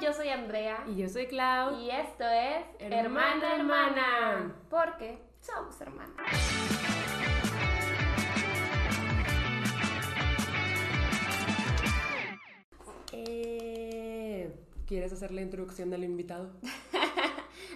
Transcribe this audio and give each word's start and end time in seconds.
yo 0.00 0.12
soy 0.12 0.28
Andrea. 0.28 0.84
Y 0.86 0.96
yo 0.96 1.08
soy 1.08 1.26
Clau. 1.26 1.78
Y 1.80 1.90
esto 1.90 2.24
es 2.28 2.64
Hermana, 2.78 3.54
Hermana. 3.56 4.54
Porque 4.70 5.18
somos 5.40 5.80
hermanas. 5.80 6.16
Eh, 13.12 14.54
¿Quieres 14.86 15.12
hacer 15.12 15.30
la 15.32 15.42
introducción 15.42 15.90
del 15.90 16.04
invitado? 16.04 16.50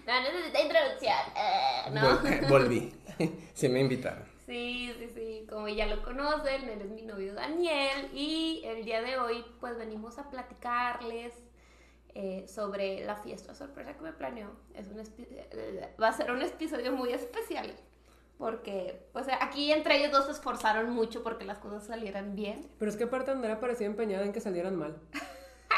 No 0.07 0.19
necesita 0.23 0.61
introducción. 0.63 1.13
eh, 1.37 1.91
no. 1.93 2.01
Vol- 2.01 2.49
Volví. 2.49 2.93
Se 3.55 3.69
me 3.69 3.81
invitaron. 3.81 4.25
Sí, 4.47 4.93
sí, 4.99 5.09
sí. 5.15 5.47
Como 5.49 5.69
ya 5.69 5.87
lo 5.87 6.03
conocen, 6.03 6.69
él 6.69 6.81
es 6.81 6.91
mi 6.91 7.03
novio 7.03 7.35
Daniel. 7.35 8.09
Y 8.15 8.63
el 8.65 8.85
día 8.85 9.03
de 9.03 9.19
hoy, 9.19 9.45
pues 9.61 9.77
venimos 9.77 10.19
a 10.19 10.29
platicarles 10.31 11.35
eh, 12.15 12.45
sobre 12.49 13.05
la 13.05 13.17
fiesta 13.17 13.55
sorpresa 13.55 13.95
que 13.95 14.03
me 14.03 14.13
planeó. 14.13 14.51
Es 14.75 14.87
un 14.89 15.03
va 16.01 16.09
a 16.09 16.13
ser 16.13 16.31
un 16.31 16.43
episodio 16.43 16.93
muy 16.93 17.13
especial. 17.13 17.75
Porque, 18.39 19.07
pues 19.13 19.27
aquí 19.41 19.71
entre 19.71 19.99
ellos 19.99 20.13
dos 20.13 20.25
se 20.25 20.33
esforzaron 20.33 20.91
mucho 20.91 21.23
porque 21.23 21.45
las 21.45 21.59
cosas 21.59 21.87
salieran 21.87 22.35
bien. 22.35 22.67
Pero 22.79 22.91
es 22.91 22.97
que 22.97 23.05
aparte 23.05 23.31
Andrea 23.31 23.61
parecía 23.61 23.87
empeñada 23.87 24.25
en 24.25 24.33
que 24.33 24.41
salieran 24.41 24.77
mal. 24.77 24.97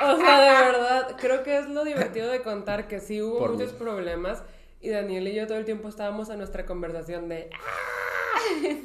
O 0.01 0.17
sea, 0.17 0.41
de 0.41 0.73
verdad, 0.73 1.17
creo 1.19 1.43
que 1.43 1.59
es 1.59 1.69
lo 1.69 1.85
divertido 1.85 2.31
de 2.31 2.41
contar 2.43 2.89
que 2.89 3.01
sí 3.01 3.21
hubo 3.21 3.39
Por 3.39 3.53
muchos 3.53 3.73
mí. 3.73 3.79
problemas 3.79 4.43
y 4.81 4.91
Daniel 4.91 5.29
y 5.29 5.35
yo 5.35 5.47
todo 5.47 5.59
el 5.59 5.65
tiempo 5.65 5.89
estábamos 5.89 6.29
en 6.31 6.39
nuestra 6.39 6.65
conversación 6.65 7.29
de... 7.29 7.51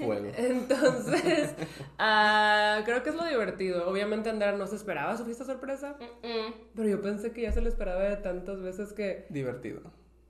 Fuego. 0.04 0.32
Entonces, 0.38 1.56
ah, 2.00 2.82
creo 2.86 3.04
que 3.04 3.10
es 3.10 3.16
lo 3.16 3.26
divertido. 3.26 3.90
Obviamente 3.90 4.30
Andrea 4.30 4.52
no 4.54 4.68
se 4.68 4.76
esperaba 4.76 5.18
su 5.18 5.26
fiesta 5.26 5.46
sorpresa, 5.46 5.96
Mm, 6.24 6.54
pero 6.76 6.90
yo 6.90 7.02
pensé 7.02 7.32
que 7.32 7.42
ya 7.44 7.52
se 7.52 7.62
lo 7.62 7.70
esperaba 7.70 8.04
de 8.04 8.18
tantas 8.18 8.62
veces 8.62 8.94
que... 8.94 9.26
Divertido. 9.30 9.82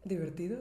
¿Divertido? 0.03 0.59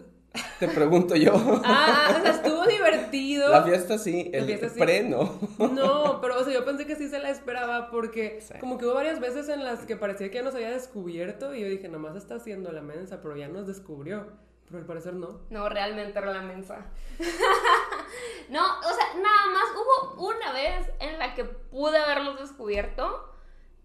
Te 0.59 0.69
pregunto 0.69 1.17
yo. 1.17 1.33
Ah, 1.65 2.17
o 2.19 2.23
sea, 2.23 2.31
estuvo 2.33 2.65
divertido. 2.67 3.49
La 3.51 3.63
fiesta 3.63 3.97
sí, 3.99 4.31
el 4.35 4.45
fiesta 4.47 4.69
sí. 4.69 4.79
pre 4.79 5.03
no. 5.03 5.39
No, 5.59 6.21
pero 6.21 6.39
o 6.41 6.45
sea, 6.45 6.53
yo 6.53 6.65
pensé 6.65 6.87
que 6.87 6.95
sí 6.97 7.09
se 7.09 7.19
la 7.19 7.31
esperaba 7.31 7.91
porque 7.91 8.41
Sí. 8.43 8.55
como 8.61 8.77
que 8.79 8.85
hubo 8.85 8.95
varias 8.95 9.19
veces 9.21 9.49
en 9.49 9.65
las 9.65 9.81
que 9.87 9.97
parecía 9.97 10.31
que 10.31 10.37
ya 10.39 10.43
nos 10.43 10.55
había 10.55 10.71
descubierto 10.71 11.55
y 11.55 11.61
yo 11.63 11.69
dije, 11.69 11.89
nomás 11.89 12.17
está 12.17 12.35
haciendo 12.37 12.71
la 12.73 12.83
mensa, 12.83 13.21
pero 13.23 13.37
ya 13.37 13.49
nos 13.49 13.67
descubrió. 13.67 14.27
Pero 14.67 14.81
al 14.81 14.85
parecer 14.87 15.15
no. 15.15 15.41
No, 15.49 15.69
realmente 15.69 16.19
era 16.19 16.33
la 16.33 16.43
mensa. 16.43 16.87
no, 18.51 18.63
o 18.81 18.95
sea, 18.95 19.15
nada 19.15 19.47
más 19.53 19.65
hubo 19.75 20.27
una 20.29 20.53
vez 20.53 20.91
en 21.01 21.19
la 21.19 21.35
que 21.35 21.45
pude 21.45 21.99
haberlos 21.99 22.39
descubierto 22.39 23.33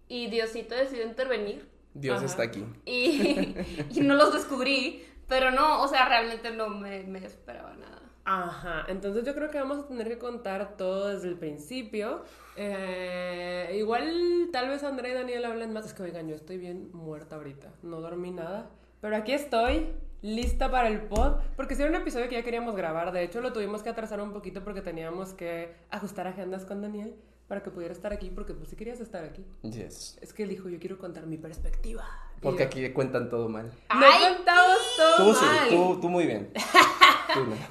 y 0.08 0.28
Diosito 0.28 0.74
decidió 0.74 1.04
intervenir 1.04 1.70
Dios 1.94 2.18
Ajá. 2.18 2.26
está 2.26 2.42
aquí. 2.44 2.64
y, 2.86 3.54
y 3.90 4.00
no 4.00 4.14
los 4.14 4.32
descubrí, 4.32 5.06
pero 5.28 5.50
no, 5.50 5.82
o 5.82 5.88
sea, 5.88 6.08
realmente 6.08 6.50
no 6.50 6.68
me, 6.68 7.02
me 7.04 7.24
esperaba 7.24 7.74
nada. 7.74 8.02
Ajá, 8.24 8.84
entonces 8.88 9.24
yo 9.24 9.34
creo 9.34 9.50
que 9.50 9.58
vamos 9.58 9.78
a 9.78 9.88
tener 9.88 10.08
que 10.08 10.18
contar 10.18 10.76
todo 10.76 11.08
desde 11.08 11.28
el 11.28 11.36
principio. 11.36 12.22
Eh, 12.56 13.74
igual 13.74 14.48
tal 14.52 14.68
vez 14.68 14.84
Andrea 14.84 15.10
y 15.12 15.14
Daniel 15.14 15.44
hablen 15.44 15.72
más. 15.72 15.86
Es 15.86 15.92
que 15.92 16.04
oigan, 16.04 16.28
yo 16.28 16.36
estoy 16.36 16.56
bien 16.56 16.90
muerta 16.92 17.36
ahorita. 17.36 17.72
No 17.82 18.00
dormí 18.00 18.30
nada. 18.30 18.70
Pero 19.00 19.16
aquí 19.16 19.32
estoy, 19.32 19.88
lista 20.22 20.70
para 20.70 20.88
el 20.88 21.02
pod. 21.02 21.40
Porque 21.56 21.74
si 21.74 21.82
era 21.82 21.90
un 21.90 21.96
episodio 21.96 22.28
que 22.28 22.36
ya 22.36 22.42
queríamos 22.42 22.74
grabar. 22.74 23.12
De 23.12 23.22
hecho, 23.22 23.40
lo 23.40 23.52
tuvimos 23.52 23.82
que 23.82 23.90
atrasar 23.90 24.20
un 24.20 24.32
poquito 24.32 24.64
porque 24.64 24.80
teníamos 24.80 25.34
que 25.34 25.74
ajustar 25.90 26.26
agendas 26.26 26.64
con 26.64 26.80
Daniel 26.80 27.14
para 27.48 27.62
que 27.62 27.70
pudiera 27.70 27.92
estar 27.92 28.12
aquí. 28.12 28.30
Porque 28.30 28.54
pues 28.54 28.70
si 28.70 28.76
querías 28.76 29.00
estar 29.00 29.24
aquí. 29.24 29.44
Yes. 29.62 30.18
Es 30.22 30.32
que 30.32 30.44
él 30.44 30.48
dijo, 30.48 30.68
yo 30.68 30.78
quiero 30.78 30.98
contar 30.98 31.26
mi 31.26 31.36
perspectiva. 31.36 32.04
Porque 32.40 32.62
yo, 32.62 32.66
aquí 32.66 32.90
cuentan 32.92 33.28
todo 33.28 33.48
mal. 33.48 33.66
No 33.66 34.06
¡Ay, 34.06 34.34
contamos 34.34 34.78
todo 34.96 35.16
Tú 35.32 35.38
sí, 35.38 35.44
mal. 35.44 35.68
tú, 35.68 36.00
tú 36.00 36.08
muy 36.08 36.26
bien. 36.26 36.50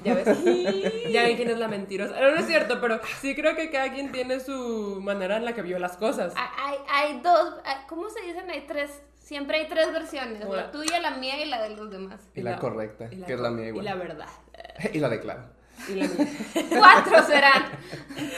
Ya 0.04 0.14
ves. 0.14 0.26
ya 1.12 1.22
ven 1.22 1.36
quién 1.36 1.50
es 1.50 1.58
la 1.58 1.68
mentirosa. 1.68 2.18
No, 2.20 2.30
no 2.30 2.36
es 2.36 2.46
cierto, 2.46 2.80
pero 2.80 3.00
sí 3.20 3.34
creo 3.34 3.54
que 3.56 3.70
cada 3.70 3.92
quien 3.92 4.12
tiene 4.12 4.40
su 4.40 4.98
manera 5.02 5.36
en 5.36 5.44
la 5.44 5.54
que 5.54 5.62
vio 5.62 5.78
las 5.78 5.96
cosas. 5.96 6.32
Hay, 6.36 6.78
hay, 6.90 7.20
dos, 7.20 7.54
hay- 7.64 7.86
¿cómo 7.88 8.08
se 8.10 8.20
dicen? 8.22 8.48
Hay 8.50 8.62
tres, 8.66 8.90
siempre 9.20 9.58
hay 9.58 9.68
tres 9.68 9.92
versiones, 9.92 10.38
Bueno. 10.46 10.54
la 10.56 10.70
tuya, 10.70 11.00
la 11.00 11.12
mía 11.12 11.42
y 11.44 11.48
la 11.48 11.62
de 11.62 11.70
los 11.76 11.90
demás. 11.90 12.20
Y 12.34 12.42
la 12.42 12.58
correcta, 12.58 13.08
y 13.10 13.22
que 13.22 13.34
es 13.34 13.40
la 13.40 13.50
mía 13.50 13.68
igual. 13.68 13.84
Y 13.84 13.88
la 13.88 13.94
verdad. 13.94 14.26
Y 14.92 14.98
la 14.98 15.08
de 15.08 15.20
Clara. 15.20 15.52
Y 15.88 15.94
la 15.94 16.06
mía. 16.06 16.26
Cuatro 16.78 17.22
serán, 17.24 17.62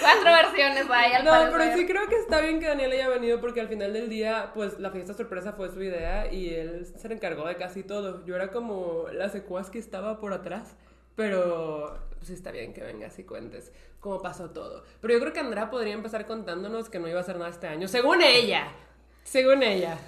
cuatro 0.00 0.24
versiones 0.32 0.86
hay 0.90 1.12
al 1.12 1.24
No, 1.24 1.30
parecer. 1.32 1.52
pero 1.58 1.76
sí 1.76 1.86
creo 1.86 2.06
que 2.08 2.16
está 2.16 2.40
bien 2.40 2.60
que 2.60 2.66
Daniel 2.68 2.92
haya 2.92 3.08
venido 3.08 3.40
porque 3.40 3.60
al 3.60 3.68
final 3.68 3.92
del 3.92 4.08
día, 4.08 4.52
pues 4.54 4.78
la 4.78 4.90
fiesta 4.90 5.14
sorpresa 5.14 5.52
fue 5.52 5.70
su 5.70 5.82
idea 5.82 6.32
y 6.32 6.54
él 6.54 6.86
se 6.96 7.12
encargó 7.12 7.46
de 7.46 7.56
casi 7.56 7.82
todo. 7.82 8.24
Yo 8.24 8.36
era 8.36 8.50
como 8.50 9.06
la 9.12 9.28
secuaz 9.28 9.68
que 9.70 9.78
estaba 9.78 10.20
por 10.20 10.32
atrás, 10.32 10.74
pero 11.14 11.98
pues, 12.14 12.28
sí 12.28 12.34
está 12.34 12.50
bien 12.50 12.72
que 12.72 12.82
vengas 12.82 13.18
y 13.18 13.24
cuentes 13.24 13.72
cómo 14.00 14.20
pasó 14.20 14.50
todo. 14.50 14.84
Pero 15.00 15.14
yo 15.14 15.20
creo 15.20 15.32
que 15.32 15.40
Andrea 15.40 15.70
podría 15.70 15.94
empezar 15.94 16.26
contándonos 16.26 16.90
que 16.90 16.98
no 16.98 17.08
iba 17.08 17.18
a 17.18 17.22
hacer 17.22 17.36
nada 17.36 17.50
este 17.50 17.66
año, 17.66 17.88
según 17.88 18.22
ella. 18.22 18.72
Según 19.22 19.62
ella. 19.62 19.98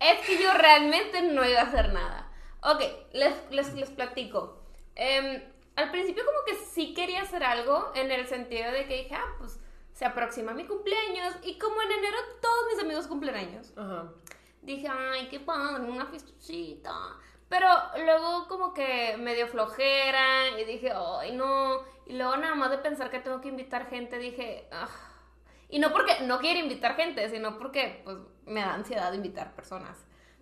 Es 0.00 0.26
que 0.26 0.42
yo 0.42 0.52
realmente 0.54 1.22
no 1.22 1.46
iba 1.46 1.60
a 1.60 1.64
hacer 1.64 1.92
nada. 1.92 2.30
Ok, 2.62 2.82
les, 3.12 3.34
les, 3.50 3.74
les 3.74 3.90
platico. 3.90 4.62
Em, 4.96 5.42
al 5.76 5.90
principio 5.90 6.24
como 6.24 6.38
que 6.46 6.64
sí 6.66 6.92
quería 6.94 7.22
hacer 7.22 7.42
algo 7.42 7.92
en 7.94 8.10
el 8.10 8.26
sentido 8.26 8.70
de 8.72 8.86
que 8.86 9.02
dije, 9.02 9.14
ah, 9.14 9.34
pues 9.38 9.60
se 9.92 10.04
aproxima 10.04 10.52
mi 10.52 10.66
cumpleaños 10.66 11.34
y 11.42 11.58
como 11.58 11.80
en 11.82 11.92
enero 11.92 12.16
todos 12.40 12.66
mis 12.72 12.82
amigos 12.82 13.06
cumplen 13.06 13.34
años. 13.34 13.72
Ajá. 13.76 14.12
Dije, 14.62 14.88
ay, 14.88 15.28
qué 15.28 15.40
padre, 15.40 15.84
una 15.84 16.06
fiestecita. 16.06 16.92
Pero 17.50 17.66
luego 18.04 18.46
como 18.46 18.72
que 18.72 19.16
me 19.18 19.34
dio 19.34 19.48
flojera 19.48 20.56
y 20.56 20.64
dije, 20.64 20.92
ay, 20.94 21.32
no. 21.32 21.82
Y 22.06 22.16
luego 22.16 22.36
nada 22.36 22.54
más 22.54 22.70
de 22.70 22.78
pensar 22.78 23.10
que 23.10 23.18
tengo 23.18 23.40
que 23.40 23.48
invitar 23.48 23.90
gente, 23.90 24.18
dije, 24.18 24.68
ah. 24.70 24.88
Y 25.68 25.80
no 25.80 25.90
porque 25.92 26.20
no 26.22 26.38
quiero 26.38 26.60
invitar 26.60 26.94
gente, 26.94 27.28
sino 27.28 27.58
porque 27.58 28.02
pues 28.04 28.18
me 28.46 28.60
da 28.60 28.74
ansiedad 28.74 29.12
invitar 29.12 29.52
personas. 29.56 29.98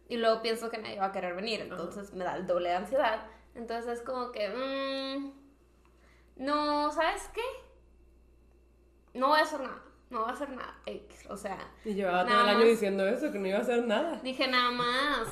Y 0.07 0.19
luego 0.19 0.43
pienso 0.43 0.71
que 0.71 0.77
nadie 0.77 0.99
va 0.99 1.07
a 1.07 1.13
querer 1.13 1.35
venir, 1.35 1.63
entonces 1.63 2.13
me 2.13 2.25
da 2.25 2.37
el 2.37 2.47
doble 2.47 2.69
de 2.69 2.77
ansiedad. 2.77 3.27
Entonces 3.55 4.01
es 4.01 4.03
como 4.05 4.31
que, 4.31 4.49
mm, 4.51 5.33
no, 6.45 6.91
¿sabes 6.93 7.31
qué? 7.35 7.43
No 9.15 9.29
voy 9.29 9.41
a 9.41 9.45
hacer 9.45 9.61
nada, 9.61 9.83
no 10.11 10.21
voy 10.21 10.29
a 10.29 10.33
hacer 10.35 10.51
nada. 10.51 10.79
X, 10.85 11.27
O 11.31 11.39
sea, 11.39 11.73
Y 11.87 11.95
llevaba 11.95 12.27
todo 12.27 12.43
el 12.43 12.49
año 12.51 12.65
diciendo 12.65 13.07
eso, 13.07 13.33
que 13.33 13.39
no 13.39 13.47
iba 13.49 13.59
a 13.59 13.63
hacer 13.63 13.87
nada. 13.87 14.21
Dije 14.23 14.47
nada 14.47 14.71
más, 14.71 15.29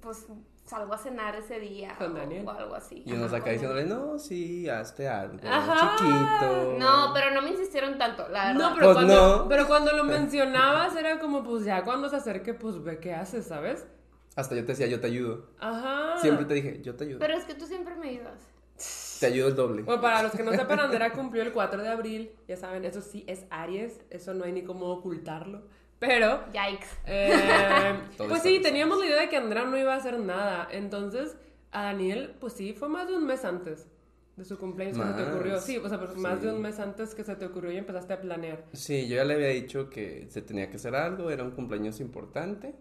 pues 0.00 0.26
salgo 0.64 0.94
a 0.94 0.98
cenar 0.98 1.34
ese 1.36 1.58
día 1.60 1.94
Con 1.98 2.12
o- 2.12 2.14
Daniel. 2.18 2.46
o 2.46 2.50
algo 2.50 2.74
así. 2.74 3.02
Y 3.04 3.12
uno 3.12 3.26
Ajá, 3.26 3.36
acá 3.38 3.50
diciéndole, 3.50 3.84
no, 3.84 4.18
sí, 4.18 4.68
hazte 4.68 5.08
algo. 5.08 5.38
Ajá. 5.46 5.96
Chiquito. 5.96 6.76
No, 6.78 7.10
pero 7.12 7.30
no 7.32 7.42
me 7.42 7.50
insistieron 7.50 7.98
tanto, 7.98 8.28
la 8.28 8.48
verdad. 8.52 8.68
No, 8.70 8.74
pero, 8.74 8.86
Pues 8.86 8.96
cuando, 8.96 9.38
no. 9.38 9.48
pero 9.48 9.66
cuando 9.66 9.92
lo 9.92 10.04
mencionabas 10.18 10.96
era 10.96 11.18
como, 11.18 11.42
pues 11.42 11.64
ya 11.64 11.82
cuando 11.84 12.08
se 12.08 12.16
acerque, 12.16 12.54
pues 12.54 12.82
ve 12.82 12.98
qué 12.98 13.14
haces, 13.14 13.46
¿sabes? 13.46 13.86
Hasta 14.36 14.54
yo 14.54 14.62
te 14.62 14.68
decía, 14.72 14.86
yo 14.86 15.00
te 15.00 15.08
ayudo. 15.08 15.46
Ajá. 15.58 16.16
Siempre 16.18 16.46
te 16.46 16.54
dije, 16.54 16.80
yo 16.82 16.94
te 16.94 17.04
ayudo. 17.04 17.18
Pero 17.18 17.34
es 17.34 17.44
que 17.44 17.54
tú 17.54 17.66
siempre 17.66 17.94
me 17.96 18.08
ayudas. 18.08 18.40
Te 19.20 19.26
ayudo 19.26 19.48
el 19.48 19.54
doble. 19.54 19.82
Bueno, 19.82 20.00
para 20.00 20.22
los 20.22 20.32
que 20.32 20.42
no 20.42 20.52
sepan, 20.52 20.80
Andrea 20.80 21.12
cumplió 21.12 21.42
el 21.42 21.52
4 21.52 21.82
de 21.82 21.88
abril. 21.88 22.32
Ya 22.48 22.56
saben, 22.56 22.84
eso 22.84 23.02
sí 23.02 23.24
es 23.28 23.44
Aries. 23.50 24.00
Eso 24.10 24.32
no 24.32 24.44
hay 24.44 24.52
ni 24.52 24.62
cómo 24.64 24.86
ocultarlo. 24.86 25.62
Pero, 26.02 26.40
Yikes. 26.52 26.86
eh, 27.06 27.94
pues 28.18 28.42
sí, 28.42 28.58
teníamos 28.60 28.98
la 28.98 29.06
idea 29.06 29.20
de 29.20 29.28
que 29.28 29.36
Andrea 29.36 29.64
no 29.64 29.78
iba 29.78 29.94
a 29.94 29.98
hacer 29.98 30.18
nada. 30.18 30.66
Entonces, 30.72 31.36
a 31.70 31.84
Daniel, 31.84 32.34
pues 32.40 32.54
sí, 32.54 32.72
fue 32.72 32.88
más 32.88 33.06
de 33.06 33.14
un 33.16 33.24
mes 33.24 33.44
antes 33.44 33.86
de 34.34 34.44
su 34.44 34.58
cumpleaños 34.58 34.98
que 34.98 35.04
se 35.04 35.12
te 35.14 35.22
Más, 35.22 35.34
ocurrió. 35.34 35.60
Sí, 35.60 35.76
o 35.78 35.88
sea, 35.88 36.00
pues 36.00 36.16
más 36.16 36.40
sí. 36.40 36.46
de 36.46 36.52
un 36.54 36.60
mes 36.60 36.80
antes 36.80 37.14
que 37.14 37.22
se 37.22 37.36
te 37.36 37.46
ocurrió 37.46 37.70
y 37.70 37.76
empezaste 37.76 38.14
a 38.14 38.20
planear. 38.20 38.64
Sí, 38.72 39.06
yo 39.06 39.14
ya 39.16 39.24
le 39.24 39.34
había 39.34 39.48
dicho 39.50 39.88
que 39.90 40.26
se 40.28 40.42
tenía 40.42 40.68
que 40.70 40.76
hacer 40.76 40.96
algo, 40.96 41.30
era 41.30 41.44
un 41.44 41.52
cumpleaños 41.52 42.00
importante. 42.00 42.74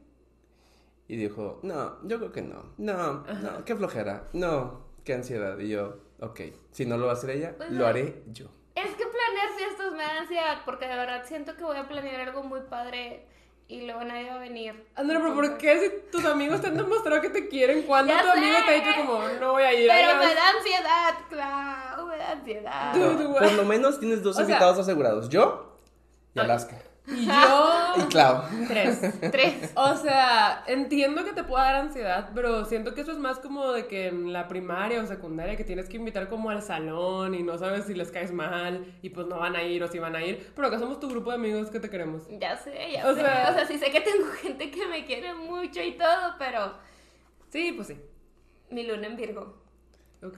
Y 1.08 1.18
dijo, 1.18 1.60
no, 1.62 1.98
yo 2.08 2.18
creo 2.18 2.32
que 2.32 2.42
no. 2.42 2.74
No, 2.80 3.24
no, 3.26 3.66
qué 3.66 3.76
flojera. 3.76 4.30
No, 4.34 4.86
qué 5.04 5.14
ansiedad. 5.14 5.60
Y 5.60 5.68
yo, 5.70 5.98
ok, 6.22 6.40
si 6.72 6.86
no 6.88 6.98
lo 6.98 7.06
va 7.06 7.12
a 7.12 7.16
hacer 7.16 7.30
ella, 7.32 7.54
Pues, 7.56 7.70
lo 7.72 7.86
haré 7.86 8.24
yo. 8.32 8.48
Es 8.74 8.96
que 8.96 9.06
planear 9.32 9.58
fiestas 9.58 9.92
me 9.94 10.04
da 10.04 10.20
ansiedad 10.20 10.58
porque 10.66 10.88
de 10.88 10.96
verdad 10.96 11.24
siento 11.26 11.56
que 11.56 11.64
voy 11.64 11.78
a 11.78 11.88
planear 11.88 12.22
algo 12.22 12.44
muy 12.44 12.62
padre 12.62 13.26
y 13.68 13.86
luego 13.86 14.04
nadie 14.04 14.30
va 14.30 14.36
a 14.36 14.40
venir. 14.40 14.86
Andrea, 14.96 15.20
pero 15.22 15.34
¿por 15.34 15.58
qué 15.58 15.80
si 15.80 16.12
tus 16.12 16.26
amigos 16.26 16.60
te 16.60 16.68
han 16.68 16.76
demostrado 16.76 17.22
que 17.22 17.30
te 17.30 17.48
quieren? 17.48 17.84
cuando 17.84 18.14
tu 18.14 18.30
amigo 18.30 18.58
sé. 18.58 18.64
te 18.66 18.72
ha 18.72 18.76
dicho 18.76 18.96
como, 19.06 19.20
no 19.40 19.52
voy 19.54 19.64
a 19.64 19.74
ir? 19.74 19.88
Pero 19.90 20.10
adiós"? 20.12 20.26
me 20.28 20.36
da 20.36 20.50
ansiedad, 20.50 21.14
claro, 21.30 22.06
me 22.06 22.18
da 22.18 22.32
ansiedad. 22.32 22.94
Tú- 22.94 23.34
por 23.34 23.52
lo 23.54 23.64
menos 23.66 24.00
tienes 24.00 24.22
dos 24.22 24.36
o 24.36 24.40
sea- 24.40 24.44
invitados 24.44 24.78
asegurados. 24.80 25.30
Yo 25.30 25.78
y. 26.36 26.40
Alaska. 26.40 26.78
Y 27.08 27.26
yo... 27.26 27.32
Y 27.98 28.04
Clau. 28.10 28.44
Tres. 28.68 29.00
Tres. 29.32 29.72
O 29.76 29.96
sea, 29.98 30.64
entiendo 30.68 31.24
que 31.26 31.34
te 31.34 31.44
pueda 31.44 31.64
dar 31.66 31.76
ansiedad, 31.76 32.30
pero 32.34 32.66
siento 32.66 32.94
que 32.94 33.02
eso 33.02 33.12
es 33.12 33.18
más 33.18 33.40
como 33.40 33.72
de 33.72 33.88
que 33.88 34.08
en 34.08 34.32
la 34.34 34.48
primaria 34.48 35.02
o 35.02 35.06
secundaria 35.08 35.56
que 35.56 35.64
tienes 35.64 35.88
que 35.90 35.98
invitar 35.98 36.30
como 36.30 36.50
al 36.50 36.62
salón 36.62 37.36
y 37.36 37.44
no 37.44 37.58
sabes 37.58 37.86
si 37.86 37.94
les 37.94 38.12
caes 38.12 38.32
mal 38.32 38.86
y 39.02 39.10
pues 39.10 39.28
no 39.28 39.40
van 39.40 39.56
a 39.56 39.64
ir 39.64 39.84
o 39.84 39.88
si 39.88 40.00
van 40.00 40.16
a 40.16 40.24
ir, 40.24 40.52
pero 40.56 40.68
acá 40.68 40.80
somos 40.80 41.00
tu 41.00 41.10
grupo 41.10 41.30
de 41.32 41.36
amigos 41.36 41.70
que 41.70 41.80
te 41.80 41.90
queremos. 41.90 42.24
Ya 42.40 42.56
sé, 42.58 42.92
ya 42.94 43.08
O 43.10 43.14
sé. 43.14 43.22
sea- 43.22 43.48
o 43.52 43.54
sea, 43.54 43.66
sí 43.68 43.78
sé 43.78 43.92
que 43.92 44.02
tengo 44.02 44.26
gente 44.42 44.72
que 44.72 44.88
me 44.88 45.06
quiere 45.06 45.34
mucho 45.34 45.82
y 45.82 45.94
todo, 45.98 46.36
pero 46.40 46.74
Sí, 47.50 47.74
pues 47.76 47.88
sí. 47.88 47.98
mi 48.70 48.86
luna 48.88 49.08
en 49.08 49.18
Virgo. 49.18 49.62
Ok. 50.24 50.38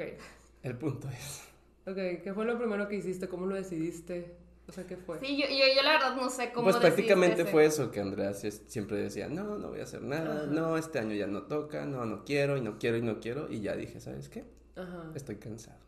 El 0.63 0.77
punto 0.77 1.07
es. 1.09 1.43
Ok, 1.85 1.97
¿qué 2.23 2.31
fue 2.33 2.45
lo 2.45 2.57
primero 2.57 2.87
que 2.87 2.95
hiciste? 2.95 3.27
¿Cómo 3.27 3.45
lo 3.45 3.55
decidiste? 3.55 4.37
O 4.67 4.71
sea, 4.71 4.85
¿qué 4.87 4.95
fue? 4.95 5.19
Sí, 5.19 5.37
yo, 5.37 5.45
yo, 5.47 5.65
yo 5.75 5.81
la 5.83 5.91
verdad 5.93 6.15
no 6.15 6.29
sé 6.29 6.51
cómo 6.53 6.63
Pues 6.63 6.77
prácticamente 6.77 7.43
fue 7.45 7.65
eso 7.65 7.91
que 7.91 7.99
Andrea 7.99 8.31
sie- 8.31 8.61
siempre 8.67 8.97
decía, 8.97 9.27
no, 9.27 9.57
no 9.57 9.69
voy 9.69 9.81
a 9.81 9.83
hacer 9.83 10.01
nada, 10.01 10.43
Ajá. 10.43 10.45
no, 10.47 10.77
este 10.77 10.99
año 10.99 11.13
ya 11.15 11.27
no 11.27 11.43
toca, 11.43 11.85
no, 11.85 12.05
no 12.05 12.23
quiero 12.23 12.55
y 12.57 12.61
no 12.61 12.79
quiero 12.79 12.95
y 12.97 13.01
no 13.01 13.19
quiero 13.19 13.51
y 13.51 13.59
ya 13.61 13.75
dije, 13.75 13.99
¿sabes 13.99 14.29
qué? 14.29 14.45
Ajá. 14.75 15.11
Estoy 15.15 15.35
cansado. 15.35 15.79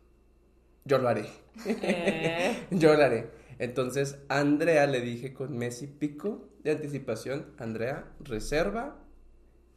Yo 0.84 0.98
lo 0.98 1.08
haré. 1.08 1.24
Eh, 1.64 2.66
Yo 2.70 2.94
lo 2.94 3.02
haré. 3.02 3.30
Entonces, 3.58 4.18
a 4.28 4.38
Andrea 4.40 4.86
le 4.86 5.00
dije 5.00 5.32
con 5.32 5.56
mes 5.56 5.80
y 5.82 5.86
pico 5.86 6.50
de 6.62 6.72
anticipación, 6.72 7.54
Andrea, 7.58 8.12
reserva 8.20 8.98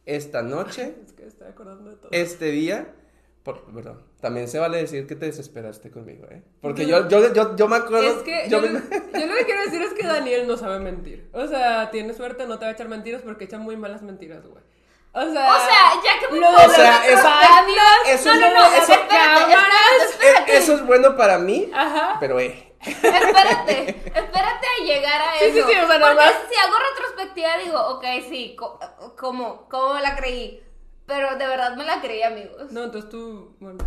esta 0.04 0.42
noche, 0.42 0.94
es 1.06 1.12
que 1.14 1.26
estoy 1.26 1.48
acordando 1.48 1.88
de 1.90 1.96
todo. 1.96 2.08
este 2.12 2.50
día. 2.50 2.94
Por, 3.42 3.62
perdón, 3.72 4.02
también 4.20 4.48
se 4.48 4.58
vale 4.58 4.76
decir 4.78 5.06
que 5.06 5.14
te 5.16 5.24
desesperaste 5.26 5.90
conmigo, 5.90 6.26
¿eh? 6.30 6.42
Porque 6.60 6.86
yo, 6.86 7.08
yo, 7.08 7.32
yo, 7.32 7.56
yo 7.56 7.68
me 7.68 7.76
acuerdo. 7.76 8.06
Es 8.06 8.22
que 8.22 8.48
yo 8.50 8.60
yo, 8.60 8.68
me- 8.68 8.68
lo- 8.74 8.80
yo 9.18 9.26
lo 9.26 9.34
que 9.34 9.44
quiero 9.46 9.62
decir 9.62 9.80
es 9.82 9.94
que 9.94 10.06
Daniel 10.06 10.46
no 10.46 10.58
sabe 10.58 10.78
mentir. 10.78 11.30
O 11.32 11.46
sea, 11.46 11.90
tiene 11.90 12.12
suerte, 12.12 12.46
no 12.46 12.58
te 12.58 12.66
va 12.66 12.70
a 12.72 12.74
echar 12.74 12.88
mentiras 12.88 13.22
porque 13.22 13.44
echa 13.44 13.56
muy 13.58 13.76
malas 13.76 14.02
mentiras, 14.02 14.46
güey. 14.46 14.62
O 15.12 15.20
sea, 15.22 15.28
O 15.28 15.32
sea, 15.58 15.92
ya 16.04 16.20
que 16.20 16.32
me 16.32 16.38
lo 16.38 16.48
O 16.50 16.68
sea, 16.68 17.04
eso- 17.06 17.16
eso 18.06 18.34
no, 18.34 18.46
es 18.46 18.52
no, 18.52 18.60
no, 18.60 18.66
eso- 18.76 18.92
espérate, 18.92 19.40
espérate, 19.40 20.04
espérate, 20.10 20.56
Eso 20.58 20.74
es 20.74 20.86
bueno 20.86 21.16
para 21.16 21.38
mí, 21.38 21.68
Ajá. 21.74 22.18
pero 22.20 22.38
eh. 22.38 22.74
espérate, 22.80 23.88
espérate 24.14 24.66
a 24.66 24.84
llegar 24.84 25.20
a 25.22 25.38
Sí, 25.38 25.46
eso. 25.46 25.66
sí, 25.66 25.74
sí, 25.74 25.80
o 25.80 25.86
sea, 25.86 25.98
nada 25.98 26.14
Porque 26.14 26.26
más- 26.26 26.34
si 26.48 26.56
hago 26.58 26.74
retrospectiva 26.94 27.56
digo, 27.64 27.80
ok, 27.88 28.04
sí, 28.28 28.54
co- 28.56 28.78
¿cómo, 29.18 29.66
cómo 29.68 29.94
me 29.94 30.02
la 30.02 30.14
creí? 30.16 30.62
Pero 31.10 31.36
de 31.36 31.46
verdad 31.46 31.76
me 31.76 31.84
la 31.84 32.00
creí, 32.00 32.22
amigos. 32.22 32.70
No, 32.72 32.84
entonces 32.84 33.10
tú, 33.10 33.56
bueno, 33.60 33.78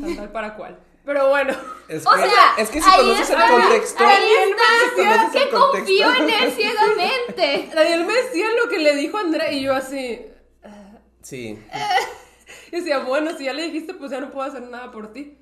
tal, 0.00 0.16
tal 0.16 0.32
para 0.32 0.56
cual. 0.56 0.80
Pero 1.04 1.28
bueno, 1.28 1.54
Es 1.88 2.06
O 2.06 2.10
que, 2.10 2.18
sea, 2.28 2.54
es 2.58 2.68
que 2.70 2.80
si 2.80 2.90
conoces 2.90 3.30
está, 3.30 3.46
el 3.46 3.52
contexto. 3.62 4.04
Ahí 4.06 4.28
si 4.28 4.50
está, 4.50 4.96
conoces 4.96 5.30
que 5.42 5.48
contexto. 5.50 5.70
confío 5.72 6.14
en 6.16 6.30
él 6.30 6.52
ciegamente. 6.56 7.70
Daniel 7.74 8.04
me 8.06 8.12
decía 8.14 8.46
lo 8.62 8.68
que 8.68 8.78
le 8.78 8.94
dijo 8.96 9.16
Andrea 9.18 9.52
y 9.52 9.62
yo 9.62 9.74
así. 9.74 10.26
Sí. 11.22 11.58
Y 12.72 12.76
decía, 12.76 13.00
bueno, 13.00 13.32
si 13.36 13.44
ya 13.46 13.52
le 13.52 13.64
dijiste, 13.64 13.94
pues 13.94 14.12
ya 14.12 14.20
no 14.20 14.30
puedo 14.30 14.46
hacer 14.48 14.62
nada 14.62 14.92
por 14.92 15.12
ti. 15.12 15.36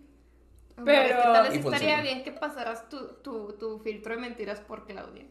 Hombre, 0.78 0.94
es 0.96 1.08
que 1.08 1.14
Pero- 1.14 1.32
tal 1.34 1.42
vez 1.42 1.54
Y 1.54 1.58
estaría 1.58 2.00
bien 2.00 2.24
que 2.24 2.32
pasaras 2.32 2.88
tu, 2.88 3.06
tu, 3.22 3.52
tu 3.58 3.78
filtro 3.80 4.14
de 4.14 4.20
mentiras 4.22 4.60
por 4.60 4.86
Claudia. 4.86 5.26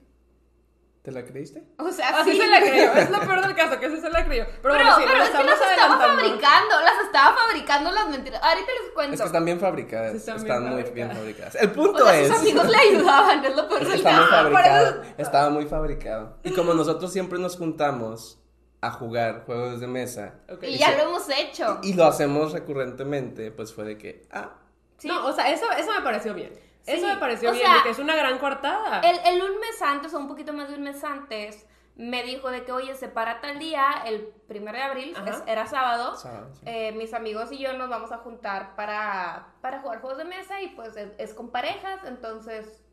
¿Te 1.07 1.13
la 1.13 1.24
creíste? 1.24 1.63
O 1.77 1.89
sea, 1.89 2.09
Así 2.19 2.31
sí. 2.33 2.38
se 2.38 2.48
la 2.50 2.59
creyó, 2.59 2.92
es 2.92 3.09
lo 3.09 3.19
peor 3.21 3.42
del 3.42 3.56
caso, 3.56 3.80
que 3.80 3.89
sí 3.89 4.01
se 4.01 4.09
la 4.09 4.25
creyó. 4.25 4.44
Pero, 4.45 4.59
Pero, 4.62 4.74
bueno, 4.75 4.95
sí, 4.98 5.04
pero 5.07 5.24
es 5.24 5.30
que 5.30 5.44
las 5.45 5.62
estaba 5.62 5.98
fabricando, 5.98 6.80
las 6.83 7.06
estaba 7.06 7.38
fabricando 7.38 7.92
las 7.94 8.09
mentiras. 8.09 8.44
Ahorita 8.44 8.68
les 8.83 8.92
cuento. 8.94 9.13
Es 9.13 9.21
que 9.21 9.25
están 9.27 9.45
bien 9.45 9.57
fabricadas. 9.62 10.12
Sí, 10.12 10.18
están 10.18 10.36
están 10.36 10.59
bien 10.63 10.74
muy 10.74 10.81
fabricadas. 10.83 10.94
bien 11.15 11.18
fabricadas. 11.18 11.56
El 11.56 11.69
o 11.69 11.74
punto 11.74 12.04
sea, 12.06 12.19
es. 12.19 12.27
sus 12.27 12.38
amigos 12.39 12.68
le 12.68 12.77
ayudaban, 12.77 13.45
es 13.45 13.56
lo 13.56 13.69
peor 13.69 13.81
es 13.83 13.88
que 13.88 13.92
del 13.94 14.00
está 14.06 14.12
muy 14.19 14.30
fabricado. 14.30 15.01
Estaba 15.18 15.50
muy 15.50 15.65
fabricado. 15.65 16.38
Y 16.44 16.51
como 16.54 16.74
nosotros 16.74 17.13
siempre 17.13 17.39
nos 17.39 17.56
juntamos 17.56 18.44
a 18.81 18.92
jugar 18.92 19.44
juegos 19.45 19.80
de 19.80 19.88
mesa 19.88 20.42
Ok. 20.50 20.63
Y 20.63 20.77
ya 20.77 20.92
lo 20.92 21.03
hemos 21.03 21.24
hecho. 21.30 21.80
y 21.83 21.94
lo 21.94 22.03
hacemos 22.03 22.51
recurrentemente, 22.51 23.51
pues 23.51 23.74
fue 23.74 23.86
de 23.86 23.98
que, 23.98 24.27
ah, 24.31 24.56
Sí. 24.98 25.07
No, 25.07 25.25
o 25.27 25.31
sea, 25.31 25.51
eso, 25.51 25.65
eso 25.77 25.92
me 25.94 26.01
pareció 26.01 26.33
bien. 26.33 26.51
Sí, 26.88 26.94
Eso 26.94 27.07
me 27.07 27.18
pareció 27.18 27.50
o 27.50 27.54
bien, 27.54 27.66
sea, 27.66 27.75
de 27.78 27.84
que 27.84 27.89
es 27.89 28.00
una 28.00 28.16
gran 28.16 28.39
cortada. 28.39 29.01
El, 29.01 29.19
el 29.25 29.42
un 29.44 29.60
mes 29.60 29.81
antes, 29.81 30.13
o 30.13 30.18
un 30.18 30.28
poquito 30.28 30.54
más 30.54 30.69
de 30.69 30.75
un 30.75 30.84
mes 30.84 31.04
antes, 31.04 31.68
me 31.95 32.24
dijo 32.24 32.50
de 32.50 32.63
que, 32.63 32.72
oye, 32.72 32.95
se 32.95 33.07
para 33.10 33.42
tal 33.42 33.60
día, 33.60 33.86
el 34.06 34.28
primero 34.48 34.78
de 34.78 34.84
abril, 34.84 35.18
es- 35.25 35.44
era 35.48 35.66
sábado. 35.68 36.16
sábado, 36.16 36.50
sí. 36.56 36.62
eh, 36.66 36.92
mis 36.94 37.13
amigos 37.13 37.51
y 37.51 37.57
yo 37.57 37.74
nos 37.74 37.89
vamos 37.89 38.12
a 38.12 38.18
juntar 38.19 38.75
para, 38.75 39.48
para 39.62 39.81
jugar 39.81 40.00
juegos 40.00 40.18
de 40.19 40.25
mesa 40.25 40.62
y 40.62 40.69
pues 40.69 40.95
es, 40.95 41.12
es 41.18 41.34
con 41.34 41.51
parejas, 41.51 42.00
entonces 42.06 42.84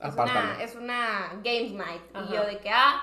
es 0.00 0.14
una, 0.14 0.62
es 0.62 0.74
una 0.76 1.28
games 1.44 1.72
night. 1.72 2.02
Ajá. 2.14 2.26
Y 2.30 2.32
yo 2.34 2.44
de 2.44 2.58
que, 2.60 2.70
ah, 2.70 3.02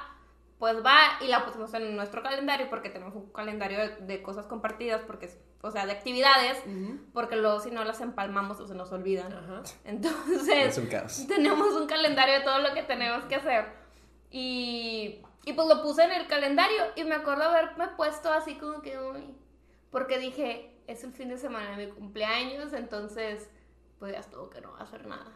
pues 0.65 0.83
va 0.83 0.97
y 1.21 1.27
la 1.27 1.45
pusimos 1.45 1.71
en 1.75 1.95
nuestro 1.95 2.23
calendario 2.23 2.71
porque 2.71 2.89
tenemos 2.89 3.13
un 3.13 3.31
calendario 3.31 3.77
de, 3.77 3.97
de 3.97 4.23
cosas 4.23 4.47
compartidas, 4.47 5.03
porque 5.05 5.29
o 5.61 5.69
sea, 5.69 5.85
de 5.85 5.91
actividades, 5.91 6.57
porque 7.13 7.35
luego 7.35 7.59
si 7.59 7.69
no 7.69 7.83
las 7.83 8.01
empalmamos 8.01 8.59
o 8.59 8.65
se 8.65 8.73
nos 8.73 8.91
olvidan. 8.91 9.31
Ajá. 9.31 9.61
Entonces, 9.83 10.49
Es 10.69 10.77
un 10.79 10.87
caos. 10.87 11.27
tenemos 11.27 11.71
un 11.75 11.85
calendario 11.85 12.39
de 12.39 12.41
todo 12.41 12.57
lo 12.57 12.73
que 12.73 12.81
tenemos 12.81 13.25
que 13.25 13.35
hacer. 13.35 13.65
Y, 14.31 15.21
y 15.45 15.53
pues 15.53 15.67
lo 15.67 15.83
puse 15.83 16.03
en 16.03 16.13
el 16.13 16.25
calendario 16.25 16.81
y 16.95 17.03
me 17.03 17.13
acuerdo 17.13 17.43
haberme 17.43 17.89
puesto 17.89 18.33
así 18.33 18.55
como 18.55 18.81
que, 18.81 18.97
uy, 18.97 19.35
porque 19.91 20.17
dije, 20.17 20.75
es 20.87 21.03
el 21.03 21.13
fin 21.13 21.29
de 21.29 21.37
semana 21.37 21.77
de 21.77 21.85
mi 21.85 21.91
cumpleaños, 21.91 22.73
entonces 22.73 23.51
pues 23.99 24.13
ya 24.13 24.19
estuvo 24.19 24.49
que 24.49 24.61
no 24.61 24.71
voy 24.71 24.79
a 24.79 24.83
hacer 24.85 25.05
nada. 25.05 25.31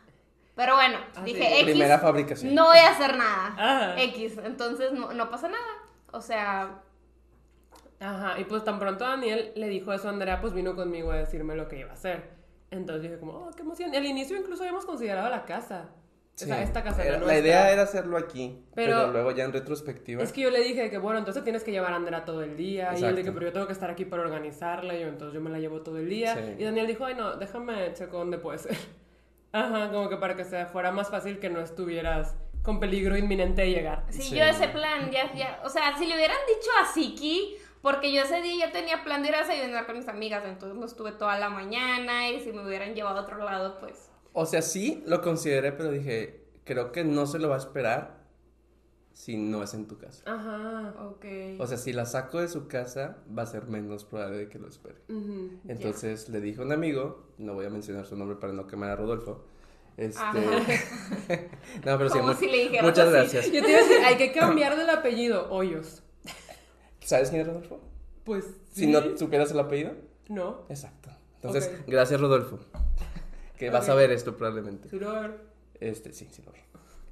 Pero 0.59 0.75
bueno, 0.75 0.97
Ah, 1.15 1.21
dije, 1.23 1.39
sí. 1.41 1.53
X, 1.53 1.63
Primera 1.63 1.99
fabricación. 1.99 2.53
no 2.53 2.65
voy 2.65 2.79
a 2.79 2.89
hacer 2.91 3.15
nada. 3.15 3.53
Ajá. 3.57 4.01
X, 4.01 4.37
entonces 4.43 4.91
no, 4.91 5.13
no 5.13 5.29
pasa 5.29 5.47
nada. 5.47 5.63
O 6.11 6.19
sea, 6.19 6.81
Ajá, 8.01 8.37
y 8.39 8.43
pues 8.43 8.63
tan 8.65 8.77
pronto 8.77 9.05
Daniel 9.05 9.53
le 9.55 9.67
dijo 9.69 9.93
eso 9.93 10.07
a 10.07 10.11
Andrea, 10.11 10.41
pues 10.41 10.51
vino 10.53 10.75
conmigo 10.75 11.11
a 11.11 11.17
decirme 11.17 11.55
lo 11.55 11.67
que 11.69 11.79
iba 11.79 11.91
a 11.91 11.93
hacer. 11.93 12.29
Entonces 12.71 13.03
dije 13.03 13.19
como, 13.19 13.31
oh, 13.33 13.51
qué 13.55 13.61
emoción. 13.61 13.93
Y 13.93 13.97
al 13.97 14.05
inicio 14.05 14.35
incluso 14.37 14.63
habíamos 14.63 14.85
considerado 14.85 15.29
la 15.29 15.45
casa. 15.45 15.89
O 16.35 16.37
sea, 16.39 16.57
Sí. 16.57 16.63
esta 16.63 16.83
casa 16.83 17.03
Era- 17.05 17.17
no 17.19 17.25
La 17.25 17.37
idea 17.39 17.71
era 17.71 17.81
hacerlo 17.83 18.17
aquí, 18.17 18.63
pero, 18.75 18.97
Pero- 18.97 19.11
luego 19.11 19.31
ya 19.31 19.43
en 19.45 19.51
retrospectiva. 19.53 20.23
Es 20.23 20.31
que 20.33 20.41
yo 20.41 20.49
le 20.49 20.59
dije 20.61 20.89
que, 20.89 20.97
bueno, 20.97 21.19
entonces 21.19 21.43
tienes 21.43 21.63
que 21.65 21.71
llevar 21.71 21.91
a 21.93 21.97
Andrea 21.97 22.23
todo 22.25 22.41
el 22.43 22.55
día. 22.57 22.91
Y 22.97 23.03
él 23.03 23.15
de 23.15 23.15
que, 23.15 23.19
Exacto. 23.21 23.33
pero 23.33 23.45
yo 23.47 23.53
tengo 23.53 23.67
que 23.67 23.73
estar 23.73 23.89
aquí 23.89 24.03
para 24.05 24.23
organizarla. 24.23 24.93
Y 24.95 25.01
yo, 25.01 25.07
entonces 25.07 25.33
yo 25.33 25.41
me 25.41 25.49
la 25.49 25.59
llevo 25.59 25.81
todo 25.81 25.97
el 25.97 26.07
día. 26.09 26.35
Sí. 26.35 26.55
Y 26.59 26.63
Daniel 26.63 26.87
dijo, 26.87 27.03
ay, 27.05 27.15
no, 27.15 27.35
déjame 27.37 27.93
checo 27.93 28.17
dónde 28.17 28.37
puede 28.37 28.59
ser. 28.59 28.77
Ajá, 29.51 29.91
como 29.91 30.09
que 30.09 30.17
para 30.17 30.35
que 30.35 30.45
sea, 30.45 30.67
fuera 30.67 30.91
más 30.91 31.09
fácil 31.09 31.39
que 31.39 31.49
no 31.49 31.59
estuvieras 31.59 32.35
con 32.61 32.79
peligro 32.79 33.17
inminente 33.17 33.63
de 33.63 33.71
llegar. 33.71 34.05
si 34.09 34.21
Sí. 34.21 34.35
yo 34.37 34.43
ese 34.43 34.67
plan 34.67 35.09
ya, 35.11 35.33
ya, 35.33 35.59
o 35.63 35.69
sea, 35.69 35.97
si 35.97 36.05
le 36.05 36.15
hubieran 36.15 36.37
dicho 36.47 36.69
a 36.81 36.85
Siki, 36.93 37.57
porque 37.81 38.11
yo 38.11 38.23
ese 38.23 38.41
día 38.41 38.67
ya 38.67 38.71
tenía 38.71 39.03
plan 39.03 39.23
de 39.23 39.29
ir 39.29 39.35
a 39.35 39.39
desayunar 39.39 39.85
con 39.85 39.97
mis 39.97 40.07
amigas, 40.07 40.43
entonces 40.45 40.77
no 40.77 40.85
estuve 40.85 41.13
toda 41.13 41.39
la 41.39 41.49
mañana 41.49 42.29
y 42.29 42.41
si 42.41 42.51
me 42.51 42.65
hubieran 42.65 42.93
llevado 42.93 43.19
a 43.19 43.21
otro 43.23 43.37
lado, 43.37 43.79
pues... 43.79 44.11
O 44.33 44.45
sea, 44.45 44.61
sí 44.61 45.03
lo 45.07 45.21
consideré, 45.21 45.71
pero 45.71 45.89
dije, 45.89 46.43
creo 46.65 46.91
que 46.91 47.03
no 47.03 47.25
se 47.25 47.39
lo 47.39 47.49
va 47.49 47.55
a 47.55 47.59
esperar 47.59 48.18
si 49.19 49.35
no 49.35 49.61
es 49.61 49.73
en 49.73 49.85
tu 49.85 49.97
casa. 49.97 50.23
Ajá. 50.25 50.95
Ok. 51.09 51.25
O 51.59 51.67
sea, 51.67 51.77
si 51.77 51.91
la 51.91 52.05
saco 52.05 52.39
de 52.39 52.47
su 52.47 52.69
casa, 52.69 53.17
va 53.37 53.43
a 53.43 53.45
ser 53.45 53.65
menos 53.65 54.05
probable 54.05 54.37
de 54.37 54.47
que 54.47 54.59
lo 54.59 54.69
espere. 54.69 54.95
Entonces 55.67 56.29
le 56.29 56.39
dije 56.39 56.61
a 56.61 56.63
un 56.63 56.71
amigo, 56.71 57.27
no 57.37 57.53
voy 57.53 57.65
a 57.65 57.69
mencionar 57.69 58.05
su 58.05 58.15
nombre 58.15 58.37
para 58.37 58.53
no 58.53 58.65
quemar 58.65 58.91
a 58.91 58.95
Rodolfo. 58.95 59.43
Este. 59.97 60.21
No, 61.85 61.97
pero 61.97 62.09
sí, 62.09 62.19
si 62.39 62.47
le 62.47 62.81
muchas 62.81 63.09
así. 63.09 63.11
gracias. 63.11 63.51
Yo 63.51 63.61
te 63.61 63.69
iba 63.69 63.79
a 63.79 63.83
decir, 63.83 63.97
hay 64.05 64.15
que 64.15 64.31
cambiarle 64.31 64.83
el 64.83 64.89
apellido, 64.89 65.51
Hoyos. 65.51 66.01
¿Sabes 67.01 67.29
quién 67.29 67.41
es 67.41 67.47
Rodolfo? 67.47 67.81
Pues. 68.23 68.45
Si 68.71 68.85
sí. 68.85 68.87
no 68.87 69.17
supieras 69.17 69.51
el 69.51 69.59
apellido. 69.59 69.95
No. 70.29 70.63
Exacto. 70.69 71.09
Entonces, 71.35 71.69
gracias 71.87 72.21
Rodolfo. 72.21 72.59
Que 73.57 73.69
vas 73.69 73.89
a 73.89 73.95
ver 73.95 74.11
esto 74.11 74.37
probablemente. 74.37 74.87
Este, 75.81 76.13
sí, 76.13 76.29
sí 76.31 76.41
lo 76.45 76.53
vi. 76.53 76.59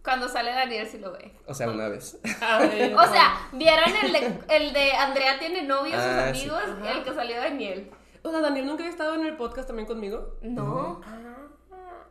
Cuando 0.08 0.30
sale 0.30 0.52
Daniel 0.54 0.88
sí 0.88 1.00
lo 1.00 1.12
ve. 1.12 1.34
O 1.48 1.54
sea, 1.54 1.68
una 1.70 1.90
vez. 1.90 2.18
Ay, 2.40 2.94
O 2.98 3.06
sea, 3.12 3.50
¿vieron 3.52 3.90
el 4.04 4.14
de, 4.14 4.40
el 4.56 4.72
de 4.72 4.92
Andrea 4.94 5.38
tiene 5.38 5.64
novio, 5.64 5.96
sus 5.98 6.02
Ah, 6.06 6.32
sí. 6.34 6.50
amigos? 6.50 6.64
El 6.96 7.04
que 7.04 7.14
salió 7.14 7.36
Daniel. 7.36 7.92
O 8.24 8.32
sea, 8.32 8.40
Daniel 8.40 8.68
nunca 8.68 8.84
había 8.84 8.92
estado 8.92 9.16
en 9.16 9.26
el 9.26 9.36
podcast 9.36 9.68
también 9.68 9.86
conmigo. 9.86 10.38
No. 10.42 11.02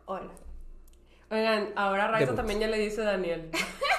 Hola. 0.04 0.30
Oigan, 1.30 1.70
ahora 1.74 2.08
Raiza 2.08 2.34
también 2.34 2.60
ya 2.60 2.66
le 2.68 2.76
dice 2.78 3.00
Daniel. 3.02 3.50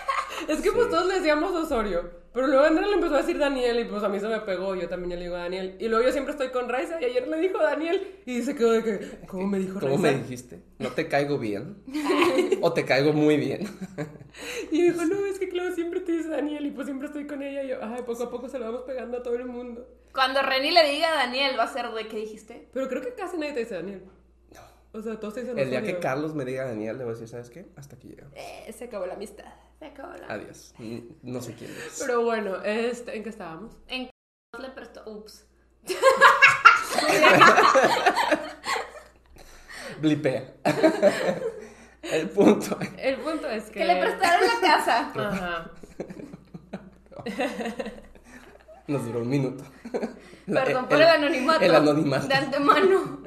es 0.48 0.62
que 0.62 0.72
pues 0.72 0.90
todos 0.90 1.08
le 1.08 1.16
decíamos 1.16 1.52
Osorio. 1.52 2.28
Pero 2.34 2.48
luego 2.48 2.66
Andrea 2.66 2.86
le 2.86 2.94
empezó 2.94 3.16
a 3.16 3.18
decir 3.18 3.40
Daniel 3.40 3.80
y 3.80 3.86
pues 3.86 4.04
a 4.04 4.10
mí 4.10 4.20
se 4.20 4.28
me 4.28 4.40
pegó. 4.42 4.76
Yo 4.76 4.88
también 4.88 5.10
ya 5.10 5.16
le 5.16 5.24
digo 5.24 5.36
Daniel. 5.36 5.76
Y 5.80 5.88
luego 5.88 6.06
yo 6.06 6.12
siempre 6.12 6.34
estoy 6.34 6.50
con 6.50 6.70
Raiza 6.70 7.02
y 7.02 7.06
ayer 7.06 7.28
le 7.28 7.38
dijo 7.40 7.58
Daniel. 7.58 8.22
Y 8.28 8.44
se 8.44 8.54
quedó 8.54 8.74
de 8.74 8.84
que, 8.84 9.26
¿cómo 9.26 9.48
me 9.48 9.58
dijo 9.58 9.80
¿Cómo 9.80 9.98
Raiza? 9.98 10.02
me 10.04 10.14
dijiste? 10.24 10.62
¿No 10.78 10.90
te 10.90 11.08
caigo 11.08 11.40
bien? 11.40 11.78
¿O 12.62 12.74
te 12.74 12.86
caigo 12.86 13.14
muy 13.14 13.38
bien? 13.38 13.68
Y 14.72 14.84
dijo, 14.84 15.04
no, 15.04 15.26
es 15.26 15.40
que 15.40 15.50
claro, 15.50 15.74
siempre 15.74 16.00
te 16.02 16.12
dice 16.12 16.30
Daniel 16.30 16.68
y 16.68 16.70
pues 16.70 16.86
siempre 16.86 17.08
estoy 17.08 17.26
con 17.26 17.42
ella. 17.42 17.64
Y 17.64 17.70
yo, 17.70 17.78
ay, 17.82 18.04
poco 18.06 18.22
a 18.24 18.30
poco 18.30 18.48
se 18.48 18.60
lo 18.60 18.66
vamos 18.66 18.82
pegando 18.86 19.18
a 19.18 19.24
todo 19.24 19.34
el 19.36 19.46
mundo. 19.46 19.88
Cuando 20.14 20.44
Reni 20.44 20.70
le 20.70 20.88
diga 20.92 21.12
a 21.12 21.26
Daniel 21.26 21.58
va 21.58 21.64
a 21.64 21.74
ser 21.74 21.90
de 21.90 22.08
¿qué 22.08 22.18
dijiste? 22.18 22.68
Pero 22.72 22.88
creo 22.88 23.02
que 23.02 23.16
casi 23.16 23.38
nadie 23.38 23.54
te 23.54 23.62
dice 23.62 23.74
Daniel. 23.74 24.04
No. 24.98 25.00
O 25.00 25.04
sea, 25.04 25.20
todos 25.20 25.34
se 25.36 25.42
dicen 25.42 25.58
El 25.60 25.70
día 25.70 25.82
que 25.82 26.00
Carlos 26.00 26.34
me 26.34 26.44
diga 26.46 26.66
Daniel, 26.66 26.98
le 26.98 27.04
voy 27.04 27.12
a 27.12 27.16
decir, 27.16 27.28
¿sabes 27.30 27.50
qué? 27.50 27.68
Hasta 27.76 27.96
aquí 27.96 28.10
llegamos. 28.10 28.34
Eh, 28.36 28.74
se 28.78 28.86
acabó 28.86 29.06
la 29.06 29.14
amistad. 29.14 29.46
Se 29.80 29.86
acabó 29.86 30.14
la 30.16 30.28
Adiós. 30.28 30.74
No 31.22 31.42
sé 31.42 31.54
quién 31.54 31.72
es. 31.72 31.98
Pero 32.00 32.24
bueno, 32.24 32.62
este, 32.64 33.16
¿en 33.16 33.24
qué 33.24 33.30
estábamos? 33.30 33.78
En 33.88 34.10
le 34.60 34.70
prestó. 34.70 35.04
Ups. 35.06 35.46
Blipea. 40.02 40.54
El 42.02 42.30
punto. 42.30 42.78
El 42.98 43.18
punto 43.18 43.50
es 43.50 43.66
que... 43.66 43.80
Que 43.80 43.86
le 43.86 44.00
prestaron 44.00 44.48
la 44.48 44.62
casa. 44.62 45.12
Ajá. 45.16 45.72
Nos 48.88 49.06
duró 49.06 49.20
un 49.20 49.30
minuto. 49.30 49.64
La- 50.46 50.64
Perdón 50.64 50.88
por 50.88 51.02
el 51.02 51.08
anonimato. 51.08 51.66
El 51.66 51.76
anonimato. 51.76 52.28
De 52.28 52.34
antemano. 52.36 53.20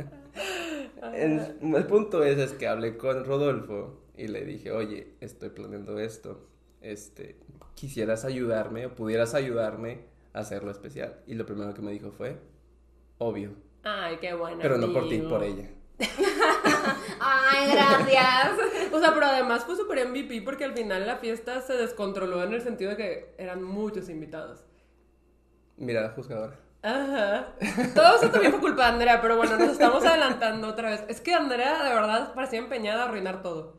El, 1.15 1.59
el 1.75 1.87
punto 1.87 2.23
es, 2.23 2.39
es 2.39 2.53
que 2.53 2.69
hablé 2.69 2.97
con 2.97 3.25
Rodolfo 3.25 4.01
y 4.17 4.29
le 4.29 4.45
dije, 4.45 4.71
oye, 4.71 5.15
estoy 5.21 5.49
planeando 5.51 5.99
esto. 5.99 6.47
Este, 6.81 7.37
quisieras 7.75 8.25
ayudarme 8.25 8.87
o 8.87 8.95
pudieras 8.95 9.35
ayudarme 9.35 10.05
a 10.35 10.41
hacerlo 10.41 10.71
especial. 10.71 11.21
Y 11.27 11.35
lo 11.35 11.47
primero 11.47 11.73
que 11.75 11.83
me 11.83 11.93
dijo 11.93 12.11
fue, 12.11 12.39
obvio. 13.19 13.55
Ay, 13.83 14.19
qué 14.21 14.35
bueno. 14.35 14.59
Pero 14.61 14.77
no 14.77 14.93
por 14.93 15.09
ti, 15.09 15.19
por 15.19 15.43
ella. 15.43 15.71
Ay, 17.21 17.73
gracias. 17.73 18.53
O 18.93 18.99
sea, 19.01 19.15
pero 19.15 19.27
además 19.27 19.65
fue 19.65 19.77
súper 19.77 20.07
MVP 20.09 20.43
porque 20.43 20.65
al 20.65 20.75
final 20.75 21.07
la 21.07 21.17
fiesta 21.17 21.61
se 21.63 21.75
descontroló 21.75 22.43
en 22.43 22.53
el 22.53 22.63
sentido 22.63 22.91
de 22.91 22.97
que 22.97 23.35
eran 23.39 23.63
muchos 23.63 24.09
invitados. 24.09 24.65
Mira, 25.77 26.11
juzgadora. 26.11 26.59
Ajá. 26.83 27.49
Todo 27.95 28.17
eso 28.17 28.31
también 28.31 28.53
fue 28.53 28.61
culpa 28.61 28.85
de 28.87 28.93
Andrea, 28.93 29.21
pero 29.21 29.37
bueno, 29.37 29.59
nos 29.59 29.71
estamos 29.71 30.05
adelantando 30.05 30.69
otra 30.69 30.91
vez. 30.91 31.05
Es 31.09 31.21
que 31.21 31.35
Andrea 31.35 31.83
de 31.85 31.95
verdad 31.95 32.33
parecía 32.35 32.59
empeñada 32.59 33.03
a 33.03 33.09
arruinar 33.09 33.43
todo. 33.43 33.79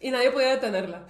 Y 0.00 0.10
nadie 0.10 0.30
podía 0.30 0.50
detenerla. 0.50 1.06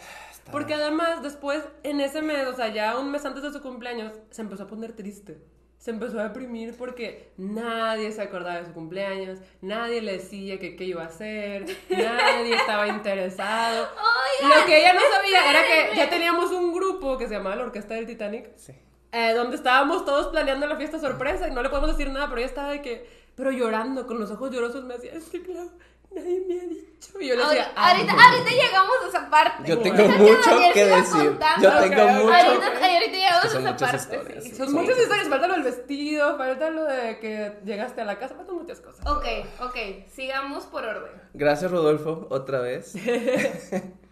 Porque 0.52 0.74
además, 0.74 1.22
después, 1.22 1.64
en 1.82 2.00
ese 2.00 2.22
mes, 2.22 2.46
o 2.46 2.54
sea, 2.54 2.68
ya 2.68 2.96
un 2.98 3.10
mes 3.10 3.24
antes 3.24 3.42
de 3.42 3.52
su 3.52 3.60
cumpleaños, 3.60 4.12
se 4.30 4.42
empezó 4.42 4.62
a 4.62 4.66
poner 4.68 4.92
triste. 4.92 5.42
Se 5.76 5.90
empezó 5.90 6.18
a 6.20 6.24
deprimir 6.24 6.76
porque 6.76 7.32
nadie 7.36 8.10
se 8.10 8.22
acordaba 8.22 8.60
de 8.60 8.66
su 8.66 8.72
cumpleaños, 8.72 9.38
nadie 9.60 10.00
le 10.00 10.12
decía 10.14 10.58
que 10.58 10.74
qué 10.74 10.84
iba 10.84 11.02
a 11.02 11.06
hacer, 11.06 11.66
nadie 11.90 12.54
estaba 12.54 12.88
interesado. 12.88 13.88
Lo 14.42 14.66
que 14.66 14.78
ella 14.78 14.94
no 14.94 15.00
sabía 15.00 15.50
era 15.50 15.62
que 15.62 15.96
ya 15.96 16.08
teníamos 16.08 16.50
un 16.50 16.72
grupo 16.72 17.18
que 17.18 17.28
se 17.28 17.34
llamaba 17.34 17.56
la 17.56 17.64
Orquesta 17.64 17.94
del 17.94 18.06
Titanic, 18.06 18.56
Sí. 18.56 18.72
Eh, 19.16 19.32
donde 19.34 19.56
estábamos 19.56 20.04
todos 20.04 20.26
planeando 20.28 20.66
la 20.66 20.76
fiesta 20.76 20.98
sorpresa 20.98 21.48
y 21.48 21.52
no 21.52 21.62
le 21.62 21.68
podemos 21.70 21.90
decir 21.96 22.12
nada, 22.12 22.26
pero 22.28 22.38
ella 22.38 22.46
estaba 22.48 22.70
de 22.70 22.82
que, 22.82 23.08
pero 23.34 23.50
llorando, 23.50 24.06
con 24.06 24.18
los 24.20 24.30
ojos 24.30 24.50
llorosos, 24.50 24.84
me 24.84 24.94
decía, 24.94 25.12
es 25.14 25.24
que 25.30 25.42
claro, 25.42 25.70
nadie 26.14 26.42
me 26.46 26.60
ha 26.60 26.64
dicho. 26.64 27.20
Y 27.20 27.28
yo 27.28 27.36
le 27.36 27.42
decía, 27.44 27.72
Ahorita, 27.76 28.12
ahorita, 28.12 28.12
"Ah, 28.16 28.30
ahorita 28.32 28.50
llegamos 28.50 28.96
a 29.04 29.08
esa 29.08 29.30
parte. 29.30 29.68
Yo 29.68 29.78
tengo 29.78 29.96
Deja 29.96 30.18
mucho 30.18 30.50
que 30.74 30.84
decir. 30.86 31.26
contando. 31.28 31.62
Yo 31.62 31.80
tengo 31.80 32.02
mucho. 32.08 32.34
Ahorita, 32.34 32.66
ahorita 32.66 33.12
llegamos 33.12 33.44
Es 33.44 33.50
que 33.50 33.56
son 33.56 33.66
a 33.66 33.70
esa 33.70 33.72
muchas 33.72 34.06
parte. 34.06 34.16
historias. 34.16 34.44
sí. 34.44 34.54
Son 34.54 34.68
Sí. 34.68 34.74
muchas 34.74 34.98
historias, 34.98 35.28
falta 35.28 35.46
lo 35.48 35.54
del 35.54 35.62
vestido, 35.62 36.36
falta 36.38 36.70
lo 36.70 36.84
de 36.84 37.18
que 37.20 37.52
llegaste 37.64 38.00
a 38.00 38.04
la 38.04 38.18
casa, 38.18 38.34
faltan 38.34 38.56
muchas 38.56 38.80
cosas. 38.80 39.06
Ok, 39.06 39.24
ok, 39.60 39.76
sigamos 40.10 40.64
por 40.64 40.84
orden. 40.84 41.12
Gracias, 41.34 41.70
Rodolfo, 41.70 42.26
otra 42.30 42.60
vez. 42.60 42.94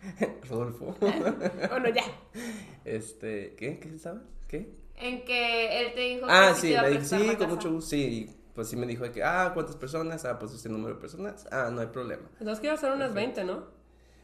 Rodolfo. 0.49 0.95
Bueno, 1.01 1.89
ya. 1.89 2.05
Este, 2.85 3.55
¿qué? 3.57 3.79
¿Qué 3.81 3.89
estaba? 3.95 4.21
¿Qué? 4.49 4.69
En 4.97 5.25
que 5.25 5.81
él 5.81 5.95
te 5.95 6.01
dijo 6.01 6.27
Ah, 6.29 6.51
que 6.55 6.61
sí, 6.61 6.61
te 6.63 6.69
iba 6.73 6.81
a 6.83 6.87
dije, 6.87 6.99
prestar 6.99 7.21
sí, 7.21 7.27
con 7.27 7.37
casa. 7.37 7.49
mucho 7.49 7.73
gusto, 7.73 7.91
sí. 7.91 8.03
y 8.31 8.37
Pues 8.55 8.69
sí 8.69 8.77
me 8.77 8.87
dijo 8.87 9.03
de 9.05 9.11
que, 9.13 9.23
ah, 9.25 9.51
¿cuántas 9.55 9.77
personas? 9.77 10.25
Ah, 10.25 10.39
pues 10.39 10.53
este 10.53 10.69
número 10.69 10.95
de 10.95 11.01
personas. 11.01 11.47
Ah, 11.51 11.71
no 11.73 11.81
hay 11.81 11.89
problema. 11.89 12.23
Entonces 12.39 12.61
quiero 12.61 12.77
hacer 12.77 12.93
unas 12.93 13.13
20, 13.13 13.45
¿no? 13.45 13.67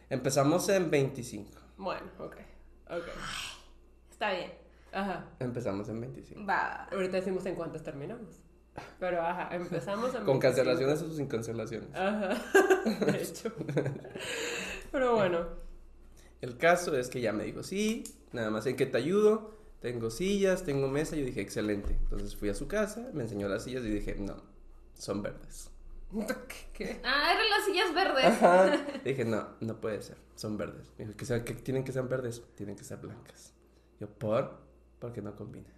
Empezamos 0.08 0.68
en 0.68 0.90
25. 0.90 1.50
Bueno, 1.76 2.06
ok. 2.18 2.36
Ok. 2.90 3.04
Está 4.10 4.32
bien. 4.32 4.52
Ajá. 4.92 5.24
Empezamos 5.38 5.88
en 5.88 6.00
25. 6.00 6.46
Va. 6.46 6.84
Ahorita 6.92 7.16
decimos 7.18 7.44
en 7.46 7.54
cuántas 7.54 7.82
terminamos. 7.82 8.40
Pero 9.00 9.20
ajá, 9.20 9.54
empezamos 9.54 10.14
en 10.14 10.24
Con 10.24 10.38
25. 10.38 10.40
cancelaciones 10.40 11.02
o 11.02 11.12
sin 11.12 11.26
cancelaciones. 11.26 11.88
Ajá. 11.94 12.28
De 13.06 13.22
hecho. 13.22 13.52
Pero 14.92 15.16
bueno. 15.16 15.46
El 16.40 16.56
caso 16.56 16.96
es 16.96 17.08
que 17.08 17.20
ya 17.20 17.32
me 17.32 17.44
dijo, 17.44 17.62
sí, 17.62 18.04
nada 18.32 18.50
más 18.50 18.66
en 18.66 18.76
que 18.76 18.86
te 18.86 18.96
ayudo. 18.98 19.59
Tengo 19.80 20.10
sillas, 20.10 20.64
tengo 20.64 20.88
mesa. 20.88 21.16
Yo 21.16 21.24
dije, 21.24 21.40
excelente. 21.40 21.96
Entonces 22.02 22.36
fui 22.36 22.48
a 22.48 22.54
su 22.54 22.68
casa, 22.68 23.10
me 23.14 23.22
enseñó 23.22 23.48
las 23.48 23.64
sillas 23.64 23.84
y 23.84 23.88
dije, 23.90 24.16
no, 24.18 24.36
son 24.94 25.22
verdes. 25.22 25.70
¿Qué? 26.74 27.00
Ah, 27.04 27.32
eran 27.32 27.50
las 27.50 27.64
sillas 27.64 27.94
verdes. 27.94 28.24
Ajá. 28.24 28.86
Dije, 29.04 29.24
no, 29.24 29.48
no 29.60 29.80
puede 29.80 30.02
ser, 30.02 30.16
son 30.34 30.56
verdes. 30.56 30.92
Me 30.98 31.04
dijo, 31.04 31.16
que, 31.16 31.24
sea- 31.24 31.44
que 31.44 31.54
tienen 31.54 31.84
que 31.84 31.92
ser 31.92 32.02
verdes, 32.04 32.42
tienen 32.56 32.76
que 32.76 32.84
ser 32.84 32.98
blancas. 32.98 33.54
Yo, 34.00 34.08
¿por? 34.08 34.58
Porque 34.98 35.22
no 35.22 35.36
combina. 35.36 35.68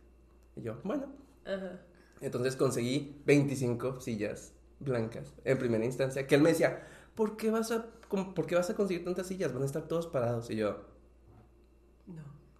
Y 0.56 0.62
yo, 0.62 0.80
bueno. 0.84 1.06
Ajá. 1.44 1.80
Entonces 2.20 2.56
conseguí 2.56 3.20
25 3.26 4.00
sillas 4.00 4.52
blancas 4.80 5.32
en 5.44 5.58
primera 5.58 5.84
instancia. 5.84 6.26
Que 6.26 6.36
él 6.36 6.40
me 6.42 6.50
decía, 6.50 6.86
¿por 7.14 7.36
qué 7.36 7.50
vas 7.50 7.70
a, 7.70 7.86
por 8.08 8.46
qué 8.46 8.54
vas 8.54 8.70
a 8.70 8.74
conseguir 8.74 9.04
tantas 9.04 9.26
sillas? 9.26 9.52
Van 9.52 9.62
a 9.62 9.66
estar 9.66 9.82
todos 9.86 10.06
parados. 10.06 10.48
Y 10.50 10.56
yo, 10.56 10.80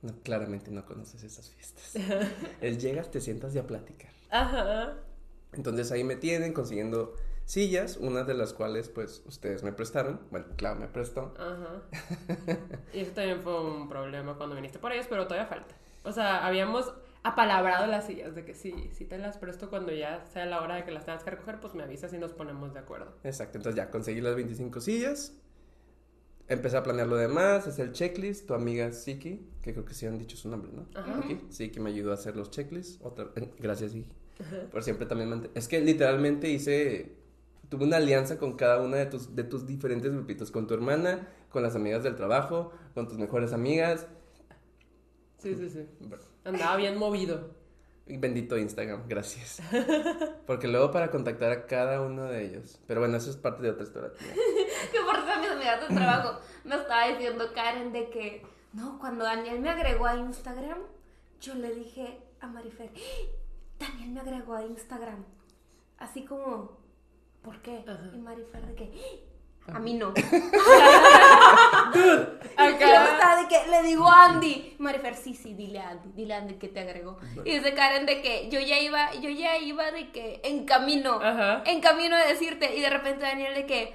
No. 0.03 0.13
claramente 0.23 0.71
no 0.71 0.85
conoces 0.85 1.23
esas 1.23 1.51
fiestas. 1.51 1.95
él 2.61 2.79
llegas, 2.79 3.11
te 3.11 3.21
sientas 3.21 3.55
y 3.55 3.59
a 3.59 3.67
platicar. 3.67 4.11
Ajá. 4.31 4.95
Entonces 5.53 5.93
ahí 5.93 6.03
me 6.05 6.17
tienen 6.17 6.53
consiguiendo 6.53 7.15
sillas, 7.45 7.97
una 7.97 8.25
de 8.25 8.35
las 8.35 8.53
cuales 8.53 8.89
pues 8.89 9.23
ustedes 9.27 9.63
me 9.63 9.73
prestaron. 9.73 10.21
Bueno, 10.31 10.47
claro, 10.57 10.81
me 10.81 10.89
prestó. 10.89 11.35
Ajá. 11.39 11.83
Y 12.93 13.01
eso 13.01 13.13
también 13.13 13.43
fue 13.43 13.63
un 13.65 13.89
problema 13.89 14.37
cuando 14.37 14.57
viniste 14.57 14.79
por 14.79 14.93
ellas, 14.93 15.07
pero 15.09 15.27
todavía 15.27 15.47
falta. 15.47 15.75
O 16.05 16.13
sea, 16.13 16.47
habíamos 16.47 16.93
apalabrado 17.23 17.87
las 17.87 18.07
sillas 18.07 18.35
de 18.35 18.45
que 18.45 18.55
sí, 18.55 18.91
si 18.93 19.05
te 19.05 19.17
las 19.19 19.39
presto 19.39 19.71
cuando 19.71 19.93
ya 19.93 20.25
sea 20.27 20.45
la 20.47 20.61
hora 20.61 20.75
de 20.77 20.85
que 20.85 20.91
las 20.91 21.05
tengas 21.05 21.23
que 21.23 21.31
recoger, 21.31 21.61
pues 21.61 21.75
me 21.75 21.85
avisas 21.85 22.13
y 22.13 22.19
nos 22.19 22.33
ponemos 22.33 22.75
de 22.75 22.81
acuerdo. 22.81 23.13
Exacto, 23.23 23.59
entonces 23.59 23.77
ya 23.77 23.91
conseguí 23.91 24.21
las 24.21 24.35
25 24.35 24.81
sillas. 24.81 25.33
Empecé 26.49 26.77
a 26.77 26.83
planear 26.83 27.07
lo 27.09 27.17
demás, 27.17 27.67
hacer 27.67 27.87
el 27.89 27.93
checklist. 27.93 28.47
Tu 28.47 28.55
amiga 28.55 28.91
Siki, 28.93 29.41
que 29.63 29.73
creo 29.73 29.85
que 29.85 29.95
sí 29.95 30.07
han 30.07 30.19
dicho 30.19 30.37
su 30.37 30.49
nombre, 30.49 30.71
¿no? 30.73 30.87
Ajá. 30.95 31.23
Siki, 31.23 31.41
Siki 31.51 31.81
me 31.81 31.91
ayudó 31.91 32.11
a 32.11 32.15
hacer 32.15 32.37
los 32.37 32.51
checklists. 32.51 32.99
Otra... 33.03 33.29
Gracias, 33.59 33.93
Siki. 33.93 34.11
Por 34.71 34.83
siempre 34.83 35.07
también 35.07 35.31
mant- 35.31 35.51
Es 35.55 35.69
que 35.69 35.81
literalmente 35.81 36.49
hice. 36.51 37.17
Tuve 37.69 37.85
una 37.85 37.97
alianza 37.99 38.39
con 38.39 38.57
cada 38.57 38.83
una 38.83 38.97
de 38.99 39.07
tus, 39.07 39.35
de 39.35 39.45
tus 39.45 39.67
diferentes 39.67 40.13
grupitos. 40.13 40.51
Con 40.51 40.67
tu 40.67 40.75
hermana, 40.75 41.29
con 41.49 41.63
las 41.63 41.75
amigas 41.77 42.03
del 42.03 42.17
trabajo, 42.17 42.73
con 42.95 43.09
tus 43.09 43.17
mejores 43.19 43.53
amigas. 43.53 44.07
Sí, 45.39 45.55
sí, 45.55 45.71
sí. 45.71 45.87
Bueno, 46.01 46.23
Andaba 46.45 46.77
bien 46.77 46.97
movido. 46.99 47.51
Bendito 48.07 48.59
Instagram, 48.59 49.05
gracias. 49.09 49.61
Porque 50.47 50.67
luego 50.69 50.91
para 50.91 51.11
contactar 51.11 51.53
a 51.53 51.67
cada 51.67 52.01
uno 52.03 52.25
de 52.25 52.45
ellos. 52.45 52.81
Pero 52.87 53.01
bueno, 53.01 53.17
eso 53.17 53.31
es 53.31 53.37
parte 53.37 53.63
de 53.63 53.71
otra 53.71 53.85
historia. 53.85 54.11
Que 54.91 55.01
por 55.01 55.17
eso 55.19 55.41
mis 55.41 55.51
amigas 55.51 55.81
de 55.89 55.95
trabajo 55.95 56.41
me 56.65 56.75
estaba 56.77 57.09
diciendo 57.09 57.53
Karen 57.55 57.93
de 57.93 58.11
que 58.11 58.47
no, 58.73 58.99
cuando 58.99 59.25
Daniel 59.25 59.61
me 59.61 59.71
agregó 59.71 60.07
a 60.07 60.17
Instagram, 60.17 60.79
yo 61.41 61.55
le 61.55 61.75
dije 61.75 62.21
a 62.41 62.47
Marifer, 62.47 62.91
"¡Ah! 62.95 62.99
Daniel 63.79 64.11
me 64.11 64.21
agregó 64.21 64.55
a 64.55 64.63
Instagram. 64.65 65.25
Así 65.99 66.25
como, 66.25 66.79
¿por 67.43 67.61
qué? 67.63 67.85
Ajá. 67.87 68.11
Y 68.15 68.19
Marifer 68.19 68.65
de 68.67 68.75
que, 68.75 68.93
"Ah, 69.69 69.77
a 69.77 69.79
mí 69.79 69.95
no. 69.95 70.13
Y 71.95 71.99
luego 71.99 72.77
Acá. 72.77 73.13
estaba 73.13 73.37
de 73.43 73.49
que 73.49 73.67
le 73.71 73.83
digo 73.83 74.09
a 74.09 74.27
Andy. 74.27 74.77
Marifer, 74.79 75.15
sí, 75.15 75.35
sí, 75.35 75.55
dile 75.55 75.79
a 75.81 75.91
Andy, 75.91 76.11
dile 76.15 76.35
a 76.35 76.39
Andy 76.39 76.55
que 76.55 76.69
te 76.69 76.81
agregó. 76.81 77.19
Y 77.45 77.53
dice 77.59 77.75
Karen 77.75 78.07
de 78.07 78.23
que 78.23 78.49
yo 78.51 78.61
ya 78.61 78.79
iba, 78.79 79.13
yo 79.15 79.31
ya 79.31 79.57
iba 79.59 79.91
de 79.91 80.11
que 80.13 80.41
en 80.45 80.65
camino, 80.65 81.21
Ajá. 81.23 81.63
en 81.67 81.81
camino 81.81 82.17
de 82.17 82.27
decirte. 82.29 82.75
Y 82.77 82.81
de 82.81 82.91
repente 82.91 83.23
Daniel 83.25 83.55
de 83.55 83.67
que, 83.67 83.95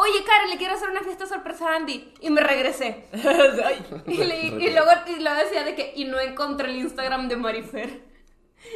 oye 0.00 0.24
Karen, 0.24 0.50
le 0.50 0.56
quiero 0.56 0.74
hacer 0.74 0.90
una 0.90 1.00
fiesta 1.02 1.26
sorpresa 1.26 1.68
a 1.72 1.76
Andy. 1.76 2.12
Y 2.20 2.30
me 2.30 2.40
regresé. 2.40 3.04
Y, 4.06 4.16
le- 4.24 4.46
y 4.46 4.70
luego 4.72 4.90
y 5.06 5.20
luego 5.20 5.36
decía 5.38 5.64
de 5.64 5.74
que, 5.74 5.92
y 5.94 6.04
no 6.04 6.18
encontré 6.20 6.70
el 6.70 6.76
Instagram 6.76 7.28
de 7.28 7.36
Marifer. 7.36 8.02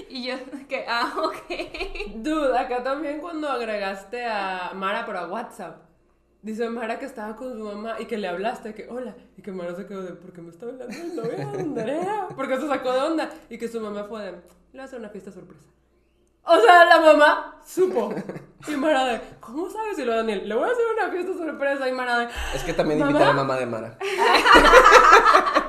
Y 0.09 0.25
yo 0.27 0.35
que, 0.69 0.85
ah, 0.89 1.13
ok. 1.23 2.15
Dude, 2.17 2.59
acá 2.59 2.83
también 2.83 3.21
cuando 3.21 3.49
agregaste 3.49 4.25
a 4.25 4.73
Mara, 4.75 5.01
a 5.01 5.27
WhatsApp. 5.27 5.83
Dice 6.43 6.69
Mara 6.69 6.99
que 6.99 7.07
estaba 7.07 7.37
con 7.37 7.53
su 7.57 7.65
mamá 7.65 7.97
y 7.99 8.07
que 8.07 8.17
le 8.19 8.29
hablaste, 8.29 8.75
que 8.75 8.87
hola. 8.89 9.15
Y 9.37 9.43
que 9.43 9.51
Mara 9.53 9.75
se 9.75 9.87
quedó 9.87 10.03
de, 10.03 10.13
¿por 10.13 10.33
qué 10.33 10.41
me 10.43 10.51
está 10.51 10.67
hablando 10.67 10.87
el 10.95 11.17
novio 11.17 11.33
de 11.33 11.43
Andrea? 11.43 12.29
Porque 12.37 12.57
se 12.59 12.69
sacó 12.69 12.93
de 12.93 13.01
onda. 13.01 13.31
Y 13.51 13.59
que 13.59 13.69
su 13.69 13.81
mamá 13.81 14.05
fue 14.05 14.23
de, 14.23 14.33
le 14.33 14.39
voy 14.73 14.81
a 14.81 14.85
hacer 14.85 14.99
una 14.99 15.09
fiesta 15.11 15.31
sorpresa. 15.33 15.67
O 16.47 16.61
sea, 16.61 16.85
la 16.85 17.01
mamá 17.01 17.61
supo. 17.67 18.15
Y 18.69 18.77
Mara 18.77 19.05
de, 19.07 19.21
¿cómo 19.41 19.69
sabes? 19.71 19.99
Y 19.99 20.05
lo 20.05 20.15
Daniel, 20.17 20.49
le 20.49 20.55
voy 20.55 20.69
a 20.69 20.73
hacer 20.73 20.85
una 20.99 21.11
fiesta 21.13 21.33
sorpresa. 21.35 21.89
Y 21.89 21.93
Mara 21.93 22.19
de, 22.19 22.29
Es 22.55 22.63
que 22.65 22.73
también 22.73 22.99
¿Mamá? 23.01 23.11
invité 23.11 23.25
a 23.25 23.29
la 23.29 23.35
mamá 23.35 23.57
de 23.57 23.67
Mara. 23.67 23.99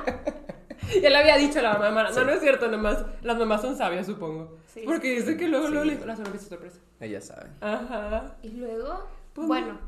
ya 1.02 1.10
le 1.10 1.16
había 1.16 1.36
dicho 1.36 1.58
a 1.58 1.62
la 1.62 1.72
mamá 1.74 1.86
de 1.86 1.92
Mara. 1.92 2.10
No, 2.10 2.24
no 2.24 2.32
es 2.32 2.40
cierto, 2.40 2.68
nomás. 2.68 3.04
Las 3.22 3.36
mamás 3.38 3.60
son 3.62 3.76
sabias, 3.76 4.06
supongo. 4.06 4.56
Sí. 4.66 4.82
Porque 4.86 5.10
dice 5.16 5.36
que 5.36 5.48
luego, 5.48 5.68
luego 5.68 5.84
le 5.84 5.92
dijo, 5.94 6.06
le 6.06 6.06
voy 6.06 6.10
a 6.10 6.14
hacer 6.14 6.24
una 6.26 6.30
fiesta 6.32 6.48
sorpresa. 6.56 6.80
Ella 7.00 7.20
sabe. 7.20 7.50
Ajá. 7.60 8.36
Y 8.42 8.50
luego, 8.52 9.06
Pues, 9.34 9.46
Bueno, 9.46 9.78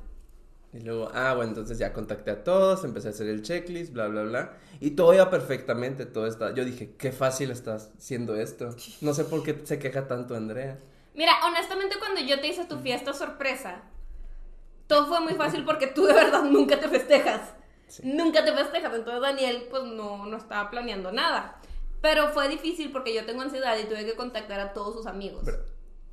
Y 0.73 0.81
luego, 0.81 1.11
ah, 1.15 1.33
bueno, 1.35 1.51
entonces 1.51 1.79
ya 1.79 1.93
contacté 1.95 2.31
a 2.31 2.45
todos, 2.45 2.85
empecé 2.85 3.09
a 3.09 3.11
hacer 3.13 3.27
el 3.29 3.43
checklist, 3.43 3.93
bla, 3.93 4.07
bla, 4.09 4.23
bla. 4.23 4.53
Y 4.81 4.91
todo 4.91 5.15
iba 5.15 5.31
perfectamente, 5.31 6.05
todo 6.05 6.27
está. 6.27 6.53
Yo 6.55 6.65
dije, 6.65 6.95
qué 6.99 7.11
fácil 7.11 7.51
estás 7.51 7.91
haciendo 7.97 8.37
esto. 8.37 8.75
No 9.01 9.15
sé 9.15 9.25
por 9.25 9.43
qué 9.43 9.59
se 9.65 9.79
queja 9.79 10.07
tanto 10.07 10.35
Andrea. 10.37 10.79
mira, 11.15 11.33
honestamente 11.47 11.97
cuando 11.99 12.21
yo 12.21 12.39
te 12.41 12.49
hice 12.49 12.65
tu 12.67 12.79
fiesta 12.79 13.13
sorpresa, 13.15 13.83
todo 14.87 15.07
fue 15.07 15.21
muy 15.21 15.35
fácil 15.35 15.65
porque 15.65 15.87
tú 15.87 16.05
de 16.05 16.15
verdad 16.15 16.43
nunca 16.45 16.79
te 16.79 16.89
festejas. 16.89 17.41
Sí. 17.89 18.03
Nunca 18.05 18.45
te 18.45 18.53
festejas, 18.53 18.95
entonces 18.95 19.23
Daniel 19.23 19.67
pues 19.71 19.83
no, 19.85 20.27
no 20.27 20.37
estaba 20.37 20.71
planeando 20.71 21.11
nada. 21.13 21.61
Pero 22.03 22.29
fue 22.29 22.49
difícil 22.49 22.93
porque 22.93 23.15
yo 23.15 23.25
tengo 23.25 23.41
ansiedad 23.43 23.77
y 23.79 23.85
tuve 23.87 24.05
que 24.05 24.15
contactar 24.15 24.61
a 24.61 24.73
todos 24.75 24.95
sus 24.95 25.07
amigos. 25.07 25.43
Pero- 25.47 25.65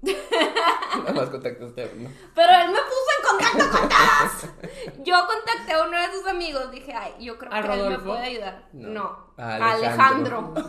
Nada 0.02 1.14
más 1.14 1.30
contactaste 1.30 1.84
a 1.84 1.90
uno. 1.96 2.10
Pero 2.36 2.52
él 2.62 2.72
me 2.72 2.80
puso 2.80 3.12
en 3.18 3.28
contacto 3.30 3.78
con 3.80 3.90
todos. 3.90 4.98
Yo 5.06 5.16
contacté 5.28 5.74
a 5.74 5.84
uno 5.84 6.00
de 6.00 6.12
sus 6.18 6.28
amigos. 6.28 6.72
Dije, 6.72 6.94
ay, 6.94 7.14
yo 7.20 7.38
creo 7.38 7.54
¿A 7.54 7.62
que 7.62 7.74
él 7.74 7.90
me 7.90 8.00
puede 8.00 8.24
ayudar. 8.24 8.68
No. 8.74 8.90
No. 8.90 9.34
Alejandro. 9.38 10.54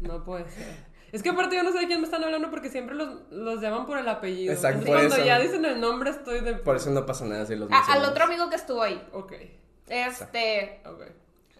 No 0.00 0.24
puede 0.24 0.48
ser. 0.50 0.90
Es 1.12 1.22
que 1.22 1.28
aparte 1.30 1.56
yo 1.56 1.62
no 1.62 1.72
sé 1.72 1.78
de 1.80 1.86
quién 1.86 2.00
me 2.00 2.06
están 2.06 2.24
hablando 2.24 2.50
porque 2.50 2.70
siempre 2.70 2.94
los, 2.94 3.30
los 3.30 3.60
llaman 3.60 3.84
por 3.86 3.98
el 3.98 4.08
apellido. 4.08 4.52
Exacto, 4.52 4.78
Entonces, 4.80 5.08
por 5.08 5.08
cuando 5.08 5.16
eso. 5.16 5.24
ya 5.26 5.38
dicen 5.40 5.64
el 5.64 5.80
nombre 5.80 6.10
estoy 6.10 6.40
de... 6.40 6.54
Por 6.54 6.76
eso 6.76 6.90
no 6.90 7.04
pasa 7.04 7.24
nada 7.26 7.44
si 7.46 7.54
los 7.54 7.70
A- 7.70 7.92
al 7.92 8.04
otro 8.04 8.24
amigo 8.24 8.48
que 8.48 8.56
estuvo 8.56 8.82
ahí. 8.82 9.00
Ok, 9.12 9.32
Este. 9.88 10.80
ok. 10.86 11.02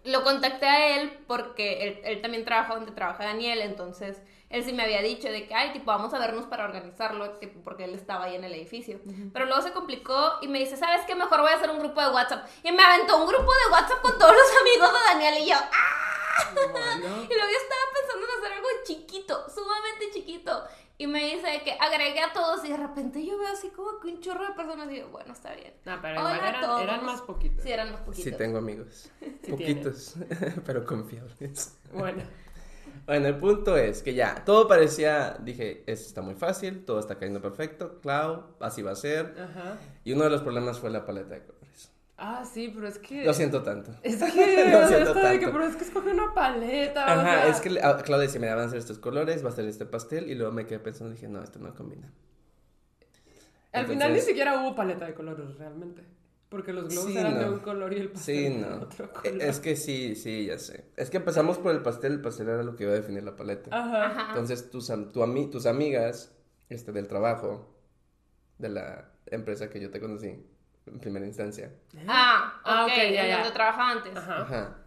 Lo 0.05 0.23
contacté 0.23 0.65
a 0.65 0.97
él 1.01 1.19
porque 1.27 1.83
él, 1.87 1.99
él 2.03 2.21
también 2.21 2.43
trabaja 2.45 2.73
donde 2.75 2.91
trabaja 2.91 3.25
Daniel. 3.25 3.61
Entonces 3.61 4.21
él 4.51 4.63
sí 4.63 4.73
me 4.73 4.83
había 4.83 5.01
dicho 5.01 5.29
de 5.29 5.47
que, 5.47 5.53
ay, 5.53 5.71
tipo, 5.73 5.85
vamos 5.85 6.13
a 6.13 6.19
vernos 6.19 6.45
para 6.45 6.65
organizarlo. 6.65 7.31
Tipo, 7.39 7.61
porque 7.61 7.85
él 7.85 7.93
estaba 7.93 8.25
ahí 8.25 8.35
en 8.35 8.43
el 8.43 8.53
edificio. 8.53 8.99
Pero 9.33 9.45
luego 9.45 9.61
se 9.61 9.71
complicó 9.71 10.33
y 10.41 10.47
me 10.47 10.59
dice, 10.59 10.77
¿sabes 10.77 11.01
qué? 11.07 11.15
Mejor 11.15 11.41
voy 11.41 11.51
a 11.51 11.55
hacer 11.55 11.69
un 11.69 11.79
grupo 11.79 12.01
de 12.01 12.09
WhatsApp. 12.09 12.47
Y 12.63 12.71
me 12.71 12.83
aventó 12.83 13.17
un 13.17 13.27
grupo 13.27 13.51
de 13.51 13.71
WhatsApp 13.71 14.01
con 14.01 14.17
todos 14.17 14.33
los 14.33 14.61
amigos 14.61 14.89
de 14.93 15.13
Daniel 15.13 15.43
y 15.43 15.49
yo, 15.49 15.55
¡ah! 15.55 16.01
Bueno. 16.53 17.23
Y 17.29 17.33
luego 17.33 17.49
yo 17.51 17.57
estaba 17.61 17.81
pensando 17.93 18.25
en 18.25 18.39
hacer 18.39 18.53
algo 18.53 18.67
chiquito, 18.83 19.45
sumamente 19.49 20.11
chiquito. 20.13 20.63
Y 20.97 21.07
me 21.07 21.23
dice 21.33 21.61
que 21.63 21.71
agregué 21.79 22.19
a 22.19 22.31
todos 22.31 22.63
y 22.63 22.69
de 22.69 22.77
repente 22.77 23.25
yo 23.25 23.37
veo 23.39 23.47
así 23.47 23.69
como 23.69 23.99
que 23.99 24.09
un 24.09 24.21
chorro 24.21 24.45
de 24.45 24.53
personas 24.53 24.87
y 24.91 24.95
digo, 24.95 25.07
bueno, 25.09 25.33
está 25.33 25.53
bien. 25.55 25.73
No, 25.83 25.99
pero 25.99 26.19
Hola 26.21 26.35
igual 26.35 26.45
a 26.45 26.49
eran, 26.49 26.61
todos. 26.61 26.81
eran 26.81 27.05
más 27.05 27.21
poquitos. 27.21 27.63
Sí, 27.63 27.71
eran 27.71 27.91
más 27.91 28.01
poquitos. 28.01 28.31
Sí 28.31 28.37
tengo 28.37 28.59
amigos. 28.59 29.09
Sí 29.19 29.51
Poquitos, 29.51 30.15
pero 30.65 30.85
confiables. 30.85 31.75
Bueno, 31.91 32.21
Bueno, 33.05 33.27
el 33.27 33.37
punto 33.37 33.77
es 33.77 34.03
que 34.03 34.13
ya, 34.13 34.43
todo 34.45 34.67
parecía, 34.67 35.37
dije, 35.41 35.83
esto 35.87 36.07
está 36.07 36.21
muy 36.21 36.35
fácil, 36.35 36.85
todo 36.85 36.99
está 36.99 37.15
cayendo 37.17 37.41
perfecto, 37.41 37.99
Clau, 38.01 38.55
así 38.59 38.81
va 38.81 38.91
a 38.91 38.95
ser. 38.95 39.33
ajá. 39.39 39.77
Y 40.03 40.13
uno 40.13 40.23
de 40.25 40.29
los 40.29 40.41
problemas 40.41 40.79
fue 40.79 40.89
la 40.89 41.05
paleta 41.05 41.35
de 41.35 41.41
colores. 41.43 41.91
Ah, 42.17 42.45
sí, 42.45 42.71
pero 42.73 42.87
es 42.87 42.99
que... 42.99 43.25
Lo 43.25 43.33
siento 43.33 43.63
tanto. 43.63 43.91
Es 44.03 44.17
que... 44.33 44.69
Lo 44.71 44.87
siento 44.87 45.09
esto 45.09 45.13
de 45.15 45.39
que, 45.39 45.45
tanto. 45.45 45.51
pero 45.51 45.63
es 45.65 45.75
que 45.75 45.83
escoge 45.83 46.11
una 46.11 46.33
paleta, 46.33 47.05
o 47.05 47.09
Ajá, 47.09 47.23
sea, 47.23 47.47
es 47.47 47.61
que 47.61 47.81
a- 47.81 47.97
Clau 48.03 48.19
decía, 48.19 48.39
me 48.39 48.47
van 48.49 48.59
a 48.59 48.63
hacer 48.65 48.77
estos 48.77 48.99
colores, 48.99 49.43
va 49.43 49.49
a 49.49 49.53
ser 49.53 49.65
este 49.65 49.85
pastel, 49.85 50.29
y 50.29 50.35
luego 50.35 50.51
me 50.51 50.65
quedé 50.67 50.79
pensando, 50.79 51.11
dije, 51.13 51.27
no, 51.27 51.41
esto 51.41 51.57
no 51.59 51.73
combina. 51.73 52.11
Al 53.73 53.87
final 53.87 54.13
ni 54.13 54.19
siquiera 54.19 54.59
hubo 54.61 54.75
paleta 54.75 55.05
de 55.05 55.13
colores, 55.13 55.57
realmente. 55.57 56.03
Porque 56.51 56.73
los 56.73 56.89
globos 56.89 57.09
Sí, 57.11 57.17
eran 57.17 57.39
de 57.39 57.49
un 57.49 57.59
color 57.59 57.93
y 57.93 57.97
el 57.97 58.09
pastel 58.11 58.35
Sí, 58.35 58.59
de 58.59 58.65
otro 58.73 59.05
E- 59.05 59.09
color. 59.31 59.41
Es 59.41 59.59
que 59.61 59.75
sí, 59.77 60.15
sí, 60.15 60.47
ya 60.47 60.59
sé. 60.59 60.83
Es 60.97 61.09
que 61.09 61.15
empezamos 61.17 61.57
por 61.57 61.71
el 61.73 61.81
pastel, 61.81 62.11
el 62.11 62.21
pastel 62.21 62.49
era 62.49 62.61
lo 62.61 62.75
que 62.75 62.83
iba 62.83 62.91
a 62.91 62.95
definir 62.95 63.23
la 63.23 63.37
paleta. 63.37 63.69
Ajá. 63.73 64.07
Ajá. 64.07 64.25
Entonces, 64.31 64.69
tus, 64.69 64.87
tu 64.87 65.23
ami- 65.23 65.49
tus 65.49 65.65
amigas 65.65 66.33
este, 66.67 66.91
del 66.91 67.07
trabajo, 67.07 67.73
de 68.57 68.67
la 68.67 69.11
empresa 69.27 69.69
que 69.69 69.79
yo 69.79 69.89
te 69.91 70.01
conocí 70.01 70.27
en 70.87 70.99
primera 70.99 71.25
instancia, 71.25 71.71
Ah, 72.07 72.55
ok, 72.59 72.61
Ah, 72.65 72.85
ok, 72.85 72.91
ya, 72.97 73.03
en 73.23 73.27
ya. 73.29 73.37
donde 73.37 73.51
trabajaba 73.53 73.91
antes. 73.91 74.15
Ajá. 74.17 74.41
ajá, 74.41 74.77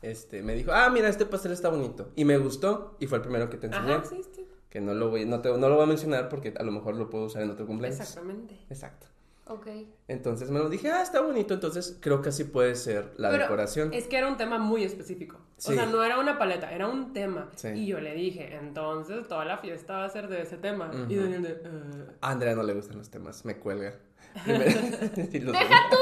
este, 0.00 0.42
me 0.42 0.54
dijo, 0.54 0.72
ah, 0.72 0.88
mira, 0.88 1.08
este 1.10 1.26
pastel 1.26 1.52
está 1.52 1.68
bonito. 1.68 2.10
Y 2.16 2.24
me 2.24 2.38
gustó, 2.38 2.96
y 3.00 3.06
fue 3.06 3.18
el 3.18 3.22
primero 3.22 3.50
que 3.50 3.58
te 3.58 3.66
enseñé. 3.66 3.92
Ajá, 3.94 4.04
sí, 4.06 4.22
sí. 4.34 4.48
Que 4.70 4.80
no 4.80 4.94
lo, 4.94 5.10
voy, 5.10 5.26
no, 5.26 5.40
te- 5.42 5.50
no 5.50 5.68
lo 5.68 5.74
voy 5.74 5.84
a 5.84 5.86
mencionar 5.86 6.30
porque 6.30 6.54
a 6.58 6.62
lo 6.62 6.72
mejor 6.72 6.96
lo 6.96 7.10
puedo 7.10 7.26
usar 7.26 7.42
en 7.42 7.50
otro 7.50 7.66
cumpleaños. 7.66 8.00
Exactamente. 8.00 8.58
Exacto. 8.70 9.08
Ok. 9.54 9.66
Entonces 10.08 10.50
me 10.50 10.58
lo 10.58 10.68
dije, 10.68 10.90
ah, 10.90 11.02
está 11.02 11.20
bonito, 11.20 11.54
entonces 11.54 11.96
creo 12.00 12.22
que 12.22 12.30
así 12.30 12.44
puede 12.44 12.74
ser 12.74 13.12
la 13.16 13.30
Pero 13.30 13.44
decoración. 13.44 13.92
Es 13.92 14.06
que 14.06 14.16
era 14.18 14.28
un 14.28 14.36
tema 14.36 14.58
muy 14.58 14.84
específico. 14.84 15.38
Sí. 15.56 15.72
O 15.72 15.74
sea, 15.74 15.86
no 15.86 16.02
era 16.02 16.18
una 16.18 16.38
paleta, 16.38 16.70
era 16.72 16.88
un 16.88 17.12
tema. 17.12 17.48
Sí. 17.56 17.68
Y 17.68 17.86
yo 17.86 18.00
le 18.00 18.14
dije, 18.14 18.54
entonces 18.56 19.26
toda 19.28 19.44
la 19.44 19.58
fiesta 19.58 19.98
va 19.98 20.04
a 20.06 20.08
ser 20.10 20.28
de 20.28 20.42
ese 20.42 20.56
tema. 20.58 20.90
Y. 21.08 21.16
Daniel 21.16 21.42
de, 21.42 21.50
"Eh". 21.50 22.06
A 22.20 22.30
Andrea 22.30 22.54
no 22.54 22.62
le 22.62 22.74
gustan 22.74 22.98
los 22.98 23.10
temas, 23.10 23.44
me 23.44 23.58
cuelga. 23.58 23.94
Me- 24.46 24.54
¡Deja 24.64 25.80
tú! 25.90 25.96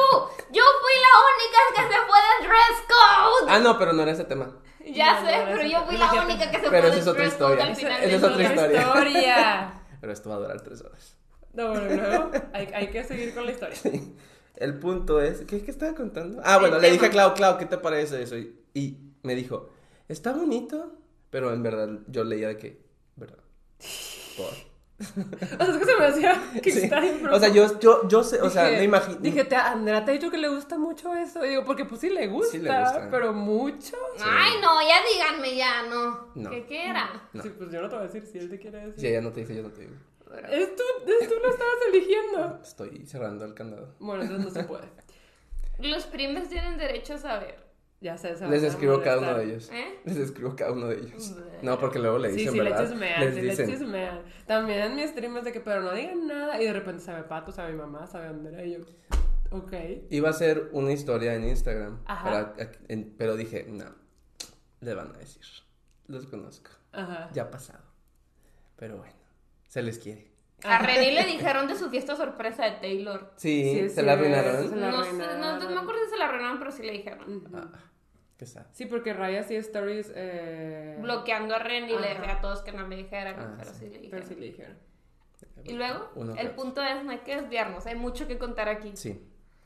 ¡Yo 0.52 0.62
fui 0.62 0.96
la 0.96 1.12
única 1.26 1.60
que 1.74 1.82
se 1.82 2.00
fue 2.06 2.18
del 2.38 2.48
dress 2.48 2.84
code! 2.88 3.50
Ah, 3.50 3.58
no, 3.58 3.76
pero 3.78 3.92
no 3.92 4.02
era 4.02 4.12
ese 4.12 4.24
tema. 4.24 4.56
Ya 4.86 5.20
No, 5.20 5.26
sé, 5.28 5.36
no, 5.38 5.44
pero 5.44 5.60
ese- 5.60 5.70
yo 5.70 5.84
fui 5.84 5.96
la 5.96 6.12
única 6.24 6.50
que 6.50 6.58
se 6.60 6.70
Pero 6.70 6.88
fue 6.88 6.96
del 7.02 7.14
dress 7.14 7.34
code 7.34 7.62
al 7.62 7.76
final 7.76 8.02
esa 8.02 8.16
es 8.16 8.22
otra 8.22 8.42
historia. 8.42 8.80
historia. 8.82 9.74
Pero 10.00 10.12
esto 10.14 10.30
va 10.30 10.36
a 10.36 10.38
durar 10.38 10.60
tres 10.62 10.80
horas. 10.80 11.14
No, 11.52 11.70
bueno, 11.70 11.94
luego 11.96 12.30
hay, 12.52 12.66
hay 12.74 12.90
que 12.90 13.02
seguir 13.04 13.34
con 13.34 13.44
la 13.46 13.52
historia. 13.52 13.76
El 14.56 14.78
punto 14.78 15.20
es, 15.20 15.40
¿qué, 15.46 15.62
qué 15.62 15.70
estaba 15.70 15.94
contando? 15.94 16.40
Ah, 16.44 16.58
bueno, 16.58 16.76
El 16.76 16.82
le 16.82 16.90
dije 16.92 17.06
a. 17.06 17.10
Clau, 17.10 17.34
Clau, 17.34 17.56
¿qué 17.58 17.66
te 17.66 17.78
parece 17.78 18.22
eso? 18.22 18.36
Y, 18.36 18.54
y 18.74 18.98
me 19.22 19.34
dijo, 19.34 19.70
está 20.08 20.32
bonito, 20.32 20.98
pero 21.30 21.52
en 21.52 21.62
verdad 21.62 21.88
yo 22.08 22.24
leía 22.24 22.48
de 22.48 22.56
que, 22.58 22.80
¿verdad? 23.16 23.38
Por. 24.36 24.70
O 25.00 25.02
sea, 25.64 25.66
es 25.66 25.78
que 25.78 25.84
se 25.86 25.96
me 25.96 26.04
hacía 26.04 26.42
que 26.62 26.70
Sí. 26.70 26.80
está 26.80 27.02
O 27.32 27.38
sea, 27.40 27.48
yo, 27.48 27.80
yo, 27.80 28.06
yo 28.06 28.22
sé, 28.22 28.42
o 28.42 28.50
sea, 28.50 28.64
me 28.64 28.84
imagino. 28.84 29.16
Dije, 29.18 29.44
te, 29.44 29.56
Andrea 29.56 30.04
te 30.04 30.10
ha 30.10 30.14
dicho 30.14 30.30
que 30.30 30.36
le 30.36 30.48
gusta 30.50 30.76
mucho 30.76 31.14
eso. 31.14 31.42
Y 31.42 31.48
digo, 31.48 31.64
porque 31.64 31.86
pues 31.86 32.02
sí 32.02 32.10
le 32.10 32.26
gusta, 32.26 32.52
Sí 32.52 32.58
le 32.58 32.68
gusta. 32.68 33.08
pero 33.10 33.32
mucho. 33.32 33.96
Ay, 34.22 34.52
no, 34.60 34.78
ya 34.82 34.96
díganme 35.10 35.56
ya, 35.56 35.82
no. 35.84 36.28
No. 36.34 36.50
¿Qué, 36.50 36.66
qué 36.66 36.90
era? 36.90 37.28
No. 37.32 37.42
Sí, 37.42 37.48
pues 37.56 37.70
yo 37.72 37.80
no 37.80 37.88
te 37.88 37.94
voy 37.96 38.04
a 38.04 38.08
decir 38.08 38.26
si 38.30 38.36
él 38.36 38.50
te 38.50 38.58
quiere 38.58 38.76
decir. 38.78 39.00
Si 39.00 39.06
ella 39.06 39.22
no 39.22 39.32
te 39.32 39.40
dice, 39.40 39.56
yo 39.56 39.62
no 39.62 39.70
te 39.70 39.80
digo. 39.80 39.94
Es 40.50 40.76
tú, 40.76 40.82
es 41.20 41.28
tú 41.28 41.34
lo 41.42 41.50
estabas 41.50 41.74
eligiendo. 41.92 42.60
Estoy 42.62 43.06
cerrando 43.06 43.44
el 43.44 43.54
candado. 43.54 43.94
Bueno, 43.98 44.22
entonces 44.22 44.44
no 44.46 44.50
se 44.60 44.64
puede. 44.66 44.88
Los 45.78 46.04
primes 46.06 46.48
tienen 46.48 46.76
derecho 46.76 47.14
a 47.14 47.18
saber. 47.18 47.68
Ya 48.02 48.16
sé, 48.16 48.34
se 48.36 48.48
Les 48.48 48.62
escribo 48.62 49.02
cada 49.02 49.18
uno 49.18 49.34
de 49.34 49.44
ellos. 49.44 49.70
¿Eh? 49.70 49.98
Les 50.06 50.16
escribo 50.16 50.56
cada 50.56 50.72
uno 50.72 50.86
de 50.88 50.96
ellos. 51.00 51.34
Bleh. 51.34 51.58
No, 51.62 51.78
porque 51.78 51.98
luego 51.98 52.18
le 52.18 52.30
Sí, 52.30 52.36
dicen, 52.36 52.52
sí, 52.52 52.58
le 52.58 52.64
¿verdad? 52.70 52.88
chismean, 52.88 53.20
les 53.20 53.34
sí, 53.34 53.40
le 53.42 53.50
dicen. 53.50 53.70
chismean. 53.70 54.22
También 54.46 54.80
en 54.80 54.96
mi 54.96 55.06
stream 55.06 55.36
es 55.36 55.44
de 55.44 55.52
que, 55.52 55.60
pero 55.60 55.82
no 55.82 55.92
digan 55.92 56.26
nada. 56.26 56.60
Y 56.62 56.64
de 56.64 56.72
repente 56.72 57.02
sabe 57.02 57.24
Pato, 57.24 57.52
sabe 57.52 57.74
mamá, 57.74 58.06
sabe 58.06 58.28
Andrea. 58.28 58.64
Y 58.64 58.72
yo, 58.72 58.78
ok. 59.50 59.72
Iba 60.08 60.30
a 60.30 60.32
ser 60.32 60.70
una 60.72 60.92
historia 60.92 61.34
en 61.34 61.44
Instagram. 61.46 62.00
Ajá. 62.06 62.54
para- 62.56 62.72
en- 62.88 63.14
pero 63.18 63.36
dije, 63.36 63.66
no, 63.68 63.84
le 64.80 64.94
van 64.94 65.14
a 65.14 65.18
decir. 65.18 65.42
Los 66.06 66.24
conozco. 66.26 66.70
Ajá. 66.92 67.28
Ya 67.34 67.42
ha 67.42 67.50
pasado. 67.50 67.84
Pero 68.76 68.96
bueno, 68.96 69.12
se 69.68 69.82
les 69.82 69.98
quiere. 69.98 70.29
A 70.64 70.78
René 70.78 71.12
le 71.12 71.24
dijeron 71.24 71.66
de 71.68 71.76
su 71.76 71.88
fiesta 71.90 72.16
sorpresa 72.16 72.64
de 72.64 72.72
Taylor. 72.72 73.32
Sí, 73.36 73.88
se 73.88 74.02
la 74.02 74.12
arruinaron. 74.12 74.68
Se 74.68 74.76
la 74.76 74.90
No 74.90 75.04
sé, 75.04 75.12
no, 75.14 75.24
arruinaron. 75.24 75.58
no 75.64 75.70
me 75.70 75.80
acuerdo 75.80 76.04
si 76.04 76.10
se 76.10 76.16
la 76.18 76.26
arruinaron, 76.28 76.58
pero 76.58 76.70
sí 76.70 76.82
le 76.82 76.92
dijeron. 76.92 77.44
Ah, 77.54 77.68
qué 78.36 78.46
sad. 78.46 78.66
Sí, 78.72 78.86
porque 78.86 79.12
Raya 79.14 79.42
sí 79.44 79.56
stories. 79.56 80.12
Eh... 80.14 80.98
Bloqueando 81.00 81.54
a 81.54 81.58
René 81.58 81.92
y 81.92 81.98
le 81.98 82.08
dije 82.10 82.30
a 82.30 82.40
todos 82.40 82.62
que 82.62 82.72
no 82.72 82.86
le 82.88 82.96
dijeran, 82.96 83.36
Ah, 83.38 83.54
pero 83.58 83.70
sí. 83.72 83.78
sí 83.80 83.84
le 83.88 83.98
Pero 84.10 84.22
dijeron. 84.22 84.28
sí 84.28 84.34
le 84.36 84.46
dijeron. 84.46 84.76
Y 85.64 85.72
luego, 85.72 86.10
Uno 86.14 86.34
el 86.36 86.50
punto 86.52 86.82
es, 86.82 87.04
no 87.04 87.10
hay 87.10 87.18
que 87.18 87.36
desviarnos, 87.36 87.86
hay 87.86 87.94
mucho 87.94 88.26
que 88.26 88.38
contar 88.38 88.68
aquí. 88.68 88.92
Sí. 88.94 89.22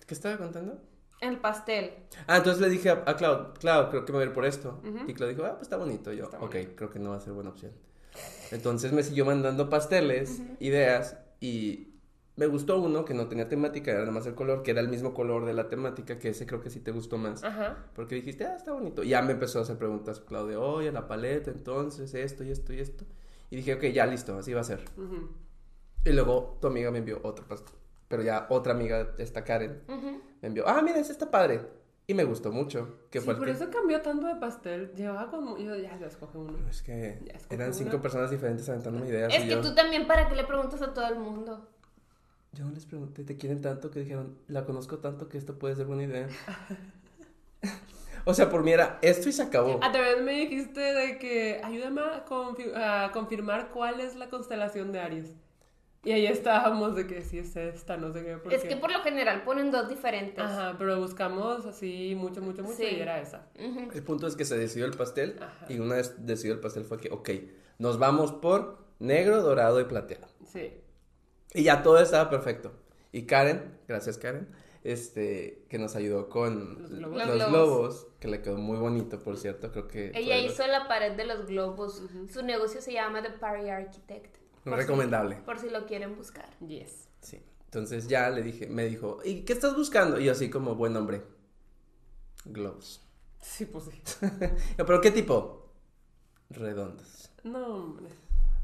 ¿Qué 0.07 0.15
estaba 0.15 0.37
contando? 0.37 0.81
El 1.21 1.39
pastel. 1.39 1.93
Ah, 2.27 2.37
entonces 2.39 2.61
le 2.61 2.69
dije 2.69 2.91
a, 2.91 3.03
a 3.07 3.17
Clau, 3.17 3.55
Clau, 3.55 3.91
creo 3.91 4.05
que 4.05 4.13
me 4.13 4.19
voy 4.19 4.25
a 4.27 4.29
ir 4.29 4.35
por 4.35 4.45
esto. 4.45 4.81
Y 5.07 5.15
Clau 5.15 5.29
dijo, 5.29 5.45
ah, 5.45 5.53
pues 5.53 5.63
está 5.63 5.77
bonito. 5.77 6.13
Y 6.13 6.17
yo, 6.19 6.25
Está 6.25 6.39
ok, 6.39 6.53
bonito. 6.53 6.73
creo 6.77 6.91
que 6.91 6.99
no 6.99 7.11
va 7.11 7.17
a 7.17 7.21
ser 7.21 7.33
buena 7.33 7.51
opción. 7.51 7.73
Entonces 8.51 8.93
me 8.93 9.03
siguió 9.03 9.25
mandando 9.25 9.69
pasteles, 9.69 10.41
ideas, 10.61 11.19
y 11.41 11.95
me 12.37 12.47
gustó 12.47 12.81
uno 12.81 13.05
que 13.05 13.15
no 13.15 13.29
tenía 13.29 13.49
temática, 13.49 13.93
era 13.93 14.01
nada 14.01 14.13
más 14.13 14.27
el 14.27 14.35
color, 14.35 14.63
que 14.63 14.73
era 14.73 14.81
el 14.81 14.89
mismo 14.89 15.15
color 15.15 15.45
de 15.45 15.55
la 15.55 15.69
temática, 15.69 16.19
que 16.19 16.31
ese 16.31 16.47
creo 16.47 16.61
que 16.61 16.71
sí 16.71 16.81
te 16.81 16.91
gustó 16.91 17.17
más. 17.17 17.45
Ajá. 17.45 17.77
Porque 17.95 18.17
dijiste, 18.17 18.45
ah, 18.45 18.57
está 18.57 18.73
bonito. 18.73 19.03
Y 19.05 19.09
ya 19.11 19.23
me 19.23 19.33
empezó 19.33 19.61
a 19.61 19.63
hacer 19.63 19.77
preguntas, 19.77 20.21
Claudia, 20.21 20.59
oye, 20.59 20.91
la 20.91 21.07
paleta, 21.07 21.51
entonces, 21.51 22.13
esto 22.15 22.43
y 22.45 22.51
esto 22.51 22.73
y 22.73 22.81
esto. 22.81 23.05
Y 23.51 23.57
dije, 23.57 23.75
ok, 23.75 23.85
ya 23.85 24.07
listo, 24.07 24.37
así 24.37 24.53
va 24.53 24.63
a 24.63 24.65
ser. 24.65 24.85
Y 26.05 26.11
luego 26.11 26.59
tu 26.61 26.67
amiga 26.67 26.91
me 26.91 26.99
envió 26.99 27.21
otro 27.23 27.47
pastel. 27.47 27.75
Pero 28.09 28.23
ya 28.23 28.47
otra 28.51 28.73
amiga, 28.75 29.15
esta 29.19 29.45
Karen, 29.45 29.83
me 30.41 30.49
envió, 30.49 30.67
ah, 30.69 30.83
mira, 30.83 30.99
ese 30.99 31.13
está 31.13 31.31
padre. 31.31 31.61
Y 32.07 32.13
me 32.15 32.25
gustó 32.25 32.53
mucho. 32.53 32.99
Que 33.11 33.19
Sí, 33.21 33.25
fue 33.25 33.33
el 33.35 33.39
por 33.39 33.47
que- 33.49 33.55
eso 33.55 33.71
cambió 33.71 34.03
tanto 34.03 34.27
de 34.27 34.37
pastel. 34.37 34.93
Llevaba 34.95 35.31
como. 35.31 35.57
Yo 35.57 35.75
ya, 35.77 35.99
ya 35.99 36.07
escoge 36.07 36.37
uno. 36.39 36.59
Es 36.69 36.83
que 36.83 37.19
eran 37.51 37.73
cinco 37.73 38.03
personas 38.03 38.31
diferentes 38.31 38.69
aventándome 38.69 39.09
ideas. 39.09 39.33
Es 39.33 39.43
que 39.45 39.49
yo, 39.51 39.61
tú 39.63 39.75
también, 39.75 40.07
¿para 40.07 40.29
qué 40.29 40.37
le 40.37 40.45
preguntas 40.45 40.83
a 40.83 40.93
todo 40.93 41.07
el 41.09 41.19
mundo? 41.19 41.71
yo 42.53 42.71
les 42.71 42.87
pregunté, 42.87 43.25
¿te 43.25 43.37
quieren 43.37 43.61
tanto? 43.61 43.91
Que 43.91 43.99
dijeron, 44.01 44.39
la 44.47 44.65
conozco 44.65 44.99
tanto 44.99 45.29
que 45.29 45.39
esto 45.39 45.59
puede 45.59 45.75
ser 45.75 45.87
buena 45.87 46.05
idea. 46.05 46.29
o 48.25 48.33
sea, 48.33 48.49
por 48.49 48.63
mí 48.63 48.71
era 48.73 48.99
esto 49.03 49.29
y 49.29 49.33
se 49.33 49.43
acabó. 49.43 49.81
A 49.83 49.91
través 49.91 50.23
me 50.23 50.33
dijiste 50.33 50.79
de 50.81 51.19
que 51.19 51.61
ayúdame 51.65 52.01
a, 52.01 52.25
confi- 52.25 52.73
a 52.75 53.11
confirmar 53.13 53.71
cuál 53.71 54.01
es 54.01 54.15
la 54.15 54.29
constelación 54.31 54.93
de 54.93 55.01
Aries. 55.01 55.35
Y 56.05 56.13
ahí 56.13 56.27
estábamos 56.27 56.95
de 56.97 57.07
que 57.07 57.23
si 57.23 57.39
es 57.39 57.57
esta, 57.57 57.97
no 57.97 58.13
sé 58.13 58.23
qué. 58.23 58.55
Es 58.55 58.63
qué. 58.63 58.69
que 58.69 58.77
por 58.77 58.93
lo 58.93 59.01
general 59.01 59.43
ponen 59.45 59.71
dos 59.71 59.89
diferentes. 59.89 60.45
Ajá, 60.45 60.75
pero 60.79 60.99
buscamos 61.01 61.65
así 61.67 62.15
mucho, 62.17 62.43
mucho, 62.43 62.63
mucho 62.63 62.77
Sí. 62.77 62.87
y 62.97 63.01
era 63.01 63.21
esa. 63.21 63.47
Ujú. 63.59 63.91
El 63.93 64.03
punto 64.03 64.27
es 64.27 64.37
que 64.37 64.45
se 64.45 64.59
decidió 64.59 64.85
el 64.87 64.93
pastel 64.93 65.37
Ajá. 65.41 65.67
y 65.69 65.79
una 65.79 65.97
vez 65.97 66.15
decidió 66.27 66.53
el 66.55 66.61
pastel 66.61 66.85
fue 66.85 66.99
que, 66.99 67.11
ok, 67.11 67.31
nos 67.79 67.99
vamos 67.99 68.33
por 68.33 68.79
negro, 68.99 69.43
dorado 69.43 69.81
y 69.81 69.85
plateado. 69.85 70.27
Sí. 70.47 70.73
Y 71.55 71.63
ya 71.63 71.83
todo 71.83 71.99
estaba 71.99 72.29
perfecto. 72.29 72.73
Y 73.13 73.23
Karen, 73.27 73.79
gracias 73.89 74.19
Karen, 74.19 74.49
este, 74.83 75.65
que 75.69 75.79
nos 75.79 75.97
ayudó 75.97 76.29
con 76.29 76.83
Los 76.83 76.91
globos. 76.91 77.27
Los 77.39 77.49
globos. 77.49 78.07
que 78.21 78.29
le 78.29 78.43
quedó 78.43 78.57
muy 78.59 78.77
bonito, 78.77 79.19
por 79.21 79.37
cierto, 79.39 79.71
creo 79.73 79.89
que... 79.89 80.11
Ella 80.15 80.37
hizo 80.39 80.67
la 80.67 80.87
pared 80.89 81.13
de 81.13 81.25
los 81.25 81.47
globos. 81.47 82.03
Su 82.33 82.43
negocio 82.43 82.81
se 82.83 82.93
llama 82.93 83.23
The 83.23 83.31
Party 83.31 83.69
Architect. 83.71 84.37
Por 84.65 84.75
si- 84.75 84.81
recomendable. 84.81 85.37
por 85.37 85.59
si 85.59 85.71
lo 85.71 85.87
quieren 85.87 86.17
buscar. 86.17 86.49
Yes. 86.67 87.09
Sí. 87.21 87.43
Entonces 87.67 88.07
ya 88.09 88.31
le 88.31 88.43
dije, 88.43 88.67
me 88.69 88.85
dijo, 88.87 89.19
¿y 89.25 89.43
qué 89.43 89.53
estás 89.53 89.75
buscando? 89.77 90.19
Y 90.21 90.25
yo 90.25 90.33
así 90.33 90.49
como 90.51 90.75
buen 90.75 90.97
hombre, 90.97 91.23
globos. 92.45 93.01
Sí, 93.41 93.67
pues 93.67 93.85
sí. 93.85 94.03
¿Pero 94.77 95.01
qué 95.01 95.11
tipo? 95.11 95.69
Redondos. 96.51 97.31
No, 97.43 97.67
hombre. 97.77 98.09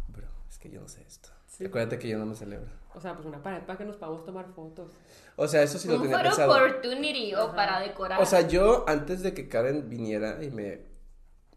Bro, 0.09 0.27
es 0.49 0.59
que 0.59 0.71
yo 0.71 0.81
no 0.81 0.89
sé 0.89 1.03
esto. 1.07 1.29
Sí. 1.47 1.67
Acuérdate 1.67 1.99
que 1.99 2.09
yo 2.09 2.19
no 2.19 2.27
me 2.27 2.35
celebro. 2.35 2.71
O 2.95 3.01
sea, 3.01 3.15
pues 3.15 3.27
una 3.27 3.43
pared 3.43 3.63
para 3.65 3.77
que 3.79 3.85
nos 3.85 3.97
podamos 3.97 4.25
tomar 4.25 4.47
fotos. 4.55 4.93
O 5.37 5.47
sea, 5.47 5.63
eso 5.63 5.79
sí 5.79 5.89
lo 5.89 5.97
Un 5.97 6.03
tenía 6.03 6.23
pensado. 6.23 6.53
opportunity 6.53 7.35
o 7.35 7.43
Ajá. 7.49 7.55
para 7.57 7.81
decorar. 7.81 8.21
O 8.23 8.27
sea, 8.27 8.47
yo 8.49 8.85
antes 8.89 9.23
de 9.23 9.35
que 9.35 9.49
Karen 9.49 9.89
viniera 9.91 10.43
y 10.43 10.51
me 10.51 10.90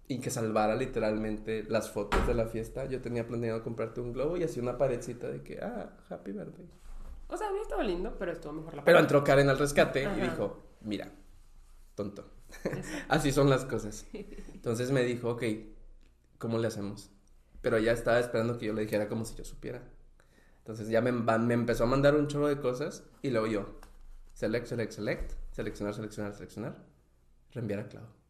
y 0.08 0.20
que 0.20 0.30
salvara 0.30 0.76
literalmente 0.76 1.64
las 1.64 1.90
fotos 1.90 2.26
de 2.28 2.34
la 2.34 2.48
fiesta, 2.48 2.86
yo 2.86 3.02
tenía 3.02 3.28
planeado 3.28 3.64
comprarte 3.64 4.02
un 4.02 4.14
globo 4.14 4.38
y 4.38 4.44
así 4.44 4.60
una 4.60 4.78
paredcita 4.78 5.30
de 5.30 5.42
que, 5.42 5.60
ah, 5.62 5.98
happy 6.10 6.32
birthday. 6.32 6.70
O 7.28 7.38
sea, 7.38 7.48
había 7.48 7.62
estado 7.62 7.84
lindo, 7.84 8.16
pero 8.20 8.32
estuvo 8.32 8.54
mejor 8.54 8.76
la 8.76 8.84
Pero 8.84 9.00
entró 9.00 9.24
Karen 9.24 9.50
al 9.50 9.58
rescate 9.58 10.06
Ajá. 10.06 10.18
y 10.18 10.22
dijo, 10.22 10.62
mira, 10.82 11.10
tonto. 11.96 12.30
así 13.08 13.32
son 13.32 13.50
las 13.50 13.66
cosas. 13.66 14.06
Entonces 14.54 14.92
me 14.92 15.04
dijo, 15.04 15.32
ok, 15.32 15.44
¿cómo 16.38 16.60
le 16.60 16.68
hacemos? 16.68 17.10
Pero 17.62 17.80
ya 17.80 17.94
estaba 17.94 18.20
esperando 18.20 18.58
que 18.58 18.66
yo 18.66 18.74
le 18.74 18.82
dijera 18.82 19.08
como 19.08 19.26
si 19.26 19.36
yo 19.36 19.46
supiera. 19.46 19.82
Entonces 20.60 20.90
ya 20.90 21.02
me, 21.02 21.12
me 21.12 21.54
empezó 21.54 21.86
a 21.86 21.88
mandar 21.88 22.16
un 22.16 22.28
chorro 22.28 22.48
de 22.48 22.60
cosas 22.60 23.04
y 23.22 23.32
luego 23.32 23.48
yo, 23.48 23.80
select, 24.34 24.68
select, 24.68 24.92
select, 24.92 25.32
seleccionar, 25.52 25.94
seleccionar, 25.94 26.34
seleccionar, 26.34 26.86
reenviar 27.52 27.80
a 27.80 27.88
Clau. 27.88 28.23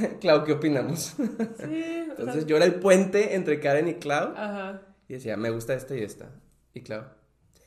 Clau, 0.20 0.44
¿qué 0.44 0.52
opinamos? 0.52 1.14
Sí, 1.16 1.22
o 1.22 1.56
sea, 1.56 1.66
Entonces 2.18 2.46
yo 2.46 2.56
era 2.56 2.64
el 2.64 2.74
puente 2.76 3.34
entre 3.34 3.60
Karen 3.60 3.88
y 3.88 3.94
Clau 3.94 4.32
Ajá. 4.36 4.82
y 5.08 5.14
decía, 5.14 5.36
me 5.36 5.50
gusta 5.50 5.74
esta 5.74 5.94
y 5.96 6.02
esta. 6.02 6.30
Y 6.72 6.82
Clau, 6.82 7.04
sí, 7.54 7.60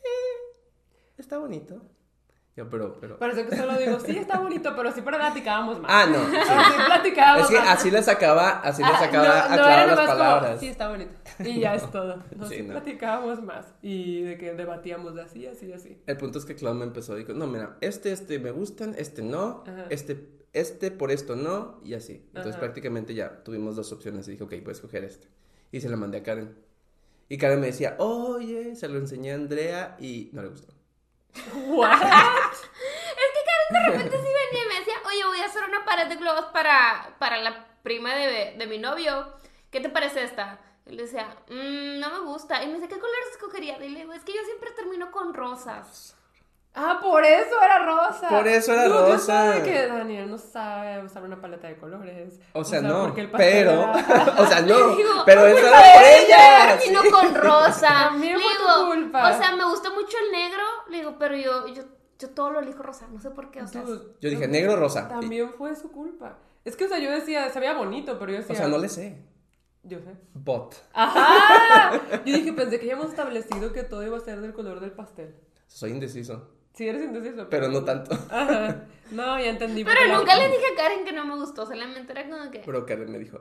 está 1.17 1.37
bonito. 1.37 1.81
Yo, 2.55 2.67
pero, 2.71 2.97
pero... 2.99 3.19
Parece 3.19 3.45
que 3.45 3.55
solo 3.55 3.77
digo, 3.77 3.99
sí, 3.99 4.17
está 4.17 4.39
bonito, 4.39 4.73
pero 4.75 4.91
sí 4.91 5.01
platicábamos 5.01 5.79
más. 5.79 5.91
Ah, 5.93 6.07
no. 6.09 6.17
sí. 6.31 6.35
Ah, 6.49 6.71
sí 6.75 6.83
platicábamos 6.87 7.41
Es 7.43 7.49
que 7.55 7.59
más. 7.63 7.77
así 7.77 7.91
le 7.91 8.01
sacaba, 8.01 8.49
así 8.61 8.81
le 8.81 8.87
Ah, 8.89 8.97
sacaba 8.99 9.27
no, 9.27 9.31
a 9.31 9.47
no 9.49 9.55
las 9.67 9.87
nomás 9.89 10.05
como, 10.07 10.17
palabras. 10.17 10.59
sí, 10.59 10.67
está 10.67 10.89
bonito. 10.89 11.11
Y 11.37 11.59
ya 11.59 11.75
es 11.75 11.91
todo. 11.91 12.23
No, 12.35 12.47
Sí, 12.47 12.55
sí, 12.55 12.61
no. 12.63 12.71
platicábamos 12.73 13.43
más. 13.43 13.67
Y 13.83 14.23
de 14.23 14.39
que 14.39 14.55
debatíamos 14.55 15.13
de 15.13 15.21
así, 15.21 15.45
así, 15.45 15.71
así. 15.71 16.01
El 16.07 16.17
punto 16.17 16.39
es 16.39 16.45
que 16.45 16.55
Clau 16.55 16.73
me 16.73 16.85
empezó, 16.85 17.13
dijo, 17.13 17.31
no, 17.33 17.45
mira, 17.45 17.77
este, 17.79 18.11
este 18.11 18.39
me 18.39 18.49
gustan, 18.49 18.95
este 18.97 19.21
no, 19.21 19.63
Ajá. 19.67 19.85
este, 19.91 20.27
este 20.53 20.91
por 20.91 21.11
esto 21.11 21.35
no, 21.35 21.79
y 21.83 21.93
así. 21.93 22.23
Entonces 22.27 22.53
Ajá. 22.53 22.61
prácticamente 22.61 23.13
ya 23.13 23.43
tuvimos 23.43 23.75
dos 23.75 23.91
opciones 23.91 24.27
y 24.27 24.31
dije, 24.31 24.43
ok, 24.43 24.53
puedes 24.63 24.77
escoger 24.77 25.03
este. 25.03 25.27
Y 25.71 25.81
se 25.81 25.89
lo 25.89 25.97
mandé 25.97 26.19
a 26.19 26.23
Karen. 26.23 26.57
Y 27.29 27.37
Karen 27.37 27.59
me 27.59 27.67
decía, 27.67 27.95
oye, 27.99 28.75
se 28.75 28.87
lo 28.87 28.97
enseñé 28.97 29.31
a 29.33 29.35
Andrea 29.35 29.97
y 29.99 30.29
no 30.33 30.41
le 30.41 30.49
gustó. 30.49 30.73
¿What? 31.67 31.99
de 33.69 33.79
repente 33.81 34.17
sí 34.17 34.23
venía 34.23 34.65
y 34.65 34.67
me 34.69 34.79
decía, 34.79 34.95
oye, 35.05 35.25
voy 35.25 35.39
a 35.39 35.45
hacer 35.45 35.63
una 35.67 35.83
pared 35.83 36.07
de 36.07 36.15
globos 36.15 36.45
para, 36.53 37.15
para 37.19 37.41
la 37.41 37.67
prima 37.83 38.15
de, 38.15 38.55
de 38.57 38.67
mi 38.67 38.77
novio. 38.77 39.33
¿Qué 39.69 39.81
te 39.81 39.89
parece 39.89 40.23
esta? 40.23 40.59
Y 40.85 40.93
le 40.93 41.03
decía, 41.03 41.27
"Mm, 41.49 41.99
no 41.99 42.09
me 42.11 42.31
gusta. 42.31 42.63
Y 42.63 42.67
me 42.67 42.75
dice, 42.75 42.87
¿qué 42.87 42.95
colores 42.95 43.27
escogería? 43.33 43.83
Y 43.83 43.89
le 43.89 43.99
digo, 43.99 44.13
es 44.13 44.23
que 44.23 44.33
yo 44.33 44.41
siempre 44.45 44.71
termino 44.71 45.11
con 45.11 45.33
rosas. 45.33 46.15
Ah, 46.73 46.99
por 47.01 47.23
eso 47.25 47.59
era 47.63 47.79
rosa. 47.85 48.29
Por 48.29 48.47
eso 48.47 48.71
era 48.73 48.87
No, 48.87 49.07
yo 49.07 49.13
rosa. 49.13 49.51
de 49.53 49.63
que 49.63 49.87
Daniel 49.87 50.29
no 50.29 50.37
sabe 50.37 51.03
usar 51.03 51.23
una 51.23 51.41
paleta 51.41 51.67
de 51.67 51.77
colores. 51.77 52.39
O 52.53 52.63
sea, 52.63 52.81
no, 52.81 53.05
porque 53.05 53.21
el 53.21 53.31
pastel 53.31 53.65
pero, 53.65 53.71
era- 53.97 54.35
o 54.37 54.45
sea, 54.45 54.61
no, 54.61 54.89
Digo, 54.95 55.09
pero 55.25 55.41
"Por 55.41 55.49
eso 55.49 55.67
era 55.67 55.77
por 55.77 56.03
ella. 56.03 56.77
termino 56.79 57.01
sí. 57.01 57.09
con 57.09 57.33
rosa. 57.35 57.87
También 57.87 58.37
Le 58.37 58.43
digo, 58.43 58.87
culpa. 58.93 59.31
O 59.31 59.37
sea, 59.41 59.55
me 59.55 59.65
gusta 59.65 59.89
mucho 59.89 60.17
el 60.25 60.31
negro. 60.31 60.63
Le 60.89 60.97
digo, 60.99 61.15
pero 61.17 61.35
yo, 61.35 61.67
yo, 61.67 61.83
yo 62.19 62.29
todo 62.29 62.51
lo 62.51 62.59
elijo 62.59 62.83
rosa. 62.83 63.07
No 63.11 63.19
sé 63.19 63.31
por 63.31 63.49
qué. 63.49 63.63
O 63.63 63.67
sea, 63.67 63.81
Dude, 63.81 64.13
Yo 64.21 64.29
dije, 64.29 64.47
negro, 64.47 64.75
rosa. 64.75 65.07
También 65.07 65.51
fue 65.53 65.75
su 65.75 65.91
culpa. 65.91 66.37
Es 66.63 66.75
que, 66.75 66.85
o 66.85 66.89
sea, 66.89 66.99
yo 66.99 67.09
decía, 67.09 67.49
se 67.49 67.59
veía 67.59 67.73
bonito, 67.73 68.19
pero 68.19 68.31
yo 68.33 68.37
decía. 68.37 68.53
O 68.53 68.57
sea, 68.57 68.67
no 68.67 68.77
le 68.77 68.89
sé. 68.89 69.25
Yo 69.81 69.97
sé. 69.99 70.13
Bot. 70.33 70.75
¡Ajá! 70.93 71.99
Yo 72.25 72.35
dije, 72.35 72.53
pensé 72.53 72.79
que 72.79 72.85
ya 72.87 72.93
hemos 72.93 73.07
establecido 73.07 73.71
que 73.73 73.83
todo 73.83 74.03
iba 74.03 74.17
a 74.17 74.19
ser 74.19 74.41
del 74.41 74.53
color 74.53 74.79
del 74.79 74.91
pastel. 74.91 75.33
Soy 75.65 75.91
indeciso. 75.91 76.49
Sí, 76.77 76.87
eres 76.87 77.03
indeciso. 77.03 77.49
Pero 77.49 77.69
no 77.69 77.83
tanto. 77.83 78.13
Ajá. 78.29 78.85
No, 79.11 79.39
ya 79.39 79.49
entendí. 79.49 79.83
pero 79.83 80.15
nunca 80.17 80.35
le 80.35 80.47
dije 80.49 80.63
a 80.73 80.75
Karen 80.77 81.03
que 81.05 81.11
no 81.11 81.25
me 81.25 81.35
gustó. 81.35 81.65
Solamente 81.65 82.11
era 82.11 82.29
como 82.29 82.51
que. 82.51 82.59
Pero 82.65 82.85
Karen 82.85 83.11
me 83.11 83.17
dijo. 83.17 83.39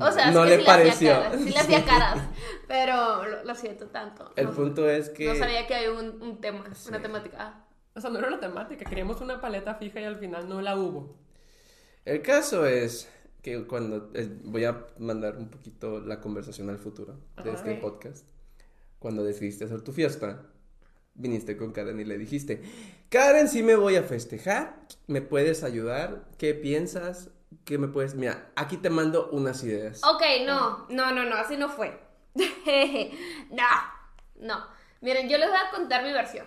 O 0.00 0.12
sea, 0.12 0.28
es 0.28 0.34
no 0.34 0.44
que 0.44 0.50
le 0.50 0.58
sí 0.60 0.64
pareció. 0.64 1.12
hacía 1.14 1.22
caras, 1.24 1.40
sí 1.42 1.50
le 1.50 1.58
hacía 1.58 1.84
caras, 1.84 2.28
pero 2.68 3.24
lo, 3.26 3.44
lo 3.44 3.54
siento 3.56 3.86
tanto. 3.88 4.30
El 4.36 4.46
no, 4.46 4.52
punto 4.52 4.88
es 4.88 5.08
que. 5.10 5.26
no 5.26 5.34
sabía 5.34 5.66
que 5.66 5.74
había 5.74 5.90
un, 5.92 6.22
un 6.22 6.40
tema, 6.40 6.64
Sí. 6.74 6.88
una 6.90 7.02
temática. 7.02 7.36
Ah, 7.40 7.64
O 7.96 8.00
sea, 8.00 8.10
no 8.10 8.18
era 8.20 8.30
la 8.30 8.38
temática. 8.38 8.84
Queríamos 8.84 9.20
una 9.20 9.40
paleta 9.40 9.74
fija 9.74 10.00
y 10.00 10.04
al 10.04 10.16
final 10.16 10.48
no 10.48 10.60
la 10.62 10.76
hubo. 10.76 11.16
El 12.04 12.22
caso 12.22 12.64
es 12.64 13.10
que 13.42 13.66
cuando 13.66 14.10
eh, 14.14 14.28
voy 14.44 14.64
a 14.66 14.86
mandar 14.98 15.36
un 15.36 15.48
poquito 15.48 15.98
la 16.00 16.20
conversación 16.20 16.70
al 16.70 16.78
futuro 16.78 17.14
de 17.42 17.50
Ajá. 17.50 17.58
este 17.58 17.72
Ok. 17.72 17.80
podcast. 17.80 18.28
Cuando 19.00 19.24
decidiste 19.24 19.64
hacer 19.64 19.80
tu 19.82 19.90
fiesta, 19.92 20.42
viniste 21.18 21.56
con 21.56 21.72
Karen 21.72 22.00
y 22.00 22.04
le 22.04 22.16
dijiste, 22.16 22.62
Karen, 23.10 23.48
sí 23.48 23.62
me 23.62 23.74
voy 23.76 23.96
a 23.96 24.02
festejar, 24.02 24.76
¿me 25.06 25.20
puedes 25.20 25.64
ayudar? 25.64 26.24
¿Qué 26.38 26.54
piensas? 26.54 27.30
¿Qué 27.64 27.76
me 27.78 27.88
puedes? 27.88 28.14
Mira, 28.14 28.50
aquí 28.56 28.76
te 28.78 28.88
mando 28.90 29.28
unas 29.32 29.62
ideas. 29.64 30.00
Ok, 30.04 30.22
no, 30.46 30.86
no, 30.88 31.12
no, 31.12 31.24
no, 31.24 31.36
así 31.36 31.56
no 31.56 31.68
fue. 31.68 31.98
no, 33.50 33.66
no. 34.36 34.66
Miren, 35.00 35.28
yo 35.28 35.38
les 35.38 35.48
voy 35.48 35.58
a 35.58 35.70
contar 35.70 36.02
mi 36.04 36.12
versión. 36.12 36.46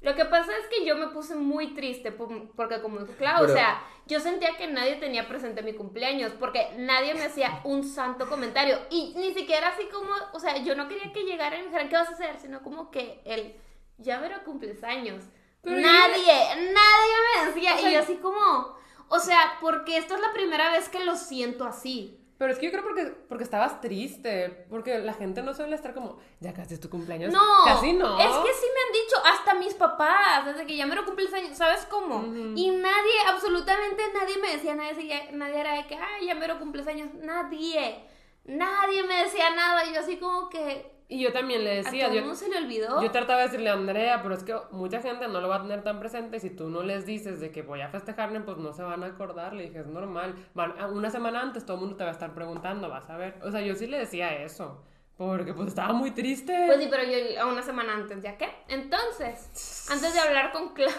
Lo 0.00 0.14
que 0.14 0.26
pasa 0.26 0.52
es 0.58 0.66
que 0.68 0.84
yo 0.84 0.96
me 0.96 1.08
puse 1.08 1.34
muy 1.34 1.72
triste 1.74 2.12
por- 2.12 2.50
porque 2.54 2.80
como 2.82 2.98
dijo 3.00 3.14
Clau, 3.16 3.36
o 3.44 3.46
Pero- 3.46 3.54
sea, 3.54 3.82
yo 4.06 4.20
sentía 4.20 4.50
que 4.58 4.66
nadie 4.66 4.96
tenía 4.96 5.26
presente 5.26 5.62
mi 5.62 5.72
cumpleaños 5.72 6.32
porque 6.38 6.68
nadie 6.76 7.14
me 7.14 7.24
hacía 7.24 7.60
un 7.64 7.84
santo 7.84 8.28
comentario 8.28 8.76
y 8.90 9.14
ni 9.16 9.32
siquiera 9.32 9.68
así 9.68 9.84
como, 9.90 10.10
o 10.34 10.38
sea, 10.40 10.58
yo 10.62 10.74
no 10.74 10.88
quería 10.88 11.10
que 11.12 11.24
llegaran 11.24 11.60
y 11.60 11.62
me 11.62 11.68
dijeran 11.68 11.88
qué 11.88 11.96
vas 11.96 12.08
a 12.10 12.12
hacer, 12.12 12.38
sino 12.38 12.62
como 12.62 12.90
que 12.90 13.22
el 13.24 13.56
ya 13.98 14.18
verá 14.20 14.42
cumples 14.44 14.82
años. 14.84 15.24
Pero 15.62 15.76
nadie, 15.76 16.34
nadie 16.72 17.14
me 17.38 17.46
decía 17.46 17.74
O 17.74 17.78
sea, 17.78 17.90
y 17.90 17.94
yo 17.94 18.00
así 18.00 18.16
como, 18.16 18.76
o 19.08 19.18
sea, 19.18 19.56
porque 19.60 19.96
esta 19.96 20.14
es 20.14 20.20
la 20.20 20.32
primera 20.32 20.72
vez 20.72 20.88
que 20.88 21.04
lo 21.04 21.16
siento 21.16 21.64
así. 21.64 22.20
Pero 22.36 22.52
es 22.52 22.58
que 22.58 22.66
yo 22.66 22.72
creo 22.72 22.82
porque, 22.82 23.04
porque 23.28 23.44
estabas 23.44 23.80
triste. 23.80 24.66
Porque 24.68 24.98
la 24.98 25.14
gente 25.14 25.40
no 25.42 25.54
suele 25.54 25.76
estar 25.76 25.94
como, 25.94 26.18
ya 26.40 26.52
casi 26.52 26.74
es 26.74 26.80
tu 26.80 26.90
cumpleaños. 26.90 27.32
No, 27.32 27.40
Casi 27.64 27.92
no. 27.92 28.18
Es 28.18 28.26
que 28.26 28.52
sí 28.52 28.66
me 28.74 28.80
han 28.80 29.04
dicho, 29.04 29.16
hasta 29.24 29.54
mis 29.54 29.72
papás, 29.74 30.44
desde 30.44 30.66
que 30.66 30.76
ya 30.76 30.84
me 30.84 30.96
lo 30.96 31.04
cumples 31.04 31.32
años, 31.32 31.56
¿sabes 31.56 31.86
cómo? 31.86 32.24
Y 32.56 32.70
nadie, 32.70 33.20
absolutamente 33.28 34.02
nadie 34.12 34.36
me 34.38 34.50
decía 34.50 34.74
nada, 34.74 34.92
decía- 34.92 35.28
nadie 35.32 35.60
era 35.60 35.74
de 35.76 35.86
que, 35.86 35.94
ay, 35.96 36.26
ya 36.26 36.34
me 36.34 36.48
lo 36.48 36.58
cumples 36.58 36.86
años, 36.88 37.08
nadie, 37.14 38.04
nadie 38.44 39.02
me 39.04 39.22
decía 39.22 39.50
nada, 39.50 39.84
y 39.86 39.94
yo 39.94 40.00
así 40.00 40.18
como 40.18 40.50
que, 40.50 40.92
Y 41.08 41.20
yo 41.22 41.32
también 41.32 41.62
le 41.64 41.72
a 41.72 41.74
decía, 41.82 42.06
todo 42.06 42.14
yo, 42.14 42.20
mundo 42.22 42.34
se 42.34 42.48
le 42.48 42.56
olvidó. 42.56 43.02
yo 43.02 43.10
trataba 43.10 43.40
de 43.40 43.46
decirle 43.46 43.68
a 43.68 43.74
Andrea, 43.74 44.22
pero 44.22 44.34
es 44.34 44.42
que 44.42 44.54
mucha 44.70 45.00
gente 45.02 45.28
no 45.28 45.40
lo 45.42 45.48
va 45.48 45.56
a 45.56 45.62
tener 45.62 45.82
tan 45.84 46.00
presente. 46.00 46.38
y 46.38 46.40
Si 46.40 46.50
tú 46.50 46.70
no 46.70 46.82
les 46.82 47.04
dices 47.04 47.40
de 47.40 47.50
que 47.52 47.60
voy 47.62 47.82
a 47.82 47.88
festejarme, 47.90 48.40
pues 48.40 48.56
no 48.56 48.72
se 48.72 48.82
van 48.82 49.02
a 49.04 49.06
acordar. 49.08 49.52
Le 49.52 49.64
dije, 49.64 49.80
es 49.80 49.86
normal. 49.86 50.34
Van- 50.54 50.74
a- 50.80 50.86
una 50.86 51.10
semana 51.10 51.42
antes 51.42 51.64
todo 51.66 51.76
el 51.76 51.80
mundo 51.82 51.96
te 51.96 52.04
va 52.04 52.10
a 52.10 52.12
estar 52.14 52.34
preguntando, 52.34 52.88
vas 52.88 53.08
a 53.10 53.16
ver. 53.18 53.34
O 53.42 53.50
sea, 53.50 53.60
yo 53.60 53.74
sí 53.74 53.86
le 53.86 53.98
decía 53.98 54.34
eso. 54.42 54.82
Porque 55.18 55.52
pues 55.54 55.68
estaba 55.68 55.92
muy 55.92 56.10
triste. 56.10 56.64
Pues 56.66 56.80
sí, 56.80 56.88
pero 56.90 57.04
yo 57.04 57.40
a 57.40 57.46
una 57.46 57.62
semana 57.62 57.94
antes, 57.94 58.20
¿ya 58.22 58.36
qué? 58.36 58.48
Entonces, 58.68 59.86
antes 59.90 60.12
de 60.14 60.18
hablar 60.20 60.50
con 60.52 60.74
Clau, 60.74 60.90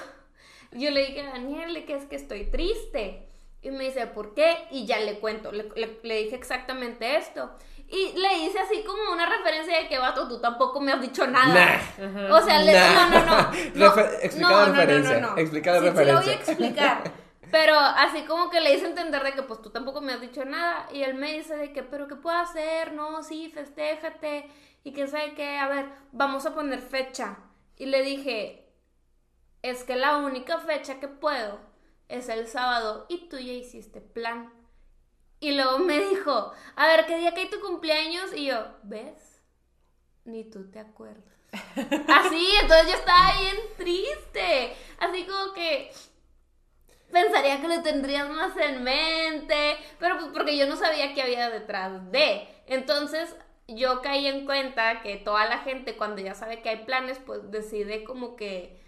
yo 0.71 0.91
le 0.91 1.05
dije 1.05 1.21
a 1.21 1.31
Daniel 1.31 1.83
que 1.85 1.95
es 1.95 2.05
que 2.05 2.15
estoy 2.15 2.45
triste. 2.45 3.27
Y 3.61 3.71
me 3.71 3.85
dice, 3.85 4.05
¿por 4.07 4.35
qué? 4.35 4.55
Y 4.69 4.85
ya 4.85 4.99
le 4.99 5.19
cuento, 5.19 5.51
le, 5.51 5.63
le- 5.75 5.99
le 6.03 6.17
dije 6.23 6.35
exactamente 6.35 7.17
esto. 7.17 7.49
Y 7.87 8.13
le 8.17 8.39
hice 8.39 8.57
así 8.59 8.83
como 8.83 9.11
una 9.13 9.25
referencia 9.27 9.77
de 9.77 9.87
que, 9.87 9.99
vato, 9.99 10.27
tú 10.27 10.39
tampoco 10.41 10.81
me 10.81 10.91
has 10.91 11.01
dicho 11.01 11.25
nada. 11.27 11.79
O 12.31 12.41
sea, 12.41 12.59
le, 12.59 12.73
Nah. 12.73 13.09
no, 13.09 13.19
no, 13.19 13.25
no. 13.25 13.51
no 13.75 13.85
Refer- 13.95 14.17
explica 14.23 14.49
la 14.51 14.65
referencia, 14.65 15.33
explica 15.37 15.71
la 15.73 15.79
Sí, 15.79 15.85
sí, 15.87 15.93
la 15.93 16.01
voy 16.01 16.11
a 16.11 16.15
referencia. 16.19 16.33
explicar. 16.33 17.11
Pero 17.51 17.77
así 17.79 18.23
como 18.23 18.49
que 18.49 18.59
le 18.59 18.73
hice 18.73 18.87
entender 18.87 19.23
de 19.23 19.33
que 19.33 19.43
pues 19.43 19.61
tú 19.61 19.69
tampoco 19.69 20.01
me 20.01 20.13
has 20.13 20.19
dicho 20.19 20.43
nada. 20.45 20.87
Y 20.91 21.03
él 21.03 21.13
me 21.13 21.31
dice 21.33 21.55
de 21.55 21.71
que, 21.71 21.83
pero 21.83 22.07
¿qué 22.07 22.15
puedo 22.15 22.35
hacer? 22.35 22.91
No, 22.93 23.21
sí, 23.23 23.51
festéjate. 23.53 24.49
Y 24.83 24.91
que 24.91 25.07
sabe 25.07 25.35
que, 25.35 25.57
a 25.57 25.67
ver, 25.67 25.85
vamos 26.11 26.45
a 26.47 26.53
poner 26.55 26.79
fecha. 26.81 27.37
Y 27.77 27.85
le 27.85 28.01
dije, 28.01 28.67
es 29.61 29.83
que 29.83 29.95
la 29.95 30.17
única 30.17 30.57
fecha 30.57 30.99
que 30.99 31.07
puedo 31.07 31.59
es 32.09 32.29
el 32.29 32.47
sábado 32.47 33.05
y 33.09 33.29
tú 33.29 33.37
ya 33.37 33.53
hiciste 33.53 34.01
plan. 34.01 34.51
Y 35.45 35.51
luego 35.51 35.77
me 35.77 35.99
dijo, 35.99 36.53
a 36.75 36.87
ver, 36.87 37.05
¿qué 37.05 37.19
día 37.19 37.31
que 37.35 37.41
hay 37.41 37.49
tu 37.51 37.59
cumpleaños? 37.59 38.33
Y 38.33 38.45
yo, 38.45 38.65
¿ves? 38.81 39.43
Ni 40.23 40.43
tú 40.43 40.71
te 40.71 40.79
acuerdas. 40.79 41.35
Así, 42.07 42.47
entonces 42.59 42.87
yo 42.87 42.93
estaba 42.95 43.39
bien 43.39 43.55
triste. 43.77 44.75
Así 44.97 45.23
como 45.27 45.53
que 45.53 45.91
pensaría 47.11 47.61
que 47.61 47.67
lo 47.67 47.83
tendrías 47.83 48.27
más 48.27 48.57
en 48.57 48.81
mente, 48.81 49.77
pero 49.99 50.17
pues 50.17 50.31
porque 50.33 50.57
yo 50.57 50.65
no 50.65 50.77
sabía 50.77 51.13
qué 51.13 51.21
había 51.21 51.51
detrás 51.51 52.11
de. 52.11 52.47
Entonces 52.65 53.35
yo 53.67 54.01
caí 54.01 54.25
en 54.25 54.47
cuenta 54.47 55.03
que 55.03 55.17
toda 55.17 55.45
la 55.45 55.59
gente 55.59 55.95
cuando 55.95 56.23
ya 56.23 56.33
sabe 56.33 56.63
que 56.63 56.69
hay 56.69 56.85
planes, 56.85 57.19
pues 57.23 57.51
decide 57.51 58.03
como 58.03 58.35
que 58.35 58.83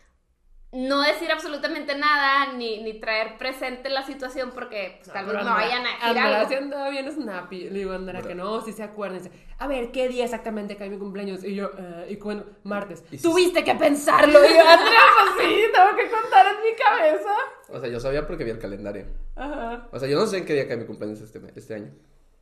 no 0.77 1.01
decir 1.01 1.31
absolutamente 1.31 1.97
nada 1.97 2.53
ni, 2.53 2.83
ni 2.83 2.99
traer 2.99 3.39
presente 3.39 3.89
la 3.89 4.03
situación 4.05 4.51
porque 4.53 4.99
pues, 4.99 5.11
tal 5.11 5.25
vez 5.25 5.33
no 5.33 5.43
vayan 5.43 5.83
a 5.83 5.89
ir 5.89 6.17
Andrea 6.17 6.37
algo. 6.41 6.49
sí 6.49 6.55
andaba 6.55 6.89
bien 6.89 7.11
snappy. 7.11 7.69
Le 7.71 7.79
digo 7.79 7.93
a 7.93 8.21
que 8.21 8.35
no, 8.35 8.61
si 8.61 8.73
se 8.73 8.83
acuerdan. 8.83 9.17
Dice, 9.17 9.31
a 9.57 9.65
ver, 9.65 9.91
¿qué 9.91 10.07
día 10.07 10.25
exactamente 10.25 10.77
cae 10.77 10.91
mi 10.91 10.99
cumpleaños? 10.99 11.43
Y 11.43 11.55
yo, 11.55 11.71
eh, 11.79 12.07
y 12.09 12.17
cuando, 12.17 12.45
martes. 12.63 13.03
Y 13.09 13.17
si- 13.17 13.23
Tuviste 13.23 13.63
que 13.63 13.73
pensarlo. 13.73 14.37
Y 14.45 14.53
yo, 14.53 14.69
Andrea, 14.69 15.01
pues 15.35 15.47
sí, 15.47 15.61
tengo 15.73 15.95
que 15.95 16.11
contar 16.11 16.45
en 16.45 16.61
mi 16.61 16.75
cabeza. 16.75 17.33
O 17.69 17.79
sea, 17.79 17.89
yo 17.89 17.99
sabía 17.99 18.27
porque 18.27 18.43
vi 18.43 18.51
el 18.51 18.59
calendario. 18.59 19.05
Ajá. 19.35 19.87
O 19.91 19.97
sea, 19.97 20.07
yo 20.07 20.19
no 20.19 20.27
sé 20.27 20.37
en 20.37 20.45
qué 20.45 20.53
día 20.53 20.67
cae 20.67 20.77
mi 20.77 20.85
cumpleaños 20.85 21.21
este, 21.21 21.41
este 21.55 21.73
año. 21.73 21.91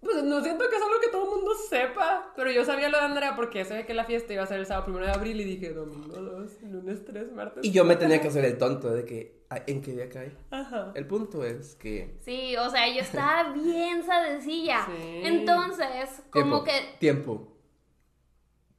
Pues 0.01 0.23
no 0.23 0.43
siento 0.43 0.69
que 0.69 0.75
es 0.75 0.81
algo 0.81 0.99
que 1.01 1.09
todo 1.09 1.23
el 1.23 1.35
mundo 1.37 1.51
sepa. 1.67 2.31
Pero 2.35 2.51
yo 2.51 2.63
sabía 2.63 2.89
lo 2.89 2.97
de 2.97 3.05
Andrea 3.05 3.35
porque 3.35 3.65
sabía 3.65 3.85
que 3.85 3.93
la 3.93 4.05
fiesta 4.05 4.33
iba 4.33 4.43
a 4.43 4.47
ser 4.47 4.59
el 4.59 4.65
sábado 4.65 4.85
primero 4.85 5.05
de 5.05 5.11
abril 5.11 5.41
y 5.41 5.43
dije 5.43 5.73
domingo 5.73 6.15
2, 6.15 6.61
lunes 6.63 7.03
3, 7.05 7.31
martes. 7.31 7.65
Y 7.65 7.71
yo 7.71 7.85
me 7.85 7.95
tenía 7.95 8.21
que 8.21 8.27
hacer 8.27 8.45
el 8.45 8.57
tonto 8.57 8.91
de 8.91 9.03
que, 9.03 9.45
¿en 9.65 9.81
qué 9.81 9.93
día 9.93 10.09
cae? 10.09 10.35
Ajá. 10.51 10.91
El 10.95 11.07
punto 11.07 11.43
es 11.43 11.75
que... 11.75 12.17
Sí, 12.23 12.55
o 12.55 12.69
sea, 12.69 12.87
yo 12.93 13.01
estaba 13.01 13.51
bien 13.53 14.03
sadecilla. 14.03 14.85
Sí. 14.85 15.21
Entonces, 15.23 16.21
como 16.29 16.63
tiempo, 16.63 16.63
que 16.63 16.97
Tiempo. 16.99 17.57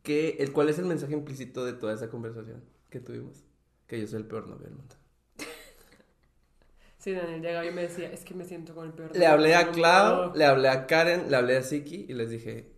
¿Qué, 0.02 0.36
el, 0.38 0.52
¿Cuál 0.52 0.68
es 0.68 0.78
el 0.78 0.84
mensaje 0.84 1.14
implícito 1.14 1.64
de 1.64 1.72
toda 1.72 1.92
esa 1.92 2.08
conversación 2.08 2.62
que 2.90 3.00
tuvimos? 3.00 3.44
Que 3.88 4.00
yo 4.00 4.06
soy 4.06 4.20
el 4.20 4.26
peor 4.26 4.46
novio 4.46 4.66
del 4.66 4.76
mundo. 4.76 4.94
Sí, 7.06 7.12
Daniel 7.12 7.40
llegaba 7.40 7.64
y 7.64 7.70
me 7.70 7.82
decía, 7.82 8.10
es 8.10 8.24
que 8.24 8.34
me 8.34 8.44
siento 8.44 8.74
con 8.74 8.86
el 8.86 8.92
peor. 8.92 9.14
Le 9.16 9.26
hablé 9.28 9.54
a 9.54 9.70
Clau, 9.70 10.16
mundo". 10.22 10.32
le 10.34 10.44
hablé 10.44 10.68
a 10.68 10.88
Karen, 10.88 11.30
le 11.30 11.36
hablé 11.36 11.56
a 11.56 11.62
Siki 11.62 12.06
y 12.08 12.14
les 12.14 12.30
dije, 12.30 12.72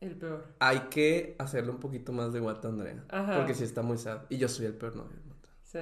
El 0.00 0.16
peor. 0.16 0.54
hay 0.58 0.78
que 0.88 1.36
hacerle 1.38 1.70
un 1.70 1.80
poquito 1.80 2.10
más 2.10 2.32
de 2.32 2.40
guata 2.40 2.68
a 2.68 2.70
Andrea. 2.70 3.04
Ajá. 3.10 3.36
Porque 3.36 3.52
si 3.52 3.62
está 3.62 3.82
muy 3.82 3.98
sad. 3.98 4.22
Y 4.30 4.38
yo 4.38 4.48
soy 4.48 4.64
el 4.64 4.74
peor 4.74 4.96
novio 4.96 5.10
del 5.10 5.24
mundo. 5.26 5.48
Sí. 5.64 5.80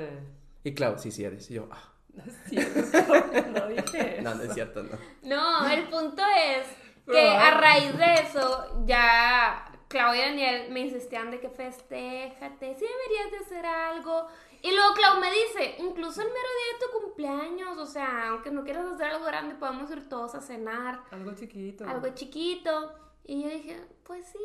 Y 0.64 0.74
Clau, 0.74 0.98
sí, 0.98 1.12
sí 1.12 1.22
eres. 1.24 1.48
Y 1.48 1.54
yo, 1.54 1.68
ah, 1.70 1.92
No 2.12 2.24
es 2.24 2.34
cierto. 2.48 3.60
No 3.60 3.68
dije 3.68 4.14
eso. 4.16 4.22
no, 4.24 4.34
no 4.34 4.42
es 4.42 4.52
cierto, 4.52 4.82
no. 4.82 4.98
No, 5.22 5.70
el 5.70 5.84
punto 5.84 6.22
es 6.56 6.66
que 7.06 7.28
a 7.28 7.52
raíz 7.52 7.96
de 7.96 8.14
eso, 8.14 8.82
ya 8.84 9.64
Claudia 9.86 10.26
y 10.26 10.30
Daniel 10.30 10.72
me 10.72 10.80
insistían 10.80 11.30
de 11.30 11.38
que 11.38 11.50
festéjate, 11.50 12.74
sí 12.74 12.84
deberías 12.84 13.30
de 13.30 13.36
hacer 13.46 13.64
algo. 13.64 14.26
Y 14.62 14.70
luego 14.72 14.94
Clau 14.94 15.20
me 15.20 15.28
dice, 15.30 15.74
incluso 15.78 16.20
el 16.22 16.28
mero 16.28 16.38
día 16.38 16.78
de 16.78 16.86
tu 16.86 17.00
cumpleaños, 17.04 17.78
o 17.78 17.86
sea, 17.86 18.28
aunque 18.28 18.50
no 18.52 18.62
quieras 18.64 18.86
hacer 18.86 19.08
algo 19.08 19.24
grande, 19.26 19.56
podemos 19.56 19.90
ir 19.90 20.08
todos 20.08 20.34
a 20.36 20.40
cenar, 20.40 21.02
Algo 21.10 21.32
chiquito. 21.34 21.84
algo 21.88 22.08
chiquito. 22.14 22.94
Y 23.24 23.42
yo 23.42 23.48
dije, 23.50 23.80
pues 24.04 24.24
sí, 24.26 24.38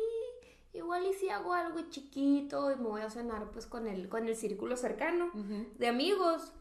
igual 0.76 1.06
y 1.06 1.14
si 1.14 1.28
hago 1.30 1.52
algo 1.54 1.80
chiquito 1.88 2.72
y 2.72 2.76
me 2.76 2.82
voy 2.88 3.00
a 3.02 3.10
cenar 3.10 3.50
pues 3.52 3.66
con 3.66 3.86
el, 3.86 4.08
con 4.08 4.26
el 4.26 4.34
círculo 4.36 4.76
cercano 4.76 5.30
de 5.34 5.86
amigos. 5.88 6.52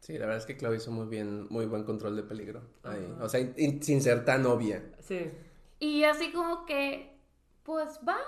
Sí, 0.00 0.12
la 0.14 0.20
verdad 0.20 0.36
es 0.38 0.46
que 0.46 0.56
Clau 0.56 0.72
hizo 0.74 0.90
muy 0.90 1.06
bien, 1.08 1.46
muy 1.50 1.66
buen 1.66 1.84
control 1.84 2.16
de 2.16 2.22
peligro. 2.22 2.62
Ahí. 2.84 3.14
O 3.20 3.28
sea, 3.28 3.40
in- 3.40 3.82
sin 3.82 4.00
ser 4.00 4.24
tan 4.24 4.46
obvia. 4.46 4.82
Sí. 5.00 5.30
Y 5.78 6.04
así 6.04 6.32
como 6.32 6.64
que, 6.64 7.18
pues 7.64 8.00
va. 8.06 8.18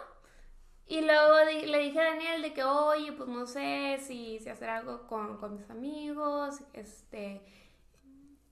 Y 0.88 1.02
luego 1.02 1.34
di- 1.50 1.66
le 1.66 1.78
dije 1.80 2.00
a 2.00 2.04
Daniel 2.14 2.40
de 2.42 2.52
que, 2.54 2.64
oye, 2.64 3.12
pues 3.12 3.28
no 3.28 3.46
sé 3.46 3.98
si, 4.00 4.38
si 4.38 4.48
hacer 4.48 4.70
algo 4.70 5.06
con, 5.06 5.36
con 5.36 5.54
mis 5.56 5.68
amigos, 5.68 6.60
este, 6.72 7.42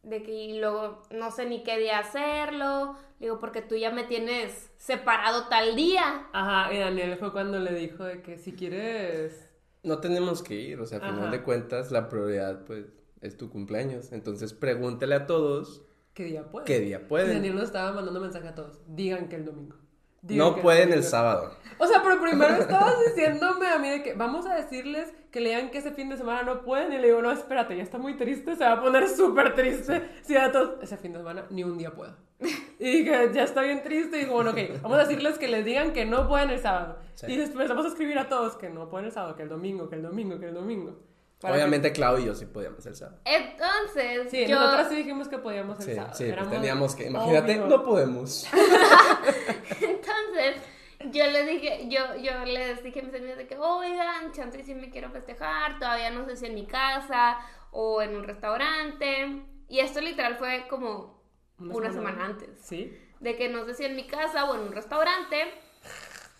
de 0.03 0.23
que 0.23 0.33
y 0.33 0.61
luego 0.61 1.03
no 1.11 1.31
sé 1.31 1.47
ni 1.47 1.63
qué 1.65 1.79
día 1.79 1.99
hacerlo. 1.99 2.95
Digo, 3.19 3.39
porque 3.39 3.63
tú 3.63 3.75
ya 3.77 3.91
me 3.91 4.05
tienes 4.05 4.71
separado 4.77 5.49
tal 5.49 5.75
día. 5.77 6.27
Ajá, 6.33 6.73
y 6.75 6.79
Daniel 6.79 7.17
fue 7.17 7.33
cuando 7.33 7.59
le 7.59 7.73
dijo 7.75 8.05
de 8.05 8.23
que 8.23 8.37
si 8.39 8.53
quieres... 8.53 9.51
No 9.83 10.01
tenemos 10.01 10.43
que 10.43 10.55
ir, 10.55 10.81
o 10.81 10.87
sea, 10.87 10.99
al 10.99 11.05
final 11.05 11.21
Ajá. 11.29 11.31
de 11.31 11.43
cuentas, 11.43 11.93
la 11.93 12.09
prioridad, 12.09 12.65
pues, 12.65 12.87
es 13.21 13.37
tu 13.37 13.49
cumpleaños. 13.51 14.11
Entonces, 14.13 14.53
pregúntale 14.53 15.15
a 15.15 15.27
todos 15.27 15.83
¿Qué 16.13 16.25
día 16.25 16.51
puede? 16.51 16.65
qué 16.67 16.81
día 16.81 17.01
Y 17.03 17.09
pueden. 17.09 17.35
Daniel 17.37 17.55
nos 17.55 17.65
estaba 17.65 17.93
mandando 17.93 18.21
mensaje 18.21 18.49
a 18.49 18.55
todos. 18.55 18.81
Digan 18.89 19.29
que 19.29 19.37
el 19.37 19.45
domingo. 19.45 19.77
Que 20.27 20.35
No 20.35 20.57
pueden 20.57 20.93
el 20.93 21.03
sábado. 21.03 21.53
O 21.79 21.87
sea, 21.87 22.03
pero 22.03 22.21
primero 22.21 22.55
estabas 22.55 22.95
diciéndome 23.07 23.67
a 23.67 23.79
mí 23.79 23.91
de 23.91 24.03
que 24.03 24.15
vamos 24.15 24.47
a 24.47 24.55
decirles 24.55 25.13
que 25.31 25.41
le 25.41 25.51
digan 25.51 25.71
que 25.71 25.79
ese 25.79 25.93
fin 25.93 26.09
de 26.09 26.17
semana 26.17 26.43
no 26.43 26.63
pueden. 26.63 26.93
Y 26.93 26.99
le 26.99 27.09
digo, 27.09 27.21
no, 27.21 27.31
espérate, 27.31 27.77
ya 27.77 27.83
está 27.83 27.99
muy 27.99 28.17
triste, 28.17 28.57
se 28.57 28.65
va 28.65 28.73
a 28.73 28.81
poner 28.81 29.09
súper 29.09 29.55
triste. 29.55 30.03
Si 30.23 30.37
a 30.37 30.51
todos, 30.51 30.83
ese 30.83 30.97
fin 30.97 31.13
de 31.13 31.19
semana 31.19 31.45
ni 31.51 31.65
un 31.65 31.77
día 31.77 31.95
puedo. 31.95 32.15
Y 32.79 33.03
dije, 33.03 33.31
ya 33.33 33.45
está 33.45 33.63
bien 33.63 33.83
triste. 33.83 34.19
Y 34.19 34.21
digo, 34.21 34.35
bueno, 34.35 34.51
ok, 34.51 34.83
vamos 34.83 34.99
a 34.99 35.05
decirles 35.05 35.39
que 35.39 35.49
les 35.49 35.65
digan 35.65 35.93
que 35.93 36.05
no 36.05 36.29
pueden 36.29 36.51
el 36.51 36.61
sábado. 36.61 36.99
Sí. 37.15 37.27
Y 37.33 37.37
después 37.37 37.69
vamos 37.69 37.87
a 37.87 37.89
escribir 37.89 38.19
a 38.19 38.29
todos 38.29 38.57
que 38.57 38.69
no 38.69 38.91
pueden 38.91 39.07
el 39.07 39.13
sábado, 39.13 39.35
que 39.35 39.43
el 39.43 39.49
domingo, 39.49 39.89
que 39.89 39.97
el 39.97 40.03
domingo, 40.03 40.39
que 40.39 40.49
el 40.49 40.55
domingo. 40.55 40.99
Para 41.41 41.55
Obviamente, 41.55 41.93
Clau 41.93 42.19
y 42.19 42.25
yo 42.25 42.35
sí 42.35 42.47
podíamos 42.47 42.85
el 42.87 42.97
sábado. 42.97 43.19
Entonces, 43.25 44.31
Sí, 44.31 44.47
yo... 44.47 44.59
nosotras 44.59 44.89
sí 44.89 44.97
dijimos 44.97 45.29
que 45.29 45.37
podíamos 45.39 45.79
el 45.81 45.85
Sí, 45.85 45.95
sábado. 45.95 46.15
sí, 46.15 46.25
pues 46.25 46.33
Éramos- 46.33 46.53
teníamos 46.53 46.95
que. 46.97 47.07
Imagínate, 47.09 47.57
no 47.59 47.85
podemos. 47.85 48.47
Entonces, 49.81 50.63
yo 51.11 51.27
le 51.27 51.45
dije, 51.45 51.89
yo, 51.89 52.17
yo 52.17 52.45
les 52.45 52.83
dije 52.83 53.01
a 53.01 53.03
mis 53.03 53.15
amigos 53.15 53.37
de 53.37 53.47
que, 53.47 53.59
oigan, 53.59 54.33
chance 54.33 54.63
si 54.65 54.75
me 54.75 54.91
quiero 54.91 55.11
festejar, 55.11 55.79
todavía 55.79 56.11
no 56.11 56.25
sé 56.27 56.37
si 56.37 56.47
en 56.47 56.55
mi 56.55 56.67
casa 56.67 57.39
o 57.71 58.01
en 58.03 58.17
un 58.17 58.25
restaurante. 58.25 59.43
Y 59.69 59.81
esto 59.81 60.01
literal 60.01 60.37
fue 60.37 60.67
como 60.71 61.23
una, 61.59 61.93
semana 61.93 62.25
antes. 62.25 62.49
Sí. 62.63 62.97
De 63.21 63.37
que 63.37 63.49
no 63.49 63.65
sé 63.67 63.75
si 63.75 63.85
en 63.85 63.97
mi 63.97 64.07
casa 64.07 64.45
o 64.47 64.55
en 64.55 64.63
un 64.63 64.73
restaurante. 64.73 65.53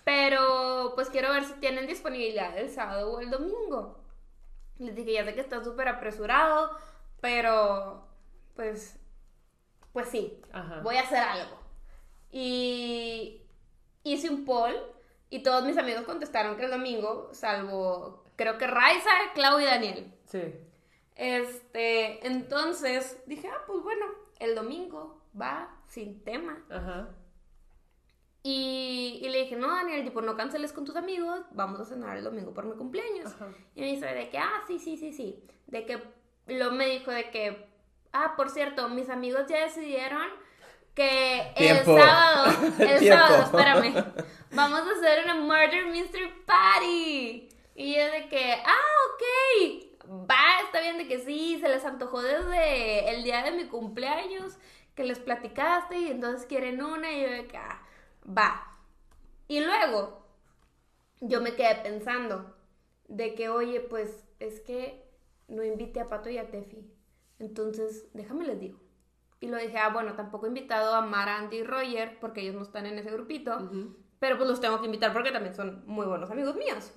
Pero 0.05 0.93
pues 0.95 1.11
quiero 1.11 1.31
ver 1.33 1.45
si 1.45 1.53
tienen 1.55 1.87
disponibilidad 1.87 2.57
el 2.57 2.71
sábado 2.71 3.13
o 3.13 3.21
el 3.21 3.31
domingo. 3.31 3.99
Les 4.79 4.95
dije, 4.95 5.13
ya 5.13 5.25
sé 5.25 5.35
que 5.35 5.41
está 5.41 5.63
súper 5.63 5.89
apresurado, 5.89 6.77
pero 7.21 8.07
pues, 8.55 8.99
pues 9.93 10.09
sí, 10.09 10.41
Ajá. 10.53 10.81
voy 10.81 10.97
a 10.97 11.03
hacer 11.03 11.19
algo. 11.19 11.59
Y 12.31 13.43
hice 14.03 14.29
un 14.29 14.45
poll 14.45 14.75
y 15.31 15.43
todos 15.43 15.65
mis 15.65 15.79
amigos 15.79 16.05
contestaron 16.05 16.57
que 16.57 16.65
el 16.65 16.71
domingo, 16.71 17.31
salvo 17.33 18.25
creo 18.37 18.59
que 18.59 18.67
Raiza, 18.67 19.11
Clau 19.35 19.59
y 19.61 19.65
Daniel. 19.65 20.13
Sí. 20.27 20.43
Este, 21.17 22.27
entonces 22.27 23.23
dije, 23.27 23.49
ah, 23.49 23.63
pues 23.67 23.83
bueno, 23.83 24.07
el 24.39 24.55
domingo 24.55 25.23
va 25.39 25.75
sin 25.87 26.23
tema. 26.23 26.63
Ajá. 26.71 27.09
Y, 28.49 29.19
y 29.23 29.29
le 29.29 29.43
dije, 29.43 29.57
no, 29.57 29.67
Daniel, 29.67 30.05
tipo, 30.05 30.23
no 30.23 30.37
canceles 30.37 30.73
con 30.73 30.85
tus 30.85 30.95
amigos, 30.95 31.41
vamos 31.51 31.81
a 31.81 31.85
cenar 31.85 32.17
el 32.17 32.23
domingo 32.23 32.55
por 32.55 32.65
mi 32.65 32.77
cumpleaños. 32.77 33.35
Ajá. 33.35 33.49
Y 33.75 33.81
me 33.81 33.89
dice 33.89 34.07
de 34.07 34.31
que, 34.31 34.39
ah, 34.39 34.63
sí, 34.69 34.79
sí, 34.79 34.97
sí, 34.97 35.13
sí. 35.13 35.43
De 35.67 35.85
que, 35.85 36.01
lo 36.47 36.71
me 36.71 36.87
dijo 36.87 37.11
de 37.11 37.29
que, 37.33 37.67
ah, 38.13 38.35
por 38.37 38.51
cierto, 38.51 38.89
mis 38.89 39.11
amigos 39.11 39.49
ya 39.49 39.65
decidieron 39.65 40.29
que 40.95 41.53
Tiempo. 41.57 41.97
el 41.97 42.03
sábado, 42.05 42.53
el 42.79 42.99
Tiempo. 43.01 43.27
sábado, 43.27 43.43
espérame, 43.47 44.05
vamos 44.53 44.81
a 44.81 44.93
hacer 44.93 45.25
una 45.25 45.35
Murder 45.35 45.87
Mystery 45.87 46.33
Party. 46.47 47.49
Y 47.75 47.97
yo 47.97 48.05
de 48.13 48.29
que, 48.29 48.53
ah, 48.65 50.05
ok, 50.05 50.31
va, 50.31 50.61
está 50.65 50.83
bien 50.83 50.99
de 50.99 51.09
que 51.09 51.19
sí, 51.19 51.59
se 51.61 51.69
les 51.69 51.85
antojó 51.85 52.23
desde 52.23 53.11
el 53.11 53.25
día 53.25 53.43
de 53.43 53.51
mi 53.51 53.65
cumpleaños, 53.65 54.57
que 54.95 55.03
les 55.03 55.19
platicaste 55.19 55.99
y 55.99 56.11
entonces 56.13 56.47
quieren 56.47 56.81
una 56.81 57.11
y 57.11 57.23
yo 57.23 57.29
de 57.29 57.49
que, 57.49 57.57
ah, 57.57 57.83
va. 58.27 58.79
Y 59.49 59.61
luego, 59.61 60.27
yo 61.21 61.41
me 61.41 61.55
quedé 61.55 61.77
pensando 61.77 62.55
de 63.09 63.35
que, 63.35 63.49
oye, 63.49 63.81
pues 63.81 64.25
es 64.41 64.61
que 64.61 65.07
no 65.49 65.63
invité 65.65 66.01
a 66.01 66.09
Pato 66.09 66.29
y 66.31 66.39
a 66.39 66.51
Tefi. 66.51 66.91
Entonces, 67.39 68.09
déjame 68.15 68.45
les 68.45 68.61
digo. 68.61 68.81
Y 69.41 69.49
lo 69.49 69.59
dije, 69.59 69.77
ah, 69.79 69.91
bueno, 69.91 70.15
tampoco 70.15 70.47
he 70.47 70.49
invitado 70.49 70.95
a 70.95 71.03
Mara, 71.03 71.37
Andy 71.37 71.59
y 71.59 71.65
Roger 71.65 72.19
porque 72.21 72.41
ellos 72.41 72.55
no 72.55 72.63
están 72.63 72.87
en 72.87 72.99
ese 72.99 73.11
grupito. 73.11 73.71
Pero 74.19 74.39
pues 74.39 74.49
los 74.49 74.61
tengo 74.61 74.81
que 74.81 74.87
invitar 74.87 75.13
porque 75.13 75.31
también 75.31 75.55
son 75.55 75.85
muy 75.87 76.07
buenos 76.07 76.31
amigos 76.31 76.57
míos. 76.57 76.93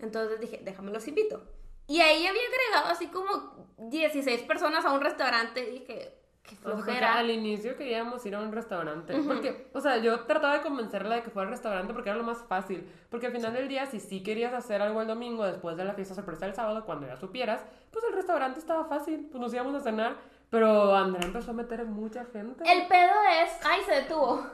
Entonces 0.00 0.40
dije, 0.40 0.60
déjame 0.64 0.90
los 0.90 1.06
invito. 1.06 1.42
Y 1.86 2.00
ahí 2.00 2.26
había 2.26 2.42
agregado 2.42 2.92
así 2.92 3.08
como 3.08 3.68
16 3.78 4.42
personas 4.42 4.84
a 4.84 4.92
un 4.92 5.00
restaurante. 5.00 5.68
Y 5.68 5.80
dije, 5.80 6.21
qué 6.42 6.54
O 6.56 6.58
sea, 6.58 6.70
porque 6.72 6.82
flojera. 6.84 7.14
al 7.18 7.30
inicio 7.30 7.76
queríamos 7.76 8.24
ir 8.26 8.34
a 8.34 8.40
un 8.40 8.52
restaurante. 8.52 9.14
Porque, 9.26 9.68
o 9.72 9.80
sea, 9.80 9.98
yo 9.98 10.20
trataba 10.26 10.54
de 10.58 10.62
convencerla 10.62 11.16
de 11.16 11.22
que 11.22 11.30
fuera 11.30 11.48
al 11.48 11.52
restaurante 11.54 11.92
porque 11.94 12.10
era 12.10 12.18
lo 12.18 12.24
más 12.24 12.38
fácil. 12.48 12.86
Porque 13.10 13.26
al 13.26 13.32
final 13.32 13.52
del 13.52 13.68
día, 13.68 13.86
si 13.86 14.00
sí 14.00 14.22
querías 14.22 14.52
hacer 14.52 14.82
algo 14.82 15.00
el 15.02 15.06
domingo 15.08 15.44
después 15.44 15.76
de 15.76 15.84
la 15.84 15.94
fiesta 15.94 16.14
sorpresa 16.14 16.46
del 16.46 16.54
sábado, 16.54 16.84
cuando 16.84 17.06
ya 17.06 17.16
supieras, 17.16 17.64
pues 17.90 18.04
el 18.04 18.14
restaurante 18.14 18.58
estaba 18.58 18.84
fácil. 18.86 19.28
Pues 19.30 19.40
nos 19.40 19.54
íbamos 19.54 19.74
a 19.74 19.80
cenar. 19.80 20.16
Pero 20.50 20.94
Andrea 20.94 21.24
empezó 21.24 21.52
a 21.52 21.54
meter 21.54 21.84
mucha 21.86 22.26
gente. 22.26 22.62
El 22.70 22.86
pedo 22.86 23.12
es. 23.42 23.58
¡Ay, 23.64 23.80
se 23.86 23.92
detuvo! 24.02 24.44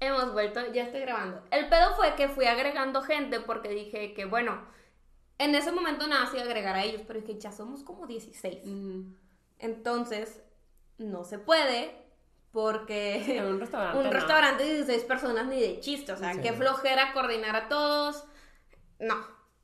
Hemos 0.00 0.32
vuelto, 0.32 0.60
ya 0.72 0.84
estoy 0.84 1.00
grabando. 1.00 1.42
El 1.50 1.68
pedo 1.68 1.94
fue 1.96 2.14
que 2.14 2.28
fui 2.28 2.44
agregando 2.46 3.02
gente 3.02 3.40
porque 3.40 3.68
dije 3.70 4.14
que, 4.14 4.26
bueno, 4.26 4.60
en 5.38 5.56
ese 5.56 5.72
momento 5.72 6.06
nada 6.06 6.22
más 6.24 6.32
iba 6.34 6.42
a 6.42 6.46
agregar 6.46 6.76
a 6.76 6.84
ellos, 6.84 7.02
pero 7.04 7.20
dije, 7.20 7.36
ya 7.40 7.50
somos 7.50 7.82
como 7.82 8.06
16. 8.06 8.64
Ujú. 8.64 9.06
Entonces, 9.58 10.40
no 10.98 11.24
se 11.24 11.38
puede 11.38 11.94
porque 12.52 13.36
En 13.38 13.44
un 13.46 13.60
restaurante. 13.60 13.98
un 13.98 14.04
no. 14.04 14.10
restaurante 14.10 14.64
de 14.64 14.74
16 14.74 15.04
personas 15.04 15.46
ni 15.46 15.60
de 15.60 15.80
chiste. 15.80 16.12
O 16.12 16.16
sea, 16.16 16.34
Sí. 16.34 16.40
qué 16.40 16.52
flojera 16.52 17.12
coordinar 17.12 17.54
a 17.56 17.68
todos. 17.68 18.24
No, 18.98 19.16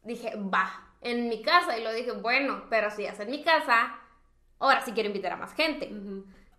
dije, 0.02 0.33
va, 0.37 0.92
en 1.00 1.28
mi 1.28 1.42
casa. 1.42 1.76
Y 1.78 1.83
lo 1.83 1.92
dije, 1.92 2.12
bueno, 2.12 2.64
pero 2.70 2.90
si 2.90 3.04
es 3.04 3.18
en 3.20 3.30
mi 3.30 3.42
casa, 3.42 3.98
ahora 4.59 4.80
sí 4.83 4.92
quiero 4.92 5.09
invitar 5.09 5.33
a 5.33 5.37
más 5.37 5.54
gente. 5.54 5.90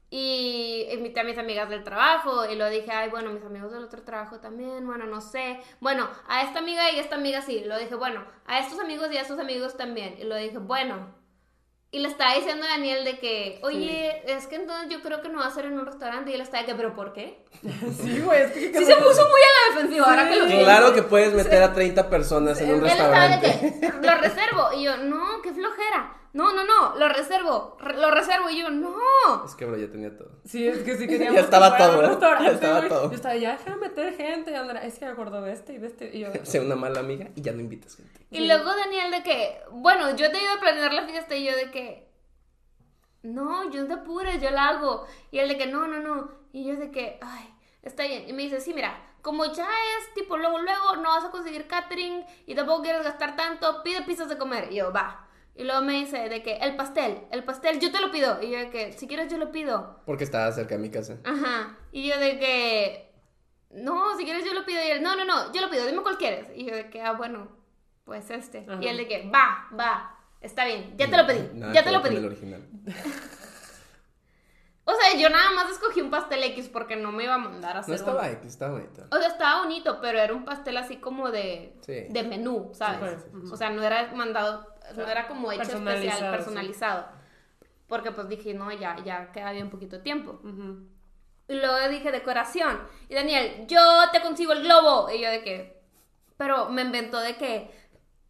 Y 0.10 0.88
invité 0.92 1.20
a 1.22 1.24
mis 1.24 1.38
amigas 1.38 1.70
del 1.70 1.84
trabajo 1.84 2.46
y 2.50 2.56
lo 2.56 2.70
dije, 2.70 2.92
ay, 2.92 3.10
bueno, 3.10 3.32
mis 3.32 3.44
amigos 3.44 3.72
del 3.72 3.84
otro 3.84 4.04
trabajo 4.04 4.40
también, 4.40 4.86
bueno, 4.86 5.06
no 5.06 5.20
sé. 5.20 5.60
Bueno, 5.82 6.08
a 6.28 6.44
esta 6.44 6.60
amiga 6.60 6.92
y 6.92 6.98
a 6.98 7.02
esta 7.02 7.16
amiga 7.16 7.42
sí. 7.42 7.64
Lo 7.66 7.78
dije, 7.78 7.96
bueno, 7.96 8.24
a 8.46 8.60
estos 8.60 8.80
amigos 8.80 9.12
y 9.12 9.18
a 9.18 9.22
estos 9.22 9.40
amigos 9.40 9.76
también. 9.78 10.16
Y 10.20 10.24
lo 10.26 10.36
dije, 10.36 10.58
bueno. 10.58 11.24
Y 11.96 12.00
le 12.00 12.10
estaba 12.10 12.36
diciendo 12.36 12.66
a 12.66 12.68
Daniel 12.72 13.06
de 13.06 13.20
que, 13.20 13.58
oye, 13.64 14.22
es 14.28 14.48
que 14.48 14.58
entonces 14.58 14.90
yo 14.90 15.02
creo 15.02 15.22
que 15.22 15.30
no 15.30 15.40
va 15.40 15.46
a 15.46 15.52
ser 15.52 15.64
en 15.64 15.80
un 15.80 15.86
restaurante. 15.86 16.30
Y 16.30 16.34
él 16.34 16.42
estaba 16.42 16.64
de 16.64 16.68
que, 16.68 16.76
pero 16.76 16.94
¿por 16.94 17.14
qué? 17.14 17.40
Sí, 18.04 18.20
güey, 18.20 18.42
es 18.42 18.52
que... 18.52 18.78
Sí 18.78 18.84
se 18.84 18.96
puso 18.98 19.22
muy 19.30 19.42
a 19.42 19.72
la 19.72 19.76
defensiva 19.76 20.06
ahora 20.06 20.28
que 20.28 20.36
lo. 20.36 20.46
Claro 20.46 20.94
que 20.94 21.04
puedes 21.04 21.34
meter 21.34 21.64
a 21.64 21.72
30 21.72 22.10
personas 22.10 22.60
en 22.60 22.74
un 22.74 22.80
Él 22.82 22.88
estaba 22.88 23.30
de 23.30 23.38
restaurante. 23.38 23.80
que, 23.80 24.08
lo 24.08 24.16
reservo. 24.18 24.74
Y 24.76 24.84
yo, 24.84 24.98
no, 24.98 25.42
qué 25.42 25.54
flojera. 25.54 26.18
No, 26.36 26.52
no, 26.54 26.66
no, 26.66 26.96
lo 27.00 27.08
reservo, 27.08 27.78
re- 27.80 27.96
lo 27.98 28.12
reservo. 28.12 28.50
Y 28.50 28.60
yo, 28.60 28.70
no. 28.70 28.94
Es 29.46 29.56
que, 29.56 29.64
bro, 29.64 29.78
ya 29.78 29.90
tenía 29.90 30.16
todo. 30.18 30.32
Sí, 30.44 30.68
es 30.68 30.80
que 30.80 30.98
sí 30.98 31.08
queríamos. 31.08 31.36
Ya 31.36 31.42
estaba 31.46 31.78
todo, 31.78 32.02
Ya 32.02 32.52
estaba 32.52 32.78
güey. 32.80 32.90
todo. 32.90 33.10
Yo 33.10 33.16
estaba, 33.16 33.36
ya 33.38 33.52
déjame 33.58 33.78
meter 33.88 34.14
gente. 34.18 34.52
Y 34.52 34.56
Andrea, 34.56 34.84
es 34.86 35.00
que 35.00 35.06
me 35.06 35.12
acuerdo 35.12 35.42
de 35.42 35.54
este 35.54 35.74
y 35.74 35.78
de 35.78 35.88
este. 35.88 36.16
Y 36.16 36.20
yo, 36.20 36.28
Sea 36.44 36.62
una 36.62 36.76
mala 36.76 37.00
amiga 37.00 37.30
y 37.36 37.42
ya 37.42 37.54
no 37.54 37.62
invitas 37.62 37.96
gente. 37.96 38.20
Y 38.32 38.48
luego 38.48 38.66
Daniel 38.76 39.12
de 39.12 39.24
que, 39.24 39.62
bueno, 39.72 40.10
yo 40.18 40.30
te 40.30 40.38
he 40.38 40.44
ido 40.44 40.54
a 40.54 40.60
planear 40.60 40.94
la 40.94 41.08
fiesta 41.08 41.36
y 41.36 41.46
yo 41.46 41.56
de 41.56 41.72
que, 41.72 42.06
no, 43.24 43.72
yo 43.72 43.82
no 43.82 43.88
te 43.88 43.94
apures, 43.94 44.42
yo 44.42 44.52
la 44.52 44.68
hago. 44.70 45.06
Y 45.32 45.40
él 45.40 45.48
de 45.48 45.58
que, 45.58 45.68
no, 45.68 45.88
no, 45.88 46.00
no. 46.00 46.32
Y 46.52 46.66
yo 46.66 46.76
de 46.76 46.92
que, 46.92 47.18
ay, 47.22 47.50
está 47.82 48.04
bien. 48.04 48.28
Y 48.30 48.34
me 48.34 48.44
dice, 48.44 48.60
sí, 48.62 48.74
mira, 48.74 49.02
como 49.22 49.46
ya 49.46 49.64
es 50.00 50.14
tipo 50.14 50.38
luego, 50.38 50.60
luego, 50.60 50.98
no 50.98 51.10
vas 51.10 51.24
a 51.26 51.32
conseguir 51.32 51.66
catering 51.68 52.26
y 52.46 52.54
tampoco 52.56 52.84
quieres 52.84 53.04
gastar 53.04 53.36
tanto, 53.36 53.82
pide 53.84 54.02
pizzas 54.04 54.30
de 54.30 54.38
comer. 54.38 54.72
Y 54.72 54.76
yo, 54.76 54.92
va. 54.92 55.25
Y 55.56 55.64
luego 55.64 55.82
me 55.82 55.94
dice 55.94 56.28
de 56.30 56.44
que, 56.44 56.58
el 56.58 56.76
pastel, 56.76 57.20
el 57.32 57.44
pastel, 57.46 57.80
yo 57.80 57.92
te 57.92 58.02
lo 58.02 58.12
pido. 58.12 58.42
Y 58.42 58.52
yo 58.52 58.60
de 58.60 58.70
que, 58.70 58.92
si 58.94 59.08
quieres 59.08 59.32
yo 59.32 59.38
lo 59.38 59.52
pido. 59.52 60.02
Porque 60.06 60.26
estaba 60.26 60.52
cerca 60.52 60.76
de 60.76 60.82
mi 60.82 60.90
casa. 60.90 61.18
Ajá. 61.24 61.78
Y 61.94 62.08
yo 62.10 62.20
de 62.20 62.38
que, 62.40 63.14
no, 63.72 64.18
si 64.18 64.26
quieres 64.26 64.44
yo 64.46 64.54
lo 64.54 64.66
pido. 64.66 64.82
Y 64.84 64.92
él, 64.92 65.02
no, 65.02 65.16
no, 65.16 65.24
no, 65.24 65.54
yo 65.54 65.62
lo 65.62 65.70
pido, 65.70 65.86
dime 65.86 66.02
cuál 66.04 66.18
quieres. 66.18 66.48
Y 66.56 66.66
yo 66.66 66.76
de 66.76 66.90
que, 66.90 67.02
ah, 67.02 67.14
bueno, 67.14 67.48
pues 68.04 68.30
este. 68.32 68.66
Ajá. 68.68 68.80
Y 68.82 68.88
él 68.88 68.98
de 68.98 69.08
que, 69.08 69.30
va, 69.30 69.68
va, 69.80 70.18
está 70.42 70.66
bien, 70.66 70.94
ya 70.98 71.10
te 71.10 71.16
lo 71.18 71.26
pedí, 71.26 71.50
Nada 71.58 71.74
ya 71.74 71.84
te 71.84 71.92
lo 71.92 72.02
pedí. 72.02 72.18
el 72.18 72.26
original. 72.26 72.62
O 74.88 74.94
sea, 74.94 75.20
yo 75.20 75.30
nada 75.32 75.50
más 75.54 75.72
escogí 75.72 76.00
un 76.00 76.12
pastel 76.12 76.44
X 76.44 76.70
porque 76.72 76.96
no 76.96 77.12
me 77.12 77.24
iba 77.24 77.34
a 77.34 77.38
mandar 77.40 77.76
a 77.76 77.80
hacer 77.80 77.90
No 77.90 77.96
estaba. 77.96 78.30
X, 78.30 78.46
estaba 78.52 78.74
bonito. 78.74 79.04
O 79.12 79.18
sea, 79.18 79.30
estaba 79.30 79.64
bonito, 79.64 79.98
pero 80.00 80.20
era 80.20 80.32
un 80.32 80.46
pastel 80.46 80.78
así 80.78 80.98
como 80.98 81.32
de, 81.32 81.76
Sí. 81.82 82.06
de 82.08 82.22
menú, 82.24 82.70
¿sabes? 82.76 83.24
Sí, 83.24 83.52
O 83.52 83.58
sea, 83.58 83.72
no 83.72 83.82
era 83.82 84.12
mandado, 84.14 84.75
no 84.96 85.08
era 85.08 85.28
como 85.28 85.52
hecho 85.52 85.64
especial, 85.64 85.84
Personalizado, 85.84 86.32
sí. 86.32 86.38
personalizado. 86.38 87.06
Porque 87.88 88.12
pues 88.12 88.28
dije, 88.30 88.54
no, 88.54 88.72
ya, 88.72 88.98
ya 89.04 89.32
queda 89.32 89.52
bien 89.52 89.70
poquito 89.70 90.02
tiempo. 90.02 90.40
Y 91.48 91.54
luego 91.54 91.88
dije 91.90 92.12
decoración. 92.12 92.80
Y 93.10 93.14
Daniel, 93.16 93.66
yo 93.68 93.80
te 94.12 94.22
consigo 94.22 94.54
el 94.54 94.64
globo. 94.64 95.10
Y 95.12 95.22
yo 95.22 95.30
de 95.30 95.44
que. 95.44 95.82
Pero 96.38 96.70
me 96.70 96.82
inventó 96.82 97.20
de 97.20 97.36
que 97.38 97.70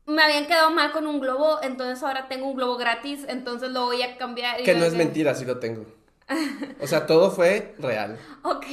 me 0.05 0.21
habían 0.21 0.45
quedado 0.45 0.69
mal 0.71 0.91
con 0.91 1.07
un 1.07 1.19
globo, 1.19 1.59
entonces 1.63 2.03
ahora 2.03 2.27
tengo 2.27 2.47
un 2.47 2.55
globo 2.55 2.77
gratis, 2.77 3.25
entonces 3.27 3.71
lo 3.71 3.85
voy 3.85 4.03
a 4.03 4.17
cambiar. 4.17 4.61
Y 4.61 4.63
Que 4.63 4.75
no 4.75 4.85
es 4.85 4.93
mentira, 4.93 5.33
sí 5.33 5.45
lo 5.45 5.59
tengo. 5.59 5.85
O 6.81 6.87
sea, 6.87 7.05
todo 7.05 7.29
fue 7.31 7.75
real. 7.77 8.17
Ok. 8.43 8.65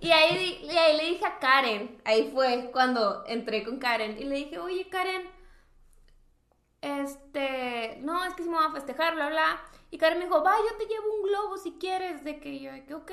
Y 0.00 0.10
ahí, 0.10 0.60
y 0.64 0.70
ahí 0.76 0.96
le 0.96 1.04
dije 1.04 1.24
a 1.26 1.38
Karen, 1.38 2.00
ahí 2.04 2.30
fue 2.32 2.70
cuando 2.72 3.24
entré 3.26 3.62
con 3.62 3.78
Karen, 3.78 4.16
y 4.18 4.24
le 4.24 4.36
dije, 4.36 4.58
oye 4.58 4.88
Karen, 4.88 5.22
este, 6.80 7.98
no, 8.02 8.24
es 8.24 8.34
que 8.34 8.42
si 8.42 8.48
me 8.48 8.56
voy 8.56 8.66
a 8.66 8.70
festejar, 8.72 9.14
bla, 9.14 9.28
bla. 9.28 9.60
Y 9.90 9.98
Karen 9.98 10.18
me 10.18 10.24
dijo, 10.26 10.42
va, 10.42 10.54
yo 10.70 10.76
te 10.76 10.86
llevo 10.86 11.14
un 11.16 11.22
globo 11.22 11.56
si 11.56 11.72
quieres, 11.78 12.24
de 12.24 12.40
que 12.40 12.58
yo, 12.60 12.72
de 12.72 12.84
que 12.84 12.94
ok. 12.94 13.10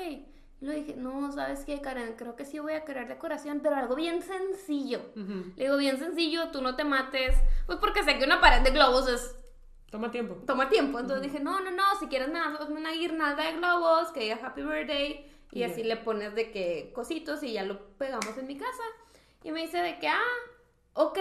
Le 0.60 0.74
dije, 0.76 0.94
no, 0.96 1.30
¿sabes 1.32 1.64
qué, 1.66 1.80
Karen? 1.82 2.14
Creo 2.16 2.34
que 2.34 2.44
sí 2.46 2.58
voy 2.58 2.72
a 2.72 2.84
querer 2.84 3.08
decoración, 3.08 3.60
pero 3.62 3.76
algo 3.76 3.94
bien 3.94 4.22
sencillo. 4.22 5.00
Le 5.56 5.64
digo, 5.64 5.76
bien 5.76 5.98
sencillo, 5.98 6.50
tú 6.50 6.62
no 6.62 6.76
te 6.76 6.84
mates. 6.84 7.36
Pues 7.66 7.78
porque 7.78 8.02
sé 8.02 8.18
que 8.18 8.24
una 8.24 8.40
pared 8.40 8.62
de 8.62 8.70
globos 8.70 9.08
es 9.08 9.36
Toma 9.90 10.10
tiempo. 10.10 10.34
toma 10.46 10.68
tiempo. 10.68 10.98
Entonces 10.98 11.30
dije, 11.30 11.42
no, 11.44 11.60
no, 11.60 11.70
no, 11.70 11.82
si 12.00 12.06
quieres 12.08 12.28
nada, 12.28 12.56
hazme 12.58 12.80
una 12.80 12.92
guirnalda 12.92 13.44
de 13.44 13.52
globos, 13.52 14.08
que 14.12 14.20
diga 14.20 14.40
Happy 14.42 14.62
Birthday, 14.62 15.30
y 15.52 15.60
Ya. 15.60 15.66
así 15.66 15.84
le 15.84 15.96
pones 15.98 16.34
de 16.34 16.50
que 16.50 16.90
cositos 16.94 17.42
y 17.42 17.52
ya 17.52 17.62
lo 17.62 17.78
pegamos 17.98 18.36
en 18.38 18.46
mi 18.46 18.56
casa. 18.56 18.82
Y 19.44 19.52
me 19.52 19.60
dice 19.60 19.78
de 19.82 19.98
que, 19.98 20.08
ah, 20.08 20.22
ok. 20.94 21.18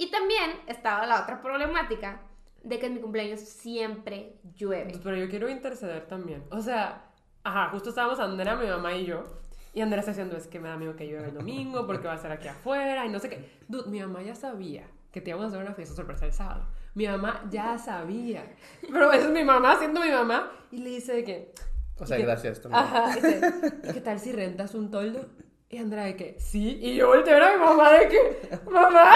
Y 0.00 0.10
también 0.10 0.50
estaba 0.66 1.06
la 1.06 1.20
otra 1.22 1.42
problemática 1.42 2.22
de 2.62 2.78
que 2.78 2.86
en 2.86 2.94
mi 2.94 3.00
cumpleaños 3.00 3.40
siempre 3.40 4.36
llueve. 4.56 4.98
Pero 5.04 5.14
yo 5.16 5.28
quiero 5.28 5.46
interceder 5.48 6.06
también. 6.06 6.42
O 6.50 6.60
sea, 6.62 7.10
ajá, 7.44 7.68
justo 7.70 7.90
estábamos 7.90 8.18
Andrea, 8.18 8.56
mi 8.56 8.66
mamá 8.66 8.94
y 8.94 9.04
yo. 9.04 9.26
Y 9.74 9.82
Andrea 9.82 10.00
está 10.00 10.12
diciendo, 10.12 10.38
es 10.38 10.46
que 10.46 10.58
me 10.58 10.68
da 10.70 10.76
miedo 10.78 10.96
que 10.96 11.04
llueva 11.06 11.26
el 11.26 11.34
domingo 11.34 11.86
porque 11.86 12.08
va 12.08 12.14
a 12.14 12.18
ser 12.18 12.32
aquí 12.32 12.48
afuera 12.48 13.04
y 13.04 13.10
no 13.10 13.18
sé 13.18 13.28
qué. 13.28 13.58
Dude, 13.68 13.90
mi 13.90 14.00
mamá 14.00 14.22
ya 14.22 14.34
sabía 14.34 14.88
que 15.12 15.20
te 15.20 15.30
íbamos 15.30 15.44
a 15.44 15.48
hacer 15.48 15.60
una 15.66 15.74
fiesta 15.74 15.94
sorpresa 15.94 16.24
el 16.24 16.32
sábado. 16.32 16.66
Mi 16.94 17.06
mamá 17.06 17.44
ya 17.50 17.76
sabía. 17.78 18.56
Pero 18.90 19.12
es 19.12 19.28
mi 19.28 19.44
mamá 19.44 19.76
siendo 19.78 20.00
mi 20.00 20.10
mamá. 20.10 20.50
Y 20.70 20.78
le 20.78 20.90
dice 20.90 21.12
de 21.12 21.24
que... 21.24 21.54
O 21.98 22.06
sea, 22.06 22.16
¿y 22.16 22.20
qué- 22.22 22.26
gracias 22.26 22.62
también. 22.62 22.82
Ajá, 22.82 23.14
dice, 23.14 23.40
¿y 23.88 23.92
qué 23.92 24.00
tal 24.00 24.18
si 24.18 24.32
rentas 24.32 24.74
un 24.74 24.90
toldo? 24.90 25.26
Y 25.68 25.76
Andrea 25.78 26.04
de 26.04 26.16
que, 26.16 26.36
sí. 26.40 26.78
Y 26.82 26.96
yo 26.96 27.06
volteo 27.08 27.36
a 27.36 27.38
ver 27.38 27.48
a 27.48 27.52
mi 27.56 27.62
mamá 27.64 27.92
de 27.92 28.08
que, 28.08 28.58
mamá. 28.70 29.12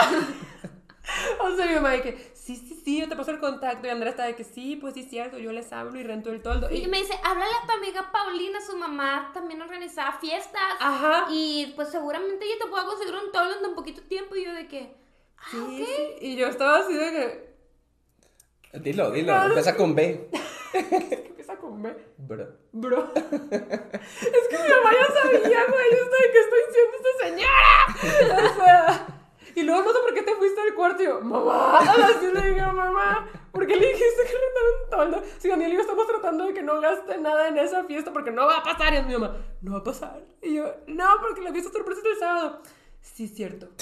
O 1.41 1.55
sea, 1.57 1.67
mi 1.67 1.75
mamá 1.75 1.91
de 1.91 2.03
que, 2.03 2.33
sí, 2.35 2.57
sí, 2.57 2.81
sí, 2.85 3.01
yo 3.01 3.09
te 3.09 3.17
paso 3.17 3.31
el 3.31 3.39
contacto. 3.41 3.87
Y 3.87 3.91
Andrea 3.91 4.11
está 4.11 4.25
de 4.25 4.35
que, 4.35 4.45
sí, 4.45 4.77
pues 4.77 4.95
sí, 4.95 5.01
es 5.01 5.11
cierto, 5.11 5.39
yo 5.39 5.53
les 5.53 5.73
hablo 5.73 5.99
y 5.99 6.03
rento 6.03 6.31
el 6.31 6.43
toldo. 6.43 6.71
Y 6.71 6.85
Y, 6.85 6.87
me 6.89 6.99
dice, 6.99 7.15
háblale 7.23 7.53
a 7.63 7.67
tu 7.67 7.73
amiga 7.73 8.11
Paulina, 8.11 8.61
su 8.61 8.77
mamá 8.77 9.31
también 9.35 9.61
organizaba 9.61 10.13
fiestas. 10.19 10.63
ajá. 10.81 11.27
Y 11.31 11.73
pues 11.77 11.91
seguramente 11.91 12.45
ella 12.47 12.55
te 12.63 12.69
pueda 12.71 12.85
conseguir 12.87 13.15
un 13.15 13.31
toldo 13.33 13.57
en 13.57 13.63
tan 13.63 13.75
poquito 13.75 14.03
tiempo. 14.03 14.35
Y 14.37 14.45
yo 14.45 14.53
de 14.55 14.67
que, 14.67 14.95
ah, 15.39 15.43
Sí, 15.51 15.59
ok. 15.59 15.69
sí. 15.87 15.87
Y 16.23 16.37
yo 16.37 16.47
estaba 16.49 16.79
así 16.79 16.95
de 16.95 17.11
que, 17.13 17.55
Dilo, 18.81 19.11
dilo. 19.13 19.33
Empieza 19.45 19.77
con 19.77 19.95
B. 19.95 20.29
¿qué 20.73 20.79
empieza 21.29 21.57
con 21.57 21.81
B? 21.81 21.95
Bro. 22.19 22.49
Bro. 22.73 23.13
es 23.15 23.21
que 23.31 24.59
mi 24.59 24.69
mamá 24.69 24.91
ya 24.93 25.15
sabía, 25.23 25.65
güey. 25.67 25.91
Yo 25.93 26.05
de 26.05 26.33
que 26.33 26.41
estoy 26.41 26.61
diciendo 26.67 26.97
esta 26.97 27.25
señora. 27.29 28.51
O 28.51 28.55
sea. 28.57 29.14
Y 29.55 29.63
luego 29.63 29.83
no 29.83 29.93
sé 29.93 29.99
por 30.01 30.15
qué 30.15 30.23
te 30.23 30.35
fuiste 30.35 30.61
al 30.61 30.75
cuarto 30.75 31.03
y 31.03 31.07
yo, 31.07 31.21
mamá. 31.21 31.79
Así 31.81 32.27
le 32.33 32.51
dije, 32.51 32.61
mamá. 32.61 33.29
¿Por 33.53 33.67
qué 33.67 33.77
le 33.77 33.87
dijiste 33.87 34.23
que 34.25 34.33
rentar 34.33 34.63
un 34.83 34.91
toldo? 34.91 35.29
Si 35.39 35.49
Daniel 35.49 35.73
y 35.73 35.75
yo 35.75 35.81
estamos 35.81 36.07
tratando 36.07 36.45
de 36.47 36.55
que 36.55 36.63
no 36.63 36.81
gaste 36.81 37.19
nada 37.19 37.49
en 37.49 37.59
esa 37.59 37.85
fiesta 37.85 38.13
porque 38.13 38.33
no 38.33 38.47
va 38.47 38.59
a 38.59 38.63
pasar. 38.63 38.93
Y 38.93 38.97
es 38.97 39.07
mi 39.07 39.13
mamá, 39.13 39.37
no 39.63 39.73
va 39.73 39.79
a 39.79 39.85
pasar. 39.85 40.25
Y 40.43 40.55
yo, 40.55 40.65
no, 40.89 41.07
porque 41.21 41.41
la 41.41 41.53
fiesta 41.53 41.71
sorpresa 41.71 42.01
es 42.01 42.07
el 42.07 42.19
sábado. 42.19 42.63
Sí, 43.01 43.29
cierto. 43.29 43.69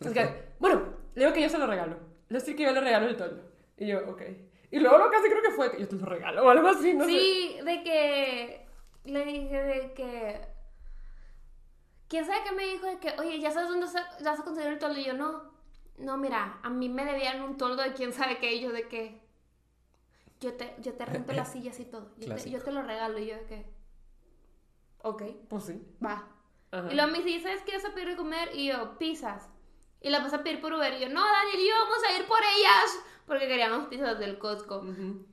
Es 0.00 0.12
que, 0.12 0.54
bueno, 0.58 0.80
le 1.14 1.24
digo 1.24 1.34
que 1.34 1.42
yo 1.42 1.50
se 1.50 1.58
lo 1.58 1.66
regalo. 1.66 1.94
Le 2.30 2.38
decir 2.38 2.56
que 2.56 2.62
yo 2.62 2.72
le 2.72 2.80
regalo 2.80 3.06
el 3.06 3.18
toldo. 3.18 3.42
Y 3.76 3.86
yo, 3.86 3.98
ok. 4.08 4.22
Y 4.70 4.78
luego 4.78 4.96
lo 4.96 5.10
casi 5.10 5.28
creo 5.28 5.42
que 5.42 5.50
fue 5.50 5.70
que 5.70 5.80
yo 5.80 5.88
te 5.88 5.96
lo 5.96 6.06
regalo 6.06 6.42
o 6.42 6.48
algo 6.48 6.68
así, 6.68 6.94
no 6.94 7.04
sé. 7.04 7.10
Sí, 7.10 7.58
de 7.62 7.82
que 7.82 8.66
le 9.04 9.24
dije 9.26 9.62
de 9.62 9.92
que 9.92 10.40
quién 12.10 12.26
sabe 12.26 12.40
qué 12.44 12.52
me 12.52 12.66
dijo 12.66 12.84
de 12.86 12.98
que, 12.98 13.14
oye, 13.18 13.40
ya 13.40 13.50
sabes 13.50 13.70
dónde 13.70 13.86
vas 13.86 14.40
a 14.40 14.44
conseguir 14.44 14.72
el 14.72 14.78
toldo 14.78 15.00
y 15.00 15.04
yo 15.04 15.14
no. 15.14 15.48
No, 15.96 16.18
mira, 16.18 16.58
a 16.62 16.68
mí 16.68 16.88
me 16.90 17.04
debían 17.06 17.40
un 17.42 17.56
toldo 17.56 17.82
de 17.82 17.94
quién 17.94 18.12
sabe 18.12 18.36
qué 18.38 18.54
y 18.54 18.60
yo 18.60 18.72
de 18.72 18.88
que 18.88 19.22
yo 20.40 20.54
te 20.54 20.74
yo 20.80 20.94
te 20.94 21.04
rento 21.06 21.32
las 21.32 21.52
sillas 21.52 21.78
y 21.80 21.84
todo. 21.86 22.08
Yo 22.16 22.20
te, 22.20 22.26
Clásico. 22.26 22.50
yo 22.58 22.62
te 22.62 22.72
lo 22.72 22.82
regalo 22.82 23.18
y 23.18 23.26
yo 23.28 23.36
de 23.36 23.46
que 23.46 23.66
Ok, 25.02 25.22
Pues 25.48 25.64
sí. 25.64 25.82
va. 26.04 26.28
Ajá. 26.72 26.92
Y 26.92 26.94
luego 26.94 27.10
me 27.10 27.22
dice, 27.22 27.42
¿sabes 27.44 27.62
qué 27.62 27.72
vas 27.76 27.84
a 27.86 27.94
pedir 27.94 28.08
de 28.10 28.16
comer? 28.16 28.50
Y 28.54 28.68
yo, 28.68 28.98
pizzas. 28.98 29.48
Y 30.02 30.10
la 30.10 30.20
vas 30.20 30.32
a 30.34 30.42
pedir 30.42 30.60
por 30.60 30.72
Uber. 30.72 30.92
Y 30.94 31.00
yo, 31.00 31.08
no, 31.08 31.20
Daniel, 31.24 31.58
y 31.60 31.68
yo 31.68 31.74
vamos 31.74 31.98
a 32.08 32.18
ir 32.18 32.26
por 32.26 32.38
ellas. 32.38 32.98
Porque 33.26 33.46
queríamos 33.48 33.88
pizzas 33.88 34.18
del 34.18 34.38
Costco. 34.38 34.82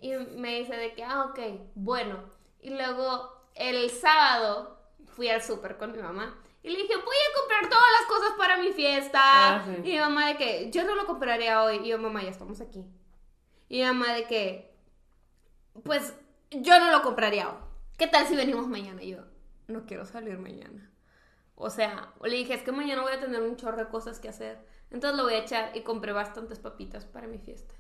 Y 0.02 0.14
me 0.38 0.60
dice 0.60 0.76
de 0.76 0.94
que, 0.94 1.04
ah, 1.04 1.26
ok, 1.26 1.40
bueno. 1.76 2.24
Y 2.62 2.70
luego 2.72 3.32
el 3.56 3.90
sábado 3.90 4.80
fui 5.06 5.30
al 5.30 5.42
súper 5.42 5.78
con 5.78 5.92
mi 5.92 5.98
mamá. 6.00 6.38
Y 6.68 6.72
le 6.72 6.82
dije, 6.82 6.96
voy 6.98 7.16
a 7.16 7.40
comprar 7.40 7.70
todas 7.70 7.92
las 7.98 8.08
cosas 8.10 8.38
para 8.38 8.58
mi 8.58 8.74
fiesta. 8.74 9.20
Ah, 9.24 9.66
sí. 9.66 9.90
Y 9.90 9.94
mi 9.94 10.00
mamá 10.00 10.28
de 10.28 10.36
que, 10.36 10.70
yo 10.70 10.84
no 10.84 10.96
lo 10.96 11.06
compraría 11.06 11.64
hoy. 11.64 11.78
Y 11.78 11.88
yo, 11.88 11.98
mamá, 11.98 12.22
ya 12.24 12.30
estamos 12.30 12.60
aquí. 12.60 12.86
Y 13.70 13.78
mi 13.78 13.86
mamá 13.86 14.12
de 14.12 14.26
que, 14.26 14.76
pues 15.86 16.14
yo 16.52 16.78
no 16.80 16.92
lo 16.92 17.02
compraría 17.04 17.48
hoy. 17.48 17.58
¿Qué 17.98 18.08
tal 18.08 18.28
si 18.28 18.36
venimos 18.36 18.68
mañana? 18.68 19.02
Y 19.02 19.12
yo, 19.12 19.20
no 19.68 19.86
quiero 19.86 20.06
salir 20.06 20.38
mañana. 20.40 20.92
O 21.56 21.70
sea, 21.70 22.12
le 22.22 22.36
dije, 22.36 22.54
es 22.54 22.64
que 22.64 22.74
mañana 22.74 23.02
voy 23.02 23.14
a 23.14 23.20
tener 23.22 23.42
un 23.42 23.56
chorro 23.56 23.78
de 23.78 23.88
cosas 23.88 24.20
que 24.20 24.28
hacer. 24.28 24.60
Entonces 24.92 25.16
lo 25.18 25.24
voy 25.24 25.36
a 25.36 25.40
echar 25.40 25.72
y 25.74 25.84
compré 25.84 26.12
bastantes 26.12 26.60
papitas 26.60 27.06
para 27.06 27.28
mi 27.28 27.40
fiesta. 27.40 27.76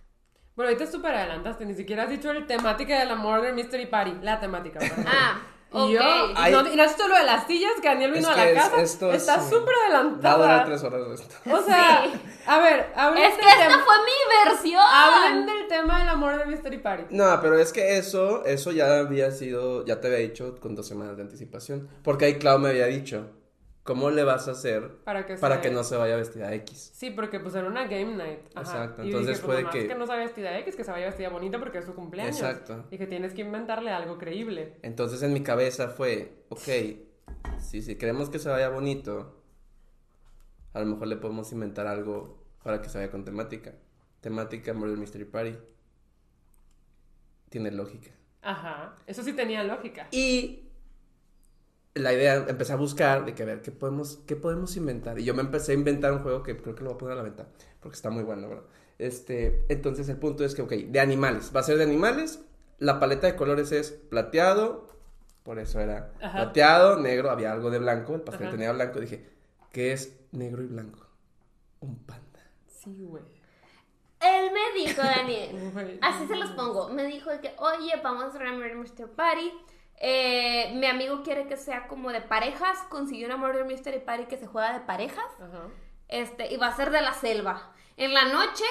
Bueno, 0.56 0.72
ahorita 0.72 0.90
súper 0.90 1.14
adelantaste, 1.14 1.66
ni 1.66 1.76
siquiera 1.76 2.04
has 2.04 2.10
dicho 2.10 2.34
la 2.34 2.48
temática 2.48 2.98
de 2.98 3.06
la 3.06 3.16
Murder 3.16 3.54
Mystery 3.54 3.88
Party. 3.88 4.14
La 4.22 4.40
temática, 4.40 4.80
perdón. 4.80 5.06
Ah, 5.08 5.42
Y 5.74 5.92
yo, 5.94 6.00
Ay. 6.36 6.52
no, 6.54 6.66
y 6.72 6.76
no 6.78 6.84
has 6.84 6.98
lo 6.98 7.16
de 7.16 7.24
las 7.26 7.46
sillas 7.46 7.74
que 7.82 7.90
Daniel 7.90 8.12
vino 8.14 8.30
Es 8.30 8.34
a 8.34 8.38
la 8.38 8.50
es- 8.50 8.56
casa. 8.56 8.82
esto 8.82 9.12
es, 9.12 9.18
Está 9.18 9.44
súper 9.50 9.76
Va 10.26 10.32
a 10.32 10.38
durar 10.38 10.66
tres 10.66 10.82
horas 10.84 11.08
de 11.10 11.14
esto. 11.16 11.36
O 11.52 11.62
sea, 11.62 12.04
Sí. 12.06 12.20
a 12.48 12.58
ver, 12.60 12.94
hablen 12.96 13.24
Es 13.24 13.34
que 13.36 13.42
esta 13.48 13.80
fue 13.80 13.96
mi 14.06 14.50
versión. 14.52 14.82
hablen 14.82 15.46
del 15.46 15.68
tema 15.68 16.00
del 16.00 16.10
amor 16.10 16.38
de 16.38 16.46
Mystery 16.46 16.78
Party. 16.78 17.14
No, 17.16 17.40
pero 17.42 17.60
es 17.60 17.74
que 17.74 17.98
eso, 17.98 18.46
eso 18.46 18.72
ya 18.72 19.00
había 19.00 19.30
sido, 19.32 19.86
ya 19.86 20.00
te 20.00 20.08
había 20.08 20.20
dicho 20.20 20.56
con 20.62 20.74
dos 20.74 20.88
semanas 20.88 21.18
de 21.18 21.24
anticipación. 21.24 21.90
Porque 22.02 22.26
ahí 22.26 22.36
Clau 22.36 22.60
me 22.60 22.70
había 22.70 22.86
dicho, 22.86 23.30
¿cómo 23.88 24.12
le 24.12 24.24
vas 24.24 24.48
a 24.48 24.52
hacer 24.52 24.98
Para 25.06 25.26
que, 25.26 25.38
para 25.38 25.62
que 25.62 25.72
no 25.72 25.84
se 25.84 25.96
vaya 25.96 26.18
vestida 26.18 26.54
X? 26.54 26.92
Sí, 26.94 27.10
porque 27.10 27.40
pues 27.40 27.56
era 27.56 27.68
una 27.68 27.88
game 27.88 28.16
night. 28.16 28.42
Ajá. 28.54 28.62
Exacto, 28.62 29.04
Y 29.04 29.08
entonces 29.08 29.38
dije, 29.38 29.46
puede 29.48 29.62
pues, 29.64 29.74
que- 29.74 29.80
nomás 29.80 29.94
que 29.94 30.00
no 30.00 30.06
se 30.06 30.12
vaya 30.12 30.24
vestida 30.26 30.60
X, 30.60 30.76
que 30.76 30.84
se 30.84 30.92
vaya 30.92 31.06
vestida 31.08 31.30
bonita 31.30 31.58
porque 31.58 31.78
es 31.80 31.86
su 31.86 31.96
cumpleaños. 31.96 32.36
Exacto. 32.40 32.86
Y 32.92 32.98
que 32.98 33.08
tienes 33.08 33.34
que 33.34 33.42
inventarle 33.42 33.90
algo 33.92 34.18
creíble. 34.20 34.78
Entonces 34.84 35.24
en 35.24 35.34
mi 35.34 35.42
cabeza 35.42 35.88
fue, 35.88 36.44
ok, 36.50 36.68
si, 37.60 37.82
si 37.82 37.96
queremos 37.96 38.30
que 38.30 38.38
se 38.40 38.50
vaya 38.50 38.70
bonito, 38.70 39.42
a 40.74 40.80
lo 40.82 40.86
mejor 40.86 41.08
le 41.08 41.16
podemos 41.16 41.52
inventar 41.54 41.88
algo 41.88 42.44
para 42.62 42.82
que 42.82 42.90
se 42.90 42.98
vaya 43.00 43.10
con 43.10 43.24
temática. 43.26 43.74
Temática 44.22 44.74
Murder 44.74 44.98
Mystery 44.98 45.26
Party. 45.26 45.56
Tiene 47.50 47.72
lógica. 47.72 48.12
Ajá. 48.42 48.96
Eso 49.08 49.24
sí 49.24 49.34
tenía 49.34 49.64
lógica. 49.64 50.08
Y 50.12 50.67
la 52.00 52.14
idea, 52.14 52.46
empecé 52.48 52.74
a 52.74 52.76
buscar 52.76 53.26
de 53.26 53.34
que 53.34 53.44
a 53.44 53.46
ver, 53.46 53.62
¿qué 53.62 53.72
podemos, 53.72 54.20
qué 54.26 54.36
podemos 54.36 54.76
inventar? 54.78 55.20
Y 55.20 55.24
yo 55.24 55.34
me 55.34 55.42
empecé 55.42 55.72
a 55.72 55.76
inventar 55.76 56.14
un 56.14 56.20
juego 56.20 56.44
que 56.44 56.58
creo 56.58 56.76
que 56.76 56.84
lo 56.84 56.92
voy 56.92 56.96
a 56.96 56.98
poner 56.98 57.14
a 57.14 57.18
la 57.18 57.24
venta, 57.24 57.48
porque 57.80 57.96
está 57.96 58.10
muy 58.10 58.24
bueno, 58.24 58.50
¿verdad? 58.50 58.64
Este, 58.98 59.66
entonces 59.70 60.10
el 60.10 60.18
punto 60.18 60.44
es 60.44 60.56
que, 60.56 60.62
ok, 60.62 60.72
de 60.72 61.00
animales, 61.00 61.52
va 61.56 61.60
a 61.60 61.64
ser 61.64 61.78
de 61.78 61.84
animales, 61.84 62.40
la 62.80 63.00
paleta 63.00 63.28
de 63.28 63.36
colores 63.36 63.72
es 63.72 63.92
plateado, 63.92 64.88
por 65.44 65.60
eso 65.60 65.80
era 65.80 66.12
Ajá. 66.22 66.44
plateado, 66.44 67.00
negro, 67.00 67.30
había 67.30 67.52
algo 67.52 67.70
de 67.70 67.80
blanco, 67.80 68.16
el 68.16 68.22
pastel 68.22 68.48
Ajá. 68.48 68.56
tenía 68.56 68.72
blanco, 68.72 69.00
dije, 69.00 69.26
¿qué 69.72 69.94
es 69.94 70.20
negro 70.32 70.64
y 70.64 70.68
blanco? 70.68 71.08
Un 71.80 71.98
panda. 72.06 72.24
Sí, 72.68 73.04
güey. 73.04 73.24
Él 74.20 74.52
me 74.52 74.80
dijo, 74.80 75.02
Daniel, 75.02 76.00
así 76.02 76.28
se 76.28 76.36
los 76.36 76.50
pongo, 76.52 76.90
me 76.90 77.06
dijo 77.06 77.30
que, 77.42 77.54
oye, 77.60 77.94
vamos 78.04 78.24
a 78.24 78.28
hacer 78.28 78.76
Mystery 78.76 79.10
Party. 79.16 79.54
Eh, 80.00 80.72
mi 80.76 80.86
amigo 80.86 81.24
quiere 81.24 81.48
que 81.48 81.58
sea 81.58 81.88
como 81.88 82.12
de 82.12 82.22
parejas, 82.22 82.78
consiguió 82.90 83.26
una 83.26 83.38
Murder 83.38 83.66
Mystery 83.66 84.00
Party 84.00 84.26
que 84.26 84.38
se 84.38 84.48
juega 84.48 84.74
de 84.74 84.82
parejas. 84.82 85.26
Este, 86.08 86.54
y 86.54 86.58
va 86.58 86.68
a 86.68 86.76
ser 86.76 86.92
de 86.92 87.02
la 87.02 87.14
selva. 87.14 87.74
En 87.98 88.14
la 88.14 88.26
noche, 88.26 88.66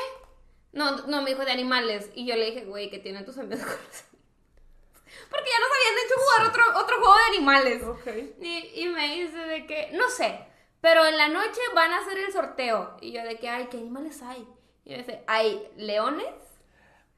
no, 0.72 1.06
no, 1.06 1.22
me 1.22 1.30
dijo 1.30 1.44
de 1.44 1.50
animales. 1.52 2.10
Y 2.14 2.26
yo 2.26 2.36
le 2.36 2.46
dije, 2.46 2.64
güey, 2.64 2.90
que 2.90 2.98
tienen 2.98 3.24
tus 3.24 3.38
amigos 3.38 3.64
con 3.64 3.74
los 3.74 4.04
Porque 5.30 5.50
ya 5.50 5.58
nos 5.58 5.70
habían 5.76 6.04
hecho 6.04 6.14
jugar 6.20 6.48
otro, 6.48 6.80
otro 6.80 6.96
juego 6.98 7.14
de 7.14 7.36
animales. 7.36 7.82
Ok. 7.82 8.06
Y, 8.40 8.82
y 8.82 8.88
me 8.88 9.08
dice 9.16 9.38
de 9.38 9.66
que, 9.66 9.90
no 9.94 10.08
sé, 10.08 10.46
pero 10.80 11.04
en 11.06 11.16
la 11.16 11.28
noche 11.28 11.60
van 11.74 11.92
a 11.92 11.98
hacer 11.98 12.18
el 12.18 12.32
sorteo. 12.32 12.96
Y 13.00 13.12
yo 13.12 13.24
de 13.24 13.36
que, 13.38 13.48
ay, 13.48 13.66
¿qué 13.70 13.78
animales 13.78 14.22
hay? 14.22 14.46
Y 14.84 14.90
me 14.90 14.98
dice, 14.98 15.24
hay 15.26 15.68
leones, 15.76 16.32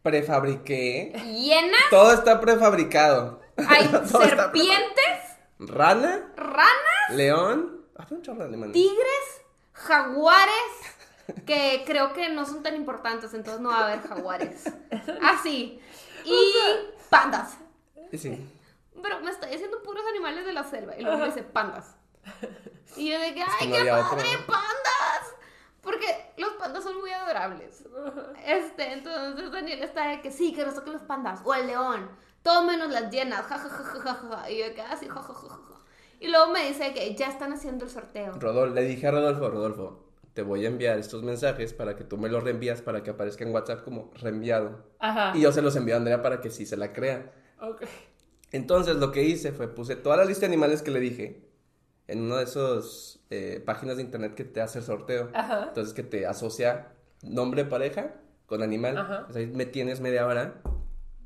Prefabriqué. 0.03 1.13
hienas, 1.27 1.81
Todo 1.91 2.13
está 2.13 2.41
prefabricado. 2.41 3.41
Hay 3.69 3.87
serpientes, 4.07 5.19
Rana, 5.59 6.33
ranas, 6.37 7.11
león. 7.11 7.79
Tigres, 8.73 9.43
jaguares, 9.73 10.55
que 11.45 11.83
creo 11.85 12.13
que 12.13 12.29
no 12.29 12.47
son 12.47 12.63
tan 12.63 12.77
importantes, 12.77 13.35
entonces 13.35 13.61
no 13.61 13.71
va 13.71 13.81
a 13.81 13.85
haber 13.87 14.07
jaguares. 14.07 14.73
Así. 15.23 15.81
Y 16.25 16.53
pandas. 17.11 17.59
Sí. 18.13 18.49
Pero 19.03 19.21
me 19.21 19.31
estoy 19.31 19.53
haciendo 19.53 19.83
puros 19.83 20.05
animales 20.09 20.47
de 20.47 20.53
la 20.53 20.65
selva. 20.65 20.97
Y 20.97 21.03
luego 21.03 21.19
me 21.19 21.27
dice 21.27 21.43
pandas. 21.43 21.97
Y 22.97 23.11
yo 23.11 23.19
de 23.19 23.35
que, 23.35 23.43
ay, 23.43 23.71
qué 23.71 23.91
padre, 23.91 24.25
pandas. 24.47 25.35
Porque 25.81 26.33
los 26.37 26.53
pandas 26.55 26.85
son 26.85 26.99
muy 27.01 27.11
adorables. 27.11 27.85
Este, 28.45 28.93
entonces 28.93 29.51
Daniel 29.51 29.83
está 29.83 30.09
de 30.09 30.21
que 30.21 30.31
sí, 30.31 30.53
que 30.53 30.65
nos 30.65 30.75
toquen 30.75 30.93
los 30.95 31.03
pandas. 31.03 31.41
O 31.45 31.55
el 31.55 31.67
león. 31.67 32.11
Todo 32.43 32.62
menos 32.62 32.91
las 32.91 33.11
llenas. 33.11 33.45
Ja, 33.47 33.59
ja, 33.59 33.68
ja, 33.68 33.84
ja, 33.84 34.01
ja, 34.01 34.14
ja. 34.14 34.51
Y 34.51 34.59
yo 34.59 34.64
de 34.64 34.74
que 34.74 34.82
así, 34.82 35.09
ja, 35.09 35.22
ja, 35.22 35.34
ja, 35.34 35.49
ja, 35.49 35.49
ja. 35.49 35.78
Y 36.20 36.28
luego 36.28 36.53
me 36.53 36.66
dice 36.66 36.93
que 36.93 37.14
ya 37.14 37.28
están 37.28 37.53
haciendo 37.53 37.84
el 37.84 37.91
sorteo. 37.91 38.32
Rodolfo, 38.39 38.74
le 38.74 38.82
dije 38.82 39.07
a 39.07 39.11
Rodolfo, 39.12 39.49
Rodolfo, 39.49 40.09
te 40.34 40.43
voy 40.43 40.64
a 40.64 40.68
enviar 40.68 40.99
estos 40.99 41.22
mensajes 41.22 41.72
para 41.72 41.97
que 41.97 42.05
tú 42.05 42.16
me 42.16 42.28
los 42.28 42.43
reenvías 42.43 42.82
para 42.82 43.03
que 43.03 43.11
aparezca 43.11 43.45
en 43.45 43.53
WhatsApp 43.53 43.84
como 43.84 44.11
reenviado. 44.14 44.84
Ajá. 44.99 45.32
Y 45.36 45.43
yo 45.43 45.53
se 45.53 45.62
los 45.62 45.76
envío 45.76 45.95
a 45.95 45.99
Andrea 45.99 46.22
para 46.22 46.41
que 46.41 46.51
sí 46.51 46.66
se 46.66 46.76
la 46.76 46.93
crea. 46.93 47.32
Ok. 47.61 47.82
Entonces 48.51 48.97
lo 48.97 49.12
que 49.12 49.24
hice 49.24 49.53
fue 49.53 49.68
puse 49.68 49.97
toda 49.97 50.16
la 50.16 50.24
lista 50.24 50.41
de 50.43 50.47
animales 50.47 50.82
que 50.82 50.91
le 50.91 51.01
dije 51.01 51.49
en 52.07 52.22
una 52.22 52.39
de 52.39 52.45
esas 52.45 53.20
eh, 53.30 53.62
páginas 53.64 53.97
de 53.97 54.03
internet 54.03 54.34
que 54.34 54.45
te 54.45 54.61
hace 54.61 54.78
el 54.78 54.84
sorteo. 54.84 55.30
Ajá. 55.34 55.66
Entonces 55.68 55.95
que 55.95 56.03
te 56.03 56.26
asocia 56.26 56.93
nombre 57.22 57.64
de 57.64 57.70
pareja 57.70 58.14
con 58.47 58.62
animal. 58.62 58.97
Ajá. 58.97 59.26
Sea, 59.30 59.41
ahí 59.41 59.49
me 59.49 59.66
tienes 59.66 60.01
media 60.01 60.26
hora 60.26 60.62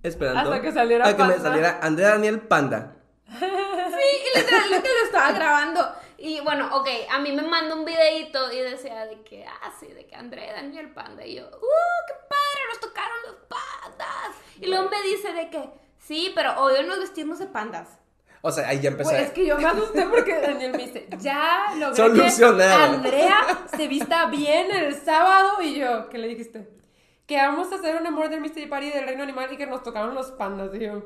esperando 0.02 0.40
Hasta 0.40 0.62
que 0.62 0.72
saliera 0.72 1.08
a 1.08 1.16
que 1.16 1.24
me 1.24 1.38
saliera 1.38 1.78
Andrea 1.82 2.10
Daniel 2.10 2.40
Panda. 2.40 2.96
Sí, 3.92 4.08
y 4.34 4.38
literalmente 4.38 4.88
lo 4.88 5.04
estaba 5.04 5.32
grabando. 5.32 5.86
Y 6.18 6.40
bueno, 6.40 6.68
ok, 6.76 6.88
a 7.10 7.18
mí 7.18 7.32
me 7.32 7.42
manda 7.42 7.74
un 7.74 7.84
videito 7.84 8.52
y 8.52 8.60
decía 8.60 9.06
de 9.06 9.22
que, 9.22 9.44
ah, 9.44 9.72
sí, 9.78 9.86
de 9.88 10.06
que 10.06 10.14
André, 10.14 10.50
Daniel 10.52 10.90
Panda. 10.90 11.26
Y 11.26 11.36
yo, 11.36 11.44
uh, 11.44 12.06
qué 12.06 12.14
padre, 12.28 12.60
nos 12.70 12.80
tocaron 12.80 13.16
los 13.26 13.36
pandas. 13.48 14.36
Y 14.60 14.66
luego 14.66 14.88
me 14.88 15.02
dice 15.02 15.32
de 15.32 15.50
que, 15.50 15.68
sí, 15.98 16.32
pero 16.34 16.60
hoy 16.60 16.74
nos 16.86 17.00
vestimos 17.00 17.38
de 17.38 17.46
pandas. 17.46 17.88
O 18.40 18.50
sea, 18.50 18.68
ahí 18.68 18.80
ya 18.80 18.90
empecé. 18.90 19.10
Güey, 19.10 19.24
es 19.24 19.30
que 19.30 19.46
yo 19.46 19.58
me 19.58 19.66
asusté 19.66 20.02
porque 20.06 20.40
Daniel 20.40 20.72
me 20.72 20.78
dice, 20.78 21.08
ya 21.18 21.74
logré 21.76 22.32
que 22.36 22.44
Andrea 22.44 23.64
se 23.76 23.86
vista 23.88 24.26
bien 24.26 24.70
el 24.70 24.94
sábado 25.00 25.62
y 25.62 25.78
yo, 25.78 26.08
¿qué 26.08 26.18
le 26.18 26.28
dijiste? 26.28 26.68
Que 27.26 27.36
vamos 27.36 27.70
a 27.72 27.76
hacer 27.76 27.96
una 27.96 28.10
Murder 28.10 28.40
Mystery 28.40 28.66
Party 28.66 28.90
del 28.90 29.06
Reino 29.06 29.22
Animal 29.22 29.52
y 29.52 29.56
que 29.56 29.66
nos 29.66 29.82
tocaron 29.82 30.14
los 30.14 30.32
pandas, 30.32 30.70
yo, 30.72 31.02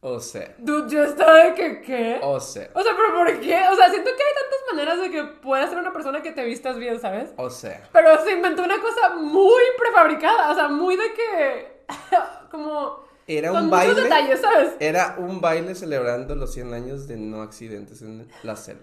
O 0.00 0.20
sea, 0.20 0.54
dude, 0.58 0.88
yo 0.90 1.02
estaba 1.04 1.34
de 1.44 1.54
que, 1.54 1.80
¿qué? 1.80 2.20
o 2.22 2.38
sea, 2.38 2.68
O 2.74 2.82
sea, 2.82 2.92
pero 2.96 3.14
¿por 3.18 3.40
qué? 3.40 3.56
O 3.70 3.74
sea, 3.74 3.90
siento 3.90 4.10
que 4.16 4.22
hay 4.22 4.34
tantas 4.34 4.60
maneras 4.72 5.00
de 5.00 5.10
que 5.10 5.24
puedas 5.40 5.70
ser 5.70 5.78
una 5.78 5.92
persona 5.92 6.22
que 6.22 6.32
te 6.32 6.44
vistas 6.44 6.76
bien, 6.78 7.00
¿sabes? 7.00 7.30
o 7.36 7.50
sea. 7.50 7.82
Pero 7.92 8.22
se 8.22 8.32
inventó 8.32 8.62
una 8.62 8.78
cosa 8.80 9.16
muy 9.16 9.62
prefabricada, 9.78 10.50
o 10.52 10.54
sea, 10.54 10.68
muy 10.68 10.96
de 10.96 11.12
que, 11.14 11.82
como, 12.50 13.04
Era 13.26 13.50
con 13.50 13.64
un 13.64 13.70
baile. 13.70 14.02
detalles, 14.02 14.40
¿sabes? 14.40 14.74
Era 14.78 15.16
un 15.18 15.40
baile 15.40 15.74
celebrando 15.74 16.36
los 16.36 16.52
100 16.52 16.74
años 16.74 17.08
de 17.08 17.16
no 17.16 17.42
accidentes 17.42 18.02
en 18.02 18.28
la 18.42 18.54
selva. 18.54 18.82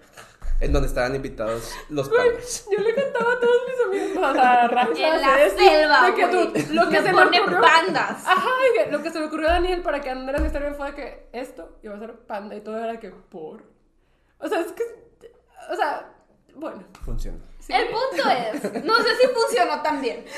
En 0.60 0.72
donde 0.72 0.88
estaban 0.88 1.14
invitados 1.14 1.70
los 1.90 2.08
pandas. 2.08 2.66
Yo 2.70 2.82
le 2.82 2.94
contaba 2.94 3.32
a 3.32 3.40
todos 3.40 3.56
mis 3.68 4.00
amigos, 4.00 4.30
o 4.30 4.32
sea, 4.32 4.68
Rafa, 4.68 4.92
En 4.92 5.20
la 5.20 5.50
selva, 5.50 6.06
de 6.06 6.14
que 6.14 6.26
güey. 6.26 6.52
tú, 6.66 6.74
lo 6.74 6.84
que 6.84 6.90
Me 6.90 7.02
se 7.02 7.08
le 7.08 7.12
pone 7.12 7.40
ocurrió, 7.40 7.60
pandas. 7.60 8.26
Ajá, 8.26 8.50
lo 8.90 9.02
que 9.02 9.10
se 9.10 9.18
le 9.20 9.26
ocurrió 9.26 9.48
a 9.48 9.52
Daniel 9.52 9.82
para 9.82 10.00
que 10.00 10.10
Andrés 10.10 10.40
me 10.40 10.58
bien 10.58 10.74
fue 10.74 10.94
que 10.94 11.28
esto 11.32 11.76
iba 11.82 11.94
a 11.94 11.98
ser 11.98 12.14
panda 12.20 12.54
y 12.56 12.60
todo 12.62 12.78
era 12.78 12.98
que 12.98 13.10
por. 13.10 13.62
O 14.38 14.48
sea, 14.48 14.60
es 14.60 14.72
que, 14.72 14.82
o 15.70 15.76
sea, 15.76 16.10
bueno. 16.54 16.84
Funciona. 17.04 17.38
sí. 17.60 17.72
El 17.72 17.88
punto 17.88 18.30
es, 18.30 18.84
no 18.84 18.96
sé 18.96 19.16
si 19.20 19.26
funcionó 19.28 19.82
tan 19.82 20.00
bien. 20.00 20.24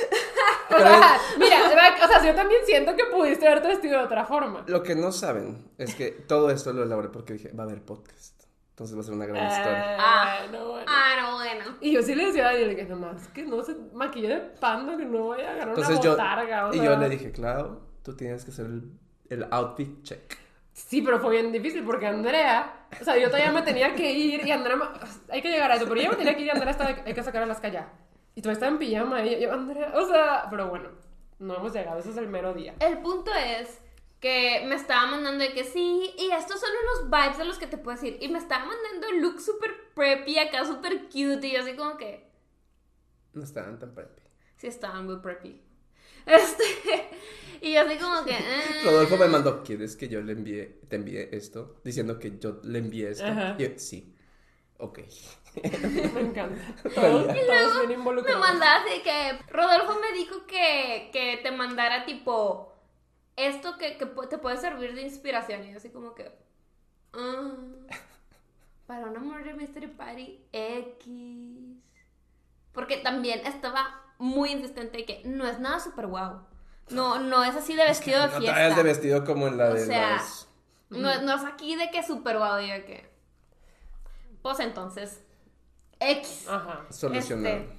O 0.71 0.77
sea, 0.77 1.19
mira, 1.39 1.65
o 2.05 2.07
sea, 2.07 2.23
yo 2.27 2.35
también 2.35 2.61
siento 2.67 2.95
que 2.95 3.05
pudiste 3.07 3.49
haberte 3.49 3.69
vestido 3.69 4.01
de 4.01 4.05
otra 4.05 4.27
forma. 4.27 4.65
Lo 4.67 4.83
que 4.83 4.95
no 4.95 5.13
saben 5.13 5.71
es 5.79 5.95
que 5.95 6.11
todo 6.11 6.51
esto 6.51 6.75
lo 6.75 6.83
elaboré 6.83 7.09
porque 7.09 7.33
dije, 7.33 7.53
va 7.53 7.63
a 7.63 7.67
haber 7.67 7.81
podcast. 7.83 8.38
Entonces 8.79 8.97
va 8.97 9.01
a 9.01 9.05
ser 9.05 9.15
una 9.15 9.27
gran 9.27 9.45
historia. 9.49 9.97
Ah. 9.99 10.39
no, 10.53 10.69
bueno. 10.69 10.85
Ah, 10.87 11.17
no, 11.21 11.35
bueno. 11.39 11.65
Y 11.81 11.91
yo 11.91 12.01
sí 12.01 12.15
le 12.15 12.27
decía 12.27 12.49
a 12.49 12.53
Daniel 12.53 12.77
que 12.77 12.85
nomás 12.85 13.27
que 13.27 13.43
no 13.43 13.61
se 13.65 13.75
maquille 13.93 14.29
de 14.29 14.37
panda, 14.61 14.97
que 14.97 15.05
no 15.05 15.27
vaya 15.31 15.49
a 15.49 15.53
agarrar 15.55 15.69
Entonces 15.71 15.97
una 15.97 16.05
yo, 16.05 16.11
botarga. 16.13 16.67
o 16.69 16.73
y 16.73 16.77
sea. 16.79 16.85
yo 16.85 16.97
le 16.97 17.09
dije, 17.09 17.33
Clau, 17.33 17.81
tú 18.05 18.15
tienes 18.15 18.45
que 18.45 18.53
hacer 18.53 18.67
el, 18.67 18.93
el 19.31 19.49
outfit 19.51 20.05
check. 20.05 20.37
Sí, 20.73 21.03
pero 21.03 21.19
fue 21.19 21.33
bien 21.33 21.51
difícil 21.51 21.83
porque 21.83 22.07
Andrea, 22.07 22.87
o 23.01 23.05
sea, 23.05 23.19
yo 23.19 23.27
todavía 23.27 23.51
me 23.51 23.63
tenía 23.63 23.97
que 23.97 24.13
ir 24.13 24.47
y 24.47 24.53
Andrea, 24.53 24.79
hay 25.29 25.43
que 25.43 25.51
llegar 25.51 25.73
a 25.73 25.75
eso, 25.75 25.89
pero 25.89 26.01
yo 26.01 26.11
me 26.11 26.15
tenía 26.17 26.37
que 26.37 26.43
ir 26.43 26.47
y 26.47 26.51
Andrea 26.51 26.71
estaba, 26.71 26.91
hay 27.05 27.15
que 27.15 27.23
sacar 27.25 27.43
a 27.43 27.47
las 27.47 27.59
calles. 27.59 27.83
Y 28.37 28.43
tú 28.43 28.51
estás 28.51 28.69
en 28.69 28.79
pijama 28.79 29.25
y 29.25 29.41
yo, 29.41 29.53
Andrea, 29.53 29.93
o 29.97 30.07
sea, 30.07 30.47
pero 30.49 30.69
bueno, 30.69 30.91
no 31.41 31.57
hemos 31.57 31.73
llegado, 31.73 31.99
eso 31.99 32.11
es 32.11 32.17
el 32.17 32.29
mero 32.29 32.55
día. 32.55 32.77
El 32.79 32.99
punto 32.99 33.33
es 33.35 33.81
que 34.21 34.65
me 34.67 34.75
estaba 34.75 35.07
mandando 35.07 35.45
de 35.45 35.53
que 35.53 35.65
sí, 35.65 36.13
y 36.19 36.31
estos 36.33 36.61
son 36.61 36.71
unos 36.83 37.11
vibes 37.11 37.39
de 37.39 37.45
los 37.45 37.59
que 37.59 37.67
te 37.67 37.79
puedo 37.79 37.97
decir. 37.97 38.19
Y 38.21 38.29
me 38.29 38.39
estaba 38.39 38.65
mandando 38.65 39.09
el 39.09 39.21
look 39.21 39.41
súper 39.41 39.71
preppy, 39.95 40.39
acá 40.39 40.65
súper 40.65 41.05
cute, 41.05 41.47
y 41.47 41.53
yo 41.53 41.61
así 41.61 41.75
como 41.77 41.97
que, 41.97 42.29
No 43.33 43.45
estaban 43.45 43.79
tan 43.79 43.95
preppy. 43.95 44.23
sí 44.57 44.67
estaban 44.67 45.07
muy 45.07 45.17
preppy. 45.19 45.61
Este, 46.27 46.63
y 47.63 47.73
yo 47.73 47.81
así 47.81 47.97
como 47.97 48.23
que... 48.25 48.33
eh. 48.33 48.63
Rodolfo 48.85 49.17
me 49.17 49.29
mandó, 49.29 49.63
¿quieres 49.63 49.97
que 49.97 50.09
yo 50.09 50.21
le 50.21 50.33
envíe, 50.33 50.81
te 50.89 50.97
envíe 50.97 51.29
esto? 51.33 51.81
Diciendo 51.85 52.19
que 52.19 52.39
yo 52.39 52.61
le 52.65 52.81
envíe 52.81 53.05
esto. 53.07 53.25
Ajá. 53.25 53.57
Y 53.59 53.63
yo, 53.63 53.69
sí. 53.79 54.15
Ok. 54.79 55.01
Me 56.15 56.21
encanta. 56.21 56.75
Todos, 56.95 57.27
todos 57.35 57.89
bien 57.89 58.05
Me 58.05 58.37
mandaba 58.37 58.77
así 58.77 59.03
que 59.03 59.39
Rodolfo 59.51 59.99
me 60.01 60.13
dijo 60.17 60.47
que, 60.47 61.11
que 61.13 61.41
te 61.43 61.51
mandara 61.51 62.05
tipo 62.05 62.78
esto 63.39 63.79
que, 63.79 63.97
que 63.97 64.07
te 64.07 64.39
puede 64.39 64.57
servir 64.57 64.95
de 64.95 65.03
inspiración. 65.03 65.65
Y 65.65 65.71
yo 65.73 65.79
así 65.79 65.91
como 65.91 66.15
que... 66.15 66.31
ah, 67.13 67.55
para 68.87 69.07
una 69.07 69.21
Murder 69.21 69.55
Mystery 69.55 69.87
Party 69.87 70.45
X. 70.53 71.79
Porque 72.73 72.99
también 72.99 73.47
estaba 73.47 74.03
muy 74.19 74.51
insistente 74.51 74.99
de 74.99 75.05
que 75.05 75.23
no 75.25 75.47
es 75.47 75.59
nada 75.61 75.79
súper 75.81 76.07
guau. 76.07 76.47
No, 76.91 77.19
no 77.19 77.45
es 77.45 77.55
así 77.55 77.75
de 77.75 77.85
vestido 77.85 78.21
de 78.21 78.29
no 78.29 78.39
fiesta. 78.39 78.59
vayas 78.59 78.77
de 78.77 78.83
vestido 78.83 79.25
como 79.25 79.47
en 79.47 79.59
la 79.59 79.67
O 79.67 79.75
de 79.75 79.87
sea, 79.87 80.11
las... 80.13 80.49
No, 80.91 81.21
no 81.23 81.35
es 81.35 81.45
aquí 81.45 81.77
de 81.77 81.91
que 81.91 82.03
súper 82.03 82.39
guau. 82.39 82.61
Y 82.61 82.69
yo 82.69 82.87
que... 82.87 83.09
Pues 84.43 84.61
entonces... 84.61 85.23
X. 86.01 86.47
Ajá. 86.49 86.87
Solucionado. 86.91 87.57
Este, 87.57 87.79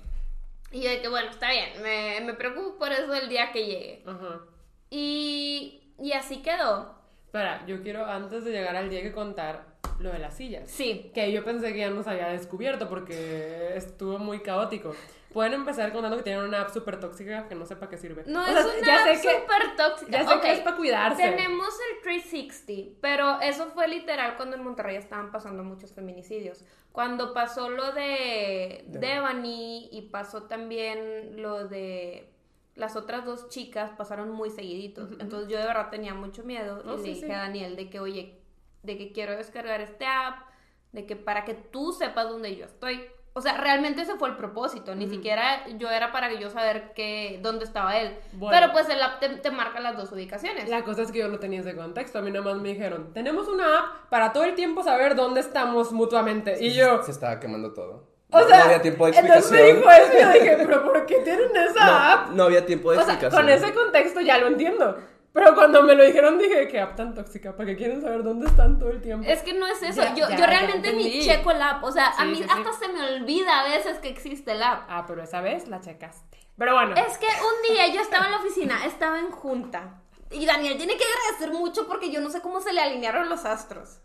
y 0.72 0.82
yo 0.84 0.89
de 0.89 1.01
que, 1.01 1.07
bueno, 1.07 1.32
está 1.32 1.49
bien, 1.49 1.82
me, 1.82 2.22
me 2.22 2.34
preocupo 2.34 2.78
por 2.78 2.91
eso 2.91 3.14
el 3.14 3.30
día 3.30 3.51
que 3.51 3.66
llegue. 3.66 4.03
Ajá. 4.05 4.41
Y, 4.89 5.93
y 5.99 6.11
así 6.13 6.41
quedó. 6.41 6.95
Espera, 7.25 7.63
yo 7.67 7.81
quiero 7.83 8.05
antes 8.05 8.43
de 8.43 8.51
llegar 8.51 8.75
al 8.75 8.89
día 8.89 9.01
que 9.01 9.11
contar 9.11 9.65
lo 9.99 10.11
de 10.11 10.19
las 10.19 10.35
sillas. 10.35 10.69
Sí. 10.69 11.11
Que 11.13 11.31
yo 11.31 11.43
pensé 11.43 11.73
que 11.73 11.79
ya 11.79 11.89
nos 11.89 12.07
había 12.07 12.29
descubierto 12.29 12.89
porque 12.89 13.73
estuvo 13.75 14.17
muy 14.17 14.39
caótico. 14.39 14.95
Pueden 15.33 15.53
empezar 15.53 15.91
contando 15.93 16.17
que 16.17 16.23
tienen 16.23 16.43
una 16.43 16.61
app 16.61 16.73
súper 16.73 16.99
tóxica 16.99 17.47
que 17.47 17.53
no 17.53 17.63
sé 17.67 17.75
para 17.75 17.91
qué 17.91 17.97
sirve. 17.97 18.23
No 18.25 18.41
O 18.43 18.47
es 18.47 18.53
sea, 18.53 18.65
una 18.65 18.87
ya 18.87 19.03
app 19.11 19.15
súper 19.17 19.75
tóxica. 19.77 20.11
Ya 20.11 20.27
sé 20.27 20.39
que 20.41 20.51
es 20.53 20.59
para 20.61 20.75
cuidarse. 20.75 21.21
Tenemos 21.21 21.67
el 21.93 22.01
360, 22.01 22.97
pero 22.99 23.39
eso 23.41 23.67
fue 23.67 23.87
literal 23.87 24.35
cuando 24.37 24.55
en 24.55 24.63
Monterrey 24.63 24.95
estaban 24.95 25.31
pasando 25.31 25.63
muchos 25.63 25.93
feminicidios. 25.93 26.63
Cuando 26.91 27.35
pasó 27.35 27.69
lo 27.69 27.91
de 27.91 28.85
De- 28.87 28.99
Devani 28.99 29.89
y 29.91 30.09
pasó 30.11 30.43
también 30.43 31.39
lo 31.43 31.67
de 31.67 32.33
las 32.80 32.95
otras 32.95 33.25
dos 33.25 33.49
chicas, 33.49 33.91
pasaron 33.97 34.32
muy 34.32 34.49
seguiditos. 34.49 35.09
Entonces 35.19 35.49
yo 35.49 35.57
de 35.59 35.65
verdad 35.65 35.89
tenía 35.89 36.13
mucho 36.13 36.43
miedo 36.43 36.82
Oh, 36.86 36.93
y 36.93 36.97
le 36.97 37.03
sí, 37.03 37.09
dije 37.09 37.25
sí. 37.27 37.32
a 37.32 37.38
Daniel 37.39 37.75
de 37.75 37.89
que, 37.89 37.99
oye, 37.99 38.39
de 38.84 38.97
que 38.97 39.11
quiero 39.11 39.36
descargar 39.36 39.82
este 39.82 40.05
app, 40.05 40.47
de 40.93 41.05
que 41.05 41.15
para 41.15 41.45
que 41.45 41.53
tú 41.53 41.91
sepas 41.91 42.30
dónde 42.30 42.55
yo 42.55 42.65
estoy. 42.65 43.03
O 43.34 43.41
sea, 43.41 43.57
realmente 43.57 44.01
ese 44.01 44.15
fue 44.15 44.30
el 44.30 44.36
propósito, 44.36 44.95
ni 44.95 45.07
siquiera 45.07 45.67
yo 45.77 45.89
era 45.89 46.11
para 46.11 46.30
que 46.30 46.39
yo 46.39 46.49
saber 46.49 46.93
que, 46.93 47.39
dónde 47.43 47.63
estaba 47.63 47.97
él. 47.97 48.17
Bueno. 48.34 48.57
Pero 48.59 48.73
pues 48.73 48.89
el 48.89 49.01
app 49.01 49.19
te, 49.19 49.30
te 49.30 49.51
marca 49.51 49.80
las 49.80 49.95
dos 49.95 50.11
ubicaciones. 50.11 50.67
La 50.67 50.84
cosa 50.84 51.03
es 51.03 51.11
que 51.11 51.19
yo 51.19 51.27
no 51.27 51.38
tenía 51.38 51.59
ese 51.59 51.75
contexto. 51.75 52.19
A 52.19 52.21
mí 52.21 52.32
nada 52.32 52.43
más 52.43 52.57
me 52.61 52.69
dijeron, 52.69 53.13
tenemos 53.13 53.47
una 53.47 53.77
app 53.80 54.09
para 54.09 54.34
todo 54.34 54.45
el 54.45 54.55
tiempo 54.55 54.84
saber 54.84 55.15
dónde 55.15 55.41
estamos 55.41 55.91
mutuamente. 55.91 56.57
Y 56.59 56.73
yo, 56.73 57.03
Se 57.03 57.11
estaba 57.11 57.39
quemando 57.39 57.71
todo. 57.73 58.09
O 58.32 58.39
no, 58.39 58.47
sea, 58.47 58.57
no 58.59 58.63
había 58.65 58.82
tiempo 58.82 59.05
de 59.07 59.17
entonces 59.17 59.51
explicación. 59.51 59.75
me 59.75 59.80
dijo 59.80 59.91
eso 59.91 60.13
y 60.17 60.21
yo 60.21 60.32
dije, 60.43 60.57
pero 60.65 60.84
¿por 60.84 61.05
qué 61.05 61.15
tienen 61.19 61.55
esa 61.69 61.86
no, 61.86 61.91
app? 61.91 62.30
no 62.32 62.43
había 62.43 62.65
tiempo 62.65 62.91
de 62.91 62.97
O 62.97 63.01
sea, 63.03 63.13
explicación. 63.13 63.41
con 63.41 63.49
ese 63.51 63.73
contexto 63.73 64.21
ya 64.21 64.38
lo 64.38 64.47
entiendo. 64.47 64.97
Pero 65.32 65.53
cuando 65.53 65.84
me 65.84 65.93
lo 65.93 66.03
dijeron 66.03 66.38
dije, 66.39 66.67
qué 66.67 66.80
app 66.82 66.95
tan 66.95 67.13
tóxica, 67.13 67.55
¿para 67.55 67.67
qué 67.67 67.75
quieren 67.77 68.01
saber 68.01 68.23
dónde 68.23 68.47
están 68.47 68.80
todo 68.80 68.89
el 68.89 68.99
tiempo? 69.01 69.30
Es 69.30 69.43
que 69.43 69.53
no 69.53 69.67
es 69.67 69.82
eso. 69.84 70.01
Ya, 70.01 70.15
yo, 70.15 70.27
ya, 70.27 70.32
yo 70.36 70.39
ya 70.39 70.47
realmente 70.47 70.91
ni 70.93 71.21
checo 71.21 71.51
el 71.51 71.61
app. 71.61 71.84
O 71.84 71.91
sea, 71.91 72.13
a 72.17 72.25
mí 72.25 72.36
sí, 72.38 72.43
sí. 72.43 72.49
hasta 72.51 72.73
se 72.73 72.91
me 72.91 73.01
olvida 73.15 73.59
a 73.59 73.63
veces 73.69 73.99
que 73.99 74.09
existe 74.09 74.53
el 74.53 74.63
app. 74.63 74.86
Ah, 74.89 75.05
pero 75.07 75.21
esa 75.21 75.41
vez 75.41 75.67
la 75.67 75.82
checaste. 75.82 76.39
Pero 76.57 76.73
bueno. 76.73 76.95
Es 76.95 77.17
que 77.19 77.27
un 77.27 77.73
día 77.75 77.88
yo 77.93 78.01
estaba 78.01 78.25
en 78.25 78.32
la 78.32 78.38
oficina, 78.39 78.86
estaba 78.86 79.19
en 79.19 79.30
junta. 79.32 80.01
Y 80.32 80.45
Daniel 80.47 80.77
tiene 80.77 80.97
que 80.97 81.03
agradecer 81.03 81.51
mucho 81.57 81.88
porque 81.88 82.11
yo 82.11 82.21
no 82.21 82.30
sé 82.32 82.41
cómo 82.41 82.59
se 82.59 82.73
le 82.73 82.82
alinearon 82.82 83.30
los 83.30 83.45
astros. 83.45 83.99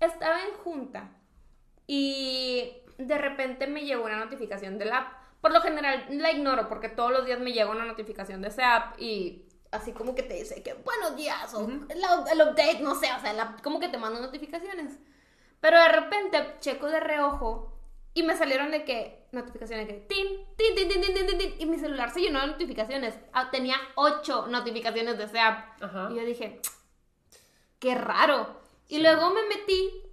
Estaba 0.00 0.40
en 0.44 0.54
junta 0.64 1.10
y 1.86 2.72
de 2.98 3.16
repente 3.16 3.66
me 3.66 3.84
llegó 3.84 4.04
una 4.04 4.18
notificación 4.18 4.78
del 4.78 4.92
app. 4.92 5.12
Por 5.40 5.52
lo 5.52 5.60
general 5.60 6.06
la 6.10 6.32
ignoro 6.32 6.68
porque 6.68 6.88
todos 6.88 7.12
los 7.12 7.24
días 7.24 7.38
me 7.38 7.52
llega 7.52 7.70
una 7.70 7.84
notificación 7.84 8.42
de 8.42 8.48
ese 8.48 8.62
app 8.64 9.00
y 9.00 9.46
así 9.70 9.92
como 9.92 10.14
que 10.14 10.24
te 10.24 10.34
dice 10.34 10.62
que 10.62 10.74
buenos 10.74 11.16
días 11.16 11.54
o 11.54 11.66
el 11.66 12.40
update, 12.40 12.80
no 12.80 12.94
sé, 12.94 13.08
o 13.12 13.20
sea, 13.20 13.56
como 13.62 13.78
que 13.78 13.88
te 13.88 13.98
mando 13.98 14.20
notificaciones. 14.20 14.98
Pero 15.60 15.78
de 15.80 15.88
repente 15.88 16.56
checo 16.60 16.86
de 16.88 17.00
reojo 17.00 17.78
y 18.14 18.24
me 18.24 18.36
salieron 18.36 18.72
de 18.72 18.84
que 18.84 19.28
notificaciones 19.30 19.86
que 19.86 19.94
tin, 19.94 20.26
tin, 20.56 20.74
tin, 20.74 20.88
tin, 20.88 21.00
tin, 21.02 21.26
tin, 21.26 21.38
tin, 21.38 21.54
y 21.60 21.66
mi 21.66 21.78
celular 21.78 22.10
se 22.10 22.20
llenó 22.20 22.40
de 22.40 22.48
notificaciones. 22.48 23.14
Ah, 23.32 23.50
tenía 23.50 23.76
ocho 23.94 24.46
notificaciones 24.48 25.18
de 25.18 25.24
ese 25.24 25.38
app. 25.38 25.80
Uh 25.82 25.86
-huh. 25.86 26.12
Y 26.12 26.16
yo 26.16 26.24
dije, 26.24 26.60
qué 27.78 27.94
raro. 27.94 28.60
Y 28.88 28.98
luego 28.98 29.30
me 29.30 29.42
metí 29.46 30.07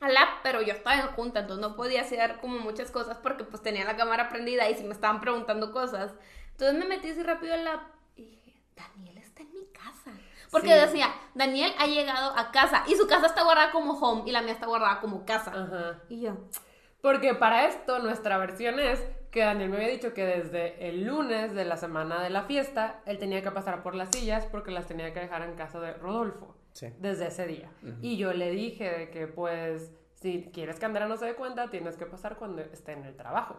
al 0.00 0.16
app, 0.16 0.38
pero 0.42 0.62
yo 0.62 0.72
estaba 0.72 0.96
en 0.96 1.08
junta, 1.08 1.40
entonces 1.40 1.60
no 1.66 1.76
podía 1.76 2.00
hacer 2.02 2.38
como 2.40 2.58
muchas 2.58 2.90
cosas 2.90 3.18
porque 3.18 3.44
pues 3.44 3.62
tenía 3.62 3.84
la 3.84 3.96
cámara 3.96 4.28
prendida 4.28 4.68
y 4.68 4.74
si 4.74 4.84
me 4.84 4.92
estaban 4.94 5.20
preguntando 5.20 5.72
cosas. 5.72 6.12
Entonces 6.52 6.78
me 6.78 6.86
metí 6.86 7.10
así 7.10 7.22
rápido 7.22 7.54
al 7.54 7.66
app 7.66 7.82
y 8.16 8.24
dije, 8.26 8.60
Daniel 8.76 9.18
está 9.18 9.42
en 9.42 9.52
mi 9.52 9.66
casa. 9.72 10.10
Porque 10.50 10.68
Sí. 10.68 10.74
decía, 10.74 11.14
Daniel 11.34 11.72
ha 11.78 11.86
llegado 11.86 12.36
a 12.36 12.50
casa 12.50 12.84
y 12.88 12.94
su 12.96 13.06
casa 13.06 13.26
está 13.26 13.44
guardada 13.44 13.70
como 13.72 13.92
home 13.92 14.22
y 14.26 14.32
la 14.32 14.42
mía 14.42 14.52
está 14.52 14.66
guardada 14.66 15.00
como 15.00 15.24
casa. 15.24 15.52
Ajá. 15.52 16.00
Y 16.08 16.20
yo, 16.22 16.36
Porque 17.02 17.34
para 17.34 17.66
esto 17.66 17.98
nuestra 18.00 18.36
versión 18.36 18.78
es 18.78 19.02
que 19.30 19.40
Daniel 19.40 19.70
me 19.70 19.76
había 19.76 19.88
dicho 19.88 20.12
que 20.12 20.26
desde 20.26 20.86
el 20.88 21.04
lunes 21.04 21.54
de 21.54 21.64
la 21.64 21.76
semana 21.78 22.20
de 22.22 22.28
la 22.30 22.42
fiesta, 22.42 23.00
él 23.06 23.18
tenía 23.18 23.42
que 23.42 23.50
pasar 23.52 23.82
por 23.82 23.94
las 23.94 24.10
sillas 24.10 24.44
porque 24.46 24.70
las 24.70 24.86
tenía 24.86 25.14
que 25.14 25.20
dejar 25.20 25.42
en 25.42 25.54
casa 25.54 25.80
de 25.80 25.94
Rodolfo. 25.94 26.56
Sí. 26.72 26.88
Desde 26.98 27.26
ese 27.28 27.46
día. 27.46 27.70
Y 28.02 28.16
yo 28.16 28.32
le 28.32 28.50
dije 28.50 28.90
de 28.90 29.10
que 29.10 29.26
pues 29.26 29.92
si 30.14 30.50
quieres 30.52 30.78
que 30.78 30.86
Andrea 30.86 31.08
no 31.08 31.16
se 31.16 31.24
dé 31.26 31.34
cuenta, 31.34 31.68
tienes 31.70 31.96
que 31.96 32.06
pasar 32.06 32.36
cuando 32.36 32.62
esté 32.62 32.92
en 32.92 33.04
el 33.04 33.16
trabajo. 33.16 33.56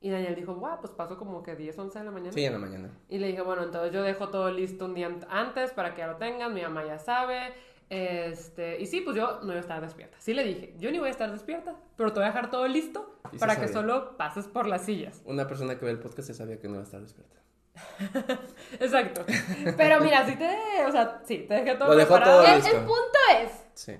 Y 0.00 0.10
Daniel 0.10 0.36
dijo, 0.36 0.54
guau, 0.54 0.78
pues 0.80 0.92
paso 0.92 1.18
como 1.18 1.42
que 1.42 1.56
10, 1.56 1.76
11 1.76 1.98
de 1.98 2.04
la 2.04 2.10
mañana. 2.12 2.32
Sí, 2.32 2.44
en 2.44 2.52
la 2.52 2.58
mañana. 2.60 2.90
Y 3.08 3.18
le 3.18 3.26
dije, 3.26 3.42
bueno, 3.42 3.64
entonces 3.64 3.92
yo 3.92 4.02
dejo 4.02 4.28
todo 4.28 4.48
listo 4.52 4.84
un 4.84 4.94
día 4.94 5.08
ant- 5.08 5.26
antes 5.28 5.72
para 5.72 5.92
que 5.94 6.02
ya 6.02 6.06
lo 6.06 6.16
tengan, 6.16 6.54
mi 6.54 6.62
mamá 6.62 6.84
ya 6.84 6.98
sabe. 7.00 7.52
Este, 7.90 8.80
y 8.80 8.86
sí, 8.86 9.00
pues 9.00 9.16
yo 9.16 9.40
no 9.40 9.46
iba 9.46 9.56
a 9.56 9.60
estar 9.60 9.80
despierta. 9.80 10.16
Sí 10.20 10.34
le 10.34 10.44
dije, 10.44 10.74
yo 10.78 10.90
ni 10.92 10.98
voy 10.98 11.08
a 11.08 11.10
estar 11.10 11.32
despierta, 11.32 11.74
pero 11.96 12.12
te 12.12 12.20
voy 12.20 12.24
a 12.24 12.28
dejar 12.28 12.50
todo 12.50 12.68
listo 12.68 13.18
Y 13.32 13.38
para 13.38 13.54
que 13.56 13.66
solo 13.72 14.16
pases 14.16 14.46
por 14.46 14.66
las 14.68 14.84
sillas. 14.84 15.22
Una 15.24 15.46
persona 15.48 15.78
que 15.78 15.84
ve 15.84 15.90
el 15.90 15.98
podcast 15.98 16.28
se 16.28 16.34
sabía 16.34 16.60
que 16.60 16.68
no 16.68 16.74
iba 16.74 16.82
a 16.82 16.84
estar 16.84 17.00
despierta. 17.00 17.36
Exacto. 18.80 19.24
Pero 19.76 20.00
mira, 20.00 20.26
sí 20.26 20.36
te, 20.36 20.84
o 20.86 20.92
sea, 20.92 21.20
sí, 21.24 21.44
te 21.48 21.54
dejé 21.54 21.74
todo 21.76 21.88
Lo 21.88 21.96
dejó 21.96 22.14
preparado. 22.14 22.42
todo 22.42 22.52
el, 22.54 22.60
listo. 22.60 22.76
el 22.76 22.84
punto 22.84 23.18
es 23.40 23.50
Sí. 23.74 23.96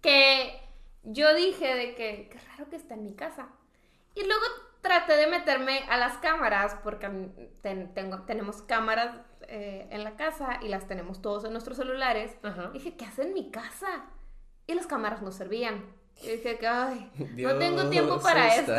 que 0.00 0.60
yo 1.04 1.34
dije 1.34 1.74
de 1.74 1.94
que 1.94 2.28
qué 2.30 2.38
raro 2.50 2.68
que 2.70 2.76
está 2.76 2.94
en 2.94 3.04
mi 3.04 3.14
casa. 3.14 3.48
Y 4.14 4.24
luego 4.26 4.42
traté 4.82 5.14
de 5.16 5.26
meterme 5.26 5.80
a 5.88 5.96
las 5.96 6.18
cámaras 6.18 6.76
porque 6.82 7.08
ten- 7.62 7.94
tengo, 7.94 8.22
tenemos 8.22 8.62
cámaras 8.62 9.16
eh, 9.48 9.86
en 9.90 10.04
la 10.04 10.16
casa 10.16 10.58
y 10.62 10.68
las 10.68 10.86
tenemos 10.86 11.20
todos 11.22 11.44
en 11.44 11.52
nuestros 11.52 11.76
celulares. 11.76 12.36
Ajá. 12.42 12.70
Dije, 12.72 12.96
¿qué 12.96 13.04
hace 13.04 13.22
en 13.22 13.34
mi 13.34 13.50
casa? 13.50 14.06
Y 14.66 14.74
las 14.74 14.86
cámaras 14.86 15.22
no 15.22 15.32
servían. 15.32 15.84
Y 16.22 16.28
dije 16.36 16.56
que, 16.58 16.66
ay, 16.66 17.10
no 17.36 17.56
tengo 17.58 17.88
tiempo 17.90 18.20
para 18.20 18.54
esto. 18.54 18.74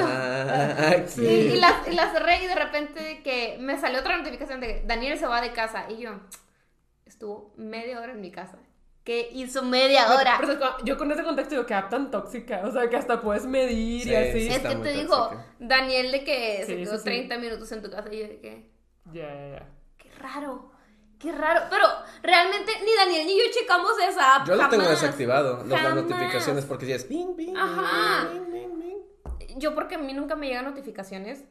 Sí, 1.07 1.25
y 1.25 1.59
las, 1.59 1.87
y 1.87 1.91
las 1.93 2.11
cerré 2.13 2.43
y 2.43 2.47
de 2.47 2.55
repente 2.55 3.21
que 3.23 3.57
me 3.59 3.77
salió 3.79 3.99
otra 3.99 4.17
notificación 4.17 4.59
de 4.61 4.67
que 4.67 4.83
Daniel 4.85 5.17
se 5.19 5.27
va 5.27 5.41
de 5.41 5.51
casa. 5.51 5.85
Y 5.89 5.97
yo, 6.01 6.11
estuvo 7.05 7.53
media 7.57 7.99
hora 7.99 8.13
en 8.13 8.21
mi 8.21 8.31
casa. 8.31 8.57
¿Qué 9.03 9.29
hizo 9.33 9.63
media 9.63 10.13
hora? 10.15 10.37
Pero, 10.39 10.53
pero 10.57 10.77
yo 10.85 10.97
con 10.97 11.11
ese 11.11 11.23
contexto 11.23 11.55
digo 11.55 11.65
que 11.65 11.73
app 11.73 11.89
tan 11.89 12.09
tóxica, 12.09 12.61
o 12.65 12.71
sea, 12.71 12.89
que 12.89 12.95
hasta 12.95 13.19
puedes 13.19 13.45
medir 13.45 13.99
y 14.01 14.03
Sí, 14.03 14.15
así. 14.15 14.39
sí. 14.39 14.47
es 14.47 14.59
que 14.59 14.75
te 14.75 14.93
dijo 14.93 15.15
tóxica. 15.29 15.45
Daniel 15.59 16.11
de 16.13 16.23
que 16.23 16.57
Sí, 16.65 16.71
se 16.71 16.77
quedó 16.77 16.91
sí, 16.93 16.97
sí. 16.99 17.03
30 17.03 17.37
minutos 17.37 17.69
en 17.73 17.81
tu 17.81 17.91
casa 17.91 18.07
y 18.13 18.19
yo 18.19 18.27
de 18.29 18.39
que, 18.39 18.69
Ya, 19.11 19.23
ya, 19.27 19.49
ya. 19.59 19.67
qué 19.97 20.09
raro, 20.19 20.71
qué 21.23 21.31
raro. 21.31 21.61
Pero 21.69 21.85
realmente 22.21 22.71
ni 22.85 22.93
Daniel 22.93 23.25
ni 23.25 23.37
yo 23.37 23.45
checamos 23.51 23.93
esa 24.07 24.35
app. 24.35 24.47
Yo 24.47 24.55
lo 24.55 24.69
tengo 24.69 24.83
desactivado, 24.89 25.63
las- 25.65 25.81
las 25.83 25.95
notificaciones, 25.95 26.65
porque 26.65 26.85
si 26.85 26.91
es 26.91 27.07
bing, 27.09 27.35
bing, 27.35 27.57
Ajá. 27.57 28.27
bing, 28.31 28.51
bing, 28.51 28.79
bing, 28.79 28.79
bing. 29.39 29.59
Yo 29.59 29.73
porque 29.73 29.95
a 29.95 29.97
mí 29.97 30.13
nunca 30.13 30.35
me 30.35 30.47
llegan 30.47 30.65
notificaciones. 30.65 31.43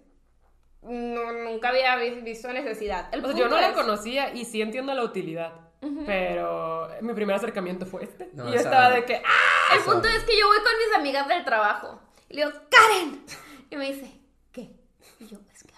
No, 0.82 1.32
nunca 1.32 1.68
había 1.70 1.96
vi- 1.96 2.20
visto 2.20 2.52
necesidad. 2.52 3.08
El 3.14 3.24
O 3.24 3.28
sea, 3.28 3.36
yo 3.36 3.48
no 3.48 3.60
la 3.60 3.72
conocía 3.72 4.34
y 4.34 4.44
sí 4.44 4.60
entiendo 4.62 4.92
la 4.94 5.04
utilidad. 5.04 5.52
Pero 6.06 6.88
mi 7.00 7.12
primer 7.14 7.34
acercamiento 7.36 7.86
fue 7.86 8.04
este. 8.04 8.30
No, 8.34 8.48
y 8.48 8.52
yo 8.52 8.56
estaba 8.58 8.90
de 8.90 9.04
que, 9.04 9.16
¡ah! 9.16 9.72
El 9.74 9.80
Eso. 9.80 9.90
punto 9.92 10.06
es 10.08 10.22
que 10.24 10.38
yo 10.38 10.46
voy 10.46 10.58
con 10.58 10.72
mis 10.86 10.96
amigas 10.96 11.26
del 11.28 11.44
trabajo. 11.44 12.00
Y 12.28 12.34
le 12.36 12.44
digo, 12.46 12.58
Karen. 12.70 13.24
Y 13.70 13.76
me 13.76 13.90
dice, 13.92 14.20
¿qué? 14.52 14.70
Y 15.18 15.26
yo, 15.28 15.38
es 15.52 15.62
que 15.64 15.72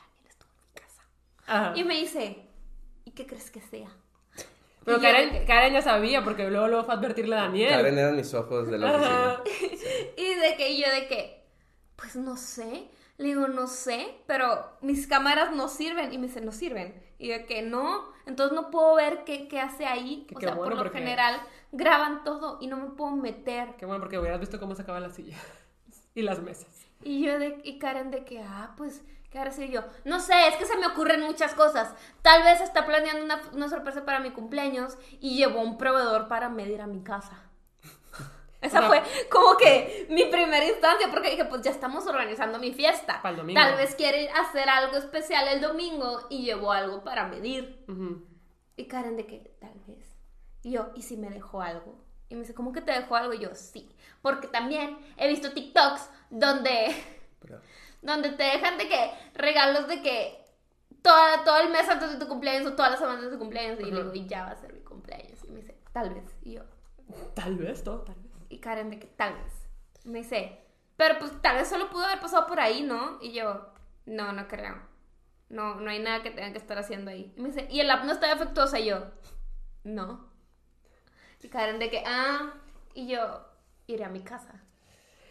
Ajá. 1.46 1.72
Y 1.76 1.84
me 1.84 1.94
dice, 1.94 2.24
¿y 2.24 2.43
qué 3.14 3.26
crees 3.26 3.50
que 3.50 3.60
sea? 3.60 3.88
Pero 4.84 5.00
Karen, 5.00 5.46
Karen 5.46 5.72
ya 5.72 5.80
sabía, 5.82 6.22
porque 6.22 6.50
luego, 6.50 6.68
luego 6.68 6.84
fue 6.84 6.94
a 6.94 6.98
advertirle 6.98 7.36
a 7.36 7.42
Daniel. 7.42 7.70
Karen 7.70 7.98
eran 7.98 8.16
mis 8.16 8.34
ojos 8.34 8.68
de 8.68 8.78
la 8.78 8.96
oficina. 8.96 9.40
Y 10.16 10.34
de 10.34 10.56
que 10.56 10.70
y 10.70 10.82
yo 10.82 10.90
de 10.92 11.06
que, 11.06 11.42
pues 11.96 12.16
no 12.16 12.36
sé. 12.36 12.88
Le 13.16 13.26
digo, 13.28 13.46
no 13.48 13.66
sé, 13.68 14.14
pero 14.26 14.76
mis 14.82 15.06
cámaras 15.06 15.54
no 15.54 15.68
sirven. 15.68 16.12
Y 16.12 16.18
me 16.18 16.26
dice, 16.26 16.40
no 16.40 16.52
sirven. 16.52 17.00
Y 17.18 17.28
de 17.28 17.46
que 17.46 17.62
no, 17.62 18.04
entonces 18.26 18.54
no 18.54 18.70
puedo 18.70 18.94
ver 18.96 19.24
qué, 19.24 19.48
qué 19.48 19.60
hace 19.60 19.86
ahí. 19.86 20.26
Que 20.28 20.34
o 20.34 20.38
qué 20.38 20.46
sea, 20.46 20.54
bueno, 20.54 20.70
por 20.70 20.78
lo 20.78 20.84
porque- 20.84 20.98
general 20.98 21.40
graban 21.72 22.22
todo 22.24 22.58
y 22.60 22.66
no 22.66 22.76
me 22.76 22.90
puedo 22.90 23.12
meter. 23.16 23.76
Qué 23.78 23.86
bueno, 23.86 24.00
porque 24.00 24.18
hubieras 24.18 24.40
visto 24.40 24.58
cómo 24.60 24.74
sacaba 24.74 25.00
la 25.00 25.10
silla. 25.10 25.36
y 26.14 26.22
las 26.22 26.42
mesas. 26.42 26.86
Y 27.02 27.22
yo 27.24 27.38
de, 27.38 27.60
y 27.64 27.78
Karen 27.78 28.10
de 28.10 28.24
que, 28.24 28.40
ah, 28.40 28.74
pues, 28.76 29.02
¿qué 29.34 29.38
ahora 29.40 29.50
sí 29.50 29.68
yo? 29.68 29.82
No 30.04 30.20
sé, 30.20 30.46
es 30.46 30.54
que 30.54 30.64
se 30.64 30.76
me 30.76 30.86
ocurren 30.86 31.20
muchas 31.22 31.54
cosas. 31.54 31.92
Tal 32.22 32.44
vez 32.44 32.60
está 32.60 32.86
planeando 32.86 33.24
una, 33.24 33.42
una 33.52 33.68
sorpresa 33.68 34.04
para 34.04 34.20
mi 34.20 34.30
cumpleaños 34.30 34.96
y 35.18 35.36
llevó 35.36 35.60
un 35.60 35.76
proveedor 35.76 36.28
para 36.28 36.48
medir 36.48 36.80
a 36.80 36.86
mi 36.86 37.02
casa. 37.02 37.42
Esa 38.60 38.82
fue 38.82 39.02
como 39.32 39.56
que 39.56 40.06
mi 40.08 40.26
primera 40.26 40.64
instancia, 40.64 41.08
porque 41.10 41.30
dije, 41.30 41.46
pues 41.46 41.62
ya 41.62 41.72
estamos 41.72 42.06
organizando 42.06 42.60
mi 42.60 42.72
fiesta. 42.72 43.20
Para 43.22 43.30
el 43.30 43.36
domingo. 43.38 43.60
Tal 43.60 43.76
vez 43.76 43.96
quiere 43.96 44.30
hacer 44.30 44.68
algo 44.68 44.96
especial 44.98 45.48
el 45.48 45.60
domingo 45.60 46.28
y 46.30 46.44
llevó 46.44 46.70
algo 46.70 47.02
para 47.02 47.26
medir. 47.26 47.84
Y 48.76 48.84
Karen 48.86 49.16
de 49.16 49.26
que, 49.26 49.56
tal 49.60 49.74
vez. 49.88 50.16
Y 50.62 50.70
yo, 50.70 50.92
¿y 50.94 51.02
si 51.02 51.16
me 51.16 51.28
dejó 51.28 51.60
algo? 51.60 51.98
Y 52.28 52.36
me 52.36 52.42
dice, 52.42 52.54
¿cómo 52.54 52.72
que 52.72 52.82
te 52.82 52.92
dejó 52.92 53.16
algo? 53.16 53.34
Y 53.34 53.40
yo, 53.40 53.52
sí. 53.56 53.90
Porque 54.22 54.46
también 54.46 54.96
he 55.16 55.26
visto 55.26 55.50
TikToks 55.50 56.08
donde 56.30 56.94
Pero- 57.40 57.60
donde 58.04 58.30
te 58.30 58.42
dejan 58.44 58.78
de 58.78 58.88
que 58.88 59.10
regalos 59.34 59.88
de 59.88 60.02
que 60.02 60.44
toda, 61.02 61.44
todo 61.44 61.58
el 61.58 61.70
mes 61.70 61.88
antes 61.88 62.10
de 62.12 62.18
tu 62.18 62.28
cumpleaños 62.28 62.70
o 62.70 62.74
todas 62.76 62.92
las 62.92 63.00
semanas 63.00 63.24
de 63.24 63.30
tu 63.30 63.38
cumpleaños. 63.38 63.80
Y 63.80 63.84
le 63.90 63.96
digo, 64.02 64.14
y 64.14 64.26
ya 64.26 64.44
va 64.44 64.50
a 64.52 64.56
ser 64.56 64.72
mi 64.72 64.80
cumpleaños. 64.80 65.42
Y 65.44 65.50
me 65.50 65.60
dice, 65.60 65.76
tal 65.92 66.14
vez. 66.14 66.24
Y 66.42 66.52
yo, 66.52 66.62
Tal 67.34 67.56
vez, 67.56 67.82
todo, 67.84 68.00
tal 68.02 68.14
vez. 68.16 68.32
y 68.48 68.58
Karen 68.58 68.90
de 68.90 68.98
que 68.98 69.06
tal 69.06 69.34
vez. 69.34 69.52
Me 70.04 70.18
dice, 70.20 70.58
pero 70.96 71.18
pues 71.18 71.32
tal 71.42 71.56
vez 71.56 71.68
solo 71.68 71.90
pudo 71.90 72.04
haber 72.06 72.20
pasado 72.20 72.46
por 72.46 72.60
ahí, 72.60 72.82
¿no? 72.82 73.18
Y 73.20 73.32
yo, 73.32 73.72
no, 74.06 74.32
no 74.32 74.48
creo. 74.48 74.80
No, 75.50 75.76
no 75.76 75.90
hay 75.90 75.98
nada 76.00 76.22
que 76.22 76.30
tengan 76.30 76.52
que 76.52 76.58
estar 76.58 76.78
haciendo 76.78 77.10
ahí. 77.10 77.32
Y 77.36 77.40
me 77.40 77.48
dice, 77.48 77.68
¿y 77.70 77.80
el 77.80 77.90
app 77.90 78.04
no 78.04 78.12
está 78.12 78.28
defectuosa? 78.28 78.78
Y 78.80 78.86
yo, 78.86 79.06
no. 79.84 80.30
Y 81.42 81.48
Karen 81.48 81.78
de 81.78 81.90
que, 81.90 82.02
ah, 82.06 82.54
y 82.94 83.06
yo, 83.08 83.44
iré 83.86 84.04
a 84.04 84.08
mi 84.08 84.22
casa. 84.22 84.62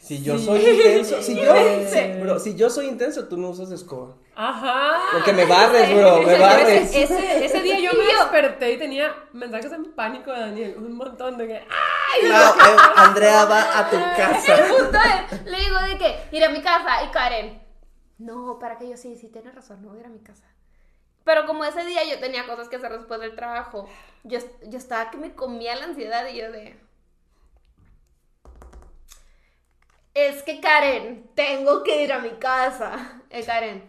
Si 0.04 0.22
yo 0.22 0.38
Sí. 0.38 0.45
soy 0.45 0.60
intenso, 0.70 1.22
si 1.22 1.34
yo, 1.41 1.54
Sí. 1.88 2.20
bro, 2.22 2.38
si 2.38 2.56
yo 2.56 2.70
soy 2.70 2.88
intenso, 2.88 3.30
tú 3.30 3.38
no 3.38 3.51
usas 3.51 3.72
escoba. 3.72 4.18
Ajá. 4.36 4.97
Porque 5.14 5.32
me 5.32 5.45
barres, 5.45 5.95
bro, 5.95 6.22
me 6.24 6.38
barres. 6.38 6.93
Ese, 6.93 7.45
ese 7.45 7.62
día 7.62 7.80
yo 7.80 7.91
me 7.97 8.04
desperté 8.04 8.74
y 8.74 8.78
tenía 8.78 9.16
mensajes 9.32 9.72
en 9.72 9.86
pánico 9.93 10.34
de 10.34 10.39
Daniel. 10.41 10.76
Un 10.78 10.97
montón 10.97 11.38
de 11.38 11.47
que. 11.47 11.56
¡Ay! 11.56 12.30
No, 12.30 12.36
eh, 12.38 12.78
Andrea 12.97 13.45
va 13.45 13.80
a 13.80 13.89
tu 13.89 13.95
casa. 13.95 14.56
El 14.58 14.74
punto 14.76 14.97
es, 15.32 15.45
le 15.45 15.58
digo 15.62 15.80
de 15.80 15.97
que 15.97 16.36
ir 16.36 16.43
a 16.43 16.49
mi 16.49 16.62
casa 16.62 17.06
y 17.06 17.12
Karen, 17.12 17.64
no, 18.18 18.60
para 18.60 18.78
que 18.78 18.89
yo 18.89 18.97
sí, 18.97 19.16
sí 19.16 19.30
tienes 19.30 19.56
razón, 19.56 19.82
no 19.84 19.88
voy 19.89 19.99
a 19.99 20.01
ir 20.01 20.06
a 20.08 20.10
mi 20.10 20.20
casa. 20.20 20.43
Pero 21.24 21.45
como 21.45 21.64
ese 21.64 21.86
día 21.86 22.01
yo 22.04 22.20
tenía 22.20 22.45
cosas 22.45 22.68
que 22.68 22.76
hacer 22.76 22.91
después 22.91 23.22
del 23.22 23.36
trabajo, 23.38 23.88
yo, 24.26 24.39
yo 24.68 24.78
estaba 24.78 25.10
que 25.12 25.18
me 25.18 25.34
comía 25.34 25.78
la 25.78 25.86
ansiedad 25.86 26.28
y 26.28 26.38
yo 26.39 26.51
de... 26.51 26.78
Es 30.14 30.43
que 30.43 30.59
Karen, 30.61 31.30
tengo 31.36 31.84
que 31.84 32.03
ir 32.03 32.14
a 32.14 32.20
mi 32.20 32.32
casa. 32.32 33.22
Eh, 33.30 33.43
Karen, 33.43 33.84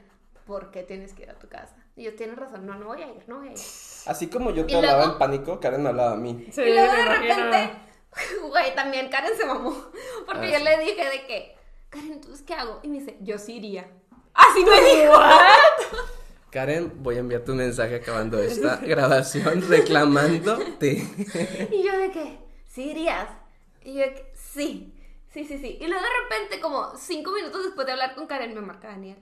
¿por 0.46 0.70
qué 0.70 0.82
tienes 0.82 1.12
que 1.12 1.24
ir 1.24 1.30
a 1.30 1.34
tu 1.38 1.48
casa? 1.48 1.76
Y 1.96 2.04
yo, 2.04 2.14
tienes 2.14 2.36
razón, 2.36 2.66
no, 2.66 2.74
no 2.76 2.86
voy 2.86 3.02
a 3.02 3.06
ir, 3.08 3.22
no 3.28 3.38
voy 3.38 3.48
a 3.48 3.52
ir. 3.52 3.58
Así 4.06 4.28
como 4.28 4.50
yo 4.50 4.64
te 4.66 4.72
Y 4.72 4.76
hablaba 4.76 4.98
luego- 4.98 5.12
en 5.12 5.18
pánico, 5.18 5.60
Karen 5.60 5.82
me 5.82 5.90
hablaba 5.90 6.12
a 6.12 6.16
mí. 6.16 6.46
Sí, 6.50 6.62
y 6.62 6.72
luego 6.72 6.92
me 6.92 6.98
de 6.98 7.04
repente, 7.04 7.70
güey, 8.48 8.74
también 8.74 9.08
Karen 9.10 9.36
se 9.36 9.44
mamó. 9.44 9.90
Porque 10.26 10.46
Ah, 10.46 10.50
yo 10.52 10.58
sí. 10.58 10.64
le 10.64 10.78
dije 10.78 11.04
de 11.04 11.26
que, 11.26 11.56
Karen, 11.90 12.12
entonces, 12.14 12.42
¿qué 12.46 12.54
hago? 12.54 12.80
Y 12.82 12.88
me 12.88 12.98
dice, 13.00 13.16
yo 13.20 13.38
sí 13.38 13.56
iría. 13.56 13.86
Así 14.32 14.64
me 14.64 14.80
dijo. 14.80 15.12
Karen, 16.50 16.92
voy 17.02 17.16
a 17.16 17.20
enviarte 17.20 17.50
un 17.50 17.58
mensaje 17.58 17.96
acabando 17.96 18.38
esta 18.38 18.76
grabación 18.82 19.62
reclamándote. 19.68 21.06
Y 21.70 21.82
yo 21.84 21.98
de 21.98 22.10
que, 22.10 22.38
¿sí 22.68 22.90
irías? 22.90 23.28
Y 23.82 23.94
yo 23.94 24.00
de 24.00 24.14
que, 24.14 24.32
sí, 24.34 24.94
sí, 25.34 25.44
sí, 25.44 25.58
sí. 25.58 25.76
Y 25.80 25.86
luego 25.86 26.02
de 26.02 26.08
repente, 26.22 26.60
como 26.60 26.96
cinco 26.96 27.32
minutos 27.32 27.62
después 27.64 27.86
de 27.86 27.92
hablar 27.92 28.14
con 28.14 28.26
Karen, 28.26 28.54
me 28.54 28.60
marca 28.62 28.88
Daniel. 28.88 29.18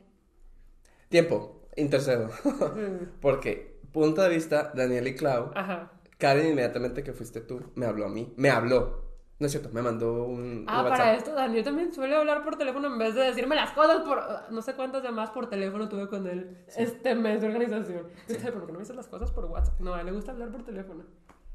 Tiempo, 1.08 1.62
intercedo. 1.76 2.30
Porque, 3.20 3.80
punto 3.92 4.22
de 4.22 4.28
vista, 4.28 4.72
Daniel 4.74 5.06
y 5.08 5.14
Clau, 5.16 5.50
Ajá. 5.54 5.90
Karen 6.18 6.46
inmediatamente 6.52 7.02
que 7.02 7.12
fuiste 7.12 7.40
tú, 7.40 7.60
me 7.74 7.86
habló 7.86 8.06
a 8.06 8.08
mí. 8.08 8.32
Me 8.36 8.50
habló. 8.50 9.02
No 9.38 9.46
es 9.46 9.52
cierto, 9.52 9.70
me 9.72 9.82
mandó 9.82 10.22
un, 10.24 10.40
un 10.40 10.64
Ah, 10.68 10.82
WhatsApp. 10.82 10.98
para 10.98 11.14
esto, 11.16 11.34
Daniel 11.34 11.64
también 11.64 11.92
suele 11.92 12.14
hablar 12.14 12.44
por 12.44 12.56
teléfono 12.56 12.86
en 12.86 12.96
vez 12.96 13.16
de 13.16 13.22
decirme 13.22 13.56
las 13.56 13.72
cosas 13.72 14.02
por. 14.02 14.22
No 14.52 14.62
sé 14.62 14.74
cuántas 14.74 15.02
llamadas 15.02 15.30
por 15.30 15.50
teléfono 15.50 15.88
tuve 15.88 16.08
con 16.08 16.28
él 16.28 16.58
este 16.76 17.16
mes 17.16 17.40
de 17.40 17.48
organización. 17.48 18.06
Dije, 18.28 18.52
¿por 18.52 18.66
qué 18.66 18.66
no 18.68 18.74
me 18.74 18.84
dices 18.84 18.94
las 18.94 19.08
cosas 19.08 19.32
por 19.32 19.46
WhatsApp? 19.46 19.80
No, 19.80 19.94
a 19.94 20.00
él 20.00 20.06
le 20.06 20.12
gusta 20.12 20.30
hablar 20.30 20.50
por 20.52 20.62
teléfono. 20.64 21.02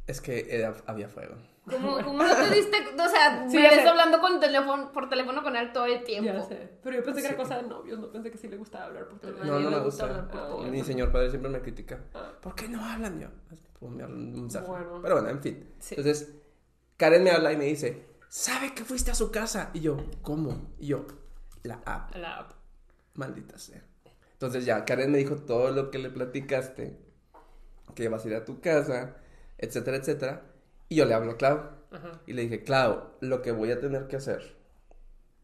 Es 0.07 0.21
que 0.21 0.47
era- 0.49 0.73
había 0.85 1.09
fuego. 1.09 1.35
¿Cómo, 1.69 1.97
cómo 2.03 2.23
no 2.23 2.33
te 2.35 2.55
diste? 2.55 2.77
O 2.97 3.09
sea, 3.09 3.45
Sí, 3.49 3.57
me 3.57 3.63
ves 3.63 3.81
sé. 3.81 3.87
hablando 3.87 4.19
con 4.21 4.39
teléfono, 4.39 4.91
por 4.93 5.09
teléfono 5.09 5.43
con 5.43 5.55
él 5.57 5.71
todo 5.73 5.85
el 5.85 6.03
tiempo. 6.03 6.31
Ya 6.31 6.41
sé. 6.41 6.69
Pero 6.81 6.95
yo 6.95 7.03
pensé 7.03 7.21
que 7.21 7.27
era 7.27 7.37
cosa 7.37 7.57
de 7.57 7.63
novios, 7.63 7.99
no 7.99 8.09
pensé 8.11 8.31
que 8.31 8.37
sí 8.37 8.47
le 8.47 8.55
gustaba 8.57 8.85
hablar 8.85 9.07
por 9.09 9.19
teléfono. 9.19 9.45
No, 9.45 9.59
no 9.59 9.69
me 9.71 9.79
gusta 9.79 9.83
gusta. 9.83 10.03
hablar 10.05 10.27
por 10.29 10.39
Ah, 10.39 10.43
teléfono. 10.45 10.71
Mi 10.71 10.83
señor 10.83 11.11
padre 11.11 11.29
siempre 11.29 11.51
me 11.51 11.61
critica. 11.61 11.99
Ah. 12.13 12.31
¿Por 12.41 12.55
qué 12.55 12.69
no 12.69 12.83
hablan 12.85 13.19
yo? 13.19 13.27
Me 13.81 14.03
hablan 14.03 14.17
un 14.17 14.31
mensaje. 14.43 14.65
Bueno. 14.65 14.99
Pero 15.01 15.15
bueno, 15.15 15.29
en 15.29 15.41
fin. 15.41 15.69
Sí. 15.79 15.95
Entonces, 15.97 16.33
Karen 16.95 17.23
me 17.23 17.31
habla 17.31 17.51
y 17.51 17.57
me 17.57 17.65
dice, 17.65 18.05
¿sabe 18.29 18.73
que 18.73 18.85
fuiste 18.85 19.11
a 19.11 19.15
su 19.15 19.29
casa? 19.29 19.69
Y 19.73 19.81
yo, 19.81 19.97
¿cómo? 20.21 20.71
Y 20.79 20.87
yo, 20.87 21.05
la 21.63 21.81
app, 21.85 22.15
la 22.15 22.37
app. 22.39 22.51
maldita 23.15 23.57
sea. 23.59 23.83
Entonces 24.33 24.65
ya, 24.65 24.85
Karen 24.85 25.11
me 25.11 25.17
dijo 25.17 25.35
todo 25.35 25.71
lo 25.71 25.91
que 25.91 25.97
le 25.99 26.09
platicaste, 26.09 26.97
que 27.93 28.07
vas 28.09 28.23
a 28.23 28.27
ir 28.29 28.35
a 28.35 28.45
tu 28.45 28.61
casa, 28.61 29.17
etcétera, 29.57 29.97
etcétera. 29.97 30.41
Y 30.89 30.95
yo 30.95 31.05
le 31.05 31.13
hablo 31.13 31.31
a 31.31 31.37
Clau. 31.37 31.59
Ajá. 31.91 32.21
Y 32.25 32.33
le 32.33 32.43
dije, 32.43 32.63
Clau, 32.63 33.03
lo 33.21 33.41
que 33.41 33.51
voy 33.51 33.71
a 33.71 33.79
tener 33.79 34.07
que 34.07 34.17
hacer 34.17 34.55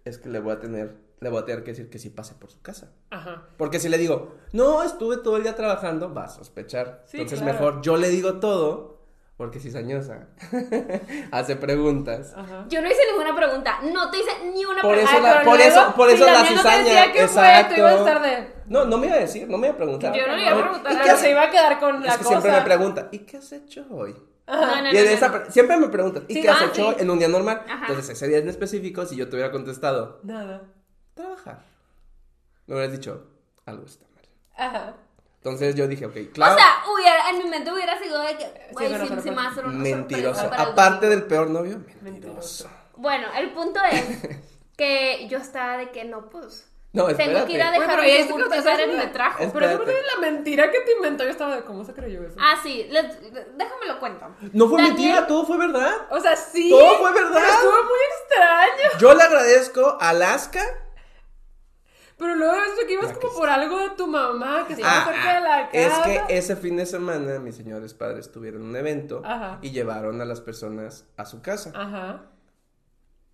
es 0.05 0.17
que 0.17 0.29
le 0.29 0.39
voy 0.39 0.53
a 0.53 0.59
tener, 0.59 0.95
le 1.19 1.29
voy 1.29 1.41
a 1.41 1.45
tener 1.45 1.63
que 1.63 1.71
decir 1.71 1.89
que 1.89 1.99
sí 1.99 2.09
pase 2.09 2.35
por 2.35 2.51
su 2.51 2.61
casa. 2.61 2.91
Ajá. 3.09 3.47
Porque 3.57 3.79
si 3.79 3.89
le 3.89 3.97
digo, 3.97 4.35
no, 4.51 4.83
estuve 4.83 5.17
todo 5.17 5.37
el 5.37 5.43
día 5.43 5.55
trabajando, 5.55 6.13
va 6.13 6.25
a 6.25 6.29
sospechar. 6.29 7.03
Sí, 7.05 7.17
Entonces 7.17 7.39
claro. 7.41 7.53
mejor 7.53 7.81
yo 7.81 7.97
le 7.97 8.09
digo 8.09 8.39
todo, 8.39 8.92
porque 9.43 9.59
si 9.59 9.67
cizañosa 9.67 10.27
hace 11.31 11.57
preguntas. 11.57 12.33
Ajá. 12.33 12.65
Yo 12.69 12.81
no 12.81 12.87
hice 12.87 13.01
ninguna 13.11 13.35
pregunta. 13.35 13.79
No 13.91 14.09
te 14.09 14.19
hice 14.19 14.31
ni 14.53 14.63
una 14.63 14.81
Por 14.81 14.91
pregunta. 14.93 15.01
eso 15.11 15.17
Ay, 15.17 15.21
la- 15.21 15.33
pero 15.33 15.45
por 15.45 15.57
luego, 15.57 15.71
eso- 15.81 15.95
por 15.95 16.09
si 16.09 16.15
eso 16.15 16.25
la 16.25 16.31
Daniel 16.33 16.55
no 16.55 16.61
te 16.63 16.69
cizaña, 16.69 16.83
decía 16.83 17.27
fue, 17.65 17.75
tú 17.75 18.21
de. 18.21 18.53
No, 18.67 18.85
no 18.85 18.97
me 18.97 19.07
iba 19.07 19.15
a 19.17 19.19
decir, 19.19 19.49
no 19.49 19.57
me 19.57 19.67
iba 19.67 19.73
a 19.73 19.77
preguntar. 19.77 20.15
Yo 20.15 20.25
no 20.27 20.35
le 20.37 20.41
iba 20.43 20.51
a 20.51 20.61
preguntar, 20.61 20.93
¿Y 20.93 20.97
qué 20.97 21.17
se 21.17 21.31
iba 21.31 21.43
a 21.43 21.49
quedar 21.49 21.79
con 21.81 22.01
la 22.01 22.11
que 22.13 22.17
cosa. 22.19 22.29
siempre 22.29 22.51
me 22.53 22.61
pregunta, 22.61 23.09
¿y 23.11 23.19
qué 23.19 23.37
has 23.37 23.51
hecho 23.51 23.85
hoy? 23.91 24.15
No, 24.47 24.55
no, 24.55 24.81
no, 24.81 24.91
y 24.93 24.97
en 24.97 25.05
no, 25.05 25.11
esa 25.11 25.27
no. 25.27 25.33
pre- 25.41 25.51
siempre 25.51 25.77
me 25.77 25.87
preguntan, 25.89 26.23
¿y 26.29 26.33
Sí, 26.35 26.41
qué 26.41 26.49
has 26.49 26.61
ah, 26.61 26.65
hecho 26.65 26.91
sí. 26.91 26.95
en 26.99 27.09
un 27.09 27.19
día 27.19 27.27
normal? 27.27 27.61
Ajá. 27.67 27.85
Entonces 27.87 28.09
ese 28.09 28.27
día 28.29 28.37
en 28.37 28.47
específico, 28.47 29.05
si 29.05 29.17
yo 29.17 29.27
te 29.29 29.35
hubiera 29.35 29.51
contestado, 29.51 30.19
Nada. 30.23 30.61
trabajar, 31.13 31.63
me 32.67 32.75
hubieras 32.75 32.93
dicho, 32.93 33.27
algo 33.65 33.85
está 33.85 34.05
mal. 34.15 34.25
Ajá. 34.55 34.93
Entonces 35.43 35.75
yo 35.75 35.89
dije, 35.89 36.05
ok, 36.05 36.15
claro. 36.33 36.53
O 36.55 36.57
sea, 36.57 36.83
hubiera, 36.93 37.29
en 37.31 37.37
mi 37.39 37.49
mente 37.49 37.69
hubiera 37.73 37.99
sido 37.99 38.21
de 38.21 38.37
que, 38.37 38.45
güey, 38.71 38.89
pero 38.89 39.03
sí, 39.03 39.07
sorpresa. 39.09 39.21
sí 39.23 39.29
me 39.29 39.35
va 39.35 39.43
a 39.43 39.51
hacer 39.51 39.65
una 39.65 39.75
Mentiroso. 39.77 40.49
Aparte 40.57 41.09
del 41.09 41.23
peor 41.23 41.49
novio, 41.49 41.79
mentiroso. 42.01 42.01
Mentiroso. 42.01 42.69
Bueno, 42.95 43.27
el 43.37 43.51
punto 43.51 43.81
es 43.91 44.03
que 44.77 45.27
yo 45.29 45.39
estaba 45.39 45.75
de 45.77 45.91
que 45.91 46.05
no, 46.05 46.29
pues. 46.29 46.69
No, 46.93 47.07
Tengo 47.07 47.19
espérate. 47.39 47.47
que 47.47 47.53
ir 47.53 47.61
a 47.61 47.65
Bueno, 47.71 47.81
dejar 47.81 47.99
pero 47.99 48.19
yogur 48.19 48.37
que 48.37 48.43
te 48.43 48.49
Karen 48.49 48.63
sabes 48.63 48.87
me 48.87 49.03
la- 49.03 49.11
trajo. 49.11 49.51
Pero 49.51 49.65
eso 49.65 49.81
es 49.89 50.05
la 50.15 50.21
mentira 50.21 50.71
que 50.71 50.79
te 50.81 50.91
inventó. 50.93 51.23
Yo 51.25 51.31
estaba 51.31 51.55
de, 51.55 51.63
¿cómo 51.63 51.83
se 51.83 51.91
creyó 51.93 52.23
eso? 52.23 52.35
Ah, 52.39 52.55
sí, 52.63 52.87
les- 52.89 53.19
déjame 53.57 53.87
lo 53.87 53.99
cuento. 53.99 54.27
No 54.53 54.69
fue 54.69 54.77
Daniel- 54.77 54.93
mentira, 54.95 55.27
todo 55.27 55.45
fue 55.45 55.57
verdad. 55.57 55.91
O 56.11 56.19
sea, 56.21 56.35
sí. 56.37 56.69
Todo 56.69 56.99
fue 56.99 57.11
verdad. 57.11 57.31
Pero 57.33 57.47
estuvo 57.47 57.71
muy 57.83 57.99
extraño. 58.21 58.99
Yo 58.99 59.13
le 59.15 59.23
agradezco 59.23 59.97
a 59.99 60.09
Alaska. 60.09 60.61
Pero 62.23 62.35
luego 62.37 62.53
eso 62.55 62.87
que 62.87 62.93
ibas 62.93 63.07
La 63.09 63.13
como 63.15 63.29
que 63.29 63.35
por 63.37 63.49
algo 63.49 63.77
de 63.79 63.89
tu 63.91 64.07
mamá 64.07 64.65
que 64.65 64.73
estaba 64.73 65.01
Ah, 65.01 65.05
cerca 65.05 65.33
de 65.35 65.41
la 65.41 65.61
es 65.71 65.89
casa. 65.93 66.03
que 66.27 66.37
ese 66.37 66.55
fin 66.55 66.77
de 66.77 66.85
semana 66.85 67.37
mis 67.39 67.55
señores 67.55 67.93
padres 67.93 68.31
tuvieron 68.31 68.61
un 68.63 68.75
evento 68.75 69.21
Ajá. 69.25 69.59
y 69.61 69.71
llevaron 69.71 70.21
a 70.21 70.25
las 70.25 70.39
personas 70.41 71.05
a 71.17 71.25
su 71.25 71.41
casa. 71.41 71.71
Ajá. 71.75 72.25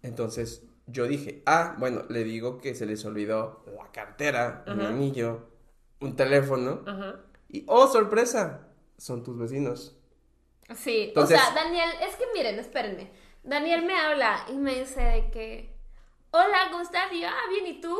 Entonces 0.01 0.63
yo 0.87 1.05
dije, 1.07 1.43
ah, 1.45 1.75
bueno, 1.77 2.03
le 2.09 2.23
digo 2.23 2.57
que 2.57 2.73
se 2.73 2.85
les 2.85 3.05
olvidó 3.05 3.63
la 3.77 3.91
cartera, 3.91 4.63
un 4.67 4.79
Ajá. 4.81 4.89
anillo, 4.89 5.49
un 5.99 6.15
teléfono. 6.15 6.81
Ajá. 6.87 7.15
Y, 7.47 7.63
oh, 7.67 7.87
sorpresa, 7.87 8.67
son 8.97 9.23
tus 9.23 9.37
vecinos. 9.37 9.95
Sí, 10.75 11.05
Entonces- 11.09 11.39
o 11.39 11.43
sea, 11.43 11.53
Daniel, 11.63 11.89
es 12.07 12.15
que 12.15 12.25
miren, 12.33 12.57
espérenme. 12.59 13.11
Daniel 13.43 13.85
me 13.85 13.95
habla 13.97 14.45
y 14.49 14.53
me 14.57 14.79
dice 14.79 15.01
de 15.01 15.31
que, 15.31 15.75
hola, 16.31 16.67
¿cómo 16.71 16.83
estás? 16.83 17.11
Y 17.11 17.21
yo, 17.21 17.27
ah, 17.27 17.49
bien, 17.49 17.67
¿y 17.67 17.81
tú? 17.81 17.97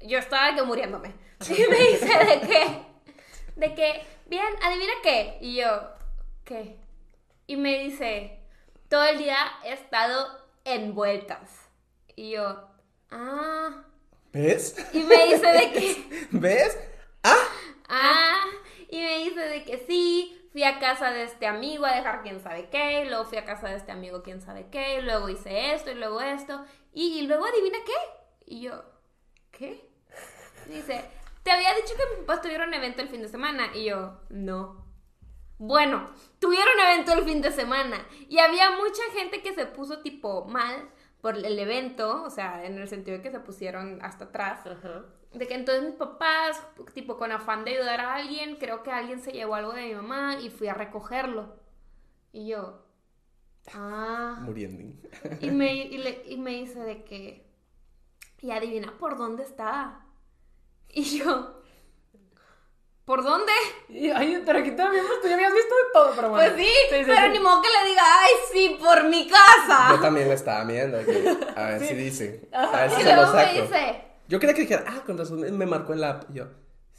Yo 0.00 0.18
estaba 0.18 0.54
que 0.54 0.62
muriéndome. 0.62 1.14
Y 1.48 1.70
me 1.70 1.78
dice 1.78 2.06
de 2.06 2.40
que, 2.40 2.82
de 3.56 3.74
que, 3.74 4.06
bien, 4.26 4.46
adivina 4.62 4.92
qué. 5.02 5.38
Y 5.40 5.56
yo, 5.56 5.90
¿qué? 6.44 6.76
Y 7.46 7.56
me 7.56 7.78
dice, 7.78 8.40
todo 8.88 9.04
el 9.04 9.18
día 9.18 9.36
he 9.64 9.72
estado 9.72 10.26
envueltas. 10.64 11.68
Y 12.16 12.30
yo, 12.30 12.68
ah. 13.10 13.84
¿Ves? 14.32 14.76
Y 14.92 15.00
me 15.00 15.26
dice 15.26 15.46
de 15.46 15.72
que, 15.72 16.26
¿Ves? 16.32 16.78
¡Ah! 17.22 17.48
ah. 17.88 18.44
Y 18.90 19.00
me 19.00 19.18
dice 19.18 19.40
de 19.40 19.64
que 19.64 19.84
sí, 19.86 20.48
fui 20.52 20.64
a 20.64 20.78
casa 20.78 21.10
de 21.10 21.24
este 21.24 21.46
amigo 21.46 21.84
a 21.86 21.94
dejar 21.94 22.22
quién 22.22 22.40
sabe 22.40 22.68
qué, 22.70 23.04
luego 23.04 23.24
fui 23.24 23.38
a 23.38 23.44
casa 23.44 23.68
de 23.68 23.76
este 23.76 23.92
amigo 23.92 24.22
quién 24.22 24.40
sabe 24.40 24.66
qué, 24.70 25.02
luego 25.02 25.28
hice 25.28 25.74
esto 25.74 25.90
y 25.90 25.94
luego 25.94 26.20
esto. 26.20 26.64
Y, 26.92 27.22
luego 27.22 27.44
adivina 27.44 27.78
qué. 27.84 27.92
Y 28.46 28.62
yo, 28.62 28.82
¿qué? 29.50 29.87
Dice, 30.68 31.04
te 31.42 31.50
había 31.50 31.74
dicho 31.74 31.94
que 31.96 32.16
mis 32.16 32.26
papás 32.26 32.42
tuvieron 32.42 32.72
evento 32.74 33.02
el 33.02 33.08
fin 33.08 33.22
de 33.22 33.28
semana. 33.28 33.68
Y 33.74 33.84
yo, 33.86 34.20
no. 34.30 34.86
Bueno, 35.58 36.08
tuvieron 36.38 36.78
evento 36.78 37.12
el 37.14 37.24
fin 37.24 37.40
de 37.42 37.50
semana. 37.50 38.06
Y 38.28 38.38
había 38.38 38.70
mucha 38.72 39.02
gente 39.12 39.42
que 39.42 39.54
se 39.54 39.66
puso 39.66 40.00
tipo 40.00 40.44
mal 40.44 40.88
por 41.20 41.36
el 41.36 41.58
evento, 41.58 42.22
o 42.22 42.30
sea, 42.30 42.64
en 42.64 42.78
el 42.78 42.86
sentido 42.88 43.16
de 43.16 43.22
que 43.22 43.30
se 43.32 43.40
pusieron 43.40 43.98
hasta 44.02 44.26
atrás. 44.26 44.64
Ajá. 44.66 45.04
De 45.32 45.46
que 45.46 45.54
entonces 45.54 45.84
mis 45.84 45.94
papás, 45.94 46.62
tipo 46.94 47.18
con 47.18 47.32
afán 47.32 47.64
de 47.64 47.72
ayudar 47.72 48.00
a 48.00 48.14
alguien, 48.14 48.56
creo 48.56 48.82
que 48.82 48.90
alguien 48.92 49.20
se 49.20 49.32
llevó 49.32 49.56
algo 49.56 49.72
de 49.72 49.86
mi 49.88 49.94
mamá 49.94 50.38
y 50.40 50.48
fui 50.50 50.68
a 50.68 50.74
recogerlo. 50.74 51.56
Y 52.32 52.46
yo, 52.48 52.86
ah. 53.74 54.38
Muriendo. 54.42 55.08
Y 55.40 55.50
me, 55.50 55.74
y, 55.74 55.98
le- 55.98 56.22
y 56.26 56.36
me 56.38 56.52
dice 56.52 56.78
de 56.80 57.04
que, 57.04 57.46
y 58.40 58.50
adivina 58.52 58.96
por 58.98 59.18
dónde 59.18 59.42
está. 59.42 60.04
Y 60.90 61.18
yo, 61.18 61.62
¿por 63.04 63.22
dónde? 63.22 63.52
Y, 63.88 64.10
ay, 64.10 64.42
pero 64.44 64.58
aquí 64.58 64.72
también 64.72 65.04
pues, 65.06 65.20
tú 65.20 65.28
ya 65.28 65.34
habías 65.34 65.52
visto 65.54 65.74
de 65.74 65.82
todo, 65.92 66.12
pero 66.16 66.30
bueno. 66.30 66.54
Pues 66.54 66.66
sí, 66.66 66.72
pero 67.06 67.28
ni 67.28 67.38
modo 67.38 67.62
que 67.62 67.68
le 67.68 67.90
diga, 67.90 68.02
ay, 68.04 68.30
sí, 68.52 68.76
por 68.82 69.04
mi 69.04 69.28
casa. 69.28 69.88
Yo 69.94 70.00
también 70.00 70.28
lo 70.28 70.34
estaba 70.34 70.64
viendo. 70.64 70.98
a 70.98 71.64
ver 71.66 71.80
si 71.86 71.94
dice. 71.94 72.48
A 72.52 72.70
ver 72.82 72.90
si 72.90 73.00
Y 73.00 73.04
se 73.04 73.10
lo 73.10 73.16
luego 73.22 73.32
me 73.34 73.44
saco. 73.44 73.62
dice, 73.62 74.04
Yo 74.28 74.38
quería 74.40 74.54
que 74.54 74.62
dijera, 74.62 74.84
ah, 74.88 75.02
con 75.06 75.16
razón, 75.18 75.40
me- 75.40 75.50
me 75.50 75.66
marcó 75.66 75.92
en 75.92 76.00
la 76.00 76.10
app. 76.10 76.30
Y 76.30 76.34
yo, 76.34 76.44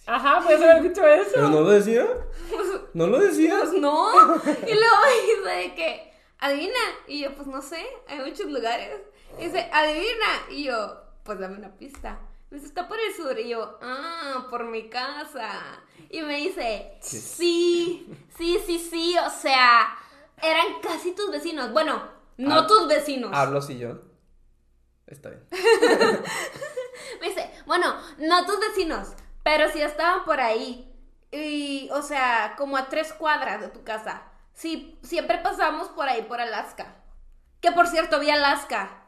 Ajá, 0.07 0.41
puedes 0.43 0.61
haber 0.61 0.81
dicho 0.83 1.05
eso. 1.07 1.31
¿pero 1.35 1.49
no 1.49 1.61
lo 1.61 1.69
decía? 1.69 2.07
¿No 2.93 3.07
lo 3.07 3.19
decía? 3.19 3.57
pues 3.59 3.73
no. 3.73 4.11
Y 4.45 4.73
luego 4.73 4.95
me 5.05 5.21
dice 5.21 5.49
de 5.69 5.75
que, 5.75 6.13
adivina. 6.39 6.79
Y 7.07 7.21
yo, 7.21 7.35
pues 7.35 7.47
no 7.47 7.61
sé, 7.61 7.85
hay 8.07 8.19
muchos 8.19 8.47
lugares. 8.47 8.89
Y 9.39 9.45
dice, 9.45 9.69
adivina. 9.71 10.47
Y 10.49 10.63
yo, 10.63 11.03
pues 11.23 11.37
dame 11.39 11.57
una 11.57 11.69
pista. 11.77 12.17
Me 12.49 12.57
dice, 12.57 12.67
está 12.67 12.87
por 12.87 12.97
el 12.99 13.13
sur. 13.13 13.37
Y 13.39 13.49
yo, 13.49 13.77
ah, 13.81 14.47
por 14.49 14.65
mi 14.65 14.89
casa. 14.89 15.51
Y 16.09 16.21
me 16.21 16.37
dice, 16.37 16.97
sí, 17.01 18.07
sí, 18.37 18.59
sí, 18.65 18.79
sí. 18.79 19.15
O 19.25 19.29
sea, 19.29 19.97
eran 20.41 20.79
casi 20.81 21.13
tus 21.13 21.31
vecinos. 21.31 21.71
Bueno, 21.71 22.01
no 22.37 22.67
tus 22.67 22.87
vecinos. 22.87 23.31
Hablo 23.33 23.61
sillón. 23.61 24.01
Está 25.05 25.29
bien. 25.29 25.43
Me 27.21 27.29
dice, 27.29 27.51
bueno, 27.65 27.95
no 28.19 28.45
tus 28.45 28.59
vecinos, 28.59 29.09
pero 29.43 29.69
sí 29.71 29.81
estaban 29.81 30.23
por 30.23 30.39
ahí. 30.39 30.85
Y, 31.31 31.89
o 31.91 32.01
sea, 32.01 32.55
como 32.57 32.77
a 32.77 32.89
tres 32.89 33.13
cuadras 33.13 33.61
de 33.61 33.69
tu 33.69 33.83
casa. 33.83 34.23
Sí, 34.53 34.99
siempre 35.03 35.37
pasamos 35.39 35.89
por 35.89 36.07
ahí, 36.07 36.21
por 36.23 36.39
Alaska. 36.39 36.95
Que 37.61 37.71
por 37.71 37.87
cierto, 37.87 38.19
vi 38.19 38.29
Alaska. 38.29 38.98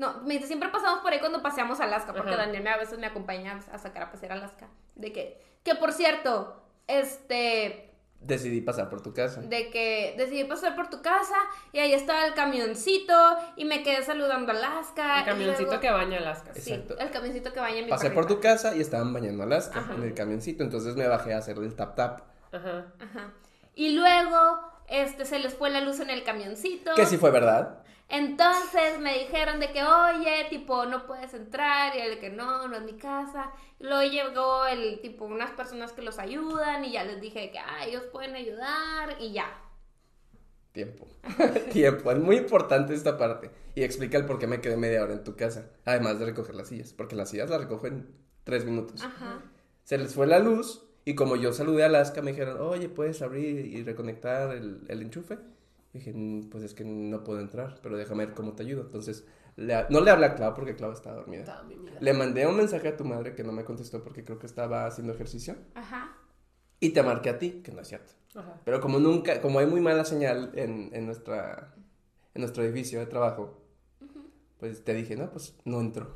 No, 0.00 0.22
me 0.22 0.32
dice, 0.34 0.46
siempre 0.46 0.70
pasamos 0.70 1.00
por 1.00 1.12
ahí 1.12 1.20
cuando 1.20 1.42
paseamos 1.42 1.78
a 1.80 1.84
Alaska, 1.84 2.14
porque 2.14 2.30
Ajá. 2.32 2.46
Daniel 2.46 2.66
a 2.68 2.78
veces 2.78 2.98
me 2.98 3.06
acompaña 3.06 3.60
a 3.70 3.76
sacar 3.78 4.04
a 4.04 4.10
pasear 4.10 4.32
a 4.32 4.36
Alaska. 4.36 4.66
De 4.94 5.12
que, 5.12 5.38
que 5.62 5.74
por 5.74 5.92
cierto, 5.92 6.56
este, 6.86 7.92
Decidí 8.18 8.62
pasar 8.62 8.88
por 8.88 9.02
tu 9.02 9.12
casa. 9.12 9.42
de 9.42 9.68
que 9.70 10.14
decidí 10.16 10.44
pasar 10.44 10.74
por 10.74 10.88
tu 10.88 11.02
casa 11.02 11.36
y 11.72 11.80
ahí 11.80 11.92
estaba 11.92 12.24
el 12.26 12.32
camioncito 12.32 13.14
y 13.56 13.66
me 13.66 13.82
quedé 13.82 14.02
saludando 14.02 14.52
a 14.52 14.56
Alaska. 14.56 15.18
El 15.20 15.24
camioncito 15.26 15.62
luego- 15.64 15.80
que 15.80 15.90
baña 15.90 16.16
Alaska. 16.18 16.54
Sí, 16.54 16.72
Exacto. 16.72 16.98
el 16.98 17.10
camioncito 17.10 17.52
que 17.52 17.60
baña 17.60 17.82
mi 17.82 17.88
Pasé 17.90 18.10
por 18.10 18.26
tu 18.26 18.40
casa 18.40 18.74
y 18.74 18.80
estaban 18.80 19.12
bañando 19.12 19.42
Alaska 19.44 19.80
Ajá. 19.80 19.94
en 19.94 20.02
el 20.02 20.14
camioncito. 20.14 20.62
Entonces 20.62 20.96
me 20.96 21.06
bajé 21.08 21.34
a 21.34 21.38
hacerle 21.38 21.66
el 21.66 21.74
tap 21.74 21.94
tap. 21.94 22.20
Ajá. 22.52 22.86
Ajá. 23.00 23.32
Y 23.74 23.90
luego, 23.90 24.60
este, 24.88 25.24
se 25.26 25.38
les 25.38 25.54
fue 25.54 25.70
la 25.70 25.80
luz 25.82 26.00
en 26.00 26.10
el 26.10 26.22
camioncito. 26.24 26.94
Que 26.94 27.04
sí 27.06 27.16
fue 27.18 27.30
verdad. 27.30 27.82
Entonces 28.10 28.98
me 28.98 29.20
dijeron 29.20 29.60
de 29.60 29.70
que, 29.70 29.84
oye, 29.84 30.46
tipo, 30.50 30.84
no 30.84 31.06
puedes 31.06 31.32
entrar. 31.32 31.96
Y 31.96 32.08
de 32.10 32.18
que 32.18 32.30
no, 32.30 32.66
no 32.66 32.76
es 32.76 32.82
mi 32.82 32.94
casa. 32.94 33.52
Luego 33.78 34.02
llegó 34.02 34.66
el, 34.66 35.00
tipo, 35.00 35.24
unas 35.24 35.52
personas 35.52 35.92
que 35.92 36.02
los 36.02 36.18
ayudan. 36.18 36.84
Y 36.84 36.92
ya 36.92 37.04
les 37.04 37.20
dije 37.20 37.52
que, 37.52 37.58
ah, 37.58 37.86
ellos 37.86 38.02
pueden 38.12 38.34
ayudar. 38.34 39.16
Y 39.20 39.32
ya. 39.32 39.46
Tiempo. 40.72 41.06
Tiempo. 41.72 42.10
Es 42.10 42.18
muy 42.18 42.36
importante 42.36 42.94
esta 42.94 43.16
parte. 43.16 43.50
Y 43.76 43.84
explica 43.84 44.18
el 44.18 44.26
por 44.26 44.40
qué 44.40 44.48
me 44.48 44.60
quedé 44.60 44.76
media 44.76 45.04
hora 45.04 45.12
en 45.12 45.22
tu 45.22 45.36
casa. 45.36 45.70
Además 45.84 46.18
de 46.18 46.26
recoger 46.26 46.56
las 46.56 46.68
sillas. 46.68 46.92
Porque 46.92 47.14
las 47.14 47.30
sillas 47.30 47.48
las 47.48 47.60
recojo 47.60 47.86
en 47.86 48.08
tres 48.42 48.64
minutos. 48.64 49.04
Ajá. 49.04 49.40
Se 49.84 49.98
les 49.98 50.14
fue 50.14 50.26
la 50.26 50.40
luz. 50.40 50.84
Y 51.04 51.14
como 51.14 51.36
yo 51.36 51.52
saludé 51.52 51.84
a 51.84 51.86
Alaska, 51.86 52.22
me 52.22 52.32
dijeron, 52.32 52.60
oye, 52.60 52.88
¿puedes 52.88 53.22
abrir 53.22 53.66
y 53.66 53.84
reconectar 53.84 54.54
el, 54.54 54.82
el 54.88 55.02
enchufe? 55.02 55.38
Y 55.92 55.98
dije, 55.98 56.12
"Mm, 56.14 56.48
pues 56.50 56.62
es 56.64 56.74
que 56.74 56.84
no 56.84 57.24
puedo 57.24 57.40
entrar, 57.40 57.78
pero 57.82 57.96
déjame 57.96 58.26
ver 58.26 58.34
cómo 58.34 58.52
te 58.52 58.62
ayudo. 58.62 58.82
Entonces, 58.82 59.26
le- 59.56 59.86
no 59.90 60.00
le 60.00 60.10
hablé 60.10 60.26
a 60.26 60.34
Clau 60.36 60.54
porque 60.54 60.76
Clau 60.76 60.92
estaba 60.92 61.16
dormida. 61.16 61.64
Le 62.00 62.12
mandé 62.12 62.46
un 62.46 62.56
mensaje 62.56 62.88
a 62.88 62.96
tu 62.96 63.04
madre 63.04 63.34
que 63.34 63.42
no 63.42 63.52
me 63.52 63.64
contestó 63.64 64.02
porque 64.02 64.24
creo 64.24 64.38
que 64.38 64.46
estaba 64.46 64.86
haciendo 64.86 65.12
ejercicio. 65.12 65.56
Ajá. 65.74 66.16
Y 66.78 66.90
te 66.90 67.02
marqué 67.02 67.28
a 67.30 67.38
ti, 67.38 67.60
que 67.64 67.72
no 67.72 67.80
es 67.80 67.88
cierto. 67.88 68.12
Ajá. 68.36 68.60
Pero 68.64 68.80
como 68.80 68.98
nunca, 69.00 69.40
como 69.40 69.58
hay 69.58 69.66
muy 69.66 69.80
mala 69.80 70.04
señal 70.04 70.52
en, 70.54 70.90
en 70.94 71.04
nuestra, 71.06 71.74
en 72.34 72.40
nuestro 72.40 72.62
edificio 72.62 73.00
de 73.00 73.06
trabajo, 73.06 73.60
pues 74.58 74.84
te 74.84 74.94
dije, 74.94 75.16
no, 75.16 75.30
pues 75.30 75.56
no 75.64 75.80
entró. 75.80 76.14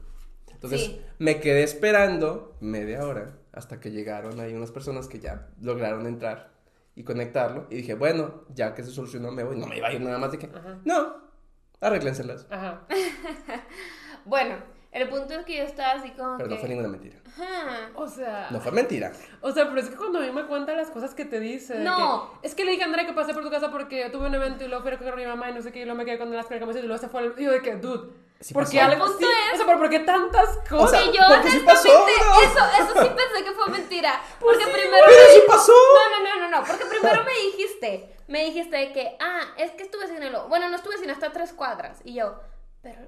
Entonces 0.52 0.82
Sí. 0.82 1.00
me 1.18 1.40
quedé 1.40 1.64
esperando 1.64 2.56
media 2.60 3.04
hora 3.06 3.36
hasta 3.52 3.80
que 3.80 3.90
llegaron 3.90 4.38
ahí 4.40 4.54
unas 4.54 4.70
personas 4.70 5.08
que 5.08 5.18
ya 5.18 5.50
lograron 5.60 6.06
entrar 6.06 6.53
y 6.96 7.04
conectarlo. 7.04 7.66
Y 7.70 7.76
dije, 7.76 7.94
bueno, 7.94 8.44
ya 8.54 8.74
que 8.74 8.82
se 8.82 8.90
solucionó, 8.90 9.30
me 9.30 9.44
voy. 9.44 9.56
No 9.58 9.66
me 9.66 9.76
iba 9.78 9.88
a 9.88 9.92
ir 9.92 10.00
nada 10.00 10.18
más 10.18 10.32
de 10.32 10.38
que, 10.38 10.46
Ajá. 10.46 10.78
no, 10.84 11.16
arréglenselas. 11.80 12.46
Ajá. 12.50 12.86
Bueno, 14.26 14.56
el 14.94 15.08
punto 15.08 15.34
es 15.34 15.44
que 15.44 15.56
yo 15.58 15.64
estaba 15.64 15.92
así 16.00 16.10
como 16.12 16.36
Pero 16.38 16.48
no 16.48 16.54
que... 16.54 16.60
fue 16.60 16.68
ninguna 16.70 16.88
mentira. 16.88 17.16
Ajá. 17.36 17.90
O 17.96 18.06
sea. 18.08 18.46
No 18.50 18.60
fue 18.60 18.70
mentira. 18.72 19.12
O 19.40 19.50
sea, 19.52 19.68
pero 19.68 19.80
es 19.80 19.90
que 19.90 19.96
cuando 19.96 20.20
a 20.20 20.22
mí 20.22 20.30
me 20.30 20.46
cuentan 20.46 20.76
las 20.76 20.90
cosas 20.90 21.14
que 21.14 21.24
te 21.24 21.40
dice. 21.40 21.80
No. 21.80 22.38
que, 22.40 22.46
es 22.46 22.54
que 22.54 22.64
le 22.64 22.70
dije 22.72 22.84
a 22.84 22.86
Andrea 22.86 23.04
que 23.06 23.12
pasé 23.12 23.34
por 23.34 23.42
tu 23.42 23.50
casa 23.50 23.70
porque 23.70 24.08
tuve 24.10 24.26
un 24.28 24.34
evento 24.34 24.64
y 24.64 24.68
luego 24.68 24.82
fui 24.84 24.92
a 25.08 25.12
a 25.12 25.16
mi 25.16 25.26
mamá 25.26 25.50
y 25.50 25.54
no 25.54 25.60
sé 25.62 25.72
qué, 25.72 25.80
y 25.80 25.84
luego 25.84 25.98
me 25.98 26.04
quedé 26.04 26.18
con 26.18 26.34
las 26.34 26.46
cargas 26.46 26.76
y 26.76 26.82
luego 26.82 26.98
se 26.98 27.08
fue 27.08 27.20
al. 27.20 27.34
Y 27.36 27.44
yo 27.44 27.52
de 27.52 27.60
que, 27.60 27.76
dude. 27.76 28.12
Sí 28.40 28.52
¿Por 28.54 28.64
pasó. 28.64 28.80
algo 28.80 28.92
El 29.06 29.10
punto 29.12 29.18
sí? 29.18 29.24
es- 29.48 29.54
O 29.54 29.56
sea, 29.56 29.66
pero 29.66 29.78
¿por 29.78 29.90
qué 29.90 29.98
tantas 30.00 30.58
cosas? 30.68 30.90
sea, 30.90 31.00
Que 31.10 31.16
yo 31.16 31.22
porque 31.28 31.50
sí 31.50 31.60
pasó, 31.64 31.88
¿no? 31.88 32.40
eso, 32.42 32.58
eso 32.82 33.02
sí 33.02 33.10
pensé 33.16 33.44
que 33.44 33.52
fue 33.52 33.68
mentira. 33.70 34.20
Porque 34.38 34.64
primero 34.64 35.04
pero 35.06 35.18
me 35.22 35.28
sí 35.34 35.40
dijo- 35.40 35.46
pasó. 35.52 35.72
No, 35.72 36.18
no, 36.18 36.24
no, 36.36 36.40
no, 36.50 36.60
no. 36.60 36.66
Porque 36.66 36.84
primero 36.84 37.24
me 37.24 37.32
dijiste, 37.46 38.14
me 38.28 38.44
dijiste 38.44 38.76
de 38.76 38.92
que, 38.92 39.16
ah, 39.20 39.40
es 39.56 39.70
que 39.72 39.82
estuve 39.84 40.06
sin 40.08 40.22
el. 40.22 40.36
Bueno, 40.48 40.68
no 40.68 40.76
estuve 40.76 40.98
sin 40.98 41.10
hasta 41.10 41.32
tres 41.32 41.52
cuadras. 41.52 42.00
Y 42.04 42.14
yo, 42.14 42.38
pero. 42.82 43.00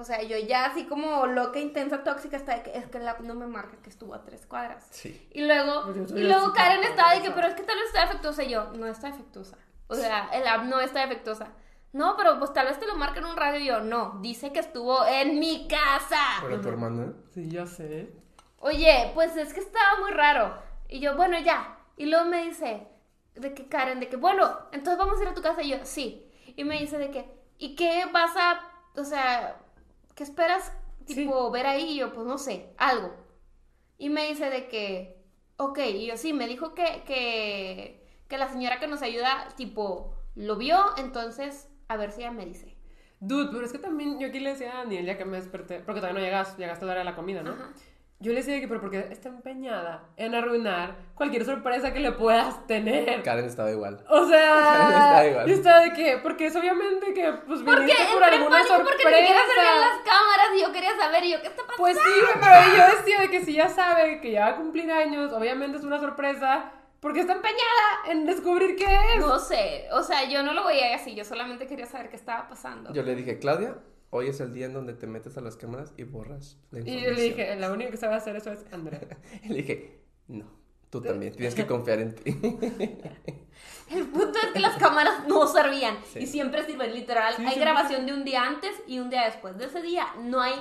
O 0.00 0.04
sea, 0.04 0.22
yo 0.22 0.38
ya 0.38 0.64
así 0.64 0.86
como 0.86 1.26
loca, 1.26 1.58
intensa, 1.58 2.02
tóxica, 2.02 2.38
hasta 2.38 2.56
de 2.56 2.62
que 2.62 2.78
es 2.78 2.86
que 2.86 2.98
la 2.98 3.18
no 3.20 3.34
me 3.34 3.46
marca 3.46 3.76
que 3.82 3.90
estuvo 3.90 4.14
a 4.14 4.24
tres 4.24 4.46
cuadras. 4.46 4.86
Sí. 4.90 5.28
Y 5.32 5.42
luego, 5.42 5.92
y 6.16 6.22
luego 6.22 6.54
Karen 6.54 6.82
estaba 6.84 7.14
de 7.14 7.20
que, 7.20 7.30
pero 7.30 7.48
es 7.48 7.54
que 7.54 7.62
tal 7.62 7.76
vez 7.76 7.86
está 7.88 8.06
defectuosa. 8.06 8.42
Y 8.44 8.48
yo, 8.48 8.70
no 8.72 8.86
está 8.86 9.08
defectuosa. 9.08 9.58
O 9.88 9.94
sea, 9.94 10.30
el 10.32 10.46
app 10.46 10.64
no 10.64 10.80
está 10.80 11.00
defectuosa. 11.00 11.48
No, 11.92 12.16
pero 12.16 12.38
pues 12.38 12.52
tal 12.54 12.66
vez 12.66 12.78
te 12.78 12.86
lo 12.86 12.96
marca 12.96 13.18
en 13.18 13.26
un 13.26 13.36
radio. 13.36 13.60
Y 13.60 13.66
yo, 13.66 13.80
no, 13.80 14.18
dice 14.22 14.52
que 14.52 14.60
estuvo 14.60 15.04
en 15.04 15.38
mi 15.38 15.68
casa. 15.68 16.18
Pero 16.40 16.62
tu 16.62 16.68
hermana. 16.70 17.12
Sí, 17.34 17.50
ya 17.50 17.66
sé. 17.66 18.10
Oye, 18.58 19.10
pues 19.12 19.36
es 19.36 19.52
que 19.52 19.60
estaba 19.60 20.00
muy 20.00 20.12
raro. 20.12 20.54
Y 20.88 21.00
yo, 21.00 21.14
bueno, 21.14 21.38
ya. 21.40 21.76
Y 21.98 22.06
luego 22.06 22.24
me 22.24 22.44
dice, 22.44 22.86
de 23.34 23.52
que 23.52 23.68
Karen, 23.68 24.00
de 24.00 24.08
que, 24.08 24.16
bueno, 24.16 24.60
entonces 24.72 24.96
vamos 24.96 25.20
a 25.20 25.22
ir 25.24 25.28
a 25.28 25.34
tu 25.34 25.42
casa. 25.42 25.62
Y 25.62 25.68
yo, 25.68 25.76
sí. 25.82 26.26
Y 26.56 26.64
me 26.64 26.78
dice 26.78 26.96
de 26.96 27.10
que, 27.10 27.30
¿y 27.58 27.74
qué 27.74 28.06
vas 28.10 28.34
a, 28.36 28.60
o 28.96 29.04
sea, 29.04 29.60
qué 30.20 30.24
esperas, 30.24 30.70
tipo, 31.06 31.50
ver 31.50 31.64
ahí? 31.64 31.92
Y 31.92 31.96
yo, 32.00 32.12
pues 32.12 32.26
no 32.26 32.36
sé, 32.36 32.74
algo. 32.76 33.10
Y 33.96 34.10
me 34.10 34.28
dice 34.28 34.50
de 34.50 34.68
que, 34.68 35.16
ok. 35.56 35.78
Y 35.94 36.08
yo, 36.08 36.18
sí, 36.18 36.34
me 36.34 36.46
dijo 36.46 36.74
que, 36.74 37.04
que, 37.06 38.06
que 38.28 38.36
la 38.36 38.46
señora 38.50 38.78
que 38.78 38.86
nos 38.86 39.00
ayuda, 39.00 39.48
tipo, 39.56 40.14
lo 40.34 40.56
vio. 40.56 40.78
Entonces, 40.98 41.70
a 41.88 41.96
ver 41.96 42.12
si 42.12 42.20
ella 42.20 42.32
me 42.32 42.44
dice. 42.44 42.76
Dude, 43.18 43.48
pero 43.50 43.64
es 43.64 43.72
que 43.72 43.78
también 43.78 44.18
yo 44.18 44.28
aquí 44.28 44.40
le 44.40 44.50
decía 44.50 44.74
a 44.74 44.82
Daniel, 44.82 45.06
ya 45.06 45.16
que 45.16 45.24
me 45.24 45.38
desperté, 45.38 45.80
porque 45.80 46.02
todavía 46.02 46.20
no 46.20 46.26
llegas, 46.26 46.58
llegaste 46.58 46.84
a 46.84 46.88
la 46.88 46.92
hora 46.92 47.00
de 47.00 47.06
la 47.06 47.16
comida, 47.16 47.42
¿no? 47.42 47.52
Ajá. 47.52 47.72
Yo 48.22 48.32
le 48.32 48.40
decía 48.40 48.60
que, 48.60 48.68
pero 48.68 48.82
porque 48.82 48.98
está 49.10 49.30
empeñada 49.30 50.02
en 50.18 50.34
arruinar 50.34 50.94
cualquier 51.14 51.46
sorpresa 51.46 51.94
que 51.94 52.00
le 52.00 52.12
puedas 52.12 52.66
tener. 52.66 53.22
Karen 53.22 53.46
estaba 53.46 53.70
igual. 53.70 54.04
O 54.10 54.26
sea, 54.26 54.90
Está 55.20 55.26
igual. 55.26 55.46
yo 55.48 55.54
estaba 55.54 55.80
de 55.80 55.92
que, 55.94 56.18
porque 56.22 56.46
es 56.46 56.54
obviamente 56.56 57.14
que, 57.14 57.32
pues, 57.46 57.64
viniste 57.64 57.94
por 58.12 58.22
alguna 58.22 58.50
pánico 58.58 58.74
sorpresa. 58.74 58.98
porque 59.02 59.16
siquiera 59.16 59.40
se 59.40 59.58
veían 59.60 59.80
las 59.80 59.98
cámaras 60.04 60.48
y 60.54 60.60
yo 60.60 60.70
quería 60.72 60.96
saber. 60.98 61.24
Y 61.24 61.30
yo, 61.32 61.40
¿qué 61.40 61.46
está 61.46 61.62
pasando? 61.62 61.76
Pues 61.78 61.96
sí, 61.96 62.20
pero 62.40 62.76
yo 62.76 62.96
decía 62.98 63.20
de 63.20 63.30
que 63.30 63.40
si 63.42 63.54
ya 63.54 63.68
sabe 63.70 64.20
que 64.20 64.32
ya 64.32 64.40
va 64.42 64.48
a 64.48 64.56
cumplir 64.56 64.90
años, 64.92 65.32
obviamente 65.32 65.78
es 65.78 65.84
una 65.84 65.98
sorpresa, 65.98 66.72
Porque 67.00 67.20
está 67.20 67.32
empeñada 67.32 68.10
en 68.10 68.26
descubrir 68.26 68.76
qué 68.76 68.84
es. 69.14 69.20
No 69.20 69.38
sé, 69.38 69.88
o 69.92 70.02
sea, 70.02 70.28
yo 70.28 70.42
no 70.42 70.52
lo 70.52 70.66
veía 70.66 70.94
así, 70.94 71.14
yo 71.14 71.24
solamente 71.24 71.66
quería 71.66 71.86
saber 71.86 72.10
qué 72.10 72.16
estaba 72.16 72.46
pasando. 72.48 72.92
Yo 72.92 73.02
le 73.02 73.14
dije, 73.14 73.38
Claudia, 73.38 73.76
hoy 74.10 74.28
es 74.28 74.40
el 74.40 74.52
día 74.52 74.66
en 74.66 74.72
donde 74.74 74.92
te 74.94 75.06
metes 75.06 75.36
a 75.38 75.40
las 75.40 75.56
cámaras 75.56 75.92
y 75.96 76.04
borras 76.04 76.58
la 76.70 76.80
Y 76.80 76.82
información. 76.82 77.10
yo 77.10 77.16
le 77.16 77.22
dije, 77.22 77.56
la 77.56 77.72
única 77.72 77.90
que 77.90 77.96
sabe 77.96 78.14
hacer 78.16 78.36
eso 78.36 78.52
es 78.52 78.64
Andrea. 78.72 79.00
Y 79.44 79.48
le 79.50 79.54
dije, 79.56 80.00
no, 80.28 80.44
tú 80.90 81.00
también, 81.00 81.32
tienes 81.34 81.54
que 81.54 81.66
confiar 81.66 82.00
en 82.00 82.14
ti. 82.14 82.36
El 83.90 84.06
punto 84.06 84.38
es 84.38 84.52
que 84.52 84.60
las 84.60 84.76
cámaras 84.78 85.26
no 85.26 85.46
servían 85.46 85.96
Sí. 86.12 86.20
y 86.20 86.26
siempre 86.26 86.64
sirven, 86.64 86.94
literal. 86.94 87.34
Sí, 87.36 87.44
hay 87.44 87.58
grabación 87.58 88.06
de 88.06 88.12
un 88.12 88.24
día 88.24 88.44
antes 88.44 88.70
y 88.86 88.98
un 89.00 89.10
día 89.10 89.24
después. 89.24 89.56
De 89.58 89.64
ese 89.64 89.82
día 89.82 90.06
no 90.20 90.40
hay 90.40 90.54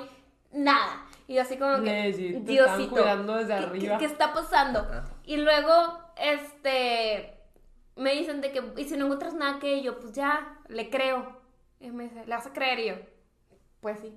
nada. 0.52 1.06
Y 1.28 1.38
así 1.38 1.58
como 1.58 1.76
que, 1.84 1.92
Legit, 1.92 2.44
te 2.46 2.54
están 2.56 2.78
Diosito, 2.80 2.96
desde 3.36 3.48
¿qué- 3.48 3.54
arriba. 3.54 3.98
¿qué, 4.00 4.06
qué 4.08 4.12
está 4.12 4.34
pasando? 4.34 4.88
Y 5.26 5.38
luego, 5.38 6.00
este, 6.18 7.36
me 7.96 8.14
dicen 8.16 8.42
de 8.42 8.52
que, 8.52 8.64
y 8.78 8.84
si 8.86 8.98
no 8.98 9.06
encuentras 9.06 9.36
nada 9.36 9.60
que 9.60 9.82
yo, 9.84 10.00
pues 10.00 10.14
ya, 10.14 10.58
le 10.68 10.90
creo. 10.90 11.40
Y 11.80 11.92
me 11.92 12.06
dice, 12.06 12.26
¿le 12.26 12.36
vas 12.36 12.48
a 12.48 12.54
creer? 12.54 12.80
Y 12.80 12.88
yo, 12.88 12.96
pues 13.82 14.00
sí. 14.00 14.14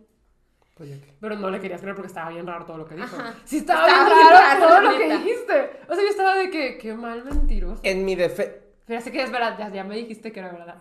Pues 0.75 0.89
ya 0.89 0.97
que- 1.01 1.15
Pero 1.21 1.37
no 1.37 1.51
le 1.51 1.61
querías 1.61 1.81
creer 1.81 1.95
porque 1.95 2.09
estaba 2.09 2.31
bien 2.31 2.47
raro 2.47 2.65
todo 2.65 2.79
lo 2.79 2.87
que 2.87 2.95
dijo. 2.95 3.15
Ajá. 3.17 3.35
Sí, 3.45 3.59
estaba, 3.59 3.87
Estaba 3.87 4.07
bien 4.07 4.19
raro, 4.27 4.39
raro, 4.39 4.67
todo 4.69 4.81
lo 4.93 4.99
que 4.99 5.13
dijiste. 5.17 5.71
O 5.89 5.95
sea, 5.95 6.03
yo 6.03 6.09
estaba 6.11 6.35
de 6.37 6.51
que, 6.51 6.79
qué 6.79 6.95
mal 6.95 7.25
mentiroso. 7.25 7.81
En 7.85 8.05
mi 8.05 8.15
defensa, 8.15 8.53
Pero 8.87 9.01
sé 9.01 9.13
que 9.13 9.23
es 9.23 9.31
verdad, 9.31 9.57
ya, 9.59 9.71
ya 9.71 9.85
me 9.85 9.97
dijiste 9.97 10.33
que 10.33 10.41
era 10.41 10.51
verdad. 10.53 10.77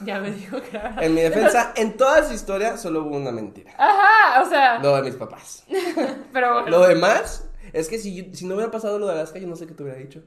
Ya 0.00 0.18
me 0.20 0.30
dijo 0.30 0.60
que 0.60 0.70
era 0.70 0.82
verdad. 0.90 1.02
en 1.04 1.14
mi 1.14 1.20
defensa, 1.20 1.72
en 1.76 1.96
toda 1.96 2.22
su 2.24 2.32
historia 2.34 2.76
solo 2.78 3.02
hubo 3.04 3.16
una 3.16 3.32
mentira. 3.32 3.72
Ajá, 3.76 4.42
o 4.42 4.48
sea, 4.48 4.78
Lo 4.78 4.94
de 4.96 5.02
mis 5.02 5.14
papás. 5.16 5.64
pero 6.32 6.54
bueno. 6.62 6.68
Lo 6.70 6.86
demás, 6.86 7.48
es 7.72 7.88
que 7.88 7.98
si, 7.98 8.14
yo- 8.14 8.34
si 8.34 8.46
no 8.46 8.54
hubiera 8.54 8.70
pasado 8.70 8.98
lo 8.98 9.06
de 9.06 9.12
Alaska, 9.14 9.38
yo 9.38 9.46
no 9.48 9.56
sé 9.56 9.66
qué 9.66 9.74
te 9.74 9.82
hubiera 9.82 9.98
dicho. 9.98 10.22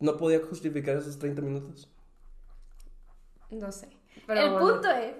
No 0.00 0.16
podía 0.16 0.40
justificar 0.44 0.96
esos 0.96 1.18
30 1.18 1.42
minutos. 1.42 1.88
No 3.50 3.70
sé. 3.70 3.88
Pero 4.26 4.40
el 4.40 4.50
bueno. 4.50 4.66
punto 4.68 4.90
es 4.90 5.14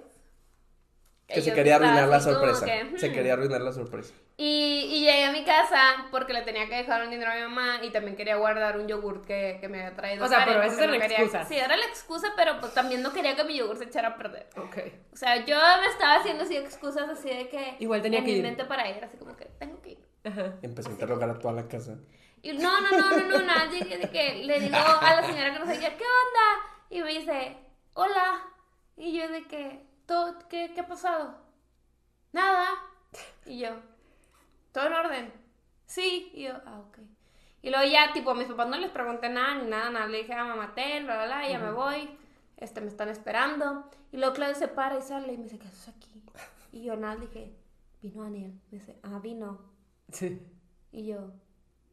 Que 1.33 1.41
se 1.41 1.53
quería 1.53 1.75
arruinar 1.75 2.07
la 2.07 2.19
sorpresa. 2.19 2.65
que, 2.65 2.97
Se 2.97 3.09
hmm. 3.09 3.13
quería 3.13 3.33
arruinar 3.33 3.61
la 3.61 3.71
sorpresa. 3.71 4.13
Y, 4.37 4.89
y 4.91 4.99
llegué 5.01 5.25
a 5.25 5.31
mi 5.31 5.43
casa 5.43 6.05
porque 6.11 6.33
le 6.33 6.41
tenía 6.41 6.67
que 6.67 6.75
dejar 6.75 7.03
un 7.03 7.11
dinero 7.11 7.31
a 7.31 7.35
mi 7.35 7.41
mamá 7.41 7.79
y 7.83 7.91
también 7.91 8.15
quería 8.15 8.35
guardar 8.35 8.77
un 8.77 8.87
yogurt 8.87 9.25
que, 9.25 9.57
que 9.61 9.67
me 9.67 9.79
había 9.79 9.95
traído. 9.95 10.25
O 10.25 10.27
sea, 10.27 10.39
Karen, 10.39 10.55
pero 10.55 10.67
porque 10.67 10.83
eran 10.83 10.95
no 10.95 11.01
quería- 11.01 11.17
excusas. 11.17 11.47
Sí, 11.47 11.57
era 11.57 11.77
la 11.77 11.85
excusa, 11.85 12.33
pero 12.35 12.59
pues 12.59 12.73
también 12.73 13.01
no 13.01 13.11
quería 13.13 13.35
que 13.35 13.43
mi 13.43 13.57
yogur 13.57 13.77
se 13.77 13.85
echara 13.85 14.09
a 14.09 14.17
perder. 14.17 14.47
Ok. 14.57 14.77
O 15.11 15.15
sea, 15.15 15.45
yo 15.45 15.57
me 15.81 15.87
estaba 15.87 16.15
haciendo 16.15 16.43
así 16.43 16.57
excusas 16.57 17.09
así 17.09 17.29
de 17.29 17.47
que... 17.49 17.75
Igual 17.79 18.01
tenía 18.01 18.19
en 18.19 18.25
que 18.25 18.31
mi 18.31 18.37
ir. 18.37 18.43
mente 18.43 18.65
para 18.65 18.89
ir, 18.89 19.03
así 19.03 19.17
como 19.17 19.35
que 19.35 19.45
tengo 19.59 19.81
que 19.81 19.91
ir. 19.91 19.99
Ajá. 20.23 20.53
Empecé 20.61 20.89
a 20.89 20.91
interrogar 20.93 21.29
a 21.29 21.39
toda 21.39 21.53
la 21.53 21.67
casa. 21.67 21.97
Y 22.41 22.51
no, 22.53 22.81
no, 22.81 22.91
no, 22.91 23.11
no, 23.11 23.27
no, 23.27 23.41
nada, 23.45 23.67
de 23.67 24.09
que 24.11 24.43
le 24.43 24.59
digo 24.59 24.75
a 24.75 25.15
la 25.15 25.25
señora 25.25 25.53
que 25.53 25.59
nos 25.59 25.67
seguía, 25.69 25.95
¿qué 25.95 26.03
onda? 26.03 26.73
Y 26.89 27.01
me 27.01 27.09
dice, 27.19 27.55
hola. 27.93 28.41
Y 28.97 29.17
yo 29.17 29.29
de 29.29 29.43
que, 29.47 29.81
¿todo, 30.05 30.39
qué, 30.49 30.71
¿qué 30.73 30.81
ha 30.81 30.87
pasado? 30.87 31.37
Nada. 32.31 32.69
Y 33.45 33.59
yo, 33.59 33.69
¿todo 34.71 34.87
en 34.87 34.93
orden? 34.93 35.33
Sí. 35.85 36.31
Y 36.33 36.43
yo, 36.43 36.53
ah, 36.65 36.79
ok. 36.79 36.99
Y 37.61 37.69
luego 37.69 37.89
ya, 37.89 38.11
tipo, 38.13 38.31
a 38.31 38.35
mis 38.35 38.47
papás 38.47 38.67
no 38.67 38.77
les 38.77 38.91
pregunté 38.91 39.29
nada, 39.29 39.55
ni 39.55 39.69
nada, 39.69 39.89
nada. 39.89 40.07
Le 40.07 40.19
dije, 40.19 40.33
ah, 40.33 40.45
mamá, 40.45 40.73
ten, 40.75 41.05
bla, 41.05 41.15
bla, 41.15 41.25
bla, 41.25 41.49
ya 41.49 41.59
me 41.59 41.71
voy. 41.71 42.09
Este, 42.57 42.81
me 42.81 42.87
están 42.87 43.09
esperando. 43.09 43.89
Y 44.11 44.17
luego 44.17 44.33
Claudia 44.33 44.55
se 44.55 44.67
para 44.67 44.97
y 44.97 45.01
sale 45.01 45.33
y 45.33 45.37
me 45.37 45.43
dice, 45.43 45.59
¿qué 45.59 45.67
haces 45.67 45.87
aquí? 45.89 46.23
Y 46.71 46.83
yo 46.83 46.95
nada, 46.95 47.15
le 47.15 47.27
dije, 47.27 47.55
vino 48.01 48.23
Daniel. 48.23 48.59
Me 48.71 48.79
dice, 48.79 48.99
ah, 49.03 49.19
vino. 49.19 49.61
Sí. 50.11 50.41
Y 50.91 51.05
yo, 51.05 51.31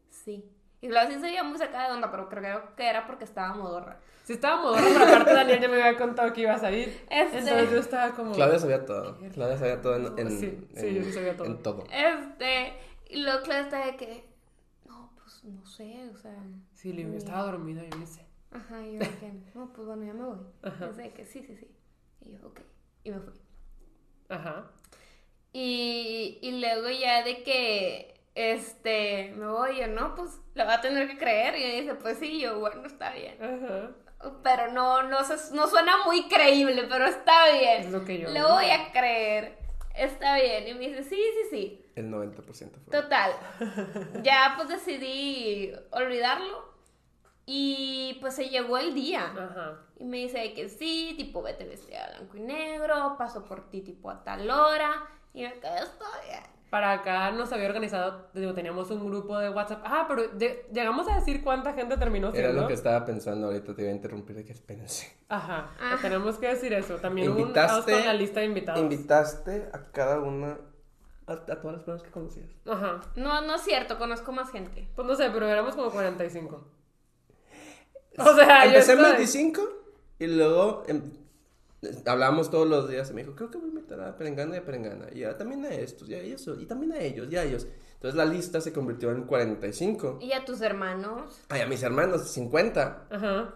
sí. 0.09 0.51
Y 0.83 0.89
Claudia 0.89 1.15
sí 1.15 1.21
se 1.21 1.27
veía 1.27 1.43
muy 1.45 1.59
sacada 1.59 1.89
de 1.89 1.95
onda, 1.95 2.11
pero 2.11 2.29
creo 2.29 2.75
que 2.75 2.89
era 2.89 3.07
porque 3.07 3.25
estaba 3.25 3.55
modorra. 3.55 3.99
Sí 4.25 4.33
estaba 4.35 4.63
modorra, 4.63 4.83
pero 4.83 5.05
aparte 5.05 5.35
Daniel 5.35 5.61
ya 5.61 5.69
me 5.69 5.83
había 5.83 5.99
contado 5.99 6.33
que 6.33 6.41
ibas 6.43 6.63
a 6.63 6.71
ir. 6.71 6.89
Este. 7.11 7.39
Entonces 7.39 7.71
yo 7.71 7.79
estaba 7.79 8.13
como... 8.15 8.33
Claudia 8.33 8.59
sabía 8.59 8.87
todo. 8.87 9.19
Claudia 9.35 9.59
sabía 9.59 9.83
todo 9.83 9.97
en, 9.97 10.19
en- 10.19 10.31
Sí, 10.39 10.69
sí, 10.75 10.87
en- 10.87 10.95
yo 10.97 11.03
sí 11.05 11.13
sabía 11.13 11.37
todo. 11.37 11.47
en 11.47 11.63
todo. 11.63 11.85
Este, 11.93 12.73
y 13.11 13.17
luego 13.23 13.43
Claudia 13.43 13.65
estaba 13.65 13.87
de 13.87 13.97
que, 13.97 14.25
no, 14.87 15.11
pues 15.17 15.45
no 15.45 15.67
sé, 15.67 16.09
o 16.15 16.17
sea. 16.17 16.35
Sí, 16.73 16.95
yo 16.97 17.15
estaba 17.17 17.43
dormida, 17.43 17.83
yo 17.85 17.97
ni 17.99 18.07
sé. 18.07 18.25
Ajá, 18.53 18.81
y 18.87 18.95
yo 18.95 19.01
que, 19.01 19.33
no, 19.55 19.73
pues 19.73 19.87
bueno, 19.87 20.05
ya 20.05 20.15
me 20.15 20.25
voy. 20.25 20.39
De 20.97 21.13
que 21.13 21.25
sí, 21.27 21.43
sí, 21.47 21.57
sí. 21.57 21.69
Y 22.23 22.33
yo, 22.33 22.47
ok. 22.47 22.61
Y 23.05 23.11
me 23.11 23.21
fui. 23.21 23.35
Ajá. 24.31 24.71
Y, 25.53 26.39
y 26.43 26.61
luego 26.61 26.89
ya 26.91 27.25
de 27.25 27.43
que, 27.43 28.20
este, 28.35 29.33
me 29.37 29.47
voy, 29.47 29.79
yo, 29.81 29.87
no, 29.89 30.15
pues 30.15 30.39
lo 30.55 30.65
va 30.67 30.75
a 30.75 30.81
tener 30.81 31.09
que 31.09 31.19
creer. 31.19 31.57
Y 31.57 31.65
ella 31.65 31.81
dice, 31.83 31.95
pues 31.97 32.19
sí, 32.19 32.41
yo, 32.41 32.59
bueno, 32.61 32.85
está 32.87 33.13
bien. 33.13 33.37
Ajá. 33.43 33.91
Pero 34.43 34.71
no, 34.73 35.03
no, 35.05 35.25
se- 35.25 35.55
no 35.55 35.67
suena 35.67 36.05
muy 36.05 36.29
creíble, 36.29 36.85
pero 36.89 37.07
está 37.07 37.51
bien. 37.53 37.83
Es 37.85 37.91
lo 37.91 38.05
que 38.05 38.19
yo 38.19 38.29
Lo 38.29 38.35
digo. 38.35 38.49
voy 38.51 38.71
a 38.71 38.93
creer. 38.93 39.59
Está 39.95 40.37
bien. 40.37 40.69
Y 40.69 40.75
me 40.75 40.89
dice, 40.89 41.03
sí, 41.05 41.17
sí, 41.17 41.49
sí. 41.51 41.87
El 41.97 42.11
90% 42.11 42.45
fue. 42.45 42.69
Total. 43.03 43.33
Ya 44.23 44.55
pues 44.57 44.69
decidí 44.69 45.73
olvidarlo. 45.91 46.69
Y 47.47 48.17
pues 48.21 48.35
se 48.35 48.49
llegó 48.49 48.79
el 48.79 48.95
día. 48.95 49.25
Ajá. 49.25 49.81
Y 49.99 50.05
me 50.05 50.19
dice 50.19 50.53
que 50.55 50.69
sí, 50.69 51.15
tipo, 51.17 51.43
vete 51.43 51.65
vestida 51.65 52.09
blanco 52.17 52.37
y 52.37 52.41
negro, 52.41 53.17
paso 53.19 53.45
por 53.45 53.69
ti 53.71 53.81
tipo 53.81 54.09
a 54.11 54.23
tal 54.23 54.49
hora. 54.49 55.09
Y 55.35 55.43
me 55.43 55.53
quedé, 55.55 55.79
está 55.81 56.05
bien. 56.29 56.43
Para 56.71 56.93
acá 56.93 57.33
nos 57.33 57.53
había 57.53 57.67
organizado, 57.67 58.29
digo, 58.33 58.55
teníamos 58.55 58.91
un 58.93 59.05
grupo 59.05 59.37
de 59.39 59.51
WhatsApp. 59.51 59.83
Ah, 59.85 60.05
pero 60.09 60.29
de- 60.29 60.67
llegamos 60.73 61.09
a 61.09 61.17
decir 61.17 61.43
cuánta 61.43 61.73
gente 61.73 61.97
terminó 61.97 62.29
Era 62.29 62.37
siendo. 62.49 62.63
lo 62.63 62.69
que 62.69 62.75
estaba 62.75 63.05
pensando 63.05 63.49
ahorita, 63.49 63.75
te 63.75 63.83
iba 63.83 63.91
a 63.91 63.95
interrumpir 63.95 64.37
de 64.37 64.45
que 64.45 64.53
espérense. 64.53 65.13
Ajá, 65.29 65.73
Ah. 65.81 65.99
tenemos 66.01 66.39
que 66.39 66.47
decir 66.47 66.73
eso. 66.73 66.95
También 66.99 67.29
hubo 67.31 67.43
un 67.43 67.53
caos 67.53 67.85
con 67.85 68.05
la 68.07 68.15
lista 68.15 68.39
de 68.41 68.47
invitados. 68.47 68.81
Invitaste 68.81 69.69
a 69.73 69.91
cada 69.91 70.21
una, 70.21 70.59
a, 71.27 71.33
a 71.33 71.37
todas 71.61 71.65
las 71.65 71.83
personas 71.83 72.03
que 72.03 72.11
conocías. 72.11 72.47
Ajá. 72.69 73.01
No, 73.17 73.41
no 73.41 73.57
es 73.57 73.63
cierto, 73.63 73.99
conozco 73.99 74.31
más 74.31 74.51
gente. 74.53 74.89
Pues 74.95 75.09
no 75.09 75.17
sé, 75.17 75.29
pero 75.33 75.49
éramos 75.49 75.75
como 75.75 75.91
45. 75.91 76.65
O 78.19 78.35
sea, 78.35 78.65
yo 78.65 78.71
Empecé 78.71 78.93
en 78.93 78.99
estoy- 78.99 79.13
25 79.17 79.63
y 80.19 80.27
luego 80.27 80.85
em, 80.87 81.03
hablábamos 82.07 82.51
todos 82.51 82.69
los 82.69 82.89
días 82.89 83.11
y 83.11 83.15
me 83.15 83.23
dijo, 83.23 83.35
creo 83.35 83.51
que 83.51 83.59
voy 83.59 83.69
a 83.69 83.71
invitar 83.71 84.01
a 84.01 84.17
Perengana 84.17 84.55
y 84.57 84.59
a 84.59 84.65
Perengana. 84.65 85.07
Y 85.15 85.25
a- 85.25 85.37
también 85.37 85.65
a 85.65 85.71
estos, 85.71 86.09
y 86.09 86.15
a 86.15 86.19
ellos, 86.21 86.49
y 86.59 86.67
también 86.67 86.93
a 86.93 86.99
ellos, 86.99 87.31
y 87.31 87.37
a 87.37 87.45
ellos. 87.45 87.67
Entonces 87.95 88.17
la 88.17 88.25
lista 88.25 88.61
se 88.61 88.73
convirtió 88.73 89.11
en 89.11 89.25
45. 89.25 90.19
Y 90.21 90.33
a 90.33 90.45
tus 90.45 90.61
hermanos. 90.61 91.41
Ay, 91.49 91.61
a 91.63 91.67
mis 91.67 91.83
hermanos, 91.83 92.29
50. 92.31 93.07
Ajá. 93.11 93.55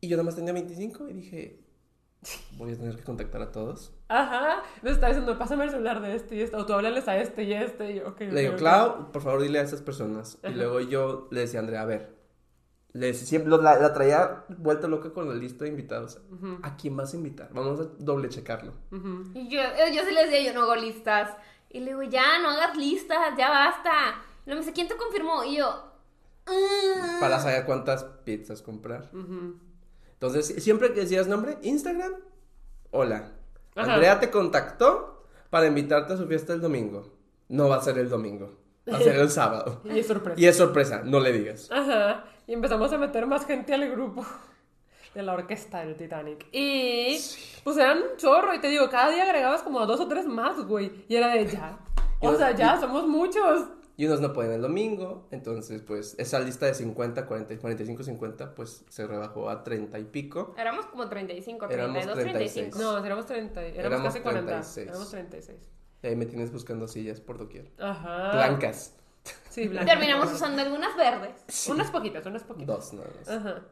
Y 0.00 0.08
yo 0.08 0.16
nada 0.16 0.24
más 0.24 0.36
tenía 0.36 0.52
25 0.52 1.08
y 1.08 1.12
dije, 1.12 1.60
voy 2.56 2.72
a 2.72 2.76
tener 2.76 2.96
que 2.96 3.02
contactar 3.02 3.42
a 3.42 3.50
todos. 3.50 3.92
Ajá. 4.08 4.62
Me 4.82 4.90
estaba 4.90 5.08
diciendo, 5.08 5.36
pásame 5.38 5.64
el 5.64 5.70
celular 5.70 6.00
de 6.02 6.14
este 6.14 6.36
y 6.36 6.42
este. 6.42 6.56
O 6.56 6.66
tú 6.66 6.72
háblales 6.74 7.08
a 7.08 7.16
este 7.18 7.42
y 7.44 7.52
este. 7.52 7.92
Y 7.92 7.94
yo. 7.96 8.14
Le 8.18 8.40
digo, 8.42 8.52
ok. 8.52 8.58
Clau, 8.58 9.10
por 9.12 9.22
favor 9.22 9.42
dile 9.42 9.58
a 9.58 9.62
esas 9.62 9.82
personas. 9.82 10.38
Y 10.44 10.50
luego 10.52 10.80
yo 10.80 11.28
le 11.32 11.40
decía 11.40 11.58
a 11.60 11.62
Andrea, 11.62 11.82
a 11.82 11.86
ver, 11.86 12.15
le 12.96 13.06
decía, 13.08 13.26
siempre 13.26 13.50
lo- 13.50 13.60
la, 13.62 13.78
la 13.78 13.92
traía 13.92 14.44
vuelta 14.58 14.88
loca 14.88 15.12
con 15.12 15.28
la 15.28 15.34
lista 15.34 15.64
de 15.64 15.70
invitados. 15.70 16.18
¿A 16.62 16.76
quién 16.76 16.96
vas 16.96 17.12
a 17.12 17.16
invitar? 17.16 17.50
Vamos 17.52 17.80
a 17.80 17.84
doble 17.98 18.28
checarlo. 18.28 18.72
Y 19.34 19.48
yo, 19.48 19.60
eh, 19.60 19.92
yo 19.94 20.02
sí 20.04 20.12
les 20.12 20.30
decía, 20.30 20.42
yo 20.42 20.54
no 20.54 20.62
hago 20.62 20.76
listas. 20.76 21.30
Y 21.70 21.80
le 21.80 21.86
digo, 21.92 22.02
ya, 22.04 22.38
no 22.40 22.50
hagas 22.50 22.76
listas, 22.76 23.18
ya 23.36 23.50
basta. 23.50 23.92
Y 24.46 24.50
me 24.50 24.56
dice, 24.56 24.72
¿quién 24.72 24.88
te 24.88 24.96
confirmó? 24.96 25.44
Y 25.44 25.56
yo, 25.58 25.92
"Mm". 26.46 27.20
Para 27.20 27.40
saber 27.40 27.64
cuántas 27.66 28.04
pizzas 28.24 28.62
comprar. 28.62 29.10
Entonces, 30.12 30.46
si- 30.46 30.60
siempre 30.60 30.92
que 30.94 31.00
decías 31.00 31.26
nombre, 31.28 31.58
Instagram, 31.62 32.12
hola. 32.90 33.32
Ajá. 33.74 33.92
Andrea 33.94 34.18
te 34.20 34.30
contactó 34.30 35.24
para 35.50 35.66
invitarte 35.66 36.14
a 36.14 36.16
su 36.16 36.26
fiesta 36.26 36.52
el 36.54 36.60
domingo. 36.60 37.12
No 37.48 37.68
va 37.68 37.76
a 37.76 37.82
ser 37.82 37.98
el 37.98 38.08
domingo, 38.08 38.56
va 38.90 38.96
a 38.96 39.00
ser 39.00 39.16
el 39.16 39.30
sábado. 39.40 39.82
Y 39.84 39.98
es 39.98 40.06
sorpresa. 40.06 40.40
Y 40.40 40.46
es 40.46 40.56
sorpresa, 40.56 41.02
no 41.04 41.20
le 41.20 41.32
digas. 41.32 41.68
Ajá. 41.70 42.24
Y 42.46 42.52
empezamos 42.52 42.92
a 42.92 42.98
meter 42.98 43.26
más 43.26 43.44
gente 43.44 43.74
al 43.74 43.90
grupo 43.90 44.24
de 45.14 45.22
la 45.22 45.34
orquesta 45.34 45.80
del 45.80 45.96
Titanic. 45.96 46.46
Y 46.52 47.18
pues 47.64 47.76
eran 47.76 47.98
un 47.98 48.16
chorro. 48.16 48.54
Y 48.54 48.60
te 48.60 48.68
digo, 48.68 48.88
cada 48.88 49.10
día 49.10 49.24
agregabas 49.24 49.62
como 49.62 49.80
a 49.80 49.86
dos 49.86 49.98
o 50.00 50.06
tres 50.06 50.26
más, 50.26 50.64
güey. 50.64 51.04
Y 51.08 51.16
era 51.16 51.28
de 51.28 51.46
ya. 51.46 51.78
O 52.20 52.34
sea, 52.34 52.52
ya, 52.52 52.80
somos 52.80 53.06
muchos. 53.06 53.66
Y 53.98 54.06
unos 54.06 54.20
no 54.20 54.32
pueden 54.32 54.52
el 54.52 54.62
domingo, 54.62 55.26
entonces 55.30 55.80
pues 55.82 56.14
esa 56.18 56.38
lista 56.40 56.66
de 56.66 56.74
50, 56.74 57.26
40, 57.26 57.58
45, 57.58 58.02
50 58.02 58.54
pues 58.54 58.84
se 58.88 59.06
rebajó 59.06 59.48
a 59.48 59.62
30 59.62 59.98
y 59.98 60.04
pico. 60.04 60.54
Éramos 60.58 60.86
como 60.86 61.08
35, 61.08 61.66
Éramos 61.70 61.92
32, 61.92 62.18
36. 62.18 62.52
35. 62.72 62.78
No, 62.78 63.04
éramos 63.04 63.26
30. 63.26 63.62
Éramos, 63.62 63.78
Éramos 63.78 64.02
casi 64.02 64.20
40. 64.20 64.46
36. 64.46 64.88
Éramos 64.88 65.10
36. 65.10 65.58
Y 66.02 66.06
ahí 66.06 66.16
me 66.16 66.26
tienes 66.26 66.52
buscando 66.52 66.88
sillas 66.88 67.20
por 67.20 67.38
doquier. 67.38 67.70
Ajá. 67.78 68.32
Blancas. 68.32 68.94
Sí. 69.50 69.68
Terminamos 69.86 70.32
usando 70.32 70.62
algunas 70.62 70.96
verdes. 70.96 71.68
Unas 71.68 71.90
poquitas, 71.90 72.24
unas 72.26 72.42
poquitas. 72.42 72.76
Dos 72.76 72.92
nada 72.94 73.08
más. 73.18 73.28
Ajá. 73.28 73.62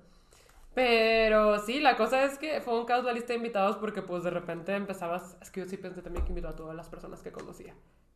Pero 0.74 1.60
sí, 1.60 1.78
la 1.80 1.96
cosa 1.96 2.24
es 2.24 2.36
que 2.36 2.60
fue 2.60 2.78
un 2.78 2.84
caos 2.84 3.04
la 3.04 3.12
lista 3.12 3.28
de 3.28 3.36
invitados 3.36 3.76
porque 3.76 4.02
pues 4.02 4.24
de 4.24 4.30
repente 4.30 4.74
empezabas, 4.74 5.36
es 5.40 5.50
que 5.50 5.60
yo 5.60 5.66
sí 5.66 5.76
pensé 5.76 6.02
también 6.02 6.24
que 6.24 6.30
invitó 6.30 6.48
a 6.48 6.56
todas 6.56 6.74
las 6.74 6.88
personas 6.88 7.22
que 7.22 7.30
conocía. 7.30 7.74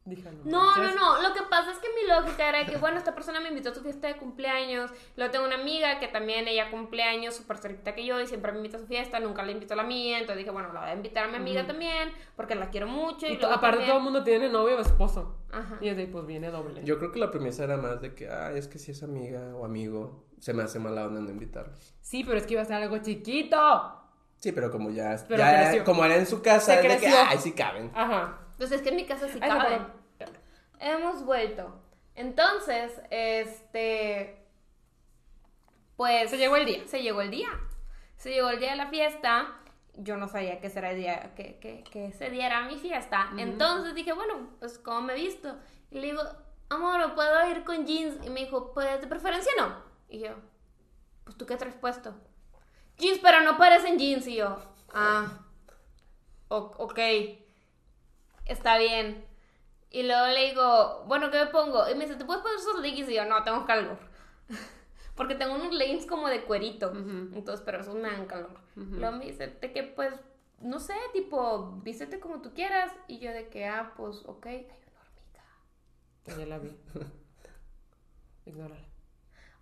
Dije, 0.09 0.31
no. 0.33 0.39
No, 0.45 0.77
no, 0.77 0.77
manches. 0.83 0.97
no. 0.97 1.23
Lo 1.23 1.35
que 1.35 1.43
pasa 1.51 1.71
es 1.71 1.79
que 1.79 1.89
mi 1.89 2.09
lógica 2.09 2.49
era 2.49 2.65
que, 2.65 2.77
bueno, 2.79 2.97
esta 2.99 3.15
persona 3.15 3.41
me 3.41 3.49
invitó 3.51 3.69
a 3.71 3.75
su 3.75 3.83
fiesta 3.83 4.09
de 4.09 4.17
cumpleaños. 4.17 4.91
Luego 5.17 5.31
tengo 5.33 5.45
una 5.47 5.57
amiga 5.57 5.99
que 5.99 6.09
también 6.09 6.49
ella 6.49 6.71
cumpleaños 6.71 7.35
súper 7.37 7.59
cerquita 7.59 7.95
que 7.95 8.07
yo 8.07 8.19
y 8.21 8.27
siempre 8.27 8.53
me 8.53 8.59
invita 8.59 8.79
a 8.79 8.81
su 8.81 8.87
fiesta, 8.87 9.21
nunca 9.21 9.43
le 9.43 9.53
invito 9.53 9.75
a 9.75 9.77
la 9.77 9.83
mía. 9.83 10.19
Entonces 10.19 10.39
dije, 10.39 10.51
bueno, 10.51 10.73
la 10.73 10.81
voy 10.81 10.89
a 10.91 10.95
invitar 10.95 11.25
a 11.25 11.29
mi 11.29 11.37
amiga 11.37 11.67
también 11.67 12.11
porque 12.37 12.55
la 12.55 12.71
quiero 12.71 12.87
mucho. 12.87 13.27
Y, 13.27 13.33
Y 13.33 13.37
luego 13.37 13.55
aparte 13.55 13.79
también- 13.79 13.89
todo 13.89 13.99
el 13.99 14.05
mundo 14.05 14.25
tiene 14.25 14.49
novio 14.49 14.77
o 14.77 14.81
esposo. 14.81 15.37
Ajá. 15.53 15.79
Y 15.81 15.89
es 15.89 15.97
de 15.97 16.03
ahí, 16.05 16.09
pues 16.09 16.27
viene 16.27 16.51
doble. 16.51 16.83
Yo 16.85 16.99
creo 16.99 17.13
que 17.13 17.19
la 17.19 17.31
premisa 17.31 17.65
era 17.65 17.77
más 17.77 18.01
de 18.01 18.15
que, 18.15 18.29
ah, 18.31 18.53
es 18.53 18.69
que 18.69 18.79
si 18.79 18.93
es 18.93 19.03
amiga 19.03 19.55
o 19.57 19.65
amigo, 19.65 20.25
se 20.41 20.55
me 20.55 20.63
hace 20.63 20.79
mala 20.79 21.07
onda 21.07 21.21
no 21.21 21.31
invitarlos. 21.31 21.95
Sí, 22.01 22.25
pero 22.25 22.39
es 22.39 22.47
que 22.47 22.55
iba 22.55 22.63
a 22.63 22.65
ser 22.65 22.77
algo 22.77 22.99
chiquito. 22.99 23.95
Sí, 24.37 24.53
pero 24.53 24.71
como 24.71 24.91
ya, 24.91 25.17
Pero 25.27 25.39
ya 25.39 25.83
como 25.85 26.05
era 26.05 26.15
en 26.17 26.25
su 26.27 26.41
casa, 26.43 26.75
Se 26.81 26.87
es 26.87 27.01
de 27.01 27.09
que, 27.09 27.13
ay, 27.13 27.39
sí 27.39 27.53
caben. 27.53 27.91
Ajá. 27.95 28.39
Pues 28.57 28.71
es 28.73 28.83
que 28.83 28.91
en 28.91 28.97
mi 28.97 29.05
casa 29.05 29.27
sí 29.29 29.39
Ay, 29.43 29.49
caben. 29.51 29.87
Hemos 30.81 31.25
vuelto. 31.25 31.81
Entonces, 32.15 33.01
este. 33.11 34.45
Pues. 35.97 36.31
Se 36.31 36.39
llegó 36.39 36.57
el 36.57 36.67
día. 36.67 36.87
Se 36.87 37.03
llegó 37.03 37.21
el 37.21 37.31
día. 37.31 37.49
Se 38.17 38.31
llegó 38.31 38.51
el 38.51 38.59
día 38.59 38.71
de 38.71 38.77
la 38.77 38.89
fiesta. 38.89 39.55
Yo 39.95 40.17
no 40.17 40.29
sabía 40.29 40.61
que, 40.61 40.71
será 40.71 40.93
el 40.93 40.99
día, 40.99 41.35
que, 41.35 41.59
que, 41.59 41.83
que 41.91 42.07
ese 42.07 42.31
día 42.31 42.47
era 42.47 42.63
mi 42.63 42.77
fiesta. 42.77 43.31
Entonces 43.37 43.95
dije, 43.95 44.13
bueno, 44.13 44.51
pues 44.61 44.79
¿cómo 44.79 45.03
me 45.03 45.15
he 45.15 45.17
visto? 45.17 45.57
Y 45.91 45.97
le 45.97 46.09
digo, 46.09 46.23
amor, 46.69 47.01
¿me 47.01 47.15
puedo 47.15 47.51
ir 47.51 47.65
con 47.65 47.85
jeans? 47.85 48.25
Y 48.25 48.31
me 48.31 48.41
dijo, 48.41 48.73
pues 48.73 49.01
de 49.01 49.07
preferencia 49.07 49.51
no. 49.59 49.83
Y 50.09 50.21
yo, 50.21 50.31
pues 51.25 51.37
¿tú 51.37 51.47
qué 51.47 51.57
traes 51.57 51.75
puesto? 51.75 52.15
Jeans, 52.97 53.19
pero 53.21 53.41
no 53.43 53.59
parecen 53.59 53.99
jeans. 53.99 54.27
Y 54.27 54.37
yo, 54.37 54.59
ah, 54.93 55.41
ok, 56.49 56.99
está 58.47 58.79
bien. 58.79 59.28
Y 59.91 60.03
luego 60.03 60.27
le 60.27 60.51
digo, 60.51 61.05
bueno, 61.07 61.31
¿qué 61.31 61.45
me 61.45 61.51
pongo? 61.51 61.89
Y 61.89 61.95
me 61.95 62.05
dice, 62.05 62.17
¿te 62.17 62.25
puedes 62.25 62.43
poner 62.43 62.59
esos 62.59 62.81
leggings? 62.81 63.09
Y 63.09 63.15
yo, 63.15 63.25
no, 63.25 63.43
tengo 63.43 63.65
calor. 63.65 63.99
Porque 65.17 65.35
tengo 65.35 65.55
unos 65.55 65.73
leggings 65.73 66.07
como 66.07 66.29
de 66.29 66.45
cuerito. 66.45 66.93
Entonces, 66.95 67.63
pero 67.65 67.81
esos 67.81 67.95
me 67.95 68.11
dan 68.11 68.27
calor. 68.27 68.61
Luego 68.77 69.17
me 69.17 69.25
dice, 69.25 69.49
de 69.49 69.73
que 69.73 69.83
pues, 69.83 70.13
no 70.61 70.79
sé, 70.79 70.95
tipo, 71.13 71.81
vístete 71.83 72.21
como 72.21 72.41
tú 72.41 72.53
quieras. 72.55 72.93
Y 73.09 73.19
yo 73.19 73.33
de 73.33 73.49
que, 73.49 73.67
ah, 73.67 73.95
pues, 73.97 74.23
ok, 74.27 74.47
hay 74.47 74.67
una 74.67 75.01
hormiga. 75.01 76.39
Ya 76.39 76.47
la 76.47 76.59
vi. 76.59 76.77
Ignórala. 78.47 78.87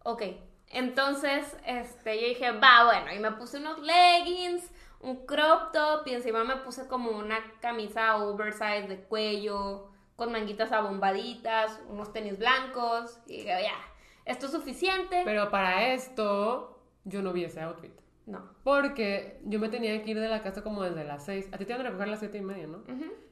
Ok, 0.05 0.23
entonces, 0.69 1.57
este, 1.65 2.21
yo 2.21 2.29
dije, 2.29 2.53
va, 2.53 2.85
bueno, 2.85 3.13
y 3.13 3.19
me 3.19 3.33
puse 3.33 3.59
unos 3.59 3.81
leggings, 3.81 4.71
un 5.01 5.27
crop 5.27 5.73
top, 5.73 6.07
y 6.07 6.15
encima 6.15 6.45
me 6.45 6.57
puse 6.57 6.87
como 6.89 7.11
una 7.11 7.39
camisa 7.61 8.17
oversize 8.19 8.89
de 8.89 9.01
cuello, 9.05 9.91
con 10.17 10.33
manguitas 10.33 10.73
abombaditas, 10.73 11.81
unos 11.89 12.13
tenis 12.13 12.39
blancos, 12.39 13.19
y 13.27 13.45
ya, 13.45 13.79
esto 14.25 14.47
es 14.47 14.53
suficiente. 14.53 15.23
Pero 15.25 15.51
para 15.51 15.93
esto, 15.93 16.81
yo 17.05 17.23
no 17.23 17.33
vi 17.33 17.45
ese 17.45 17.61
outfit. 17.61 17.93
No. 18.27 18.43
Porque 18.65 19.41
yo 19.45 19.61
me 19.61 19.69
tenía 19.69 20.03
que 20.03 20.11
ir 20.11 20.19
de 20.19 20.29
la 20.29 20.43
casa 20.43 20.63
como 20.63 20.83
desde 20.83 21.05
las 21.05 21.25
6. 21.27 21.51
A 21.53 21.59
ti 21.59 21.65
te 21.65 21.73
van 21.73 21.83
a 21.83 21.85
recoger 21.85 22.09
a 22.09 22.11
las 22.11 22.19
7 22.19 22.39
y 22.39 22.41
media, 22.41 22.67
¿no? 22.67 22.83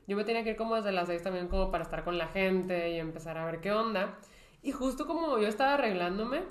Yo 0.06 0.16
me 0.16 0.22
tenía 0.24 0.44
que 0.44 0.50
ir 0.50 0.56
como 0.56 0.76
desde 0.76 0.92
las 0.92 1.08
6 1.08 1.22
también 1.22 1.48
como 1.48 1.72
para 1.72 1.82
estar 1.82 2.04
con 2.04 2.16
la 2.16 2.28
gente 2.28 2.90
y 2.90 3.00
empezar 3.00 3.36
a 3.36 3.44
ver 3.44 3.60
qué 3.60 3.72
onda. 3.72 4.16
Y 4.62 4.70
justo 4.70 5.06
como 5.06 5.38
yo 5.38 5.48
estaba 5.48 5.74
arreglándome 5.74 6.42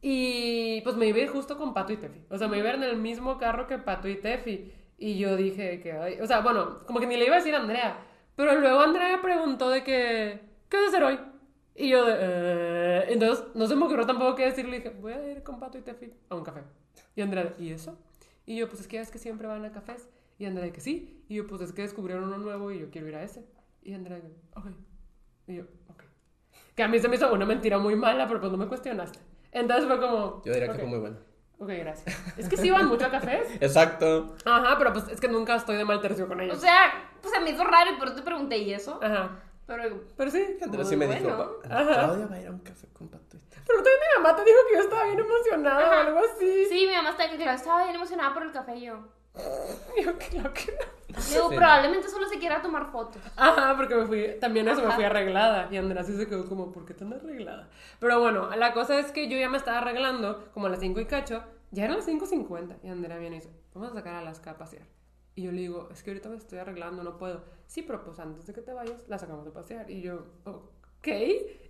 y 0.00 0.80
pues 0.80 0.96
me 0.96 1.06
iba 1.06 1.18
a 1.18 1.20
ir 1.22 1.28
justo 1.28 1.58
con 1.58 1.74
Pato 1.74 1.92
y 1.92 1.98
Tefi. 1.98 2.24
O 2.30 2.38
sea, 2.38 2.48
me 2.48 2.58
iba 2.58 2.70
a 2.70 2.70
ir 2.70 2.76
en 2.76 2.84
el 2.84 2.96
mismo 2.96 3.36
carro 3.38 3.66
que 3.66 3.78
Pato 3.78 4.08
y 4.08 4.16
Tefi. 4.16 4.72
Y 4.96 5.18
yo 5.18 5.36
dije 5.36 5.80
que, 5.80 5.92
ay, 5.92 6.18
o 6.20 6.26
sea, 6.26 6.40
bueno, 6.40 6.86
como 6.86 6.98
que 6.98 7.06
ni 7.06 7.16
le 7.16 7.26
iba 7.26 7.34
a 7.34 7.38
decir 7.38 7.54
a 7.54 7.58
Andrea. 7.58 7.98
Pero 8.36 8.58
luego 8.60 8.80
Andrea 8.80 9.20
preguntó 9.22 9.70
de 9.70 9.84
que, 9.84 10.40
¿qué 10.68 10.76
vas 10.76 10.86
a 10.86 10.88
hacer 10.88 11.02
hoy? 11.04 11.18
Y 11.74 11.88
yo 11.90 12.04
de, 12.04 12.14
"Eh". 12.18 13.04
entonces 13.12 13.46
no 13.54 13.66
se 13.66 13.74
me 13.76 13.84
ocurrió 13.84 14.06
tampoco 14.06 14.34
qué 14.36 14.44
decirle. 14.46 14.76
Dije, 14.78 14.90
voy 14.90 15.12
a 15.12 15.30
ir 15.30 15.42
con 15.42 15.58
Pato 15.58 15.78
y 15.78 15.82
Tefi 15.82 16.12
a 16.28 16.34
un 16.34 16.44
café. 16.44 16.62
Y 17.14 17.22
Andrea, 17.22 17.44
de, 17.44 17.64
¿y 17.64 17.70
eso? 17.72 17.98
Y 18.46 18.56
yo, 18.56 18.68
pues 18.68 18.80
es 18.80 18.88
que 18.88 18.96
ya 18.96 19.02
es 19.02 19.10
que 19.10 19.18
siempre 19.18 19.46
van 19.46 19.64
a 19.64 19.72
cafés. 19.72 20.08
Y 20.38 20.46
Andrea, 20.46 20.64
de 20.66 20.72
que 20.72 20.80
sí. 20.80 21.24
Y 21.28 21.36
yo, 21.36 21.46
pues 21.46 21.60
es 21.62 21.72
que 21.72 21.82
descubrieron 21.82 22.24
uno 22.24 22.38
nuevo 22.38 22.70
y 22.72 22.80
yo 22.80 22.90
quiero 22.90 23.08
ir 23.08 23.14
a 23.16 23.22
ese. 23.22 23.44
Y 23.82 23.94
Andrea, 23.94 24.18
de, 24.18 24.32
ok. 24.56 24.66
Y 25.46 25.56
yo, 25.56 25.64
ok. 25.88 26.02
Que 26.74 26.82
a 26.82 26.88
mí 26.88 26.98
se 26.98 27.08
me 27.08 27.16
hizo 27.16 27.32
una 27.32 27.44
mentira 27.46 27.78
muy 27.78 27.96
mala, 27.96 28.26
pero 28.26 28.40
pues 28.40 28.50
no 28.50 28.58
me 28.58 28.66
cuestionaste. 28.66 29.18
Entonces 29.52 29.86
fue 29.86 30.00
como. 30.00 30.42
Yo 30.44 30.52
diría 30.52 30.68
ok, 30.68 30.74
que 30.76 30.80
fue 30.80 30.88
muy 30.90 30.98
bueno. 30.98 31.16
Ok, 31.58 31.68
gracias. 31.78 32.38
Es 32.38 32.48
que 32.48 32.56
sí 32.56 32.70
van 32.70 32.88
mucho 32.88 33.06
a 33.06 33.10
cafés. 33.10 33.46
Exacto. 33.60 34.34
Ajá, 34.44 34.76
pero 34.78 34.92
pues 34.92 35.06
es 35.08 35.20
que 35.20 35.28
nunca 35.28 35.54
estoy 35.54 35.76
de 35.76 35.84
mal 35.84 36.00
tercio 36.00 36.26
con 36.26 36.40
O 36.40 36.42
ellos. 36.42 36.58
sea, 36.60 37.11
pues 37.22 37.32
se 37.32 37.40
me 37.40 37.50
hizo 37.50 37.64
raro 37.64 37.92
y 37.92 37.94
por 37.94 38.08
eso 38.08 38.16
te 38.16 38.22
pregunté, 38.22 38.58
¿y 38.58 38.74
eso? 38.74 39.00
Ajá. 39.02 39.30
Pero, 39.66 40.00
Pero 40.16 40.30
sí. 40.30 40.58
Andrés 40.60 40.84
Muy 40.86 40.90
sí 40.90 40.96
me 40.96 41.06
bueno. 41.06 41.22
dijo, 41.24 41.60
"Pa- 41.62 41.74
Ajá. 41.80 41.94
Claudia 41.94 42.26
va 42.26 42.34
a 42.36 42.40
ir 42.40 42.48
a 42.48 42.50
un 42.50 42.58
café 42.58 42.88
con 42.92 43.08
Pato. 43.08 43.36
y 43.36 43.40
Tefi". 43.40 43.62
Pero 43.66 43.78
también 43.78 43.96
mi 44.16 44.22
mamá 44.22 44.36
te 44.36 44.44
dijo 44.44 44.58
que 44.68 44.74
yo 44.76 44.80
estaba 44.82 45.04
bien 45.04 45.20
emocionada 45.20 45.88
o 45.88 45.92
algo 46.08 46.18
así. 46.18 46.66
sí, 46.68 46.86
mi 46.88 46.94
mamá 46.94 47.10
estaba, 47.10 47.30
que, 47.30 47.36
claro, 47.36 47.52
estaba 47.52 47.84
bien 47.84 47.96
emocionada 47.96 48.34
por 48.34 48.42
el 48.42 48.52
café 48.52 48.76
y 48.76 48.80
yo. 48.86 48.98
Yo, 50.04 50.18
claro 50.18 50.52
que 50.52 50.72
no. 50.72 51.18
Digo, 51.30 51.48
Sí. 51.50 51.56
probablemente 51.56 52.06
solo 52.10 52.28
se 52.28 52.38
quiera 52.38 52.60
tomar 52.60 52.90
fotos. 52.92 53.22
Ajá, 53.36 53.74
porque 53.78 53.94
me 53.94 54.04
fui, 54.04 54.36
también 54.40 54.68
eso 54.68 54.82
me 54.86 54.92
fui 54.92 55.04
arreglada. 55.04 55.68
Y 55.70 55.78
Andrea 55.78 56.02
sí 56.04 56.14
se 56.18 56.26
quedó 56.28 56.46
como, 56.46 56.70
¿por 56.70 56.84
qué 56.84 56.92
tan 56.92 57.12
arreglada? 57.14 57.68
Pero 57.98 58.20
bueno, 58.20 58.50
la 58.56 58.74
cosa 58.74 58.98
es 58.98 59.10
que 59.10 59.28
yo 59.28 59.38
ya 59.38 59.48
me 59.48 59.56
estaba 59.56 59.78
arreglando, 59.78 60.50
como 60.52 60.66
a 60.66 60.68
las 60.70 60.80
5 60.80 61.00
y 61.00 61.06
cacho, 61.06 61.42
ya 61.70 61.84
eran 61.84 61.96
las 61.96 62.06
5.50. 62.06 62.76
Y 62.82 62.88
Andrea 62.90 63.16
viene 63.16 63.36
y 63.36 63.38
dice, 63.40 63.50
vamos 63.72 63.92
a 63.92 63.94
sacar 63.94 64.14
a 64.16 64.18
Alaska 64.18 64.50
a 64.50 64.58
pasear. 64.58 64.82
Y 65.34 65.42
yo 65.44 65.52
le 65.52 65.60
digo, 65.62 65.88
es 65.90 66.02
que 66.02 66.10
ahorita 66.10 66.28
me 66.28 66.36
estoy 66.36 66.58
arreglando, 66.58 67.02
no 67.02 67.16
puedo. 67.16 67.42
Sí, 67.66 67.82
pero 67.82 68.04
pues 68.04 68.18
antes 68.18 68.46
de 68.46 68.52
que 68.52 68.60
te 68.60 68.72
vayas, 68.72 69.02
la 69.08 69.18
sacamos 69.18 69.46
a 69.46 69.52
pasear. 69.52 69.90
Y 69.90 70.02
yo, 70.02 70.26
ok. 70.44 71.08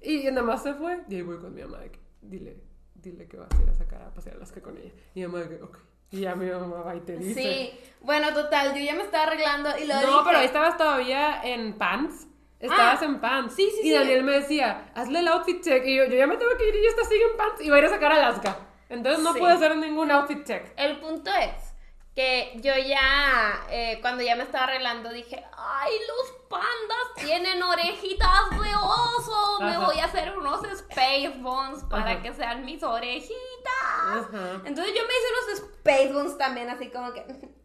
Y 0.03 0.25
nada 0.31 0.43
más 0.43 0.63
se 0.63 0.75
fue. 0.75 1.01
Y 1.09 1.15
ahí 1.17 1.23
voy 1.23 1.39
con 1.39 1.55
mi 1.55 1.63
mamá 1.63 1.79
de 1.79 1.91
que, 1.93 2.01
dile, 2.21 2.57
dile 2.95 3.29
que 3.29 3.37
vas 3.37 3.49
a 3.59 3.63
ir 3.63 3.71
a 3.71 3.75
sacar 3.75 4.03
a 4.03 4.11
pasear 4.13 4.35
a 4.35 4.39
Alaska 4.39 4.61
con 4.61 4.77
ella. 4.77 4.93
Y 5.15 5.21
mi 5.21 5.27
mamá 5.27 5.45
de 5.45 5.57
que, 5.57 5.63
ok. 5.63 5.79
Y 6.11 6.21
ya 6.21 6.35
mi 6.35 6.51
mamá 6.51 6.83
va 6.83 6.95
y 6.97 7.01
te 7.01 7.17
dice. 7.17 7.41
Sí, 7.41 7.71
bueno, 8.03 8.35
total, 8.35 8.75
yo 8.75 8.81
ya 8.85 8.95
me 8.95 9.03
estaba 9.03 9.25
arreglando 9.25 9.71
y 9.79 9.87
luego 9.87 10.03
No, 10.03 10.09
dije, 10.09 10.23
pero 10.27 10.39
ahí 10.39 10.47
estabas 10.47 10.77
todavía 10.77 11.41
en 11.43 11.79
pants. 11.79 12.27
Estabas 12.61 13.01
Ah, 13.01 13.05
en 13.07 13.21
pants. 13.21 13.55
sí, 13.55 13.69
sí, 13.71 13.79
Y 13.81 13.91
sí. 13.91 13.95
Daniel 13.95 14.23
me 14.25 14.33
decía, 14.33 14.93
hazle 14.95 15.21
el 15.21 15.29
outfit 15.29 15.63
check. 15.63 15.85
Y 15.87 15.97
yo, 15.97 16.05
yo 16.07 16.17
ya 16.17 16.27
me 16.27 16.37
tengo 16.37 16.51
que 16.59 16.69
ir 16.69 16.75
y 16.75 16.87
esta 16.87 17.05
sigue 17.05 17.25
en 17.31 17.37
pants. 17.37 17.61
Y 17.65 17.71
va 17.71 17.77
a 17.77 17.79
ir 17.79 17.85
a 17.87 17.89
sacar 17.89 18.13
a 18.13 18.17
Alaska. 18.17 18.57
Entonces 18.89 19.23
no 19.25 19.33
Sí. 19.33 19.39
puedo 19.39 19.55
hacer 19.55 19.75
ningún 19.77 20.11
outfit 20.11 20.45
check. 20.45 20.73
El 20.77 21.01
punto 21.01 21.31
es 21.33 21.72
que 22.15 22.53
yo 22.57 22.73
ya, 22.77 23.67
eh, 23.71 23.99
cuando 24.03 24.23
ya 24.23 24.37
me 24.37 24.43
estaba 24.43 24.65
arreglando, 24.65 25.11
dije, 25.11 25.43
ay, 25.57 25.93
los 26.09 26.33
pandas 26.49 27.15
tienen 27.17 27.63
orejitas 27.63 28.51
de 28.51 28.75
oso, 28.77 29.61
me 29.61 29.71
Ajá. 29.71 29.87
voy 29.87 29.99
a 29.99 30.05
hacer 30.05 30.37
unos 30.37 30.63
space 30.65 31.33
buns 31.39 31.85
para 31.85 32.13
Ajá. 32.13 32.23
que 32.23 32.35
sean 32.35 32.65
mis 32.67 32.83
orejitas. 32.83 33.33
Ajá. 33.73 34.63
Entonces 34.65 34.95
yo 34.95 35.03
me 35.07 35.15
hice 35.15 35.27
unos 35.33 35.71
space 35.71 36.13
buns 36.13 36.37
también, 36.39 36.69
así 36.69 36.91
como 36.91 37.13
que... 37.13 37.25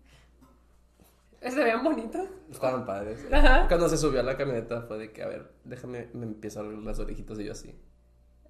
Se 1.41 1.64
veían 1.64 1.84
bonitos. 1.84 2.28
Estaban 2.50 2.86
padres. 2.86 3.24
Ajá. 3.32 3.68
Cuando 3.68 3.88
se 3.88 3.98
subió 3.98 4.22
a 4.22 4.24
la 4.24 4.36
camioneta 4.38 4.82
fue 4.82 4.98
de 4.98 5.14
que, 5.14 5.22
a 5.22 5.28
ver, 5.28 5.52
déjame, 5.64 6.10
me 6.14 6.26
empiezo 6.26 6.62
a 6.62 6.64
las 6.64 7.00
orejitas 7.00 7.39
y 7.39 7.45
yo 7.45 7.52
así. 7.52 7.80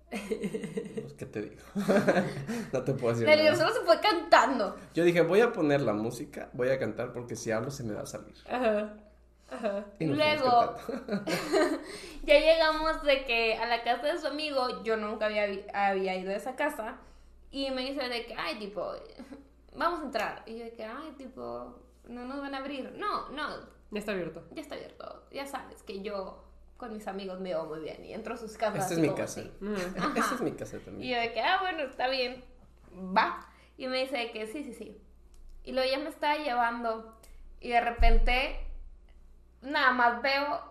Pues, 0.10 1.14
¿qué 1.18 1.26
te 1.26 1.42
digo? 1.42 1.62
no 2.74 2.84
te 2.84 2.94
puedo 2.94 3.14
decir 3.14 3.28
El 3.30 3.44
nada. 3.46 3.56
solo 3.58 3.74
se 3.74 3.82
fue 3.82 4.00
cantando. 4.00 4.78
Yo 4.94 5.04
dije, 5.04 5.22
voy 5.22 5.42
a 5.42 5.52
poner 5.52 5.82
la 5.82 5.94
música, 5.94 6.50
voy 6.54 6.70
a 6.70 6.80
cantar 6.80 7.12
porque 7.14 7.36
si 7.36 7.52
hablo 7.52 7.72
se 7.72 7.84
me 7.84 7.94
va 7.94 8.02
a 8.02 8.06
salir. 8.06 8.36
Ajá. 8.50 8.94
Ajá. 9.50 9.86
Y 10.00 10.06
Luego-. 10.06 10.76
Ya 12.24 12.40
llegamos 12.40 13.04
de 13.04 13.24
que 13.24 13.56
a 13.56 13.66
la 13.68 13.84
casa 13.84 14.08
de 14.08 14.20
su 14.20 14.28
amigo, 14.28 14.84
yo 14.84 14.98
nunca 14.98 15.28
había, 15.28 15.46
había 15.74 16.16
ido 16.18 16.32
a 16.32 16.36
esa 16.36 16.58
casa, 16.58 16.98
y 17.52 17.72
me 17.72 17.84
dice 17.90 18.10
de 18.10 18.26
que, 18.26 18.36
ay, 18.36 18.60
tipo, 18.60 18.92
vamos 19.76 20.02
a 20.02 20.04
entrar. 20.04 20.44
Y 20.46 20.58
yo 20.58 20.66
de 20.66 20.74
que, 20.74 20.84
ay, 20.84 21.14
tipo, 21.18 21.80
no 22.10 22.26
nos 22.26 22.42
van 22.42 22.54
a 22.54 22.58
abrir. 22.58 22.92
No, 22.98 23.30
no, 23.30 23.48
Ya 23.92 24.00
está 24.00 24.12
abierto. 24.12 24.44
ya 24.52 24.62
está 24.62 24.76
abierto. 24.76 25.24
Ya 25.32 25.46
sabes 25.46 25.82
que 25.84 26.02
yo 26.02 26.44
con 26.78 26.94
mis 26.94 27.08
amigos 27.08 27.40
me 27.40 27.50
veo 27.50 27.66
muy 27.66 27.80
bien 27.80 28.04
y 28.06 28.14
entro 28.14 28.36
a 28.36 28.38
sus 28.38 28.56
casas. 28.58 28.84
Esta 28.84 28.94
es 28.94 29.00
y 29.00 29.02
mi 29.02 29.16
casa. 29.16 29.42
Ajá. 29.98 30.14
Esta 30.16 30.36
es 30.36 30.42
mi 30.42 30.52
casa 30.54 30.78
Y 30.78 30.80
también. 30.80 31.14
yo 31.16 31.22
de 31.22 31.34
que, 31.34 31.42
ah, 31.42 31.58
bueno, 31.62 31.80
está 31.84 32.08
bien, 32.08 32.44
va. 32.94 33.46
Y 33.78 33.88
me 33.88 33.98
dice 34.00 34.32
que 34.32 34.48
sí, 34.48 34.64
sí, 34.64 34.74
sí. 34.74 35.02
Y 35.64 35.74
luego 35.74 35.90
ya 35.92 36.00
me 36.00 36.10
estaba 36.10 36.36
llevando 36.38 37.18
y 37.60 37.70
de 37.70 37.82
repente 37.82 38.60
nada 39.62 39.92
más 39.92 40.22
veo 40.22 40.62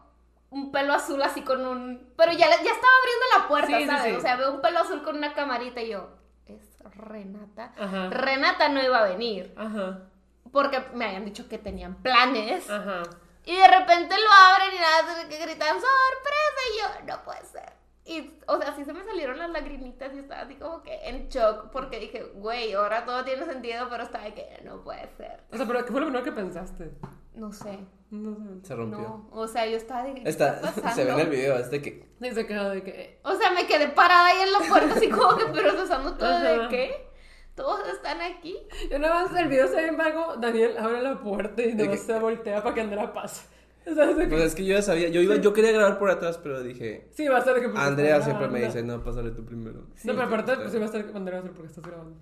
un 0.51 0.71
pelo 0.73 0.95
azul 0.95 1.21
así 1.23 1.43
con 1.43 1.67
un... 1.67 2.13
Pero 2.17 2.33
ya, 2.33 2.47
ya 2.49 2.55
estaba 2.55 2.93
abriendo 3.01 3.27
la 3.39 3.49
puerta, 3.49 3.67
Sí, 3.77 3.83
sí, 3.83 3.87
¿sabes? 3.89 4.05
sí. 4.13 4.17
O 4.17 4.21
sea, 4.21 4.37
veo 4.37 4.55
un 4.55 4.63
pelo 4.63 4.79
azul 4.79 5.03
con 5.03 5.17
una 5.17 5.35
camarita 5.35 5.83
y 5.83 5.91
yo, 5.91 6.09
es 6.47 6.61
Renata. 6.97 7.73
Ajá. 7.77 8.11
Renata 8.11 8.69
no 8.69 8.83
iba 8.83 8.99
a 9.01 9.09
venir 9.09 9.53
Ajá. 9.57 10.05
porque 10.53 10.81
me 10.95 11.07
habían 11.07 11.25
dicho 11.25 11.49
que 11.49 11.59
tenían 11.59 11.97
planes. 11.97 12.71
Ajá. 12.71 13.03
Y 13.47 13.57
de 13.57 13.69
repente 13.69 14.15
lo 14.19 14.33
abren 14.33 14.75
y 14.75 14.81
nada, 14.81 15.29
que 15.29 15.39
gritan 15.39 15.77
sorpresa 15.77 16.61
y 16.69 16.79
yo, 16.79 17.07
no 17.07 17.25
puede 17.25 17.45
ser. 17.47 17.73
Y, 18.05 18.39
o 18.47 18.59
sea, 18.59 18.75
sí 18.75 18.85
se 18.85 18.93
me 18.93 19.05
salieron 19.05 19.39
las 19.39 19.51
lagrimitas 19.51 20.13
y 20.15 20.19
estaba 20.19 20.43
así 20.43 20.55
como 20.57 20.83
que 20.83 20.95
en 21.09 21.29
shock 21.29 21.71
porque 21.71 21.99
dije, 21.99 22.23
güey, 22.35 22.73
ahora 22.73 23.05
todo 23.05 23.25
tiene 23.25 23.45
sentido, 23.47 23.89
pero 23.89 24.03
estaba 24.03 24.25
de 24.25 24.35
que 24.35 24.61
no 24.65 24.83
puede 24.83 25.09
ser. 25.17 25.43
O 25.53 25.57
sea, 25.57 25.67
pero 25.67 25.85
¿qué 25.85 25.91
fue 25.91 26.01
lo 26.01 26.07
primero 26.07 26.25
que 26.25 26.33
pensaste? 26.33 26.93
No 27.35 27.53
sé. 27.53 27.79
No 28.11 28.37
sé. 28.37 28.67
Se 28.67 28.75
rompió. 28.75 28.99
No, 28.99 29.29
o 29.33 29.49
sea, 29.49 29.67
yo 29.67 29.77
estaba 29.77 30.05
de 30.05 30.15
que, 30.15 30.23
¿qué 30.23 30.29
Está, 30.29 30.61
se 30.95 31.05
ve 31.05 31.13
en 31.13 31.21
el 31.21 31.29
video, 31.29 31.57
es 31.57 31.71
de 31.71 31.83
que 31.83 32.07
Sí, 32.21 32.33
se 32.33 32.47
quedó 32.47 32.71
de 32.71 32.83
que... 32.83 33.21
O 33.25 33.35
sea, 33.35 33.51
me 33.51 33.67
quedé 33.67 33.89
parada 33.89 34.27
ahí 34.27 34.41
en 34.41 34.53
la 34.53 34.59
puerta 34.61 34.95
así 34.95 35.09
como 35.09 35.37
que 35.37 35.47
procesando 35.47 36.15
todo 36.17 36.41
de 36.41 36.69
qué. 36.69 37.11
Todos 37.57 37.89
están 37.89 38.21
aquí. 38.21 38.57
Yo 38.91 38.99
nada 38.99 39.25
más 39.25 39.35
el 39.41 39.49
video 39.49 39.67
se 39.67 39.77
ve 39.77 39.87
en 39.89 39.97
vago, 39.97 40.37
Daniel 40.37 40.77
abre 40.79 41.03
la 41.03 41.19
puerta 41.21 41.63
y 41.63 41.77
que- 41.77 41.97
se 41.97 42.19
voltea 42.19 42.63
para 42.63 42.75
que 42.75 42.81
Andrea 42.83 43.13
pase. 43.13 43.47
O 43.91 43.95
sea, 43.95 44.11
es 44.11 44.17
de 44.17 44.25
que- 44.25 44.31
Pues 44.31 44.43
es 44.43 44.55
que 44.57 44.65
yo 44.67 44.75
ya 44.75 44.83
sabía, 44.83 45.09
yo 45.09 45.21
iba, 45.21 45.37
yo 45.37 45.53
quería 45.53 45.71
grabar 45.73 45.99
por 45.99 46.11
atrás, 46.11 46.39
pero 46.43 46.61
dije, 46.61 47.09
Sí, 47.15 47.29
va 47.29 47.39
a 47.39 47.43
ser 47.45 47.61
que... 47.61 47.71
Andrea 47.79 48.21
siempre 48.21 48.49
me 48.49 48.61
dice, 48.61 48.83
no, 48.83 49.03
pásale 49.03 49.31
tú 49.31 49.45
primero. 49.45 49.87
No, 50.05 50.13
pero 50.15 50.23
aparte, 50.25 50.57
pues 50.57 50.73
sí 50.73 50.79
va 50.79 50.87
a 50.87 50.89
ser 50.89 51.07
que 51.07 51.17
Andrea 51.17 51.39
va 51.39 51.41
a 51.41 51.43
ser 51.45 51.53
porque 51.53 51.69
estás 51.69 51.85
grabando. 51.85 52.17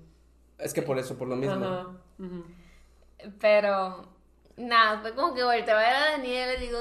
Es 0.58 0.74
que 0.74 0.82
por 0.82 0.98
eso, 0.98 1.16
por 1.16 1.26
lo 1.26 1.36
mismo. 1.36 1.54
Ajá. 1.64 1.86
ujú. 2.18 2.44
Pero, 3.40 4.06
nada, 4.58 5.00
fue 5.00 5.14
como 5.14 5.34
que 5.34 5.42
volteo 5.42 5.74
a 5.76 5.80
ver 5.80 5.94
a 5.94 6.10
Daniel 6.12 6.50
y 6.58 6.66
digo, 6.66 6.78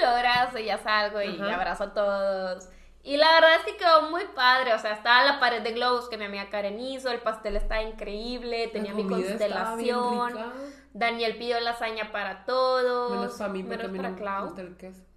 lo 0.00 0.06
abrazo 0.08 0.58
y 0.58 0.66
ya 0.66 0.78
salgo 0.78 1.20
y 1.20 1.40
abrazo 1.40 1.84
a 1.84 1.92
todos. 1.92 2.68
Y 3.04 3.16
la 3.16 3.32
verdad 3.34 3.56
es 3.56 3.64
que 3.64 3.76
quedó 3.76 4.10
muy 4.10 4.22
padre, 4.34 4.74
o 4.74 4.78
sea, 4.78 4.92
estaba 4.92 5.24
la 5.24 5.40
pared 5.40 5.60
de 5.62 5.72
globos 5.72 6.08
que 6.08 6.16
mi 6.16 6.24
amiga 6.26 6.48
Karen 6.50 6.78
hizo, 6.78 7.10
el 7.10 7.18
pastel 7.20 7.56
estaba 7.56 7.82
increíble, 7.82 8.68
tenía 8.68 8.94
mi 8.94 9.06
constelación, 9.08 10.28
rica. 10.28 10.52
Daniel 10.92 11.36
pidió 11.36 11.58
lasaña 11.60 12.12
para 12.12 12.44
todos, 12.44 13.10
Menos 13.10 13.38
para 13.38 13.52
mí, 13.52 13.62
menos 13.64 13.88
a 13.88 13.92
para 13.96 14.14
Clau. 14.14 14.54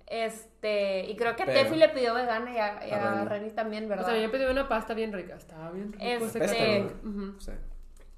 Este, 0.08 1.06
y 1.10 1.16
creo 1.16 1.36
que 1.36 1.46
Pero- 1.46 1.62
Tefi 1.64 1.76
le 1.76 1.90
pidió 1.90 2.14
vegana 2.14 2.52
y 2.52 2.58
a, 2.58 2.88
y 2.88 2.92
A 2.92 3.22
a 3.22 3.26
Reni. 3.26 3.50
También, 3.52 3.86
O 3.86 3.90
¿verdad? 3.90 4.06
sea, 4.06 4.18
yo 4.18 4.32
pedí 4.32 4.46
una 4.46 4.68
pasta 4.68 4.94
bien 4.94 5.12
rica, 5.14 5.36
estaba 5.36 5.72
bien 5.72 5.94
rico 5.94 6.04
ese 6.26 6.44
Este-. 6.44 6.86
O 7.38 7.40
sea, 7.42 7.58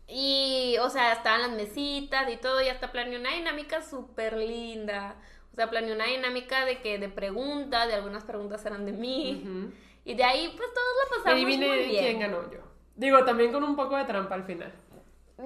Y, 0.09 0.77
o 0.81 0.89
sea, 0.89 1.11
estaban 1.13 1.41
las 1.41 1.51
mesitas 1.51 2.29
y 2.31 2.37
todo, 2.37 2.61
y 2.61 2.69
hasta 2.69 2.91
planeé 2.93 3.19
una 3.19 3.31
dinámica 3.31 3.81
súper 3.81 4.37
linda. 4.37 5.15
O 5.57 5.59
sea, 5.59 5.71
planeé 5.71 5.91
una 5.91 6.05
dinámica 6.05 6.65
de 6.65 6.77
que 6.81 6.99
de 6.99 7.09
preguntas, 7.09 7.87
de 7.87 7.95
algunas 7.95 8.23
preguntas 8.23 8.63
eran 8.63 8.85
de 8.85 8.91
mí. 8.91 9.41
Ujú. 9.43 9.71
Y 10.05 10.13
de 10.13 10.23
ahí, 10.23 10.53
pues 10.55 10.69
todos 10.71 10.87
la 11.03 11.09
pasamos 11.17 11.33
adivine 11.33 11.67
muy 11.67 11.77
bien. 11.79 12.05
quién 12.05 12.19
ganó 12.19 12.43
yo. 12.51 12.59
Digo, 12.95 13.25
también 13.25 13.51
con 13.51 13.63
un 13.63 13.75
poco 13.75 13.97
de 13.97 14.05
trampa 14.05 14.35
al 14.35 14.43
final. 14.43 14.71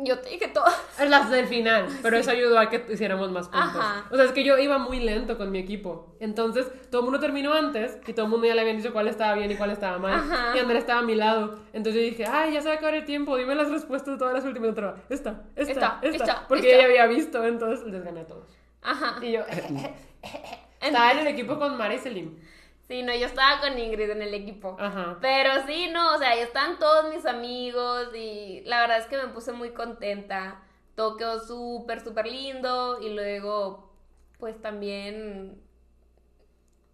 Yo 0.03 0.19
te 0.19 0.31
dije 0.31 0.49
todo. 0.49 0.65
Las 1.07 1.29
del 1.29 1.47
final, 1.47 1.87
pero 2.03 2.17
eso 2.17 2.29
ayudó 2.29 2.59
a 2.59 2.69
que 2.69 2.85
hiciéramos 2.91 3.31
más 3.31 3.47
puntos. 3.47 3.77
Ajá. 3.77 4.05
O 4.11 4.17
sea, 4.17 4.25
es 4.25 4.33
que 4.33 4.43
yo 4.43 4.57
iba 4.57 4.77
muy 4.77 4.99
lento 4.99 5.37
con 5.37 5.49
mi 5.49 5.59
equipo. 5.59 6.13
Entonces, 6.19 6.67
todo 6.89 6.99
el 6.99 7.05
mundo 7.05 7.21
terminó 7.21 7.53
antes 7.53 7.97
y 8.05 8.11
todo 8.11 8.25
el 8.25 8.31
mundo 8.31 8.47
ya 8.47 8.55
le 8.55 8.61
habían 8.61 8.75
dicho 8.75 8.91
cuál 8.91 9.07
estaba 9.07 9.33
bien 9.35 9.49
y 9.49 9.55
cuál 9.55 9.71
estaba 9.71 9.97
mal. 9.97 10.15
Ajá. 10.15 10.57
Y 10.57 10.59
Andrea 10.59 10.79
estaba 10.79 10.99
a 10.99 11.03
mi 11.03 11.15
lado. 11.15 11.59
Entonces 11.71 12.01
yo 12.01 12.09
dije, 12.09 12.25
ay, 12.25 12.51
ya 12.51 12.61
se 12.61 12.67
va 12.67 12.73
a 12.73 12.77
acabar 12.79 12.95
el 12.95 13.05
tiempo, 13.05 13.37
dime 13.37 13.55
las 13.55 13.71
respuestas 13.71 14.15
de 14.15 14.19
todas 14.19 14.33
las 14.33 14.43
últimas. 14.43 14.71
Otra, 14.71 14.95
esta, 15.07 15.43
esta, 15.55 15.71
Esta, 15.71 15.99
esta. 16.01 16.23
esta, 16.25 16.47
Porque 16.49 16.75
ella 16.75 16.83
había 16.83 17.05
visto, 17.07 17.41
entonces 17.45 17.87
les 17.87 18.03
gané 18.03 18.19
a 18.19 18.27
todos. 18.27 18.60
Ajá. 18.81 19.17
Y 19.21 19.31
yo, 19.31 19.41
estaba 20.81 21.11
en 21.11 21.19
el 21.19 21.27
equipo 21.27 21.57
con 21.59 21.77
Mara 21.77 21.93
y 21.93 21.99
Selim. 21.99 22.37
Sí, 22.87 23.03
no, 23.03 23.13
yo 23.15 23.25
estaba 23.27 23.61
con 23.61 23.77
Ingrid 23.77 24.09
en 24.09 24.21
el 24.21 24.33
equipo. 24.33 24.75
Ajá. 24.79 25.17
Pero 25.21 25.65
sí, 25.65 25.89
no, 25.93 26.15
o 26.15 26.17
sea, 26.17 26.31
ahí 26.31 26.39
están 26.39 26.77
todos 26.77 27.13
mis 27.13 27.25
amigos 27.25 28.09
y 28.15 28.61
la 28.65 28.81
verdad 28.81 28.97
es 28.99 29.05
que 29.05 29.17
me 29.17 29.27
puse 29.29 29.53
muy 29.53 29.69
contenta. 29.71 30.61
Todo 30.95 31.15
quedó 31.15 31.39
súper, 31.39 32.01
súper 32.01 32.27
lindo 32.27 32.99
y 33.01 33.13
luego, 33.13 33.93
pues 34.39 34.61
también... 34.61 35.61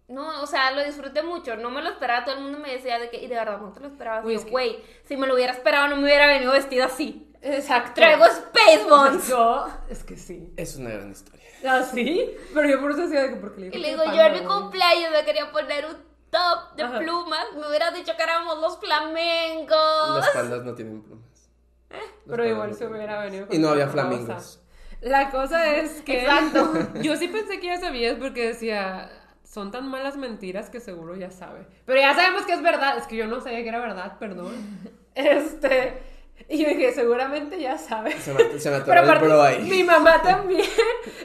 No, 0.06 0.40
o 0.40 0.46
sea, 0.46 0.70
lo 0.70 0.82
disfruté 0.82 1.22
mucho, 1.22 1.56
no 1.56 1.68
me 1.68 1.82
lo 1.82 1.90
esperaba, 1.90 2.24
todo 2.24 2.36
el 2.36 2.42
mundo 2.42 2.58
me 2.58 2.70
decía 2.72 2.98
de 2.98 3.10
que, 3.10 3.18
y 3.22 3.26
de 3.26 3.34
verdad, 3.34 3.58
no 3.58 3.72
te 3.72 3.80
lo 3.80 3.88
esperabas. 3.88 4.24
Uy, 4.24 4.32
Y 4.32 4.34
yo, 4.36 4.38
es 4.38 4.44
que- 4.46 4.50
Güey, 4.52 4.82
si 5.04 5.16
me 5.18 5.26
lo 5.26 5.34
hubiera 5.34 5.52
esperado 5.52 5.88
no 5.88 5.96
me 5.96 6.04
hubiera 6.04 6.26
venido 6.26 6.52
vestida 6.52 6.86
así. 6.86 7.30
Exacto. 7.42 7.92
Traigo 7.94 8.24
Space 8.24 8.84
Bonds. 8.88 9.28
Yo, 9.28 9.66
es 9.90 10.04
que 10.04 10.16
sí. 10.16 10.50
es 10.56 10.76
una 10.76 10.90
gran 10.90 11.10
historia. 11.10 11.44
¿Ah, 11.66 11.82
sí? 11.82 12.36
Pero 12.54 12.68
yo 12.68 12.80
por 12.80 12.90
eso 12.92 13.02
decía 13.02 13.22
de 13.22 13.30
que 13.30 13.36
porque 13.36 13.60
le 13.62 13.66
Y 13.68 13.78
le 13.78 13.88
digo, 13.90 14.04
yo 14.04 14.20
en 14.22 14.32
mi 14.32 14.40
cumpleaños 14.40 15.10
me 15.12 15.24
quería 15.24 15.50
poner 15.50 15.86
un 15.86 15.96
top 16.30 16.76
de 16.76 16.82
Ajá. 16.84 16.98
plumas, 16.98 17.46
me 17.54 17.66
hubieras 17.68 17.94
dicho 17.94 18.12
que 18.16 18.22
éramos 18.22 18.58
los 18.60 18.78
flamencos. 18.78 20.16
Los 20.16 20.28
pandas 20.30 20.64
no 20.64 20.74
tienen 20.74 21.02
plumas. 21.02 21.50
Los 21.90 22.00
Pero 22.26 22.46
igual 22.46 22.70
no 22.70 22.76
se 22.76 22.86
hubiera 22.86 23.20
venido. 23.22 23.46
Y 23.50 23.58
no 23.58 23.70
había 23.70 23.88
flamingos. 23.88 24.34
cosa. 24.34 24.60
La 25.00 25.30
cosa 25.30 25.76
es 25.76 26.02
que. 26.02 26.22
Exacto. 26.22 26.72
Yo 27.02 27.16
sí 27.16 27.28
pensé 27.28 27.60
que 27.60 27.66
ya 27.68 27.78
sabías 27.80 28.16
porque 28.18 28.48
decía. 28.48 29.10
Son 29.44 29.70
tan 29.70 29.88
malas 29.88 30.18
mentiras 30.18 30.68
que 30.68 30.78
seguro 30.78 31.16
ya 31.16 31.30
sabe. 31.30 31.66
Pero 31.86 31.98
ya 31.98 32.14
sabemos 32.14 32.44
que 32.44 32.52
es 32.52 32.60
verdad. 32.62 32.98
Es 32.98 33.06
que 33.06 33.16
yo 33.16 33.26
no 33.26 33.40
sabía 33.40 33.62
que 33.62 33.68
era 33.70 33.78
verdad, 33.80 34.18
perdón. 34.18 34.52
Este. 35.14 36.02
Y 36.50 36.62
yo 36.62 36.68
dije, 36.68 36.92
seguramente 36.92 37.60
ya 37.60 37.76
sabe. 37.76 38.12
Se 38.12 38.32
me, 38.32 38.58
se 38.58 38.70
me 38.70 38.80
Pero 38.86 39.00
el 39.00 39.04
aparte, 39.04 39.26
bro 39.26 39.42
ahí. 39.42 39.68
mi 39.68 39.82
mamá 39.84 40.22
también 40.22 40.64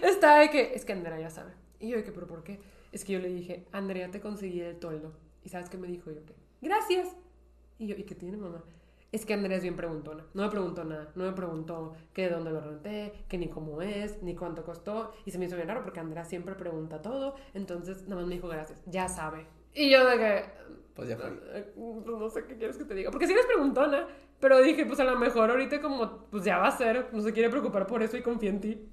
estaba 0.01 0.39
de 0.39 0.49
que, 0.49 0.74
es 0.76 0.84
que 0.84 0.93
Andrea 0.93 1.19
ya 1.19 1.30
sabe. 1.30 1.51
Y 1.80 1.89
yo 1.89 1.97
de 1.97 2.03
que, 2.03 2.11
¿pero 2.11 2.28
por 2.28 2.43
qué? 2.43 2.59
Es 2.91 3.05
que 3.05 3.13
yo 3.13 3.19
le 3.19 3.30
dije, 3.30 3.65
Andrea, 3.71 4.11
te 4.11 4.19
conseguí 4.19 4.59
el 4.61 4.78
toldo. 4.80 5.13
¿Y 5.43 5.49
sabes 5.49 5.69
qué 5.69 5.78
me 5.78 5.88
dijo? 5.88 6.11
Yo 6.11 6.26
que, 6.26 6.36
gracias. 6.61 7.07
Y 7.80 7.88
yo, 7.88 7.95
¿y 7.95 8.03
qué 8.03 8.15
tiene 8.15 8.38
mamá? 8.38 8.63
Es 9.11 9.26
que 9.26 9.34
Andrea 9.34 9.57
es 9.57 9.63
bien 9.63 9.76
preguntona. 9.76 10.26
No 10.34 10.43
me 10.43 10.49
preguntó 10.49 10.84
nada. 10.84 11.11
No 11.15 11.24
me 11.26 11.32
preguntó 11.34 11.93
que 12.13 12.24
de 12.24 12.30
dónde 12.32 12.51
lo 12.51 12.61
renté, 12.61 13.13
que 13.30 13.38
ni 13.38 13.47
cómo 13.47 13.82
es, 13.82 14.21
ni 14.24 14.36
cuánto 14.36 14.63
costó. 14.65 15.13
Y 15.26 15.32
se 15.32 15.38
me 15.38 15.45
hizo 15.45 15.55
bien 15.55 15.67
raro 15.67 15.84
porque 15.84 15.99
Andrea 15.99 16.26
siempre 16.26 16.55
pregunta 16.55 17.01
todo. 17.01 17.36
Entonces, 17.53 18.03
nada 18.03 18.17
más 18.21 18.26
me 18.28 18.36
dijo 18.36 18.47
gracias. 18.47 18.82
Ya 18.88 19.07
sabe. 19.07 19.45
Y 19.74 19.89
yo 19.91 20.05
de 20.05 20.17
que, 20.17 20.43
Pues 20.95 21.09
ya 21.09 21.17
fue. 21.17 21.30
pues 21.76 22.17
no 22.19 22.30
sé 22.30 22.45
qué 22.45 22.57
quieres 22.57 22.78
que 22.78 22.86
te 22.86 22.95
diga. 22.95 23.11
Porque 23.11 23.28
si 23.28 23.34
eres 23.34 23.45
preguntona, 23.45 24.07
pero 24.43 24.61
dije, 24.61 24.85
pues 24.85 24.99
a 24.99 25.05
lo 25.05 25.17
mejor 25.17 25.49
ahorita 25.51 25.79
como, 25.79 26.25
pues 26.29 26.43
ya 26.43 26.57
va 26.57 26.67
a 26.67 26.77
ser, 26.77 27.07
no 27.13 27.21
se 27.21 27.31
quiere 27.31 27.49
preocupar 27.49 27.87
por 27.87 28.03
eso 28.03 28.17
y 28.17 28.21
confía 28.21 28.49
en 28.49 28.59
ti. 28.59 28.89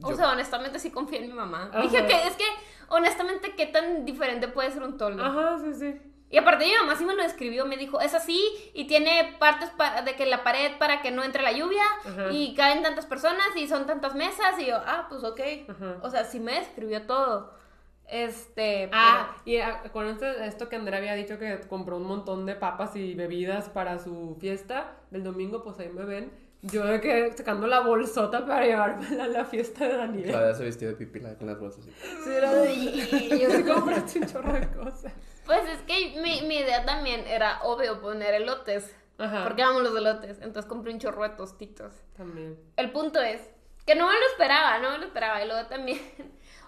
O 0.00 0.10
Yo- 0.10 0.16
sea, 0.16 0.30
honestamente 0.30 0.78
sí 0.78 0.92
confío 0.92 1.18
en 1.18 1.26
mi 1.26 1.32
mamá. 1.34 1.68
Ajá. 1.72 1.82
Dije 1.82 2.06
que 2.06 2.28
es 2.28 2.36
que, 2.36 2.44
honestamente, 2.88 3.56
¿qué 3.56 3.66
tan 3.66 4.04
diferente 4.04 4.46
puede 4.46 4.70
ser 4.70 4.84
un 4.84 4.96
toldo? 4.96 5.24
Ajá, 5.24 5.58
sí, 5.58 5.74
sí. 5.74 6.00
Y 6.30 6.36
aparte 6.36 6.64
mi 6.64 6.74
mamá 6.80 6.94
sí 6.94 7.04
me 7.04 7.14
lo 7.16 7.24
describió, 7.24 7.66
me 7.66 7.76
dijo, 7.76 8.00
es 8.00 8.14
así 8.14 8.40
y 8.72 8.86
tiene 8.86 9.34
partes 9.40 9.70
para, 9.70 10.02
de 10.02 10.14
que 10.14 10.26
la 10.26 10.44
pared 10.44 10.78
para 10.78 11.02
que 11.02 11.10
no 11.10 11.24
entre 11.24 11.42
la 11.42 11.50
lluvia 11.50 11.82
Ajá. 12.06 12.30
y 12.30 12.54
caen 12.54 12.82
tantas 12.84 13.06
personas 13.06 13.48
y 13.56 13.66
son 13.66 13.84
tantas 13.86 14.14
mesas 14.14 14.60
y 14.60 14.66
yo, 14.66 14.76
ah, 14.86 15.06
pues 15.08 15.24
ok. 15.24 15.40
Ajá. 15.68 15.96
O 16.02 16.10
sea, 16.10 16.24
sí 16.24 16.38
me 16.38 16.52
describió 16.60 17.02
todo. 17.06 17.57
Este, 18.08 18.88
Ah, 18.92 19.36
y 19.44 19.58
acuérdense 19.58 20.24
de 20.24 20.46
esto 20.46 20.68
que 20.68 20.76
Andrea 20.76 20.98
había 20.98 21.14
dicho 21.14 21.38
que 21.38 21.60
compró 21.68 21.98
un 21.98 22.06
montón 22.06 22.46
de 22.46 22.54
papas 22.54 22.96
y 22.96 23.14
bebidas 23.14 23.68
para 23.68 23.98
su 23.98 24.36
fiesta 24.40 24.96
del 25.10 25.22
domingo, 25.24 25.62
pues 25.62 25.78
ahí 25.78 25.90
me 25.90 26.04
ven. 26.04 26.32
Yo 26.62 26.84
de 26.86 27.00
que 27.00 27.32
sacando 27.36 27.66
la 27.68 27.80
bolsota 27.80 28.44
para 28.44 28.64
llevármela 28.66 29.24
a 29.24 29.28
la 29.28 29.44
fiesta 29.44 29.86
de 29.86 29.96
Daniel. 29.96 30.30
Todavía 30.32 30.54
se 30.54 30.64
vestido 30.64 30.90
de 30.90 30.96
pipila 30.96 31.34
con 31.36 31.46
las 31.46 31.60
bolsas. 31.60 31.84
así. 31.86 31.92
Sí, 32.24 32.30
era 32.30 32.52
de... 32.52 32.72
Y 32.74 33.40
yo 33.40 33.50
sí 33.50 33.62
compraste 33.62 34.18
un 34.18 34.26
chorro 34.26 34.52
de 34.54 34.66
cosas. 34.70 35.12
Pues 35.46 35.68
es 35.68 35.78
que 35.82 36.20
mi, 36.20 36.42
mi 36.48 36.56
idea 36.56 36.84
también 36.84 37.26
era 37.28 37.60
obvio 37.62 38.00
poner 38.00 38.34
elotes. 38.34 38.92
Ajá. 39.18 39.44
Porque 39.44 39.62
amo 39.62 39.80
los 39.80 39.96
elotes. 39.96 40.38
Entonces 40.40 40.64
compré 40.64 40.92
un 40.92 40.98
chorro 40.98 41.22
de 41.22 41.30
tostitos. 41.30 41.92
También. 42.16 42.58
El 42.76 42.90
punto 42.90 43.20
es 43.20 43.40
que 43.86 43.94
no 43.94 44.08
me 44.08 44.14
lo 44.14 44.26
esperaba, 44.32 44.78
no 44.80 44.90
me 44.90 44.98
lo 44.98 45.04
esperaba. 45.04 45.42
Y 45.44 45.46
luego 45.46 45.68
también 45.68 46.00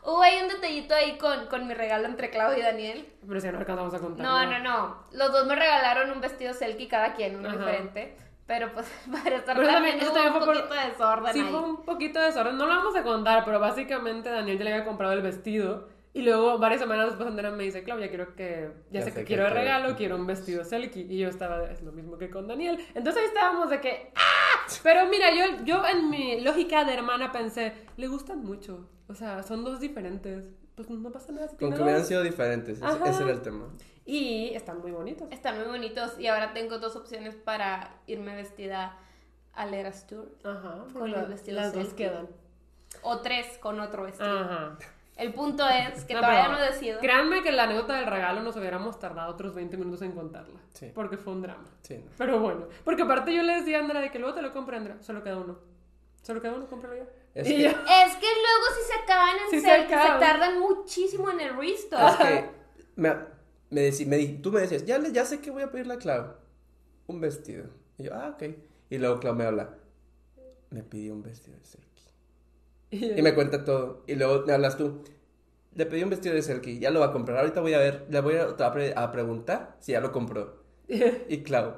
hubo 0.05 0.23
ahí 0.23 0.41
un 0.43 0.49
detallito 0.49 0.95
ahí 0.95 1.19
con, 1.19 1.47
con 1.47 1.67
mi 1.67 1.75
regalo 1.75 2.07
entre 2.07 2.31
Claudio 2.31 2.59
y 2.59 2.63
Daniel. 2.63 3.13
Pero 3.27 3.41
si 3.41 3.49
no 3.49 3.59
alcanzamos 3.59 3.95
a 3.95 3.99
contar. 3.99 4.25
No, 4.27 4.47
no, 4.47 4.59
no. 4.61 4.97
Los 5.13 5.33
dos 5.33 5.47
me 5.47 5.55
regalaron 5.57 6.11
un 6.11 6.21
vestido 6.21 6.55
selkie 6.55 6.89
cada 6.89 7.15
quien, 7.15 7.37
uno 7.37 7.49
Ajá. 7.49 7.59
diferente. 7.59 8.17
Pero 8.47 8.73
pues 8.73 8.87
para 9.25 9.37
estar 9.37 9.57
Pero 9.57 9.69
también, 9.69 9.99
eso 10.01 10.13
también 10.13 10.33
un 10.35 10.39
fue 10.43 10.47
por- 10.47 10.57
poquito 10.57 10.75
de 10.75 10.89
desorden 10.91 11.33
Sí, 11.33 11.41
ahí. 11.41 11.51
fue 11.51 11.61
un 11.61 11.85
poquito 11.85 12.19
de 12.21 12.27
desorden. 12.27 12.57
No 12.57 12.67
lo 12.67 12.75
vamos 12.77 12.97
a 12.97 13.03
contar, 13.03 13.45
pero 13.45 13.61
básicamente 13.61 14.29
Daniel 14.31 14.59
ya 14.59 14.65
le 14.65 14.73
había 14.75 14.85
comprado 14.85 15.13
el 15.13 15.23
vestido. 15.23 15.89
Y 16.13 16.23
luego, 16.23 16.59
varias 16.59 16.81
semanas 16.81 17.07
después, 17.07 17.29
Andrea 17.29 17.51
me 17.53 17.63
dice, 17.63 17.85
Claudia, 17.85 18.09
quiero 18.09 18.35
que... 18.35 18.71
Ya, 18.91 18.99
Ya 19.01 19.05
sé 19.07 19.13
que 19.13 19.21
que 19.21 19.25
quiero 19.27 19.45
de 19.45 19.51
quiero". 19.51 19.63
regalo, 19.65 19.97
quiero 19.97 20.17
un 20.17 20.27
vestido 20.27 20.65
selkie. 20.65 21.03
Y 21.09 21.19
yo 21.19 21.29
estaba, 21.29 21.65
es 21.71 21.83
lo 21.83 21.93
mismo 21.93 22.19
que 22.19 22.31
con 22.31 22.49
Daniel. 22.49 22.85
Entonces 22.95 23.23
ahí 23.23 23.29
estábamos 23.29 23.71
de 23.71 23.81
que... 23.81 24.13
¡Ah! 24.17 24.67
Pero 24.83 25.07
mira, 25.07 25.29
yo, 25.33 25.65
yo 25.65 25.83
en 25.87 26.11
mi 26.11 26.41
lógica 26.41 26.85
de 26.85 26.95
hermana 26.95 27.31
pensé, 27.31 27.75
le 27.97 28.09
gustan 28.09 28.43
mucho. 28.45 28.89
O 29.09 29.15
sea, 29.15 29.43
son 29.45 29.63
dos 29.65 29.79
diferentes. 29.81 30.43
Pues 30.75 30.91
no 30.91 31.11
pasa 31.13 31.31
nada 31.33 31.47
si 31.49 31.57
Con 31.57 31.73
que 31.75 31.81
hubieran 31.83 32.05
sido 32.05 32.23
diferentes. 32.25 32.79
ese- 32.79 32.87
Ajá. 32.87 33.09
Ese 33.09 33.23
era 33.23 33.33
el 33.33 33.43
tema. 33.43 33.69
Y 34.05 34.51
están 34.55 34.81
muy 34.81 34.91
bonitos. 34.91 35.29
Están 35.31 35.59
muy 35.59 35.67
bonitos 35.69 36.19
y 36.19 36.27
ahora 36.27 36.53
tengo 36.55 36.79
dos 36.79 36.97
opciones 36.97 37.37
para 37.37 38.01
irme 38.09 38.35
vestida 38.35 38.99
al 39.53 39.75
Eras 39.75 40.07
Tour. 40.09 40.29
Ajá. 40.43 40.87
Con 40.93 41.13
la- 41.13 41.19
los 41.21 41.29
vestidos 41.29 41.63
las 41.63 41.73
dos 41.73 41.87
selkie. 41.87 42.05
quedan. 42.05 42.29
O 43.03 43.21
tres 43.21 43.59
con 43.59 43.79
otro 43.79 44.03
vestido. 44.05 44.41
Ajá. 44.41 44.77
El 45.21 45.33
punto 45.35 45.69
es 45.69 46.05
que 46.05 46.15
No, 46.15 46.21
todavía 46.21 46.49
no 46.49 46.61
decido. 46.61 46.99
Créanme 47.01 47.43
que 47.43 47.53
la 47.53 47.65
anécdota 47.65 47.97
del 47.97 48.07
regalo 48.07 48.43
nos 48.43 48.57
hubiéramos 48.57 48.99
tardado 48.99 49.33
otros 49.33 49.55
20 49.55 49.77
minutos 49.77 50.01
en 50.03 50.13
contarla. 50.13 50.59
Sí. 50.73 50.91
Porque 50.95 51.17
fue 51.19 51.33
un 51.35 51.43
drama. 51.43 51.65
Sí, 51.83 51.99
no. 51.99 52.11
Pero 52.17 52.41
bueno, 52.41 52.67
porque 52.85 53.03
aparte 53.03 53.35
yo 53.35 53.43
le 53.43 53.57
decía 53.57 53.79
a 53.79 53.81
Andrea 53.83 54.01
de 54.01 54.11
que 54.11 54.19
luego 54.19 54.35
te 54.35 54.43
lo 54.43 54.53
compre 54.53 54.77
Andrea, 54.79 54.97
solo 55.03 55.23
queda 55.23 55.37
uno. 55.37 55.59
Solo 56.23 56.41
queda 56.41 56.53
uno, 56.55 56.67
cómpralo 56.67 56.97
ya. 56.97 57.05
Es 57.35 57.49
y 57.49 57.57
que- 57.57 57.63
yo, 57.63 57.69
Es 57.71 58.17
que 58.17 58.27
luego 58.27 58.67
si 58.79 58.93
se 58.93 58.99
acaban 59.03 59.37
en 59.37 59.51
Sí 59.51 59.61
se 59.61 59.87
tardan 60.21 60.59
muchísimo 60.61 61.31
en 61.31 61.41
el 61.41 61.57
restock. 61.57 62.01
Es 62.01 62.17
que 62.17 62.51
me- 62.97 63.17
me 63.71 63.81
decí- 63.89 64.07
me 64.07 64.17
di- 64.17 64.39
tú 64.39 64.51
me 64.53 64.61
decías, 64.61 64.85
ya, 64.85 64.99
le- 64.99 65.13
ya 65.13 65.25
sé 65.25 65.41
que 65.41 65.51
voy 65.51 65.63
a 65.63 65.71
pedirle 65.71 65.95
a 65.95 65.99
Clau. 65.99 66.35
Un 67.07 67.21
vestido. 67.21 67.67
Y 67.99 68.05
yo, 68.05 68.15
ah, 68.15 68.31
ok. 68.35 68.43
Y 68.91 68.99
luego 68.99 69.21
Clau 69.21 69.35
me 69.35 69.45
habla, 69.45 69.75
me 70.71 70.83
pidió 70.83 71.13
un 71.15 71.23
vestido 71.23 71.57
de 71.59 71.65
Selkie. 71.65 71.90
Y 73.17 73.23
me 73.23 73.35
cuenta 73.35 73.65
todo. 73.65 74.03
Y 74.07 74.15
luego 74.17 74.45
me 74.47 74.53
hablas 74.53 74.77
tú. 74.77 75.03
Le 75.75 75.87
pedí 75.87 76.03
un 76.03 76.11
vestido 76.11 76.35
de 76.35 76.43
Selkie, 76.43 76.79
ya 76.81 76.91
lo 76.91 77.01
va 77.01 77.07
a 77.07 77.13
comprar. 77.13 77.39
Ahorita 77.39 77.61
voy 77.61 77.75
a 77.75 77.79
ver, 77.79 78.07
le 78.11 78.21
voy 78.21 78.35
a, 78.37 78.45
a 78.45 78.73
pre- 78.73 78.93
a 78.97 79.13
preguntar 79.13 79.77
si 79.81 79.93
ya 79.93 80.01
lo 80.01 80.11
compró. 80.13 80.63
Y 81.29 81.43
Clau, 81.43 81.75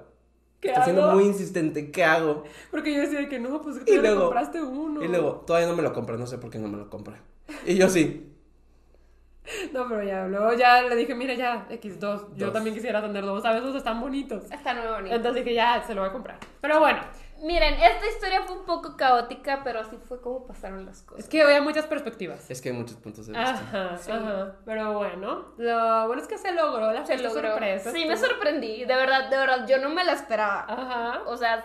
¿Qué 0.60 0.68
está 0.68 0.84
siendo 0.84 1.04
hago? 1.04 1.14
muy 1.14 1.24
insistente, 1.24 1.90
¿qué 1.90 2.04
hago? 2.04 2.44
Porque 2.70 2.94
yo 2.94 3.00
decía 3.00 3.28
que 3.28 3.38
no, 3.38 3.60
pues 3.60 3.78
que 3.80 3.96
le 3.96 4.00
luego- 4.02 4.22
compraste 4.26 4.62
uno. 4.62 5.02
Y 5.04 5.08
luego, 5.08 5.42
todavía 5.46 5.68
no 5.68 5.76
me 5.76 5.82
lo 5.82 5.92
compra, 5.92 6.16
no 6.16 6.26
sé 6.26 6.38
por 6.38 6.50
qué 6.50 6.58
no 6.58 6.68
me 6.68 6.78
lo 6.78 6.88
compra. 6.88 7.20
Y 7.66 7.74
yo 7.76 7.88
sí. 7.88 8.28
No, 9.72 9.88
pero 9.88 10.02
ya, 10.04 10.26
luego 10.28 10.52
ya 10.54 10.82
le 10.82 10.94
dije, 10.94 11.14
mira, 11.16 11.34
ya, 11.34 11.66
X2. 11.68 12.34
Yo 12.36 12.46
Dos. 12.46 12.52
también 12.54 12.74
quisiera 12.74 13.02
tener 13.02 13.24
dos, 13.24 13.42
¿sabes? 13.42 13.62
Dos 13.62 13.74
están 13.74 14.00
bonitos. 14.00 14.44
Está 14.50 14.72
muy 14.74 14.86
bonito. 14.86 15.14
Entonces 15.16 15.44
dije, 15.44 15.54
ya, 15.56 15.82
se 15.84 15.94
lo 15.94 16.02
voy 16.02 16.10
a 16.10 16.12
comprar. 16.12 16.38
Pero 16.60 16.78
bueno, 16.78 17.00
Miren, 17.42 17.74
esta 17.74 18.06
historia 18.08 18.42
fue 18.42 18.56
un 18.56 18.64
poco 18.64 18.96
caótica, 18.96 19.62
pero 19.64 19.80
así 19.80 19.96
fue 20.08 20.20
como 20.20 20.46
pasaron 20.46 20.86
las 20.86 20.98
es 20.98 21.02
cosas. 21.02 21.28
que 21.28 21.42
había 21.42 21.60
muchas 21.60 21.86
perspectivas. 21.86 22.48
Es 22.50 22.60
que 22.62 22.68
hay 22.68 22.74
muchos 22.76 22.96
puntos 22.98 23.26
de 23.26 23.32
vista. 23.32 23.50
Ajá, 23.54 23.98
Sí. 23.98 24.10
ajá. 24.12 24.56
Pero 24.64 24.92
bueno, 24.96 25.52
lo 25.58 26.06
bueno 26.06 26.22
es 26.22 26.28
que 26.28 26.38
se 26.38 26.52
logró 26.52 26.92
la 26.92 27.04
Se 27.04 27.18
logró. 27.18 27.50
sorpresa. 27.50 27.90
Sí, 27.90 28.04
me 28.06 28.16
sorprendí. 28.16 28.84
De 28.84 28.94
verdad, 28.94 29.28
de 29.28 29.36
verdad, 29.36 29.66
yo 29.66 29.78
no 29.78 29.88
me 29.88 30.04
la 30.04 30.12
esperaba. 30.12 30.66
Ajá. 30.68 31.22
O 31.26 31.36
sea, 31.36 31.64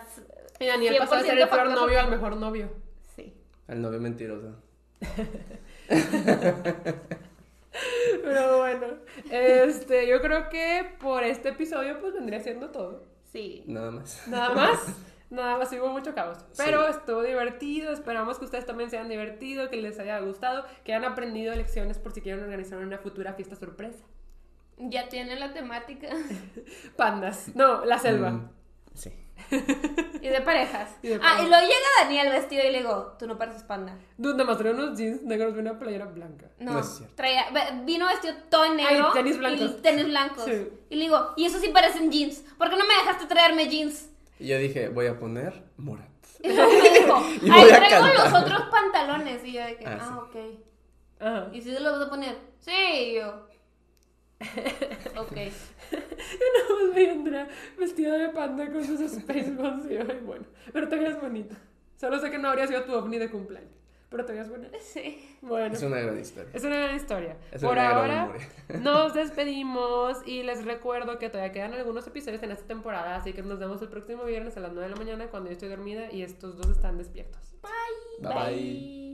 Y 0.58 0.66
Daniel 0.66 0.96
pasó 0.98 1.14
de 1.16 1.22
ser 1.22 1.38
el 1.38 1.48
100% 1.48 1.50
peor 1.50 1.70
novio 1.70 2.00
al 2.00 2.10
mejor 2.10 2.36
novio. 2.36 2.70
Sí. 3.14 3.32
El 3.68 3.80
novio 3.80 4.00
mentiroso. 4.00 4.56
Pero 8.24 8.58
bueno, 8.58 8.86
este, 9.30 10.08
yo 10.08 10.20
creo 10.20 10.48
que 10.48 10.96
por 11.00 11.22
este 11.22 11.50
episodio 11.50 12.00
pues 12.00 12.14
vendría 12.14 12.40
siendo 12.40 12.70
todo. 12.70 13.04
Sí. 13.32 13.62
Nada 13.66 13.90
más. 13.92 14.26
Nada 14.26 14.50
más. 14.54 14.80
Nada 15.30 15.58
más, 15.58 15.70
hubo 15.72 15.88
mucho 15.88 16.14
caos. 16.14 16.38
Sí. 16.52 16.62
Pero 16.64 16.86
estuvo 16.88 17.22
divertido. 17.22 17.92
Esperamos 17.92 18.38
que 18.38 18.46
ustedes 18.46 18.64
también 18.64 18.88
se 18.90 18.96
hayan 18.96 19.08
divertido, 19.10 19.68
que 19.68 19.76
les 19.76 19.98
haya 19.98 20.18
gustado, 20.20 20.64
que 20.84 20.94
hayan 20.94 21.10
aprendido 21.10 21.54
lecciones 21.54 21.98
por 21.98 22.12
si 22.12 22.22
quieren 22.22 22.42
organizar 22.42 22.78
una 22.78 22.98
futura 22.98 23.34
fiesta 23.34 23.54
sorpresa. 23.56 24.04
Ya 24.78 25.08
tiene 25.08 25.36
la 25.36 25.52
temática. 25.52 26.08
Pandas. 26.96 27.54
No, 27.54 27.84
la 27.84 27.98
selva. 27.98 28.30
Mm, 28.30 28.50
sí. 28.94 29.12
Y 30.20 30.28
de 30.28 30.40
parejas. 30.40 30.90
Y 31.00 31.08
de 31.08 31.20
ah, 31.22 31.40
y 31.40 31.48
luego 31.48 31.62
llega 31.62 31.86
Daniel 32.02 32.30
vestido 32.30 32.64
y 32.66 32.72
le 32.72 32.78
digo, 32.78 33.14
tú 33.18 33.26
no 33.28 33.38
pareces 33.38 33.62
panda. 33.62 33.96
Nada 34.16 34.44
más 34.44 34.58
traía 34.58 34.74
unos 34.74 34.98
jeans 34.98 35.22
negros 35.22 35.54
y 35.54 35.60
una 35.60 35.78
playera 35.78 36.06
blanca. 36.06 36.46
No, 36.58 36.72
No 36.72 36.80
es 36.80 36.96
cierto. 36.96 37.14
traía, 37.14 37.46
vino 37.84 38.06
vestido 38.08 38.34
todo 38.50 38.64
en 38.64 38.76
negro. 38.76 39.06
Ay, 39.06 39.12
tenis 39.14 39.38
blancos. 39.38 39.60
Y 39.60 39.80
tenis 39.82 40.06
blancos. 40.06 40.44
Sí. 40.44 40.68
Y 40.90 40.96
le 40.96 41.02
digo, 41.02 41.34
y 41.36 41.44
eso 41.44 41.58
sí 41.60 41.68
parecen 41.68 42.10
jeans. 42.10 42.40
¿Por 42.58 42.68
qué 42.68 42.76
no 42.76 42.84
me 42.84 42.94
dejaste 42.94 43.26
traerme 43.26 43.68
jeans? 43.68 44.10
Y 44.38 44.46
yo 44.48 44.58
dije, 44.58 44.88
voy 44.88 45.06
a 45.06 45.18
poner. 45.18 45.64
Y 46.42 46.48
me 46.48 46.54
dijo, 46.54 47.20
Y 47.42 47.50
ay, 47.50 47.62
voy 47.62 47.70
a 47.70 47.76
traigo 47.78 48.06
cantar. 48.06 48.32
los 48.32 48.42
otros 48.42 48.62
pantalones. 48.70 49.44
Y 49.44 49.52
yo 49.54 49.64
de 49.64 49.76
que, 49.76 49.86
Ah, 49.86 49.98
ah, 50.00 50.06
sí. 50.32 50.38
ok. 50.38 51.20
Ajá. 51.20 51.50
¿Y 51.52 51.60
si 51.62 51.72
se 51.74 51.80
los 51.80 51.98
vas 51.98 52.06
a 52.06 52.10
poner? 52.10 52.36
Sí, 52.60 52.70
y 52.72 53.14
yo. 53.16 53.46
ok. 55.20 55.32
Nada 55.32 56.68
más 56.70 56.94
vi 56.94 57.06
a 57.06 57.12
Andrea 57.12 57.48
vestida 57.76 58.16
de 58.18 58.28
panda 58.28 58.70
con 58.70 58.84
sus 58.84 59.00
Space 59.00 59.50
Buns 59.50 59.86
y 59.90 59.94
yo, 59.94 60.02
ay, 60.08 60.20
bueno. 60.24 60.44
Pero 60.72 60.88
te 60.88 60.96
veías 60.96 61.20
bonita. 61.20 61.56
Solo 61.96 62.20
sé 62.20 62.30
que 62.30 62.38
no 62.38 62.48
habría 62.48 62.68
sido 62.68 62.84
tu 62.84 62.92
ovni 62.94 63.18
de 63.18 63.30
cumpleaños. 63.30 63.72
Pero 64.10 64.24
te 64.24 64.32
veías 64.32 64.48
bonita. 64.48 64.78
Sí. 64.80 65.36
Bueno. 65.42 65.74
Es 65.74 65.82
una 65.82 66.00
gran 66.00 66.18
historia. 66.18 66.50
Es 66.54 66.64
una 66.64 66.76
gran 66.76 66.96
historia. 66.96 67.36
Es 67.52 67.62
Por 67.62 67.74
gran 67.74 67.92
ahora 67.94 68.32
nos 68.80 69.14
despedimos 69.14 70.18
y 70.26 70.42
les 70.42 70.64
recuerdo 70.64 71.18
que 71.18 71.28
todavía 71.28 71.52
quedan 71.52 71.74
algunos 71.74 72.06
episodios 72.06 72.42
en 72.42 72.52
esta 72.52 72.66
temporada, 72.66 73.16
así 73.16 73.32
que 73.32 73.42
nos 73.42 73.58
vemos 73.58 73.82
el 73.82 73.88
próximo 73.88 74.24
viernes 74.24 74.56
a 74.56 74.60
las 74.60 74.72
9 74.72 74.88
de 74.88 74.94
la 74.94 74.96
mañana 74.96 75.26
cuando 75.28 75.50
yo 75.50 75.52
estoy 75.52 75.68
dormida 75.68 76.10
y 76.10 76.22
estos 76.22 76.56
dos 76.56 76.70
están 76.70 76.96
despiertos. 76.96 77.54
Bye 78.20 78.34
bye. 78.34 79.07